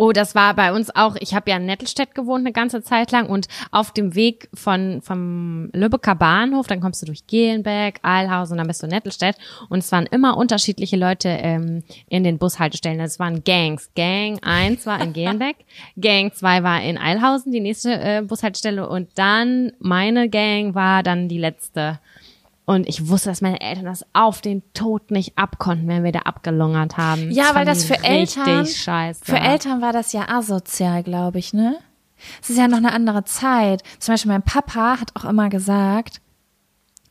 Oh, 0.01 0.13
das 0.13 0.33
war 0.33 0.55
bei 0.55 0.73
uns 0.73 0.89
auch. 0.95 1.15
Ich 1.19 1.35
habe 1.35 1.51
ja 1.51 1.57
in 1.57 1.67
Nettelstedt 1.67 2.15
gewohnt 2.15 2.39
eine 2.39 2.51
ganze 2.51 2.81
Zeit 2.81 3.11
lang 3.11 3.29
und 3.29 3.47
auf 3.69 3.91
dem 3.91 4.15
Weg 4.15 4.49
von 4.51 4.99
vom 5.03 5.69
Lübecker 5.73 6.15
Bahnhof, 6.15 6.65
dann 6.65 6.81
kommst 6.81 7.03
du 7.03 7.05
durch 7.05 7.27
Gehlenbeck, 7.27 7.99
Eilhausen, 8.01 8.57
dann 8.57 8.65
bist 8.65 8.81
du 8.81 8.87
in 8.87 8.93
Nettelstedt 8.93 9.35
und 9.69 9.77
es 9.77 9.91
waren 9.91 10.07
immer 10.07 10.37
unterschiedliche 10.37 10.97
Leute 10.97 11.29
ähm, 11.29 11.83
in 12.09 12.23
den 12.23 12.39
Bushaltestellen. 12.39 12.99
Es 12.99 13.19
waren 13.19 13.43
Gangs. 13.43 13.91
Gang 13.95 14.39
1 14.41 14.87
war 14.87 14.99
in 15.03 15.13
Gehlenbeck, 15.13 15.57
Gang 15.99 16.33
2 16.33 16.63
war 16.63 16.81
in 16.81 16.97
Eilhausen, 16.97 17.51
die 17.51 17.59
nächste 17.59 17.93
äh, 17.93 18.23
Bushaltestelle 18.23 18.89
und 18.89 19.07
dann 19.19 19.71
meine 19.77 20.29
Gang 20.29 20.73
war 20.73 21.03
dann 21.03 21.27
die 21.27 21.37
letzte. 21.37 21.99
Und 22.65 22.87
ich 22.87 23.09
wusste, 23.09 23.29
dass 23.29 23.41
meine 23.41 23.59
Eltern 23.59 23.85
das 23.85 24.05
auf 24.13 24.41
den 24.41 24.61
Tod 24.73 25.11
nicht 25.11 25.37
abkonnten, 25.37 25.87
wenn 25.87 26.03
wir 26.03 26.11
da 26.11 26.19
abgelungert 26.19 26.97
haben. 26.97 27.31
Ja, 27.31 27.45
weil 27.47 27.65
fanden 27.65 27.67
das 27.67 27.83
für 27.83 28.03
Eltern, 28.03 28.65
scheiße. 28.65 29.25
für 29.25 29.39
Eltern 29.39 29.81
war 29.81 29.93
das 29.93 30.13
ja 30.13 30.29
asozial, 30.29 31.03
glaube 31.03 31.39
ich, 31.39 31.53
ne? 31.53 31.77
Es 32.41 32.49
ist 32.49 32.57
ja 32.57 32.67
noch 32.67 32.77
eine 32.77 32.93
andere 32.93 33.25
Zeit. 33.25 33.81
Zum 33.99 34.13
Beispiel 34.13 34.31
mein 34.31 34.43
Papa 34.43 34.99
hat 34.99 35.15
auch 35.15 35.25
immer 35.25 35.49
gesagt, 35.49 36.21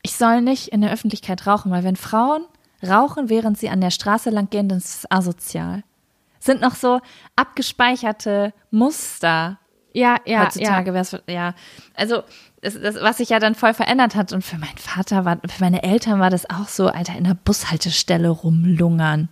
ich 0.03 0.15
soll 0.15 0.41
nicht 0.41 0.69
in 0.69 0.81
der 0.81 0.91
Öffentlichkeit 0.91 1.45
rauchen, 1.45 1.71
weil 1.71 1.83
wenn 1.83 1.95
Frauen 1.95 2.45
rauchen, 2.81 3.29
während 3.29 3.57
sie 3.57 3.69
an 3.69 3.81
der 3.81 3.91
Straße 3.91 4.29
lang 4.29 4.49
gehen, 4.49 4.69
dann 4.69 4.79
ist 4.79 4.99
es 4.99 5.11
asozial. 5.11 5.83
Sind 6.39 6.61
noch 6.61 6.75
so 6.75 7.01
abgespeicherte 7.35 8.53
Muster. 8.71 9.59
Ja, 9.93 10.15
ja, 10.25 10.45
Heutzutage 10.45 10.87
ja. 10.87 10.93
wäre 10.93 11.01
es, 11.01 11.23
ja. 11.27 11.53
Also, 11.95 12.23
das, 12.61 12.79
das, 12.79 12.95
was 12.95 13.17
sich 13.17 13.29
ja 13.29 13.39
dann 13.39 13.55
voll 13.55 13.73
verändert 13.73 14.15
hat. 14.15 14.31
Und 14.33 14.43
für 14.43 14.57
meinen 14.57 14.77
Vater 14.77 15.25
war, 15.25 15.37
für 15.47 15.63
meine 15.63 15.83
Eltern 15.83 16.19
war 16.19 16.29
das 16.29 16.49
auch 16.49 16.67
so, 16.67 16.87
Alter, 16.87 17.15
in 17.17 17.23
der 17.23 17.33
Bushaltestelle 17.33 18.29
rumlungern. 18.29 19.29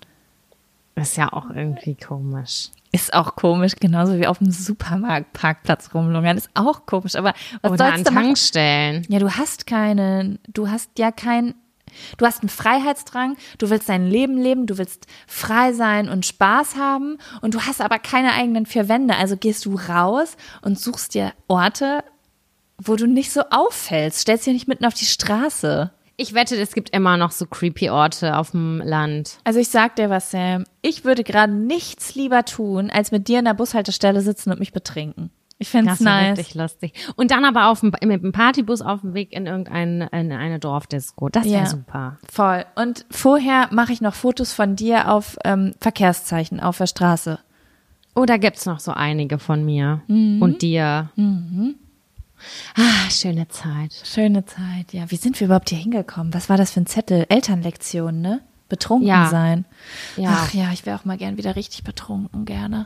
Ist 0.95 1.15
ja 1.15 1.32
auch 1.32 1.49
irgendwie 1.49 1.95
komisch. 1.95 2.69
Ist 2.91 3.13
auch 3.13 3.36
komisch, 3.36 3.73
genauso 3.80 4.17
wie 4.17 4.25
auf 4.25 4.39
dem 4.39 4.51
Supermarktparkplatz 4.51 5.93
rumlungern. 5.93 6.38
Ist 6.38 6.49
auch 6.55 6.88
komisch, 6.88 7.15
aber 7.15 7.34
was 7.61 7.71
Oder 7.71 7.86
an 7.86 7.91
sollst 7.91 8.07
du 8.07 8.13
machen? 8.13 8.25
Tankstellen. 8.25 9.05
Ja, 9.09 9.19
du 9.19 9.32
hast 9.32 9.67
keinen, 9.67 10.39
du 10.47 10.69
hast 10.69 10.89
ja 10.97 11.11
kein, 11.11 11.53
du 12.17 12.25
hast 12.25 12.41
einen 12.41 12.49
Freiheitsdrang, 12.49 13.38
du 13.59 13.69
willst 13.69 13.89
dein 13.89 14.07
Leben 14.07 14.38
leben, 14.38 14.65
du 14.65 14.80
willst 14.80 15.05
frei 15.27 15.71
sein 15.73 16.09
und 16.09 16.25
Spaß 16.25 16.77
haben 16.77 17.17
und 17.41 17.53
du 17.53 17.61
hast 17.61 17.80
aber 17.80 17.99
keine 17.99 18.34
eigenen 18.34 18.65
vier 18.65 18.89
Wände. 18.89 19.15
Also 19.15 19.38
gehst 19.38 19.65
du 19.65 19.75
raus 19.75 20.36
und 20.63 20.80
suchst 20.80 21.13
dir 21.13 21.34
Orte, 21.47 22.03
wo 22.82 22.95
du 22.95 23.05
nicht 23.07 23.32
so 23.32 23.41
auffällst. 23.51 24.19
Stellst 24.19 24.45
dich 24.47 24.53
nicht 24.53 24.67
mitten 24.67 24.86
auf 24.86 24.93
die 24.93 25.05
Straße. 25.05 25.91
Ich 26.17 26.34
wette, 26.34 26.55
es 26.57 26.73
gibt 26.73 26.89
immer 26.89 27.15
noch 27.15 27.32
so 27.32 27.45
creepy 27.45 27.89
Orte 27.89 28.36
auf 28.38 28.51
dem 28.51 28.82
Land. 28.84 29.38
Also 29.45 29.59
ich 29.59 29.69
sag 29.69 29.95
dir 29.95 30.09
was, 30.09 30.32
Sam. 30.32 30.65
Ich 30.82 31.05
würde 31.05 31.23
gerade 31.23 31.53
nichts 31.53 32.15
lieber 32.15 32.43
tun, 32.43 32.89
als 32.89 33.11
mit 33.11 33.27
dir 33.30 33.39
in 33.39 33.45
der 33.45 33.53
Bushaltestelle 33.53 34.19
sitzen 34.21 34.51
und 34.51 34.59
mich 34.59 34.73
betrinken. 34.73 35.30
Ich 35.61 35.69
find's 35.69 35.91
Das 35.91 35.99
nice. 35.99 36.38
richtig 36.38 36.55
lustig. 36.55 36.93
Und 37.17 37.32
dann 37.32 37.43
aber 37.45 37.67
auf 37.67 37.82
dem, 37.82 37.91
mit 38.03 38.23
dem 38.23 38.32
Partybus 38.32 38.82
auf 38.82 39.01
dem 39.01 39.13
Weg 39.13 39.34
in 39.34 39.45
irgendein, 39.45 40.01
in 40.01 40.32
eine 40.32 40.57
Dorfdisco. 40.59 41.27
Das 41.30 41.45
wäre 41.45 41.63
Ja. 41.63 41.65
super. 41.65 42.17
Voll. 42.32 42.65
Und 42.75 43.05
vorher 43.11 43.67
mache 43.71 43.91
ich 43.93 43.99
noch 44.01 44.13
Fotos 44.13 44.53
von 44.53 44.75
dir 44.77 45.09
auf 45.11 45.38
ähm, 45.43 45.73
Verkehrszeichen 45.82 46.59
auf 46.61 46.77
der 46.77 46.88
Straße. 46.88 47.39
Oh, 48.15 48.25
da 48.25 48.38
gibt's 48.38 48.65
noch 48.65 48.80
so 48.80 48.91
einige 48.91 49.38
von 49.39 49.63
mir 49.65 50.01
Mhm. 50.07 50.41
und 50.41 50.61
dir. 50.61 51.09
Ah, 52.75 53.09
schöne 53.09 53.47
Zeit. 53.47 53.93
Schöne 54.03 54.45
Zeit, 54.45 54.91
ja. 54.93 55.09
Wie 55.09 55.15
sind 55.17 55.39
wir 55.39 55.45
überhaupt 55.45 55.69
hier 55.69 55.77
hingekommen? 55.77 56.33
Was 56.33 56.49
war 56.49 56.57
das 56.57 56.71
für 56.71 56.81
ein 56.81 56.85
Zettel? 56.85 57.25
Elternlektion, 57.29 58.21
ne? 58.21 58.41
Betrunken 58.69 59.07
Ja. 59.07 59.29
sein. 59.29 59.65
Ja. 60.17 60.29
Ach 60.43 60.53
ja, 60.53 60.71
ich 60.71 60.85
wäre 60.85 60.97
auch 60.99 61.05
mal 61.05 61.17
gern 61.17 61.37
wieder 61.37 61.55
richtig 61.55 61.83
betrunken, 61.83 62.45
gerne. 62.45 62.85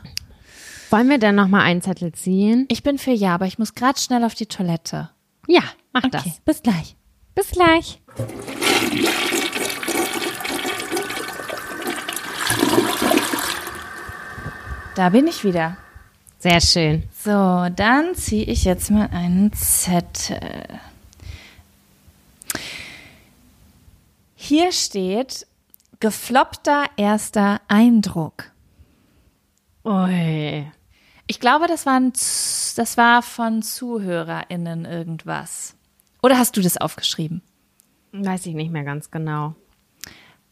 Wollen 0.90 1.08
wir 1.08 1.18
denn 1.18 1.34
noch 1.34 1.48
mal 1.48 1.62
einen 1.62 1.82
Zettel 1.82 2.12
ziehen? 2.12 2.66
Ich 2.68 2.82
bin 2.82 2.98
für 2.98 3.10
ja, 3.12 3.34
aber 3.34 3.46
ich 3.46 3.58
muss 3.58 3.74
gerade 3.74 3.98
schnell 3.98 4.24
auf 4.24 4.34
die 4.34 4.46
Toilette. 4.46 5.10
Ja, 5.46 5.62
mach 5.92 6.04
Okay, 6.04 6.20
das. 6.24 6.40
bis 6.44 6.62
gleich. 6.62 6.96
Bis 7.34 7.50
gleich. 7.50 8.00
Da 14.94 15.08
bin 15.08 15.26
ich 15.26 15.44
wieder. 15.44 15.76
Sehr 16.44 16.60
schön. 16.60 17.04
So, 17.14 17.30
dann 17.74 18.14
ziehe 18.14 18.44
ich 18.44 18.64
jetzt 18.64 18.90
mal 18.90 19.08
einen 19.10 19.50
Zettel. 19.54 20.78
Hier 24.34 24.70
steht 24.72 25.46
gefloppter 26.00 26.84
erster 26.98 27.62
Eindruck. 27.68 28.50
Ui. 29.86 30.70
Ich 31.26 31.40
glaube, 31.40 31.66
das 31.66 31.86
war, 31.86 31.98
ein, 31.98 32.12
das 32.12 32.98
war 32.98 33.22
von 33.22 33.62
ZuhörerInnen 33.62 34.84
irgendwas. 34.84 35.74
Oder 36.22 36.36
hast 36.36 36.58
du 36.58 36.60
das 36.60 36.76
aufgeschrieben? 36.76 37.40
Weiß 38.12 38.44
ich 38.44 38.54
nicht 38.54 38.70
mehr 38.70 38.84
ganz 38.84 39.10
genau. 39.10 39.54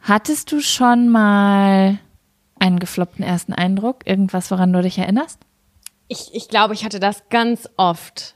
Hattest 0.01 0.53
du 0.53 0.61
schon 0.61 1.11
mal 1.11 1.99
einen 2.59 2.79
gefloppten 2.79 3.23
ersten 3.23 3.53
Eindruck? 3.53 4.07
Irgendwas, 4.07 4.51
woran 4.51 4.73
du 4.73 4.81
dich 4.81 4.97
erinnerst? 4.97 5.39
Ich, 6.09 6.35
ich 6.35 6.49
glaube, 6.49 6.75
ich 6.75 6.85
hatte 6.85 7.01
das 7.01 7.29
ganz 7.31 7.69
oft. 7.77 8.35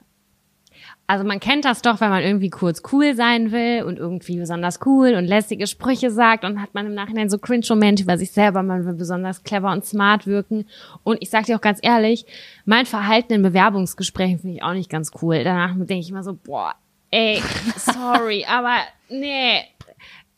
Also 1.09 1.24
man 1.24 1.39
kennt 1.39 1.65
das 1.65 1.82
doch, 1.82 2.01
wenn 2.01 2.11
man 2.11 2.24
irgendwie 2.24 2.51
kurz 2.51 2.82
cool 2.93 3.15
sein 3.15 3.53
will 3.53 3.85
und 3.85 3.99
irgendwie 3.99 4.39
besonders 4.39 4.81
cool 4.85 5.15
und 5.15 5.24
lästige 5.24 5.69
Sprüche 5.69 6.11
sagt 6.11 6.45
und 6.45 6.61
hat 6.61 6.74
man 6.74 6.86
im 6.86 6.95
Nachhinein 6.95 7.31
so 7.31 7.39
Cringe-Momente 7.39 8.03
über 8.03 8.19
sich 8.19 8.32
selber, 8.32 8.65
man 8.65 8.85
will 8.85 8.95
besonders 8.95 9.45
clever 9.45 9.70
und 9.70 9.85
smart 9.85 10.27
wirken. 10.27 10.66
Und 11.05 11.19
ich 11.20 11.31
sag 11.31 11.45
dir 11.47 11.57
auch 11.57 11.61
ganz 11.61 11.78
ehrlich, 11.81 12.27
mein 12.65 12.86
Verhalten 12.86 13.35
in 13.35 13.43
Bewerbungsgesprächen 13.43 14.41
finde 14.41 14.57
ich 14.57 14.62
auch 14.65 14.73
nicht 14.73 14.91
ganz 14.91 15.12
cool. 15.23 15.45
Danach 15.45 15.77
denke 15.77 16.01
ich 16.01 16.11
immer 16.11 16.24
so, 16.24 16.35
boah, 16.35 16.74
ey, 17.12 17.41
sorry, 17.77 18.45
aber 18.49 18.78
nee, 19.09 19.61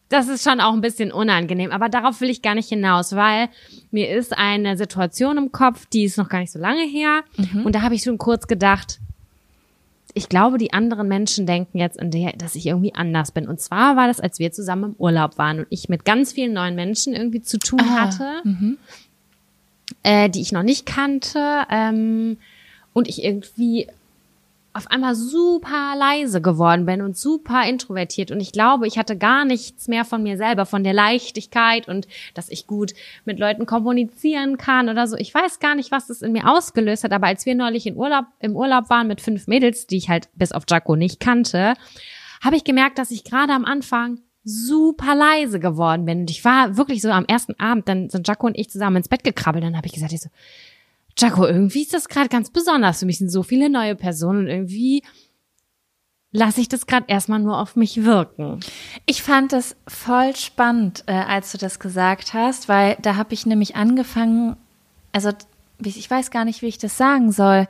das 0.09 0.29
ist 0.29 0.43
schon 0.43 0.61
auch 0.61 0.73
ein 0.73 0.81
bisschen 0.81 1.13
unangenehm. 1.13 1.71
Aber 1.71 1.89
darauf 1.89 2.21
will 2.21 2.31
ich 2.31 2.43
gar 2.43 2.55
nicht 2.55 2.69
hinaus, 2.69 3.15
weil 3.15 3.49
mir 3.91 4.09
ist 4.11 4.37
eine 4.37 4.77
Situation 4.77 5.37
im 5.37 5.53
Kopf, 5.53 5.87
die 5.87 6.05
ist 6.05 6.17
noch 6.17 6.29
gar 6.29 6.41
nicht 6.41 6.53
so 6.53 6.59
lange 6.59 6.85
her. 6.85 7.23
Und 7.65 7.75
da 7.75 7.83
habe 7.83 7.95
ich 7.95 8.03
schon 8.03 8.19
kurz 8.19 8.47
gedacht, 8.47 9.01
ich 10.15 10.29
glaube, 10.29 10.59
die 10.59 10.73
anderen 10.73 11.07
Menschen 11.07 11.47
denken 11.47 11.79
jetzt, 11.79 11.99
der, 12.03 12.33
dass 12.33 12.55
ich 12.55 12.67
irgendwie 12.67 12.95
anders 12.95 13.31
bin. 13.31 13.47
Und 13.47 13.61
zwar 13.61 13.97
war 13.97 14.09
das, 14.09 14.21
als 14.21 14.39
wir 14.39 14.51
zusammen 14.51 14.93
im 14.93 14.97
Urlaub 14.99 15.37
waren 15.39 15.61
und 15.61 15.67
ich 15.71 15.89
mit 15.89 16.05
ganz 16.05 16.33
vielen 16.33 16.55
neuen 16.55 16.75
Menschen 16.75 17.15
irgendwie 17.15 17.43
zu 17.43 17.59
tun 17.59 17.81
hatte, 17.95 18.43
äh, 20.03 20.31
die 20.31 20.41
ich 20.41 20.53
noch 20.53 20.63
nicht 20.63 20.87
kannte. 20.87 21.65
Ähm, 21.71 22.39
und 22.95 23.07
ich 23.09 23.23
irgendwie 23.23 23.87
auf 24.79 24.91
einmal 24.91 25.15
super 25.15 25.95
leise 25.99 26.41
geworden 26.41 26.87
bin 26.87 27.03
und 27.03 27.17
super 27.17 27.69
introvertiert. 27.69 28.31
Und 28.31 28.41
ich 28.41 28.53
glaube, 28.53 28.87
ich 28.87 28.97
hatte 28.97 29.19
gar 29.19 29.45
nichts 29.45 29.89
mehr 29.89 30.05
von 30.05 30.23
mir 30.23 30.37
selber, 30.37 30.65
von 30.67 30.85
der 30.85 30.95
Leichtigkeit 30.95 31.89
und 31.89 32.07
dass 32.35 32.49
ich 32.49 32.67
gut 32.67 32.95
mit 33.25 33.39
Leuten 33.39 33.67
kommunizieren 33.67 34.57
kann 34.57 34.89
oder 34.89 35.07
so. 35.07 35.17
Ich 35.17 35.35
weiß 35.35 35.59
gar 35.59 35.75
nicht, 35.75 35.91
was 35.91 36.07
das 36.07 36.23
in 36.23 36.33
mir 36.33 36.49
ausgelöst 36.49 37.05
hat. 37.05 37.13
Aber 37.13 37.27
als 37.27 37.45
wir 37.45 37.55
neulich 37.55 37.87
in 37.87 37.97
Urlaub, 37.97 38.27
im 38.39 38.57
Urlaub 38.57 38.89
waren 38.89 39.09
mit 39.09 39.21
fünf 39.21 39.49
Mädels, 39.49 39.87
die 39.87 39.97
ich 39.97 40.09
halt 40.09 40.29
bis 40.35 40.53
auf 40.53 40.63
Jaco 40.69 40.97
nicht 40.97 41.21
kannte, 41.21 41.75
habe 42.41 42.57
ich 42.57 42.65
gemerkt, 42.65 42.99
dass 42.99 43.11
ich 43.11 43.25
gerade 43.25 43.53
am 43.53 43.65
Anfang 43.65 44.21
super 44.45 45.15
leise 45.15 45.59
geworden 45.59 46.05
bin. 46.05 46.21
Und 46.21 46.31
ich 46.31 46.45
war 46.45 46.77
wirklich 46.77 47.03
so 47.03 47.11
am 47.11 47.25
ersten 47.27 47.59
Abend, 47.59 47.89
dann 47.89 48.09
sind 48.11 48.27
Jaco 48.27 48.47
und 48.47 48.57
ich 48.57 48.71
zusammen 48.71 48.97
ins 48.97 49.09
Bett 49.09 49.25
gekrabbelt. 49.25 49.65
Dann 49.65 49.77
habe 49.77 49.87
ich 49.87 49.93
gesagt, 49.93 50.13
ich 50.13 50.21
so, 50.21 50.31
Jaco, 51.19 51.47
irgendwie 51.47 51.83
ist 51.83 51.95
das 51.95 52.09
gerade 52.09 52.29
ganz 52.29 52.51
besonders. 52.51 53.01
Für 53.01 53.07
mich 53.07 53.19
sind 53.19 53.31
so 53.31 53.43
viele 53.43 53.69
neue 53.69 53.97
Personen 53.97 54.41
und 54.41 54.47
irgendwie 54.47 55.03
lasse 56.31 56.61
ich 56.61 56.69
das 56.69 56.87
gerade 56.87 57.07
erstmal 57.09 57.41
nur 57.41 57.59
auf 57.59 57.75
mich 57.75 58.05
wirken. 58.05 58.61
Ich 59.07 59.23
fand 59.23 59.53
das 59.53 59.77
voll 59.87 60.37
spannend, 60.37 61.05
äh, 61.07 61.13
als 61.13 61.53
du 61.53 61.59
das 61.59 61.81
gesagt 61.81 62.35
hast, 62.35 62.69
weil 62.69 62.97
da 63.03 63.17
habe 63.17 63.35
ich 63.35 63.47
nämlich 63.47 63.77
angefangen, 63.77 64.57
also 65.13 65.31
ich 65.83 66.11
weiß 66.11 66.31
gar 66.31 66.45
nicht, 66.45 66.63
wie 66.63 66.67
ich 66.67 66.79
das 66.79 66.97
sagen 66.97 67.33
soll. 67.33 67.67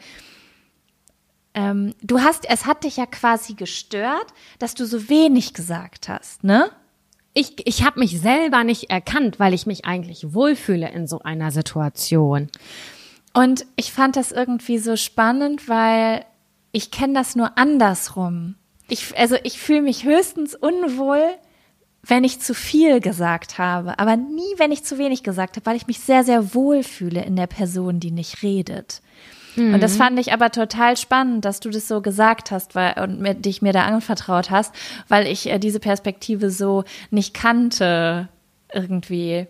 Ähm, 1.54 1.94
du 2.02 2.20
hast, 2.20 2.48
es 2.48 2.66
hat 2.66 2.84
dich 2.84 2.96
ja 2.96 3.06
quasi 3.06 3.54
gestört, 3.54 4.26
dass 4.58 4.74
du 4.74 4.86
so 4.86 5.08
wenig 5.08 5.54
gesagt 5.54 6.08
hast, 6.08 6.44
ne? 6.44 6.70
Ich, 7.34 7.66
ich 7.66 7.84
habe 7.84 8.00
mich 8.00 8.20
selber 8.20 8.64
nicht 8.64 8.90
erkannt, 8.90 9.38
weil 9.38 9.54
ich 9.54 9.66
mich 9.66 9.84
eigentlich 9.84 10.34
wohlfühle 10.34 10.90
in 10.90 11.06
so 11.06 11.20
einer 11.20 11.52
Situation. 11.52 12.48
Und 13.38 13.66
ich 13.76 13.92
fand 13.92 14.16
das 14.16 14.32
irgendwie 14.32 14.78
so 14.78 14.96
spannend, 14.96 15.68
weil 15.68 16.24
ich 16.72 16.90
kenne 16.90 17.14
das 17.14 17.36
nur 17.36 17.56
andersrum. 17.56 18.56
Ich, 18.88 19.16
also 19.16 19.36
ich 19.44 19.60
fühle 19.60 19.82
mich 19.82 20.02
höchstens 20.04 20.56
unwohl, 20.56 21.22
wenn 22.02 22.24
ich 22.24 22.40
zu 22.40 22.52
viel 22.52 23.00
gesagt 23.00 23.56
habe, 23.58 23.96
aber 24.00 24.16
nie, 24.16 24.54
wenn 24.56 24.72
ich 24.72 24.82
zu 24.82 24.98
wenig 24.98 25.22
gesagt 25.22 25.54
habe, 25.54 25.66
weil 25.66 25.76
ich 25.76 25.86
mich 25.86 26.00
sehr, 26.00 26.24
sehr 26.24 26.52
wohl 26.52 26.82
fühle 26.82 27.22
in 27.22 27.36
der 27.36 27.46
Person, 27.46 28.00
die 28.00 28.10
nicht 28.10 28.42
redet. 28.42 29.02
Mhm. 29.54 29.74
Und 29.74 29.84
das 29.84 29.94
mhm. 29.94 29.98
fand 29.98 30.18
ich 30.18 30.32
aber 30.32 30.50
total 30.50 30.96
spannend, 30.96 31.44
dass 31.44 31.60
du 31.60 31.70
das 31.70 31.86
so 31.86 32.00
gesagt 32.00 32.50
hast 32.50 32.74
weil, 32.74 32.98
und 33.00 33.20
mir, 33.20 33.34
dich 33.34 33.62
mir 33.62 33.72
da 33.72 33.84
anvertraut 33.84 34.50
hast, 34.50 34.74
weil 35.06 35.28
ich 35.28 35.48
äh, 35.48 35.60
diese 35.60 35.78
Perspektive 35.78 36.50
so 36.50 36.82
nicht 37.12 37.34
kannte 37.34 38.28
irgendwie. 38.74 39.46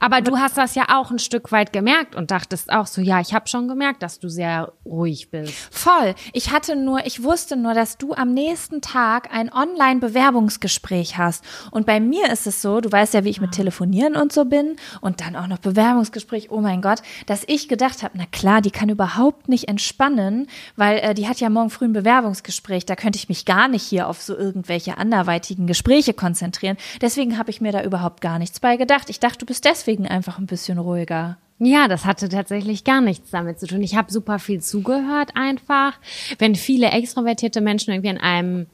Aber 0.00 0.20
du 0.20 0.38
hast 0.38 0.56
das 0.56 0.74
ja 0.74 0.84
auch 0.98 1.10
ein 1.10 1.18
Stück 1.18 1.52
weit 1.52 1.72
gemerkt 1.72 2.14
und 2.14 2.30
dachtest 2.30 2.72
auch 2.72 2.86
so, 2.86 3.00
ja, 3.00 3.20
ich 3.20 3.34
habe 3.34 3.48
schon 3.48 3.68
gemerkt, 3.68 4.02
dass 4.02 4.18
du 4.18 4.28
sehr 4.28 4.72
ruhig 4.84 5.30
bist. 5.30 5.52
Voll. 5.70 6.14
Ich 6.32 6.50
hatte 6.50 6.76
nur, 6.76 7.06
ich 7.06 7.22
wusste 7.22 7.56
nur, 7.56 7.74
dass 7.74 7.98
du 7.98 8.14
am 8.14 8.34
nächsten 8.34 8.80
Tag 8.80 9.32
ein 9.32 9.52
Online-Bewerbungsgespräch 9.52 11.16
hast. 11.18 11.44
Und 11.70 11.86
bei 11.86 12.00
mir 12.00 12.30
ist 12.30 12.46
es 12.46 12.62
so, 12.62 12.80
du 12.80 12.90
weißt 12.90 13.14
ja, 13.14 13.24
wie 13.24 13.30
ich 13.30 13.40
mit 13.40 13.52
Telefonieren 13.52 14.16
und 14.16 14.32
so 14.32 14.44
bin 14.44 14.76
und 15.00 15.20
dann 15.20 15.36
auch 15.36 15.46
noch 15.46 15.58
Bewerbungsgespräch, 15.58 16.50
oh 16.50 16.60
mein 16.60 16.82
Gott, 16.82 17.02
dass 17.26 17.44
ich 17.46 17.68
gedacht 17.68 18.02
habe, 18.02 18.16
na 18.16 18.24
klar, 18.30 18.60
die 18.60 18.70
kann 18.70 18.88
überhaupt 18.88 19.48
nicht 19.48 19.68
entspannen, 19.68 20.48
weil 20.76 20.98
äh, 20.98 21.14
die 21.14 21.28
hat 21.28 21.40
ja 21.40 21.48
morgen 21.48 21.70
früh 21.70 21.86
ein 21.86 21.92
Bewerbungsgespräch, 21.92 22.86
da 22.86 22.96
könnte 22.96 23.18
ich 23.18 23.28
mich 23.28 23.44
gar 23.44 23.68
nicht 23.68 23.82
hier 23.82 24.08
auf 24.08 24.22
so 24.22 24.36
irgendwelche 24.36 24.98
anderweitigen 24.98 25.66
Gespräche 25.66 26.14
konzentrieren. 26.14 26.76
Deswegen 27.00 27.38
habe 27.38 27.50
ich 27.50 27.60
mir 27.60 27.72
da 27.72 27.82
überhaupt 27.82 28.20
gar 28.20 28.38
nichts 28.38 28.60
bei 28.60 28.76
gedacht. 28.76 29.10
Ich 29.10 29.20
dachte, 29.20 29.38
du 29.38 29.46
bist 29.46 29.64
deswegen 29.64 29.83
deswegen 29.84 30.06
einfach 30.06 30.38
ein 30.38 30.46
bisschen 30.46 30.78
ruhiger. 30.78 31.36
Ja, 31.58 31.88
das 31.88 32.04
hatte 32.04 32.28
tatsächlich 32.28 32.84
gar 32.84 33.00
nichts 33.00 33.30
damit 33.30 33.60
zu 33.60 33.66
tun. 33.66 33.82
Ich 33.82 33.96
habe 33.96 34.10
super 34.10 34.38
viel 34.38 34.60
zugehört 34.60 35.32
einfach. 35.34 35.94
Wenn 36.38 36.54
viele 36.54 36.88
extrovertierte 36.90 37.60
Menschen 37.60 37.92
irgendwie 37.92 38.10
an 38.10 38.18
einem 38.18 38.66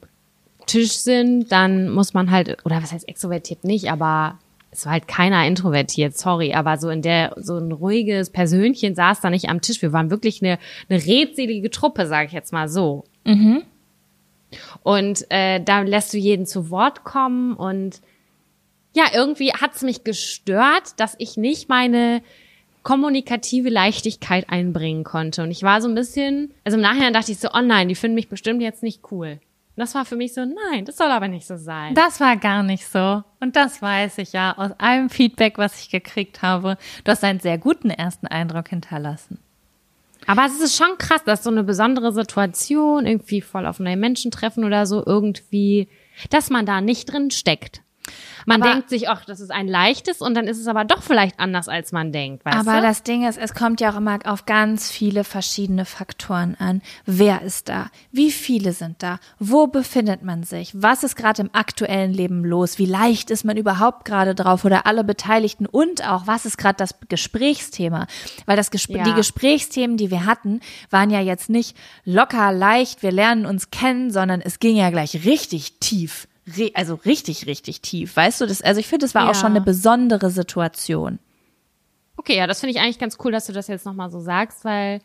Tisch 0.67 0.93
sind, 0.93 1.51
dann 1.51 1.89
muss 1.89 2.13
man 2.13 2.31
halt, 2.31 2.57
oder 2.65 2.81
was 2.81 2.91
heißt 2.91 3.07
extrovertiert 3.07 3.63
nicht, 3.63 3.91
aber 3.91 4.39
es 4.71 4.85
war 4.85 4.93
halt 4.93 5.07
keiner 5.07 5.45
introvertiert, 5.45 6.17
sorry, 6.17 6.53
aber 6.53 6.77
so 6.77 6.89
in 6.89 7.01
der, 7.01 7.35
so 7.35 7.57
ein 7.57 7.73
ruhiges 7.73 8.29
Persönchen 8.29 8.95
saß 8.95 9.19
da 9.19 9.29
nicht 9.29 9.49
am 9.49 9.61
Tisch. 9.61 9.81
Wir 9.81 9.91
waren 9.91 10.09
wirklich 10.09 10.41
eine, 10.41 10.57
eine 10.89 11.05
redselige 11.05 11.69
Truppe, 11.71 12.07
sage 12.07 12.27
ich 12.27 12.33
jetzt 12.33 12.53
mal 12.53 12.69
so. 12.69 13.03
Mhm. 13.25 13.63
Und 14.81 15.25
äh, 15.29 15.61
da 15.61 15.81
lässt 15.81 16.13
du 16.13 16.17
jeden 16.17 16.45
zu 16.45 16.69
Wort 16.69 17.03
kommen 17.03 17.53
und 17.53 18.01
ja, 18.93 19.05
irgendwie 19.13 19.53
hat's 19.53 19.81
mich 19.81 20.03
gestört, 20.03 20.99
dass 20.99 21.15
ich 21.17 21.37
nicht 21.37 21.69
meine 21.69 22.21
kommunikative 22.83 23.69
Leichtigkeit 23.69 24.49
einbringen 24.49 25.03
konnte. 25.03 25.43
Und 25.43 25.51
ich 25.51 25.63
war 25.63 25.81
so 25.81 25.87
ein 25.87 25.95
bisschen, 25.95 26.53
also 26.63 26.77
im 26.77 26.81
Nachhinein 26.81 27.13
dachte 27.13 27.31
ich 27.31 27.39
so, 27.39 27.49
oh 27.53 27.61
nein, 27.61 27.89
die 27.89 27.95
finden 27.95 28.15
mich 28.15 28.29
bestimmt 28.29 28.61
jetzt 28.61 28.83
nicht 28.83 29.11
cool. 29.11 29.39
Und 29.75 29.79
das 29.79 29.95
war 29.95 30.03
für 30.03 30.15
mich 30.15 30.33
so, 30.33 30.43
nein, 30.43 30.83
das 30.85 30.97
soll 30.97 31.07
aber 31.07 31.27
nicht 31.27 31.47
so 31.47 31.55
sein. 31.55 31.93
Das 31.95 32.19
war 32.19 32.35
gar 32.35 32.63
nicht 32.63 32.85
so. 32.85 33.23
Und 33.39 33.55
das 33.55 33.81
weiß 33.81 34.17
ich 34.17 34.33
ja 34.33 34.57
aus 34.57 34.71
allem 34.79 35.09
Feedback, 35.09 35.57
was 35.57 35.79
ich 35.79 35.89
gekriegt 35.89 36.41
habe. 36.41 36.77
Du 37.03 37.11
hast 37.11 37.23
einen 37.23 37.39
sehr 37.39 37.57
guten 37.57 37.89
ersten 37.89 38.27
Eindruck 38.27 38.69
hinterlassen. 38.69 39.37
Aber 40.27 40.45
es 40.45 40.59
ist 40.59 40.75
schon 40.75 40.97
krass, 40.97 41.23
dass 41.23 41.43
so 41.43 41.49
eine 41.49 41.63
besondere 41.63 42.11
Situation, 42.11 43.05
irgendwie 43.05 43.41
voll 43.41 43.65
auf 43.65 43.79
neue 43.79 43.97
Menschen 43.97 44.29
treffen 44.29 44.63
oder 44.63 44.85
so, 44.85 45.03
irgendwie, 45.05 45.87
dass 46.29 46.49
man 46.49 46.65
da 46.65 46.81
nicht 46.81 47.11
drin 47.11 47.31
steckt. 47.31 47.81
Man 48.45 48.61
aber, 48.61 48.73
denkt 48.73 48.89
sich, 48.89 49.09
ach, 49.09 49.25
das 49.25 49.39
ist 49.39 49.51
ein 49.51 49.67
leichtes 49.67 50.21
und 50.21 50.35
dann 50.35 50.47
ist 50.47 50.59
es 50.59 50.67
aber 50.67 50.85
doch 50.85 51.01
vielleicht 51.01 51.39
anders, 51.39 51.67
als 51.67 51.91
man 51.91 52.11
denkt. 52.11 52.45
Weißt 52.45 52.57
aber 52.57 52.77
du? 52.77 52.81
das 52.81 53.03
Ding 53.03 53.27
ist, 53.27 53.37
es 53.37 53.53
kommt 53.53 53.81
ja 53.81 53.91
auch 53.91 53.97
immer 53.97 54.19
auf 54.25 54.45
ganz 54.45 54.89
viele 54.89 55.23
verschiedene 55.23 55.85
Faktoren 55.85 56.55
an. 56.59 56.81
Wer 57.05 57.41
ist 57.41 57.69
da? 57.69 57.87
Wie 58.11 58.31
viele 58.31 58.73
sind 58.73 59.03
da? 59.03 59.19
Wo 59.39 59.67
befindet 59.67 60.23
man 60.23 60.43
sich? 60.43 60.71
Was 60.73 61.03
ist 61.03 61.15
gerade 61.15 61.41
im 61.41 61.49
aktuellen 61.53 62.13
Leben 62.13 62.43
los? 62.43 62.77
Wie 62.77 62.85
leicht 62.85 63.31
ist 63.31 63.45
man 63.45 63.57
überhaupt 63.57 64.05
gerade 64.05 64.35
drauf 64.35 64.65
oder 64.65 64.85
alle 64.85 65.03
Beteiligten? 65.03 65.65
Und 65.65 66.07
auch, 66.07 66.27
was 66.27 66.45
ist 66.45 66.57
gerade 66.57 66.77
das 66.77 66.95
Gesprächsthema? 67.09 68.07
Weil 68.45 68.57
das 68.57 68.71
Gespr 68.71 68.97
ja. 68.97 69.03
die 69.03 69.13
Gesprächsthemen, 69.13 69.97
die 69.97 70.11
wir 70.11 70.25
hatten, 70.25 70.59
waren 70.89 71.09
ja 71.09 71.21
jetzt 71.21 71.49
nicht 71.49 71.77
locker, 72.05 72.51
leicht, 72.51 73.03
wir 73.03 73.11
lernen 73.11 73.45
uns 73.45 73.71
kennen, 73.71 74.11
sondern 74.11 74.41
es 74.41 74.59
ging 74.59 74.75
ja 74.75 74.89
gleich 74.89 75.25
richtig 75.25 75.79
tief 75.79 76.27
also 76.73 76.95
richtig, 76.95 77.45
richtig 77.47 77.81
tief. 77.81 78.15
Weißt 78.15 78.41
du, 78.41 78.45
das, 78.45 78.61
also 78.61 78.79
ich 78.79 78.87
finde, 78.87 79.05
das 79.05 79.15
war 79.15 79.25
ja. 79.25 79.31
auch 79.31 79.35
schon 79.35 79.51
eine 79.51 79.61
besondere 79.61 80.29
Situation. 80.29 81.19
Okay, 82.17 82.37
ja, 82.37 82.47
das 82.47 82.59
finde 82.59 82.71
ich 82.75 82.81
eigentlich 82.81 82.99
ganz 82.99 83.17
cool, 83.23 83.31
dass 83.31 83.47
du 83.47 83.53
das 83.53 83.67
jetzt 83.67 83.85
nochmal 83.85 84.09
so 84.11 84.19
sagst, 84.19 84.65
weil, 84.65 85.01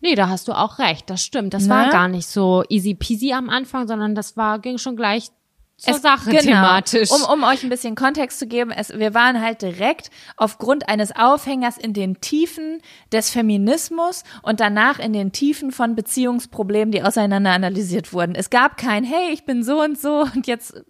nee, 0.00 0.14
da 0.14 0.28
hast 0.28 0.48
du 0.48 0.52
auch 0.52 0.78
recht, 0.78 1.10
das 1.10 1.22
stimmt. 1.22 1.54
Das 1.54 1.64
ne? 1.64 1.70
war 1.70 1.90
gar 1.90 2.08
nicht 2.08 2.26
so 2.26 2.64
easy 2.68 2.94
peasy 2.94 3.32
am 3.32 3.50
Anfang, 3.50 3.86
sondern 3.86 4.14
das 4.14 4.36
war, 4.36 4.58
ging 4.58 4.78
schon 4.78 4.96
gleich 4.96 5.30
zur 5.78 5.94
es, 5.94 6.02
Sache 6.02 6.30
genau. 6.30 6.42
thematisch. 6.42 7.10
Um, 7.10 7.22
um 7.22 7.44
euch 7.44 7.62
ein 7.62 7.70
bisschen 7.70 7.94
Kontext 7.94 8.40
zu 8.40 8.46
geben, 8.46 8.70
es, 8.70 8.90
wir 8.90 9.14
waren 9.14 9.40
halt 9.40 9.62
direkt 9.62 10.10
aufgrund 10.36 10.88
eines 10.88 11.14
Aufhängers 11.14 11.78
in 11.78 11.92
den 11.92 12.20
Tiefen 12.20 12.82
des 13.12 13.30
Feminismus 13.30 14.24
und 14.42 14.60
danach 14.60 14.98
in 14.98 15.12
den 15.12 15.30
Tiefen 15.30 15.70
von 15.70 15.94
Beziehungsproblemen, 15.94 16.90
die 16.90 17.02
auseinander 17.02 17.52
analysiert 17.52 18.12
wurden. 18.12 18.34
Es 18.34 18.50
gab 18.50 18.76
kein, 18.76 19.04
hey, 19.04 19.32
ich 19.32 19.44
bin 19.44 19.62
so 19.62 19.80
und 19.80 19.98
so 19.98 20.26
und 20.34 20.48
jetzt 20.48 20.82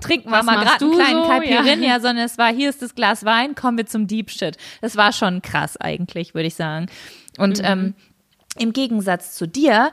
trinken 0.00 0.30
wir 0.30 0.42
mal 0.42 0.62
gerade 0.62 0.84
einen 0.84 0.94
kleinen 0.94 1.22
so? 1.22 1.28
Caipirinha, 1.28 1.88
ja. 1.94 2.00
sondern 2.00 2.26
es 2.26 2.36
war, 2.36 2.52
hier 2.52 2.68
ist 2.68 2.82
das 2.82 2.94
Glas 2.94 3.24
Wein, 3.24 3.54
kommen 3.54 3.78
wir 3.78 3.86
zum 3.86 4.06
Deep 4.06 4.30
Shit. 4.30 4.58
Das 4.82 4.96
war 4.96 5.12
schon 5.12 5.40
krass 5.40 5.78
eigentlich, 5.78 6.34
würde 6.34 6.48
ich 6.48 6.54
sagen. 6.54 6.86
Und 7.38 7.60
mhm. 7.60 7.64
ähm, 7.64 7.94
im 8.58 8.72
Gegensatz 8.72 9.34
zu 9.34 9.48
dir 9.48 9.90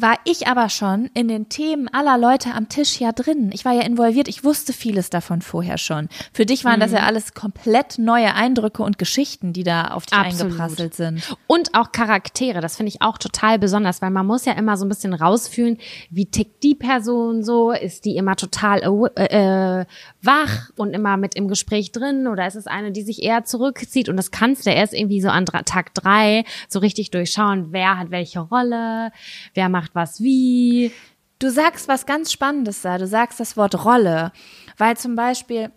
war 0.00 0.16
ich 0.24 0.46
aber 0.46 0.68
schon 0.68 1.10
in 1.14 1.28
den 1.28 1.48
Themen 1.48 1.88
aller 1.88 2.18
Leute 2.18 2.54
am 2.54 2.68
Tisch 2.68 3.00
ja 3.00 3.12
drin. 3.12 3.50
Ich 3.52 3.64
war 3.64 3.72
ja 3.72 3.82
involviert, 3.82 4.28
ich 4.28 4.44
wusste 4.44 4.72
vieles 4.72 5.10
davon 5.10 5.42
vorher 5.42 5.78
schon. 5.78 6.08
Für 6.32 6.46
dich 6.46 6.64
waren 6.64 6.76
mhm. 6.76 6.80
das 6.80 6.92
ja 6.92 7.00
alles 7.00 7.34
komplett 7.34 7.98
neue 7.98 8.34
Eindrücke 8.34 8.82
und 8.82 8.98
Geschichten, 8.98 9.52
die 9.52 9.64
da 9.64 9.88
auf 9.88 10.06
dich 10.06 10.16
Absolut. 10.16 10.52
eingeprasselt 10.52 10.94
sind. 10.94 11.36
Und 11.46 11.74
auch 11.74 11.92
Charaktere, 11.92 12.60
das 12.60 12.76
finde 12.76 12.88
ich 12.88 13.02
auch 13.02 13.18
total 13.18 13.58
besonders, 13.58 14.00
weil 14.02 14.10
man 14.10 14.26
muss 14.26 14.44
ja 14.44 14.52
immer 14.52 14.76
so 14.76 14.84
ein 14.84 14.88
bisschen 14.88 15.14
rausfühlen, 15.14 15.78
wie 16.10 16.26
tickt 16.26 16.62
die 16.62 16.74
Person 16.74 17.42
so, 17.42 17.72
ist 17.72 18.04
die 18.04 18.16
immer 18.16 18.36
total 18.36 18.82
äh, 19.16 19.80
äh, 19.80 19.84
wach 20.22 20.70
und 20.76 20.94
immer 20.94 21.16
mit 21.16 21.34
im 21.34 21.48
Gespräch 21.48 21.92
drin 21.92 22.26
oder 22.26 22.46
ist 22.46 22.56
es 22.56 22.66
eine, 22.66 22.92
die 22.92 23.02
sich 23.02 23.22
eher 23.22 23.44
zurückzieht 23.44 24.08
und 24.08 24.16
das 24.16 24.30
kannst 24.30 24.66
du 24.66 24.70
erst 24.70 24.94
irgendwie 24.94 25.20
so 25.20 25.28
an 25.28 25.44
Tag 25.46 25.94
drei 25.94 26.44
so 26.68 26.78
richtig 26.78 27.10
durchschauen, 27.10 27.68
wer 27.70 27.98
hat 27.98 28.10
welche 28.10 28.40
Rolle, 28.40 29.12
wer 29.54 29.68
macht 29.68 29.87
was 29.94 30.20
wie. 30.22 30.92
Du 31.38 31.50
sagst 31.50 31.86
was 31.86 32.04
ganz 32.04 32.32
Spannendes 32.32 32.82
da, 32.82 32.98
du 32.98 33.06
sagst 33.06 33.38
das 33.38 33.56
Wort 33.56 33.84
Rolle, 33.84 34.32
weil 34.76 34.96
zum 34.96 35.14
Beispiel 35.14 35.70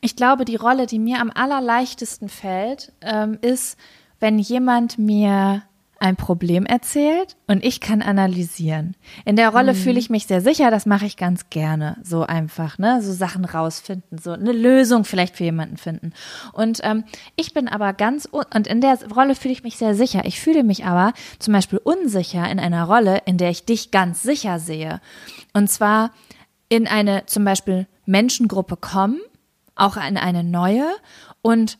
ich 0.00 0.16
glaube, 0.16 0.44
die 0.44 0.56
Rolle, 0.56 0.86
die 0.86 0.98
mir 0.98 1.20
am 1.20 1.30
allerleichtesten 1.34 2.28
fällt, 2.28 2.92
ähm, 3.00 3.38
ist, 3.40 3.78
wenn 4.20 4.38
jemand 4.38 4.98
mir 4.98 5.62
ein 6.00 6.16
Problem 6.16 6.64
erzählt 6.64 7.36
und 7.48 7.64
ich 7.64 7.80
kann 7.80 8.02
analysieren. 8.02 8.94
In 9.24 9.36
der 9.36 9.50
Rolle 9.50 9.72
mhm. 9.72 9.76
fühle 9.76 9.98
ich 9.98 10.10
mich 10.10 10.26
sehr 10.26 10.40
sicher, 10.40 10.70
das 10.70 10.86
mache 10.86 11.06
ich 11.06 11.16
ganz 11.16 11.50
gerne, 11.50 11.96
so 12.02 12.22
einfach, 12.22 12.78
ne, 12.78 13.02
so 13.02 13.12
Sachen 13.12 13.44
rausfinden, 13.44 14.18
so 14.18 14.30
eine 14.30 14.52
Lösung 14.52 15.04
vielleicht 15.04 15.36
für 15.36 15.44
jemanden 15.44 15.76
finden. 15.76 16.12
Und 16.52 16.80
ähm, 16.84 17.04
ich 17.34 17.52
bin 17.52 17.66
aber 17.66 17.92
ganz 17.94 18.26
und 18.26 18.66
in 18.66 18.80
der 18.80 18.98
Rolle 19.10 19.34
fühle 19.34 19.52
ich 19.52 19.64
mich 19.64 19.76
sehr 19.76 19.94
sicher. 19.94 20.24
Ich 20.24 20.40
fühle 20.40 20.62
mich 20.62 20.84
aber 20.84 21.12
zum 21.40 21.52
Beispiel 21.52 21.80
unsicher 21.82 22.48
in 22.48 22.60
einer 22.60 22.84
Rolle, 22.84 23.22
in 23.26 23.36
der 23.36 23.50
ich 23.50 23.64
dich 23.64 23.90
ganz 23.90 24.22
sicher 24.22 24.60
sehe. 24.60 25.00
Und 25.52 25.68
zwar 25.68 26.12
in 26.68 26.86
eine 26.86 27.26
zum 27.26 27.44
Beispiel 27.44 27.86
Menschengruppe 28.06 28.76
kommen, 28.76 29.20
auch 29.74 29.96
in 29.96 30.16
eine 30.16 30.44
neue 30.44 30.86
und 31.42 31.78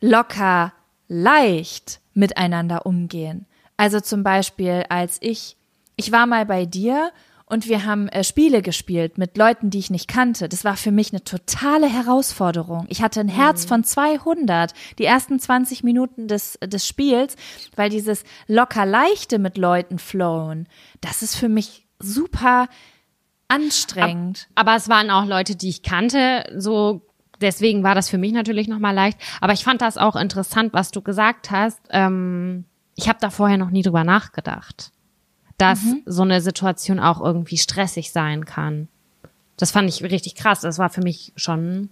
locker 0.00 0.72
leicht 1.06 2.00
miteinander 2.14 2.86
umgehen. 2.86 3.46
Also 3.76 4.00
zum 4.00 4.22
Beispiel, 4.22 4.84
als 4.88 5.18
ich, 5.20 5.56
ich 5.96 6.12
war 6.12 6.26
mal 6.26 6.46
bei 6.46 6.66
dir 6.66 7.12
und 7.52 7.68
wir 7.68 7.84
haben 7.84 8.08
äh, 8.08 8.24
Spiele 8.24 8.62
gespielt 8.62 9.18
mit 9.18 9.36
Leuten, 9.36 9.68
die 9.68 9.78
ich 9.78 9.90
nicht 9.90 10.08
kannte. 10.08 10.48
Das 10.48 10.64
war 10.64 10.76
für 10.76 10.90
mich 10.90 11.12
eine 11.12 11.22
totale 11.22 11.86
Herausforderung. 11.86 12.86
Ich 12.88 13.02
hatte 13.02 13.20
ein 13.20 13.28
Herz 13.28 13.64
mhm. 13.64 13.68
von 13.68 13.84
200 13.84 14.72
die 14.98 15.04
ersten 15.04 15.38
20 15.38 15.84
Minuten 15.84 16.28
des, 16.28 16.58
des 16.64 16.86
Spiels, 16.86 17.36
weil 17.76 17.90
dieses 17.90 18.24
locker 18.46 18.86
leichte 18.86 19.38
mit 19.38 19.58
Leuten 19.58 19.98
flowen, 19.98 20.66
das 21.02 21.22
ist 21.22 21.36
für 21.36 21.50
mich 21.50 21.86
super 21.98 22.68
anstrengend. 23.48 24.48
Aber, 24.54 24.70
aber 24.70 24.78
es 24.78 24.88
waren 24.88 25.10
auch 25.10 25.26
Leute, 25.26 25.54
die 25.54 25.68
ich 25.68 25.82
kannte, 25.82 26.44
so 26.56 27.06
deswegen 27.42 27.82
war 27.82 27.94
das 27.94 28.08
für 28.08 28.18
mich 28.18 28.32
natürlich 28.32 28.66
nochmal 28.66 28.94
leicht. 28.94 29.18
Aber 29.42 29.52
ich 29.52 29.64
fand 29.64 29.82
das 29.82 29.98
auch 29.98 30.16
interessant, 30.16 30.72
was 30.72 30.90
du 30.90 31.02
gesagt 31.02 31.50
hast. 31.50 31.80
Ähm, 31.90 32.64
ich 32.94 33.08
habe 33.08 33.18
da 33.20 33.30
vorher 33.30 33.58
noch 33.58 33.70
nie 33.70 33.82
drüber 33.82 34.04
nachgedacht, 34.04 34.92
dass 35.58 35.82
Mhm. 35.82 36.02
so 36.06 36.22
eine 36.22 36.40
Situation 36.40 36.98
auch 37.00 37.20
irgendwie 37.20 37.58
stressig 37.58 38.12
sein 38.12 38.44
kann. 38.44 38.88
Das 39.56 39.70
fand 39.70 39.88
ich 39.88 40.02
richtig 40.02 40.34
krass. 40.34 40.60
Das 40.60 40.78
war 40.78 40.90
für 40.90 41.02
mich 41.02 41.32
schon 41.36 41.90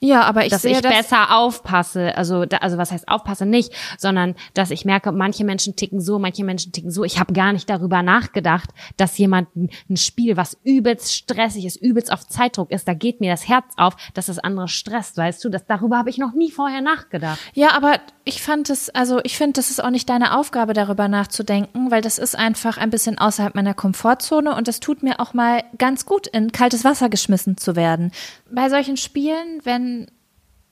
Ja, 0.00 0.22
aber 0.22 0.44
ich 0.44 0.50
dass 0.50 0.62
sehe 0.62 0.72
ich 0.72 0.80
das. 0.80 0.92
besser 0.92 1.36
aufpasse. 1.36 2.16
Also, 2.16 2.44
da, 2.44 2.58
also 2.58 2.78
was 2.78 2.92
heißt 2.92 3.08
aufpasse 3.08 3.46
nicht, 3.46 3.72
sondern 3.98 4.36
dass 4.54 4.70
ich 4.70 4.84
merke, 4.84 5.10
manche 5.10 5.44
Menschen 5.44 5.74
ticken 5.74 6.00
so, 6.00 6.18
manche 6.18 6.44
Menschen 6.44 6.70
ticken 6.72 6.90
so. 6.90 7.02
Ich 7.02 7.18
habe 7.18 7.32
gar 7.32 7.52
nicht 7.52 7.68
darüber 7.68 8.02
nachgedacht, 8.02 8.70
dass 8.96 9.18
jemand 9.18 9.48
ein, 9.56 9.96
Spiel, 9.96 10.36
was 10.36 10.56
übelst 10.62 11.12
stressig 11.12 11.64
ist, 11.64 11.76
übelst 11.76 12.12
auf 12.12 12.26
Zeitdruck 12.26 12.70
ist, 12.70 12.86
da 12.86 12.94
geht 12.94 13.20
mir 13.20 13.32
das 13.32 13.48
Herz 13.48 13.64
auf, 13.76 13.96
dass 14.14 14.26
das 14.26 14.38
andere 14.38 14.68
stresst, 14.68 15.16
weißt 15.16 15.44
du? 15.44 15.48
Das, 15.48 15.66
darüber 15.66 15.98
habe 15.98 16.10
ich 16.10 16.18
noch 16.18 16.32
nie 16.32 16.52
vorher 16.52 16.80
nachgedacht. 16.80 17.38
Ja, 17.54 17.76
aber 17.76 17.98
ich 18.24 18.40
fand 18.40 18.70
es, 18.70 18.90
also 18.90 19.20
ich 19.24 19.36
finde, 19.36 19.54
das 19.54 19.70
ist 19.70 19.82
auch 19.82 19.90
nicht 19.90 20.08
deine 20.08 20.36
Aufgabe, 20.36 20.74
darüber 20.74 21.08
nachzudenken, 21.08 21.90
weil 21.90 22.02
das 22.02 22.18
ist 22.18 22.36
einfach 22.36 22.78
ein 22.78 22.90
bisschen 22.90 23.18
außerhalb 23.18 23.54
meiner 23.54 23.74
Komfortzone 23.74 24.54
und 24.54 24.68
das 24.68 24.78
tut 24.78 25.02
mir 25.02 25.18
auch 25.18 25.34
mal 25.34 25.64
ganz 25.78 26.06
gut, 26.06 26.28
in 26.28 26.52
kaltes 26.52 26.84
Wasser 26.84 27.08
geschmissen 27.08 27.56
zu 27.56 27.74
werden. 27.74 28.12
Bei 28.50 28.68
solchen 28.68 28.96
Spielen, 28.96 29.60
wenn 29.64 29.87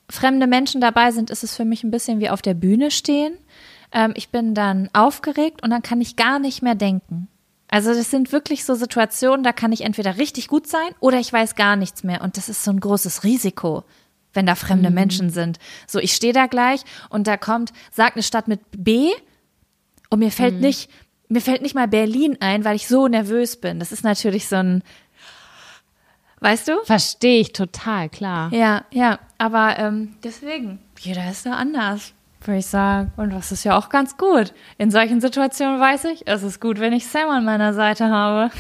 fremde 0.09 0.47
Menschen 0.47 0.81
dabei 0.81 1.11
sind, 1.11 1.31
ist 1.31 1.45
es 1.45 1.55
für 1.55 1.65
mich 1.65 1.85
ein 1.85 1.91
bisschen 1.91 2.21
wie 2.21 2.31
auf 2.31 2.43
der 2.43 2.55
Bühne 2.55 2.91
stehen. 2.91 3.37
Ähm, 3.93 4.13
ich 4.17 4.31
bin 4.31 4.55
dann 4.55 4.89
aufgeregt 4.93 5.63
und 5.63 5.71
dann 5.71 5.83
kann 5.83 6.01
ich 6.01 6.17
gar 6.17 6.39
nicht 6.39 6.63
mehr 6.63 6.75
denken. 6.75 7.29
Also 7.69 7.93
das 7.93 8.11
sind 8.11 8.33
wirklich 8.33 8.65
so 8.65 8.75
Situationen, 8.75 9.43
da 9.43 9.53
kann 9.53 9.73
ich 9.73 9.83
entweder 9.83 10.19
richtig 10.19 10.49
gut 10.49 10.67
sein 10.67 10.89
oder 11.01 11.19
ich 11.19 11.33
weiß 11.33 11.57
gar 11.57 11.77
nichts 11.77 12.05
mehr. 12.05 12.23
Und 12.23 12.37
das 12.37 12.49
ist 12.49 12.63
so 12.63 12.71
ein 12.71 12.81
großes 12.81 13.25
Risiko, 13.25 13.85
wenn 14.33 14.47
da 14.47 14.55
fremde 14.55 14.91
Menschen 14.91 15.31
sind. 15.31 15.59
So, 15.87 15.99
ich 15.99 16.15
stehe 16.15 16.33
da 16.33 16.47
gleich 16.47 16.83
und 17.11 17.27
da 17.27 17.37
kommt, 17.37 17.73
sagt 17.91 18.17
eine 18.17 18.23
Stadt 18.23 18.47
mit 18.47 18.61
B 18.77 19.11
und 20.11 20.21
mir 20.21 20.31
fällt 20.31 20.61
nicht, 20.61 20.91
mir 21.29 21.41
fällt 21.41 21.63
nicht 21.63 21.75
mal 21.75 21.89
Berlin 21.89 22.37
ein, 22.39 22.65
weil 22.65 22.77
ich 22.77 22.87
so 22.87 23.09
nervös 23.09 23.61
bin. 23.61 23.81
Das 23.81 23.91
ist 23.91 24.05
natürlich 24.05 24.47
so 24.47 24.57
ein, 24.57 24.83
weißt 26.41 26.69
du? 26.69 26.73
Verstehe 26.85 27.41
ich 27.41 27.53
total, 27.53 28.09
klar. 28.09 28.53
Ja, 28.53 28.85
ja, 28.91 29.19
aber 29.39 29.79
ähm, 29.79 30.17
deswegen, 30.23 30.79
jeder 30.99 31.29
ist 31.31 31.47
da 31.47 31.53
anders, 31.53 32.13
würde 32.43 32.59
ich 32.59 32.67
sagen. 32.67 33.13
Und 33.17 33.31
das 33.31 33.53
ist 33.53 33.65
ja 33.65 33.77
auch 33.77 33.89
ganz 33.89 34.17
gut. 34.17 34.53
In 34.79 34.91
solchen 34.91 35.21
Situationen 35.21 35.81
weiß 35.81 36.05
ich, 36.07 36.27
es 36.27 36.43
ist 36.43 36.61
gut, 36.61 36.81
wenn 36.81 36.93
ich 36.93 37.07
Sam 37.07 37.29
an 37.31 37.45
meiner 37.45 37.75
Seite 37.75 38.09
habe. 38.09 38.51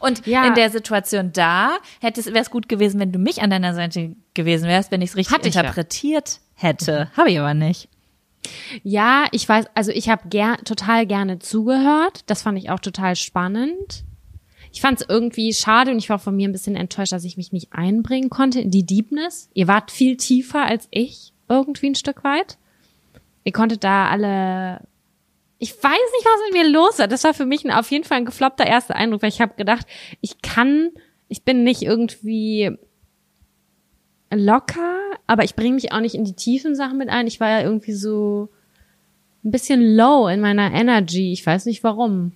Und 0.00 0.26
Ja. 0.26 0.46
in 0.46 0.54
der 0.54 0.70
Situation 0.70 1.32
da 1.32 1.70
wäre 2.00 2.12
es 2.40 2.50
gut 2.50 2.68
gewesen, 2.68 3.00
wenn 3.00 3.12
du 3.12 3.18
mich 3.18 3.40
an 3.42 3.50
deiner 3.50 3.74
Seite 3.74 4.14
gewesen 4.34 4.68
wärst, 4.68 4.90
wenn 4.90 5.00
ich 5.02 5.10
es 5.10 5.16
richtig 5.16 5.34
Hatte 5.34 5.48
ich 5.48 5.54
ja. 5.54 5.62
interpretiert 5.62 6.40
hätte. 6.54 7.10
Habe 7.16 7.30
ich 7.30 7.38
aber 7.38 7.54
nicht. 7.54 7.88
Ja, 8.82 9.26
ich 9.30 9.48
weiß, 9.48 9.66
also 9.74 9.92
ich 9.92 10.08
habe 10.08 10.28
ger 10.28 10.56
total 10.64 11.06
gerne 11.06 11.38
zugehört. 11.38 12.24
Das 12.26 12.42
fand 12.42 12.58
ich 12.58 12.70
auch 12.70 12.80
total 12.80 13.16
spannend. 13.16 14.04
Ich 14.72 14.80
fand 14.80 15.00
es 15.00 15.06
irgendwie 15.08 15.52
schade 15.52 15.90
und 15.90 15.98
ich 15.98 16.08
war 16.08 16.18
von 16.18 16.34
mir 16.34 16.48
ein 16.48 16.52
bisschen 16.52 16.76
enttäuscht, 16.76 17.12
dass 17.12 17.24
ich 17.24 17.36
mich 17.36 17.52
nicht 17.52 17.72
einbringen 17.72 18.30
konnte 18.30 18.60
in 18.60 18.70
die 18.70 18.86
Deepness. 18.86 19.50
Ihr 19.52 19.68
wart 19.68 19.90
viel 19.90 20.16
tiefer 20.16 20.64
als 20.64 20.88
ich, 20.90 21.34
irgendwie 21.48 21.90
ein 21.90 21.94
Stück 21.94 22.24
weit. 22.24 22.56
Ihr 23.44 23.52
konntet 23.52 23.84
da 23.84 24.08
alle. 24.08 24.80
Ich 25.58 25.74
weiß 25.74 25.92
nicht, 25.92 26.24
was 26.24 26.40
mit 26.50 26.62
mir 26.62 26.70
los 26.70 26.98
war. 26.98 27.06
Das 27.06 27.22
war 27.22 27.34
für 27.34 27.44
mich 27.44 27.64
ein, 27.64 27.70
auf 27.70 27.90
jeden 27.90 28.04
Fall 28.04 28.18
ein 28.18 28.24
gefloppter 28.24 28.66
erster 28.66 28.96
Eindruck, 28.96 29.22
weil 29.22 29.28
ich 29.28 29.42
habe 29.42 29.54
gedacht, 29.56 29.86
ich 30.20 30.40
kann, 30.40 30.90
ich 31.28 31.42
bin 31.42 31.64
nicht 31.64 31.82
irgendwie 31.82 32.70
locker, 34.32 34.98
aber 35.26 35.44
ich 35.44 35.54
bringe 35.54 35.74
mich 35.74 35.92
auch 35.92 36.00
nicht 36.00 36.14
in 36.14 36.24
die 36.24 36.34
tiefen 36.34 36.74
Sachen 36.74 36.96
mit 36.96 37.10
ein. 37.10 37.26
Ich 37.26 37.40
war 37.40 37.50
ja 37.50 37.60
irgendwie 37.60 37.92
so 37.92 38.48
ein 39.44 39.50
bisschen 39.50 39.96
low 39.96 40.28
in 40.28 40.40
meiner 40.40 40.72
Energy. 40.72 41.32
Ich 41.32 41.44
weiß 41.44 41.66
nicht 41.66 41.82
warum. 41.82 42.32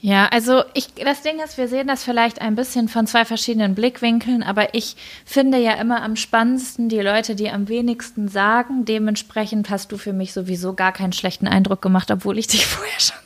Ja, 0.00 0.26
also 0.28 0.62
ich, 0.74 0.88
das 0.94 1.22
Ding 1.22 1.38
ist, 1.44 1.58
wir 1.58 1.68
sehen 1.68 1.86
das 1.86 2.04
vielleicht 2.04 2.40
ein 2.40 2.54
bisschen 2.54 2.88
von 2.88 3.06
zwei 3.06 3.24
verschiedenen 3.24 3.74
Blickwinkeln, 3.74 4.42
aber 4.42 4.74
ich 4.74 4.96
finde 5.24 5.58
ja 5.58 5.72
immer 5.74 6.02
am 6.02 6.16
spannendsten 6.16 6.88
die 6.88 7.00
Leute, 7.00 7.34
die 7.34 7.50
am 7.50 7.68
wenigsten 7.68 8.28
sagen. 8.28 8.84
Dementsprechend 8.84 9.68
hast 9.68 9.92
du 9.92 9.98
für 9.98 10.12
mich 10.12 10.32
sowieso 10.32 10.74
gar 10.74 10.92
keinen 10.92 11.12
schlechten 11.12 11.46
Eindruck 11.48 11.82
gemacht, 11.82 12.10
obwohl 12.10 12.38
ich 12.38 12.46
dich 12.46 12.66
vorher 12.66 13.00
schon 13.00 13.16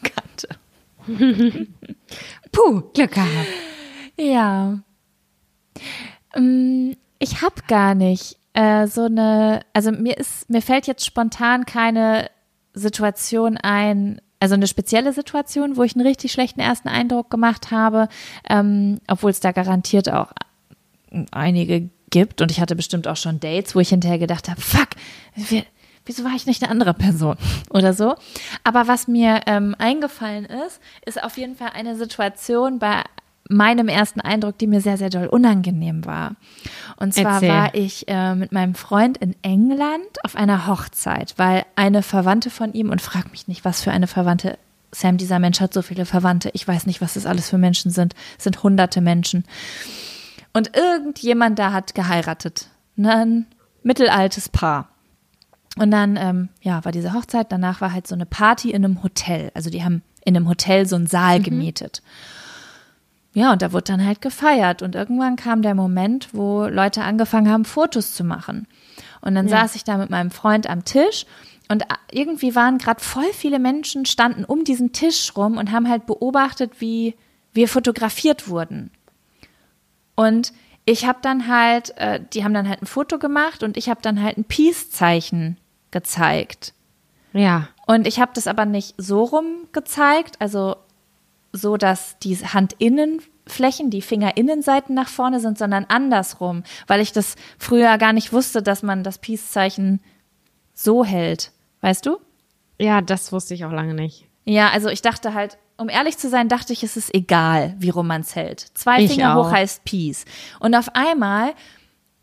kannte. 1.06 1.66
Puh, 2.52 2.80
Glück 2.94 3.12
gehabt. 3.12 3.30
Ja. 4.18 4.78
Ähm, 6.34 6.96
Ich 7.18 7.42
habe 7.42 7.62
gar 7.68 7.94
nicht 7.94 8.36
äh, 8.54 8.86
so 8.86 9.02
eine, 9.04 9.60
also 9.72 9.92
mir 9.92 10.16
ist, 10.18 10.50
mir 10.50 10.62
fällt 10.62 10.86
jetzt 10.86 11.04
spontan 11.04 11.64
keine 11.64 12.28
Situation 12.74 13.56
ein, 13.56 14.20
also 14.38 14.54
eine 14.54 14.66
spezielle 14.66 15.12
Situation, 15.12 15.76
wo 15.76 15.82
ich 15.82 15.94
einen 15.94 16.06
richtig 16.06 16.32
schlechten 16.32 16.60
ersten 16.60 16.88
Eindruck 16.88 17.30
gemacht 17.30 17.70
habe, 17.70 18.08
ähm, 18.48 19.00
obwohl 19.08 19.30
es 19.30 19.40
da 19.40 19.52
garantiert 19.52 20.10
auch 20.12 20.32
einige 21.30 21.88
gibt 22.10 22.40
und 22.40 22.50
ich 22.50 22.60
hatte 22.60 22.76
bestimmt 22.76 23.08
auch 23.08 23.16
schon 23.16 23.40
Dates, 23.40 23.74
wo 23.74 23.80
ich 23.80 23.88
hinterher 23.88 24.18
gedacht 24.18 24.48
habe, 24.48 24.60
fuck, 24.60 24.88
wieso 26.04 26.24
war 26.24 26.34
ich 26.34 26.46
nicht 26.46 26.62
eine 26.62 26.70
andere 26.70 26.94
Person 26.94 27.36
oder 27.70 27.94
so. 27.94 28.14
Aber 28.64 28.88
was 28.88 29.08
mir 29.08 29.42
ähm, 29.46 29.74
eingefallen 29.78 30.44
ist, 30.44 30.80
ist 31.06 31.22
auf 31.22 31.36
jeden 31.36 31.56
Fall 31.56 31.70
eine 31.74 31.96
Situation 31.96 32.78
bei 32.78 33.02
meinem 33.50 33.88
ersten 33.88 34.20
Eindruck, 34.20 34.58
die 34.58 34.66
mir 34.66 34.80
sehr, 34.80 34.96
sehr 34.96 35.10
doll 35.10 35.26
unangenehm 35.26 36.04
war. 36.06 36.36
Und 36.96 37.14
zwar 37.14 37.34
Erzähl. 37.34 37.48
war 37.48 37.74
ich 37.74 38.08
äh, 38.08 38.34
mit 38.34 38.52
meinem 38.52 38.74
Freund 38.74 39.18
in 39.18 39.34
England 39.42 40.24
auf 40.24 40.36
einer 40.36 40.66
Hochzeit, 40.66 41.34
weil 41.36 41.64
eine 41.74 42.02
Verwandte 42.02 42.48
von 42.48 42.72
ihm, 42.72 42.90
und 42.90 43.02
frag 43.02 43.30
mich 43.30 43.48
nicht, 43.48 43.64
was 43.64 43.82
für 43.82 43.90
eine 43.90 44.06
Verwandte, 44.06 44.58
Sam, 44.92 45.16
dieser 45.16 45.38
Mensch 45.38 45.60
hat 45.60 45.74
so 45.74 45.82
viele 45.82 46.06
Verwandte, 46.06 46.50
ich 46.52 46.66
weiß 46.66 46.86
nicht, 46.86 47.00
was 47.00 47.14
das 47.14 47.26
alles 47.26 47.50
für 47.50 47.58
Menschen 47.58 47.90
sind, 47.90 48.14
es 48.38 48.44
sind 48.44 48.62
hunderte 48.62 49.00
Menschen. 49.00 49.44
Und 50.52 50.76
irgendjemand 50.76 51.58
da 51.58 51.72
hat 51.72 51.94
geheiratet. 51.94 52.68
Ne, 52.96 53.14
Ein 53.14 53.46
mittelaltes 53.82 54.48
Paar. 54.48 54.88
Und 55.76 55.90
dann, 55.90 56.16
ähm, 56.16 56.48
ja, 56.60 56.84
war 56.84 56.92
diese 56.92 57.14
Hochzeit. 57.14 57.52
Danach 57.52 57.80
war 57.80 57.92
halt 57.92 58.06
so 58.06 58.14
eine 58.14 58.26
Party 58.26 58.70
in 58.70 58.84
einem 58.84 59.02
Hotel. 59.02 59.52
Also 59.54 59.70
die 59.70 59.84
haben 59.84 60.02
in 60.24 60.36
einem 60.36 60.48
Hotel 60.48 60.86
so 60.86 60.96
einen 60.96 61.06
Saal 61.06 61.40
gemietet. 61.40 62.02
Ja, 63.32 63.52
und 63.52 63.62
da 63.62 63.72
wurde 63.72 63.84
dann 63.84 64.04
halt 64.04 64.20
gefeiert. 64.20 64.82
Und 64.82 64.94
irgendwann 64.94 65.36
kam 65.36 65.62
der 65.62 65.74
Moment, 65.74 66.30
wo 66.32 66.66
Leute 66.66 67.02
angefangen 67.02 67.50
haben, 67.50 67.64
Fotos 67.64 68.14
zu 68.14 68.24
machen. 68.24 68.66
Und 69.20 69.34
dann 69.34 69.48
saß 69.48 69.74
ich 69.74 69.84
da 69.84 69.98
mit 69.98 70.10
meinem 70.10 70.30
Freund 70.30 70.68
am 70.68 70.84
Tisch 70.84 71.26
und 71.70 71.84
irgendwie 72.10 72.56
waren 72.56 72.78
gerade 72.78 73.00
voll 73.00 73.32
viele 73.32 73.60
Menschen, 73.60 74.04
standen 74.04 74.44
um 74.44 74.64
diesen 74.64 74.92
Tisch 74.92 75.36
rum 75.36 75.56
und 75.56 75.70
haben 75.70 75.88
halt 75.88 76.04
beobachtet, 76.04 76.80
wie 76.80 77.14
wir 77.52 77.68
fotografiert 77.68 78.48
wurden. 78.48 78.90
Und 80.16 80.52
ich 80.84 81.06
habe 81.06 81.20
dann 81.22 81.46
halt, 81.46 81.96
äh, 81.96 82.20
die 82.32 82.42
haben 82.42 82.54
dann 82.54 82.68
halt 82.68 82.82
ein 82.82 82.86
Foto 82.86 83.20
gemacht 83.20 83.62
und 83.62 83.76
ich 83.76 83.88
habe 83.88 84.02
dann 84.02 84.20
halt 84.20 84.36
ein 84.36 84.44
Peace-Zeichen 84.44 85.58
gezeigt. 85.92 86.74
Ja. 87.32 87.68
Und 87.86 88.08
ich 88.08 88.18
habe 88.18 88.32
das 88.34 88.48
aber 88.48 88.64
nicht 88.64 88.94
so 88.96 89.22
rum 89.22 89.68
gezeigt, 89.70 90.40
also 90.40 90.74
so, 91.52 91.76
dass 91.76 92.18
die 92.20 92.36
Handinnenflächen, 92.36 93.90
die 93.90 94.02
Fingerinnenseiten 94.02 94.94
nach 94.94 95.08
vorne 95.08 95.40
sind, 95.40 95.58
sondern 95.58 95.84
andersrum, 95.86 96.62
weil 96.86 97.00
ich 97.00 97.12
das 97.12 97.36
früher 97.58 97.98
gar 97.98 98.12
nicht 98.12 98.32
wusste, 98.32 98.62
dass 98.62 98.82
man 98.82 99.02
das 99.04 99.18
Peace-Zeichen 99.18 100.00
so 100.74 101.04
hält. 101.04 101.52
Weißt 101.80 102.06
du? 102.06 102.18
Ja, 102.78 103.00
das 103.00 103.32
wusste 103.32 103.54
ich 103.54 103.64
auch 103.64 103.72
lange 103.72 103.94
nicht. 103.94 104.26
Ja, 104.44 104.70
also 104.70 104.88
ich 104.88 105.02
dachte 105.02 105.34
halt, 105.34 105.58
um 105.76 105.88
ehrlich 105.88 106.18
zu 106.18 106.28
sein, 106.28 106.48
dachte 106.48 106.72
ich, 106.72 106.82
es 106.82 106.96
ist 106.96 107.14
egal, 107.14 107.74
wie 107.78 107.90
rum 107.90 108.06
man 108.06 108.22
es 108.22 108.34
hält. 108.34 108.60
Zwei 108.74 109.02
Ich 109.02 109.12
Finger 109.12 109.36
auch. 109.36 109.46
hoch 109.46 109.52
heißt 109.52 109.84
Peace. 109.84 110.24
Und 110.60 110.74
auf 110.74 110.94
einmal 110.94 111.54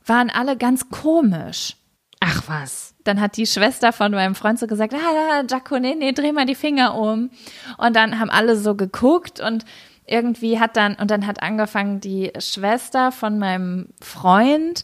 waren 0.06 0.30
alle 0.30 0.58
ganz 0.58 0.90
komisch. 0.90 1.77
Ach 2.20 2.44
was. 2.48 2.96
Dann 3.04 3.22
hat 3.22 3.38
die 3.38 3.46
Schwester 3.46 3.94
von 3.94 4.12
meinem 4.12 4.36
Freund 4.36 4.60
so 4.60 4.68
gesagt, 4.68 4.94
ah, 4.94 5.44
Jaco, 5.48 5.80
nee, 5.80 5.96
nee, 5.96 6.12
dreh 6.12 6.32
mal 6.32 6.46
die 6.46 6.56
Finger 6.56 6.96
um. 6.96 7.30
Und 7.78 7.96
dann 7.96 8.20
haben 8.20 8.30
alle 8.30 8.56
so 8.58 8.76
geguckt 8.76 9.40
und 9.40 9.66
irgendwie 10.06 10.60
hat 10.60 10.78
dann, 10.78 10.96
und 10.96 11.12
dann 11.12 11.28
hat 11.28 11.44
angefangen 11.44 12.00
die 12.00 12.32
Schwester 12.40 13.12
von 13.12 13.38
meinem 13.38 13.90
Freund 14.02 14.84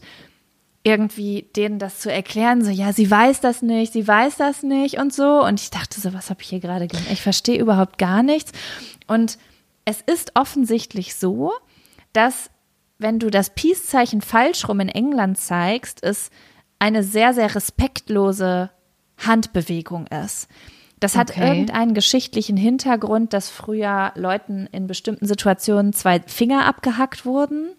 irgendwie 0.86 1.46
denen 1.56 1.78
das 1.78 2.00
zu 2.00 2.12
erklären, 2.12 2.62
so, 2.62 2.70
ja, 2.70 2.92
sie 2.92 3.10
weiß 3.10 3.40
das 3.40 3.62
nicht, 3.62 3.94
sie 3.94 4.06
weiß 4.06 4.36
das 4.36 4.62
nicht 4.62 4.98
und 4.98 5.14
so. 5.14 5.42
Und 5.42 5.58
ich 5.58 5.70
dachte 5.70 5.98
so, 5.98 6.12
was 6.12 6.28
habe 6.28 6.42
ich 6.42 6.48
hier 6.50 6.60
gerade 6.60 6.86
gemacht? 6.86 7.08
Ich 7.10 7.22
verstehe 7.22 7.58
überhaupt 7.58 7.96
gar 7.96 8.22
nichts. 8.22 8.52
Und 9.06 9.38
es 9.86 10.02
ist 10.02 10.32
offensichtlich 10.34 11.14
so, 11.14 11.52
dass 12.12 12.50
wenn 12.98 13.18
du 13.18 13.30
das 13.30 13.50
Peace-Zeichen 13.50 14.20
falsch 14.20 14.68
rum 14.68 14.80
in 14.80 14.90
England 14.90 15.38
zeigst, 15.38 16.02
es 16.02 16.30
eine 16.78 17.02
sehr, 17.02 17.34
sehr 17.34 17.54
respektlose 17.54 18.70
Handbewegung 19.18 20.06
ist. 20.08 20.48
Das 21.00 21.16
hat 21.16 21.30
Okay. 21.30 21.46
irgendeinen 21.48 21.94
geschichtlichen 21.94 22.56
Hintergrund, 22.56 23.32
dass 23.32 23.50
früher 23.50 24.12
Leuten 24.14 24.66
in 24.72 24.86
bestimmten 24.86 25.26
Situationen 25.26 25.92
zwei 25.92 26.20
Finger 26.20 26.66
abgehackt 26.66 27.26
wurden 27.26 27.70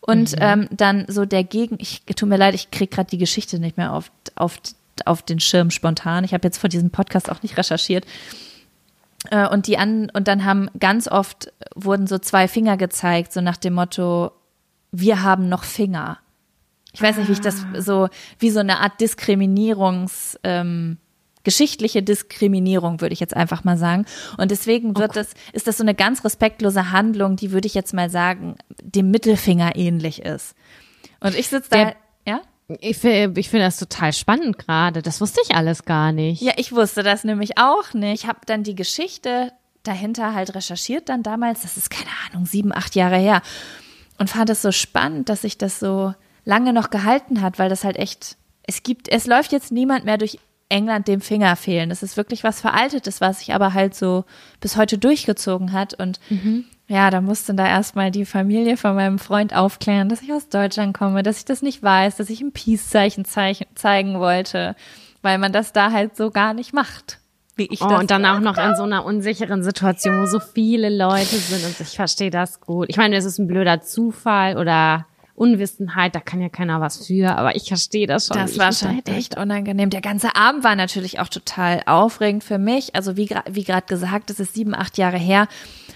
Und 0.00 0.36
ähm, 0.38 0.68
dann 0.70 1.04
so 1.08 1.24
der 1.24 1.42
Gegen, 1.42 1.76
ich 1.80 2.04
tut 2.04 2.28
mir 2.28 2.36
leid, 2.36 2.54
ich 2.54 2.70
krieg 2.70 2.90
gerade 2.92 3.10
die 3.10 3.18
Geschichte 3.18 3.58
nicht 3.58 3.76
mehr 3.76 3.92
auf, 3.92 4.12
auf, 4.36 4.58
auf 5.04 5.22
den 5.22 5.40
Schirm 5.40 5.70
spontan. 5.70 6.22
Ich 6.24 6.32
habe 6.32 6.46
jetzt 6.46 6.58
vor 6.58 6.68
diesem 6.70 6.90
Podcast 6.90 7.28
auch 7.30 7.42
nicht 7.42 7.56
recherchiert. 7.56 8.06
Äh, 9.30 9.48
und 9.48 9.66
die 9.66 9.78
an, 9.78 10.10
und 10.14 10.28
dann 10.28 10.44
haben 10.44 10.70
ganz 10.78 11.08
oft 11.08 11.52
wurden 11.74 12.06
so 12.06 12.18
zwei 12.18 12.46
Finger 12.46 12.76
gezeigt, 12.76 13.32
so 13.32 13.40
nach 13.40 13.56
dem 13.56 13.74
Motto, 13.74 14.30
wir 14.92 15.22
haben 15.24 15.48
noch 15.48 15.64
Finger. 15.64 16.18
Ich 16.96 17.02
weiß 17.02 17.18
nicht, 17.18 17.28
wie 17.28 17.32
ich 17.34 17.40
das 17.42 17.66
so, 17.76 18.08
wie 18.38 18.48
so 18.50 18.60
eine 18.60 18.80
Art 18.80 18.98
Diskriminierungs, 19.02 20.38
ähm, 20.44 20.96
geschichtliche 21.44 22.02
Diskriminierung, 22.02 23.02
würde 23.02 23.12
ich 23.12 23.20
jetzt 23.20 23.36
einfach 23.36 23.64
mal 23.64 23.76
sagen. 23.76 24.06
Und 24.38 24.50
deswegen 24.50 24.96
wird 24.96 25.14
das, 25.14 25.34
ist 25.52 25.66
das 25.66 25.76
so 25.76 25.84
eine 25.84 25.94
ganz 25.94 26.24
respektlose 26.24 26.90
Handlung, 26.92 27.36
die 27.36 27.52
würde 27.52 27.66
ich 27.66 27.74
jetzt 27.74 27.92
mal 27.92 28.08
sagen, 28.08 28.56
dem 28.82 29.10
Mittelfinger 29.10 29.76
ähnlich 29.76 30.22
ist. 30.22 30.54
Und 31.20 31.36
ich 31.36 31.48
sitze 31.48 31.68
da, 31.70 31.76
Der- 31.76 31.96
ja? 32.26 32.40
Ich, 32.80 33.04
ich 33.04 33.48
finde 33.50 33.66
das 33.66 33.76
total 33.76 34.14
spannend 34.14 34.58
gerade. 34.58 35.02
Das 35.02 35.20
wusste 35.20 35.40
ich 35.46 35.54
alles 35.54 35.84
gar 35.84 36.12
nicht. 36.12 36.40
Ja, 36.40 36.54
ich 36.56 36.72
wusste 36.72 37.02
das 37.02 37.22
nämlich 37.24 37.58
auch 37.58 37.92
nicht. 37.92 38.22
Ich 38.24 38.26
habe 38.26 38.40
dann 38.46 38.62
die 38.64 38.74
Geschichte 38.74 39.52
dahinter 39.82 40.34
halt 40.34 40.54
recherchiert 40.54 41.10
dann 41.10 41.22
damals. 41.22 41.60
Das 41.60 41.76
ist 41.76 41.90
keine 41.90 42.10
Ahnung, 42.32 42.46
sieben, 42.46 42.72
acht 42.72 42.96
Jahre 42.96 43.18
her. 43.18 43.42
Und 44.18 44.30
fand 44.30 44.48
es 44.50 44.62
so 44.62 44.72
spannend, 44.72 45.28
dass 45.28 45.42
sich 45.42 45.58
das 45.58 45.78
so 45.78 46.14
lange 46.46 46.72
noch 46.72 46.88
gehalten 46.88 47.42
hat, 47.42 47.58
weil 47.58 47.68
das 47.68 47.84
halt 47.84 47.98
echt, 47.98 48.36
es 48.62 48.82
gibt, 48.82 49.10
es 49.10 49.26
läuft 49.26 49.52
jetzt 49.52 49.70
niemand 49.72 50.06
mehr 50.06 50.16
durch 50.16 50.38
England 50.70 51.06
dem 51.06 51.20
Finger 51.20 51.54
fehlen. 51.56 51.90
Das 51.90 52.02
ist 52.02 52.16
wirklich 52.16 52.42
was 52.42 52.60
Veraltetes, 52.62 53.20
was 53.20 53.40
sich 53.40 53.52
aber 53.54 53.74
halt 53.74 53.94
so 53.94 54.24
bis 54.60 54.76
heute 54.78 54.96
durchgezogen 54.98 55.72
hat. 55.72 55.92
Und 55.94 56.18
ja, 56.88 57.10
da 57.10 57.20
musste 57.20 57.54
da 57.54 57.66
erstmal 57.68 58.10
die 58.10 58.24
Familie 58.24 58.76
von 58.76 58.94
meinem 58.96 59.18
Freund 59.18 59.54
aufklären, 59.54 60.08
dass 60.08 60.22
ich 60.22 60.32
aus 60.32 60.48
Deutschland 60.48 60.96
komme, 60.96 61.22
dass 61.22 61.38
ich 61.38 61.44
das 61.44 61.62
nicht 61.62 61.82
weiß, 61.82 62.16
dass 62.16 62.30
ich 62.30 62.40
ein 62.40 62.52
Peace-Zeichen 62.52 63.24
zeich- 63.24 63.66
zeigen 63.74 64.18
wollte, 64.18 64.74
weil 65.22 65.38
man 65.38 65.52
das 65.52 65.72
da 65.72 65.92
halt 65.92 66.16
so 66.16 66.30
gar 66.30 66.52
nicht 66.54 66.72
macht. 66.72 67.18
Wie 67.54 67.66
ich 67.70 67.80
Oh, 67.82 67.88
das 67.88 68.00
und 68.00 68.10
dann 68.10 68.26
auch 68.26 68.40
noch 68.40 68.58
in 68.58 68.76
so 68.76 68.82
einer 68.82 69.04
unsicheren 69.04 69.62
Situation, 69.62 70.20
wo 70.20 70.26
so 70.26 70.40
viele 70.40 70.90
Leute 70.94 71.36
sind 71.36 71.64
und 71.64 71.80
ich 71.80 71.96
verstehe 71.96 72.30
das 72.30 72.60
gut. 72.60 72.86
Ich 72.90 72.96
meine, 72.98 73.16
es 73.16 73.24
ist 73.24 73.38
ein 73.38 73.46
blöder 73.46 73.80
Zufall 73.82 74.58
oder 74.58 75.06
Unwissenheit, 75.36 76.14
da 76.14 76.20
kann 76.20 76.40
ja 76.40 76.48
keiner 76.48 76.80
was 76.80 77.06
für, 77.06 77.36
aber 77.36 77.54
ich 77.56 77.68
verstehe 77.68 78.06
das 78.06 78.26
schon. 78.26 78.36
Das 78.36 78.52
Ich 78.52 78.58
war 78.58 78.72
schon 78.72 79.02
echt 79.06 79.36
unangenehm. 79.36 79.90
Der 79.90 80.00
ganze 80.00 80.34
Abend 80.34 80.64
war 80.64 80.74
natürlich 80.74 81.20
auch 81.20 81.28
total 81.28 81.82
aufregend 81.86 82.42
für 82.42 82.58
mich. 82.58 82.96
Also 82.96 83.16
wie, 83.16 83.28
wie 83.48 83.64
gerade 83.64 83.86
gesagt, 83.86 84.30
es 84.30 84.40
ist 84.40 84.54
sieben, 84.54 84.74
acht 84.74 84.98
Jahre 84.98 85.18
her. 85.18 85.48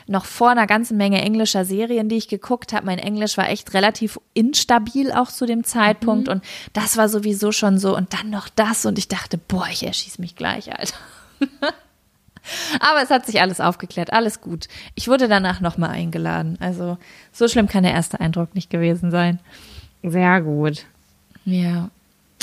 Noch 0.07 0.25
vor 0.25 0.51
einer 0.51 0.67
ganzen 0.67 0.97
Menge 0.97 1.23
englischer 1.23 1.65
Serien, 1.65 2.09
die 2.09 2.17
ich 2.17 2.29
geguckt 2.29 2.73
habe. 2.73 2.87
Mein 2.87 2.99
Englisch 2.99 3.37
war 3.37 3.49
echt 3.49 3.75
relativ 3.75 4.21
instabil 4.35 5.13
auch 5.13 5.29
zu 5.29 5.47
dem 5.47 5.65
Zeitpunkt. 5.65 6.29
Und 6.29 6.45
das 6.73 6.97
war 6.97 7.09
sowieso 7.09 7.53
schon 7.53 7.79
so. 7.79 7.97
Und 7.97 8.13
dann 8.13 8.31
noch 8.31 8.49
das. 8.49 8.85
Und 8.87 8.99
ich 8.99 9.09
dachte, 9.09 9.39
boah, 9.39 9.67
ich 9.71 9.87
erschieß 9.87 10.19
mich 10.19 10.37
gleich, 10.37 10.77
Alter. 10.77 10.95
Aber 12.81 13.03
es 13.03 13.11
hat 13.11 13.27
sich 13.27 13.41
alles 13.41 13.61
aufgeklärt, 13.61 14.13
alles 14.13 14.41
gut. 14.41 14.69
Ich 14.95 15.09
wurde 15.09 15.29
danach 15.29 15.61
nochmal 15.61 15.91
eingeladen. 15.91 16.57
Also 16.61 16.99
so 17.33 17.49
schlimm 17.49 17.69
kann 17.69 17.83
der 17.83 17.93
erste 17.93 18.21
Eindruck 18.21 18.55
nicht 18.55 18.71
gewesen 18.71 19.11
sein. 19.11 19.39
Sehr 20.03 20.41
gut. 20.41 20.85
Ja. 21.45 21.91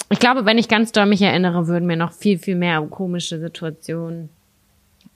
Ich 0.09 0.19
glaube, 0.19 0.45
wenn 0.45 0.57
ich 0.57 0.67
ganz 0.67 0.91
doll 0.91 1.05
mich 1.05 1.21
erinnere, 1.21 1.67
würden 1.67 1.87
mir 1.87 1.97
noch 1.97 2.13
viel, 2.13 2.37
viel 2.39 2.55
mehr 2.55 2.81
komische 2.81 3.39
Situationen 3.39 4.29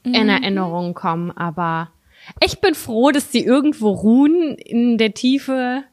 in 0.04 0.30
Erinnerung 0.30 0.94
kommen. 0.94 1.32
Aber 1.32 1.90
ich 2.44 2.60
bin 2.60 2.76
froh, 2.76 3.12
dass 3.12 3.32
sie 3.32 3.44
irgendwo 3.44 3.92
ruhen 3.92 4.56
in 4.56 4.98
der 4.98 5.14
Tiefe 5.14 5.84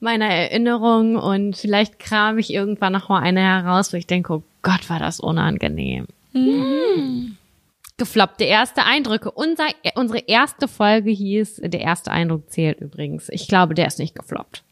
meiner 0.00 0.26
Erinnerung 0.26 1.16
und 1.16 1.56
vielleicht 1.56 1.98
kram 1.98 2.38
ich 2.38 2.52
irgendwann 2.52 2.92
noch 2.92 3.08
mal 3.08 3.20
eine 3.20 3.40
heraus, 3.40 3.92
wo 3.92 3.96
ich 3.96 4.06
denke, 4.06 4.34
oh 4.34 4.42
Gott, 4.62 4.90
war 4.90 4.98
das 4.98 5.18
unangenehm. 5.18 6.06
Hm. 6.32 7.36
Gefloppte 7.96 8.44
erste 8.44 8.84
Eindrücke. 8.84 9.30
Unser, 9.30 9.68
unsere 9.94 10.18
erste 10.18 10.66
Folge 10.66 11.10
hieß, 11.10 11.60
der 11.64 11.80
erste 11.80 12.10
Eindruck 12.10 12.50
zählt 12.50 12.80
übrigens. 12.80 13.28
Ich 13.28 13.46
glaube, 13.46 13.74
der 13.74 13.86
ist 13.86 14.00
nicht 14.00 14.16
gefloppt. 14.16 14.64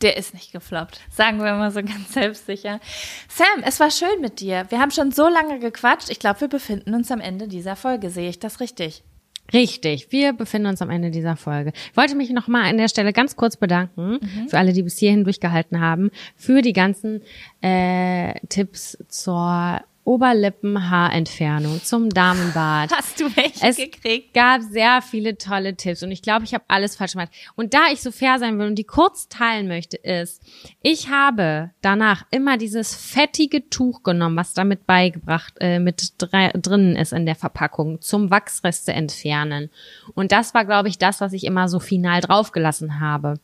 Der 0.00 0.16
ist 0.16 0.34
nicht 0.34 0.52
gefloppt. 0.52 1.00
Sagen 1.10 1.38
wir 1.38 1.52
mal 1.54 1.70
so 1.70 1.82
ganz 1.82 2.12
selbstsicher. 2.14 2.80
Sam, 3.28 3.62
es 3.64 3.80
war 3.80 3.90
schön 3.90 4.20
mit 4.20 4.40
dir. 4.40 4.66
Wir 4.70 4.80
haben 4.80 4.90
schon 4.90 5.12
so 5.12 5.28
lange 5.28 5.58
gequatscht. 5.58 6.08
Ich 6.10 6.18
glaube, 6.18 6.40
wir 6.42 6.48
befinden 6.48 6.94
uns 6.94 7.10
am 7.10 7.20
Ende 7.20 7.48
dieser 7.48 7.76
Folge. 7.76 8.10
Sehe 8.10 8.28
ich 8.28 8.38
das 8.38 8.60
richtig? 8.60 9.04
Richtig, 9.52 10.10
wir 10.10 10.32
befinden 10.32 10.68
uns 10.68 10.80
am 10.80 10.88
Ende 10.88 11.10
dieser 11.10 11.36
Folge. 11.36 11.72
Ich 11.90 11.96
wollte 11.96 12.14
mich 12.14 12.30
noch 12.30 12.48
mal 12.48 12.68
an 12.68 12.78
der 12.78 12.88
Stelle 12.88 13.12
ganz 13.12 13.36
kurz 13.36 13.56
bedanken 13.58 14.18
für 14.48 14.58
alle, 14.58 14.72
die 14.72 14.82
bis 14.82 14.96
hierhin 14.96 15.24
durchgehalten 15.24 15.80
haben, 15.80 16.10
für 16.34 16.62
die 16.62 16.72
ganzen 16.72 17.20
äh, 17.60 18.34
Tipps 18.48 18.96
zur 19.08 19.82
Oberlippenhaarentfernung, 20.04 21.82
zum 21.82 22.10
Damenbart. 22.10 22.92
Hast 22.96 23.20
du 23.20 23.24
welche 23.36 23.66
Es 23.66 23.76
gekriegt? 23.76 24.34
gab 24.34 24.62
sehr 24.62 25.02
viele 25.02 25.38
tolle 25.38 25.76
Tipps 25.76 26.02
und 26.02 26.10
ich 26.10 26.22
glaube, 26.22 26.44
ich 26.44 26.54
habe 26.54 26.64
alles 26.68 26.96
falsch 26.96 27.12
gemacht. 27.12 27.30
Und 27.56 27.74
da 27.74 27.86
ich 27.92 28.00
so 28.00 28.10
fair 28.10 28.38
sein 28.38 28.58
will 28.58 28.66
und 28.66 28.76
die 28.76 28.84
kurz 28.84 29.28
teilen 29.28 29.66
möchte, 29.68 29.96
ist, 29.96 30.42
ich 30.82 31.08
habe 31.08 31.70
danach 31.80 32.24
immer 32.30 32.58
dieses 32.58 32.94
fettige 32.94 33.68
Tuch 33.70 34.02
genommen, 34.02 34.36
was 34.36 34.54
damit 34.54 34.86
beigebracht, 34.86 35.54
äh, 35.60 35.78
mit 35.78 36.14
drei, 36.18 36.50
drinnen 36.54 36.96
ist 36.96 37.12
in 37.12 37.26
der 37.26 37.34
Verpackung, 37.36 38.00
zum 38.00 38.30
Wachsreste 38.30 38.92
entfernen. 38.92 39.70
Und 40.14 40.32
das 40.32 40.54
war, 40.54 40.64
glaube 40.64 40.88
ich, 40.88 40.98
das, 40.98 41.20
was 41.20 41.32
ich 41.32 41.44
immer 41.44 41.68
so 41.68 41.80
final 41.80 42.20
draufgelassen 42.20 43.00
habe. 43.00 43.34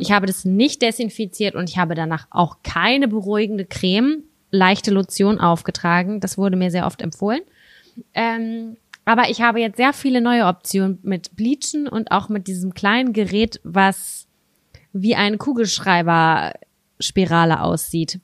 Ich 0.00 0.12
habe 0.12 0.26
das 0.26 0.44
nicht 0.44 0.82
desinfiziert 0.82 1.54
und 1.54 1.68
ich 1.70 1.78
habe 1.78 1.94
danach 1.94 2.26
auch 2.30 2.58
keine 2.62 3.08
beruhigende 3.08 3.64
Creme, 3.64 4.24
leichte 4.50 4.90
Lotion 4.90 5.40
aufgetragen. 5.40 6.20
Das 6.20 6.38
wurde 6.38 6.56
mir 6.56 6.70
sehr 6.70 6.86
oft 6.86 7.02
empfohlen. 7.02 7.40
Ähm, 8.14 8.76
aber 9.04 9.30
ich 9.30 9.40
habe 9.40 9.60
jetzt 9.60 9.76
sehr 9.76 9.92
viele 9.92 10.20
neue 10.20 10.46
Optionen 10.46 10.98
mit 11.02 11.34
Bleachen 11.34 11.88
und 11.88 12.10
auch 12.10 12.28
mit 12.28 12.46
diesem 12.46 12.74
kleinen 12.74 13.12
Gerät, 13.12 13.60
was 13.64 14.26
wie 14.92 15.16
ein 15.16 15.38
Kugelschreiber-Spirale 15.38 17.62
aussieht. 17.62 18.20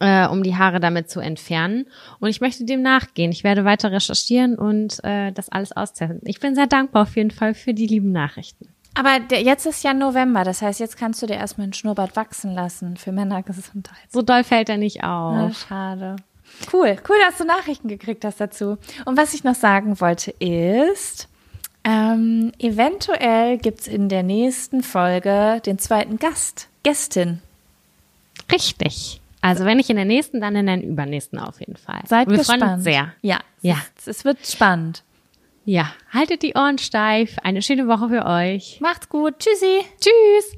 Äh, 0.00 0.26
um 0.28 0.42
die 0.42 0.56
Haare 0.56 0.80
damit 0.80 1.10
zu 1.10 1.20
entfernen. 1.20 1.86
Und 2.18 2.28
ich 2.28 2.40
möchte 2.40 2.64
dem 2.64 2.82
nachgehen. 2.82 3.30
Ich 3.30 3.44
werde 3.44 3.64
weiter 3.64 3.92
recherchieren 3.92 4.56
und 4.56 5.02
äh, 5.04 5.32
das 5.32 5.48
alles 5.48 5.72
austesten. 5.72 6.20
Ich 6.24 6.40
bin 6.40 6.54
sehr 6.54 6.66
dankbar 6.66 7.02
auf 7.02 7.16
jeden 7.16 7.30
Fall 7.30 7.54
für 7.54 7.72
die 7.72 7.86
lieben 7.86 8.12
Nachrichten. 8.12 8.68
Aber 8.98 9.20
der, 9.20 9.42
jetzt 9.42 9.66
ist 9.66 9.84
ja 9.84 9.92
November. 9.92 10.42
Das 10.44 10.62
heißt, 10.62 10.80
jetzt 10.80 10.96
kannst 10.96 11.20
du 11.22 11.26
dir 11.26 11.34
erstmal 11.34 11.64
einen 11.64 11.72
Schnurrbart 11.74 12.16
wachsen 12.16 12.54
lassen. 12.54 12.96
Für 12.96 13.12
Männer 13.12 13.42
Gesundheit. 13.42 13.98
So 14.10 14.22
doll 14.22 14.42
fällt 14.42 14.68
er 14.68 14.78
nicht 14.78 15.04
auf. 15.04 15.66
schade. 15.68 16.16
Cool, 16.72 16.96
cool, 17.08 17.16
dass 17.28 17.38
du 17.38 17.44
Nachrichten 17.44 17.88
gekriegt 17.88 18.24
hast 18.24 18.40
dazu. 18.40 18.78
Und 19.04 19.16
was 19.18 19.34
ich 19.34 19.44
noch 19.44 19.54
sagen 19.56 20.00
wollte 20.00 20.30
ist, 20.30 21.28
ähm, 21.84 22.52
eventuell 22.58 23.58
gibt's 23.58 23.86
in 23.86 24.08
der 24.08 24.22
nächsten 24.22 24.82
Folge 24.82 25.60
den 25.66 25.78
zweiten 25.78 26.18
Gast, 26.18 26.68
Gästin. 26.82 27.42
Richtig. 28.50 29.20
Also 29.40 29.64
wenn 29.64 29.76
nicht 29.76 29.90
in 29.90 29.96
der 29.96 30.04
nächsten, 30.04 30.40
dann 30.40 30.56
in 30.56 30.66
der 30.66 30.82
übernächsten 30.82 31.38
auf 31.38 31.60
jeden 31.60 31.76
Fall. 31.76 32.00
Seid 32.06 32.28
Wir 32.28 32.38
gespannt. 32.38 32.62
freuen 32.62 32.74
uns 32.76 32.84
sehr. 32.84 33.12
Ja, 33.22 33.40
Ja. 33.60 33.76
Es, 33.98 34.06
es 34.06 34.24
wird 34.24 34.44
spannend. 34.46 35.02
Ja, 35.68 35.92
haltet 36.12 36.44
die 36.44 36.54
Ohren 36.54 36.78
steif. 36.78 37.38
Eine 37.42 37.60
schöne 37.60 37.88
Woche 37.88 38.08
für 38.08 38.24
euch. 38.24 38.78
Macht's 38.80 39.08
gut. 39.08 39.40
Tschüssi. 39.40 39.80
Tschüss. 40.00 40.56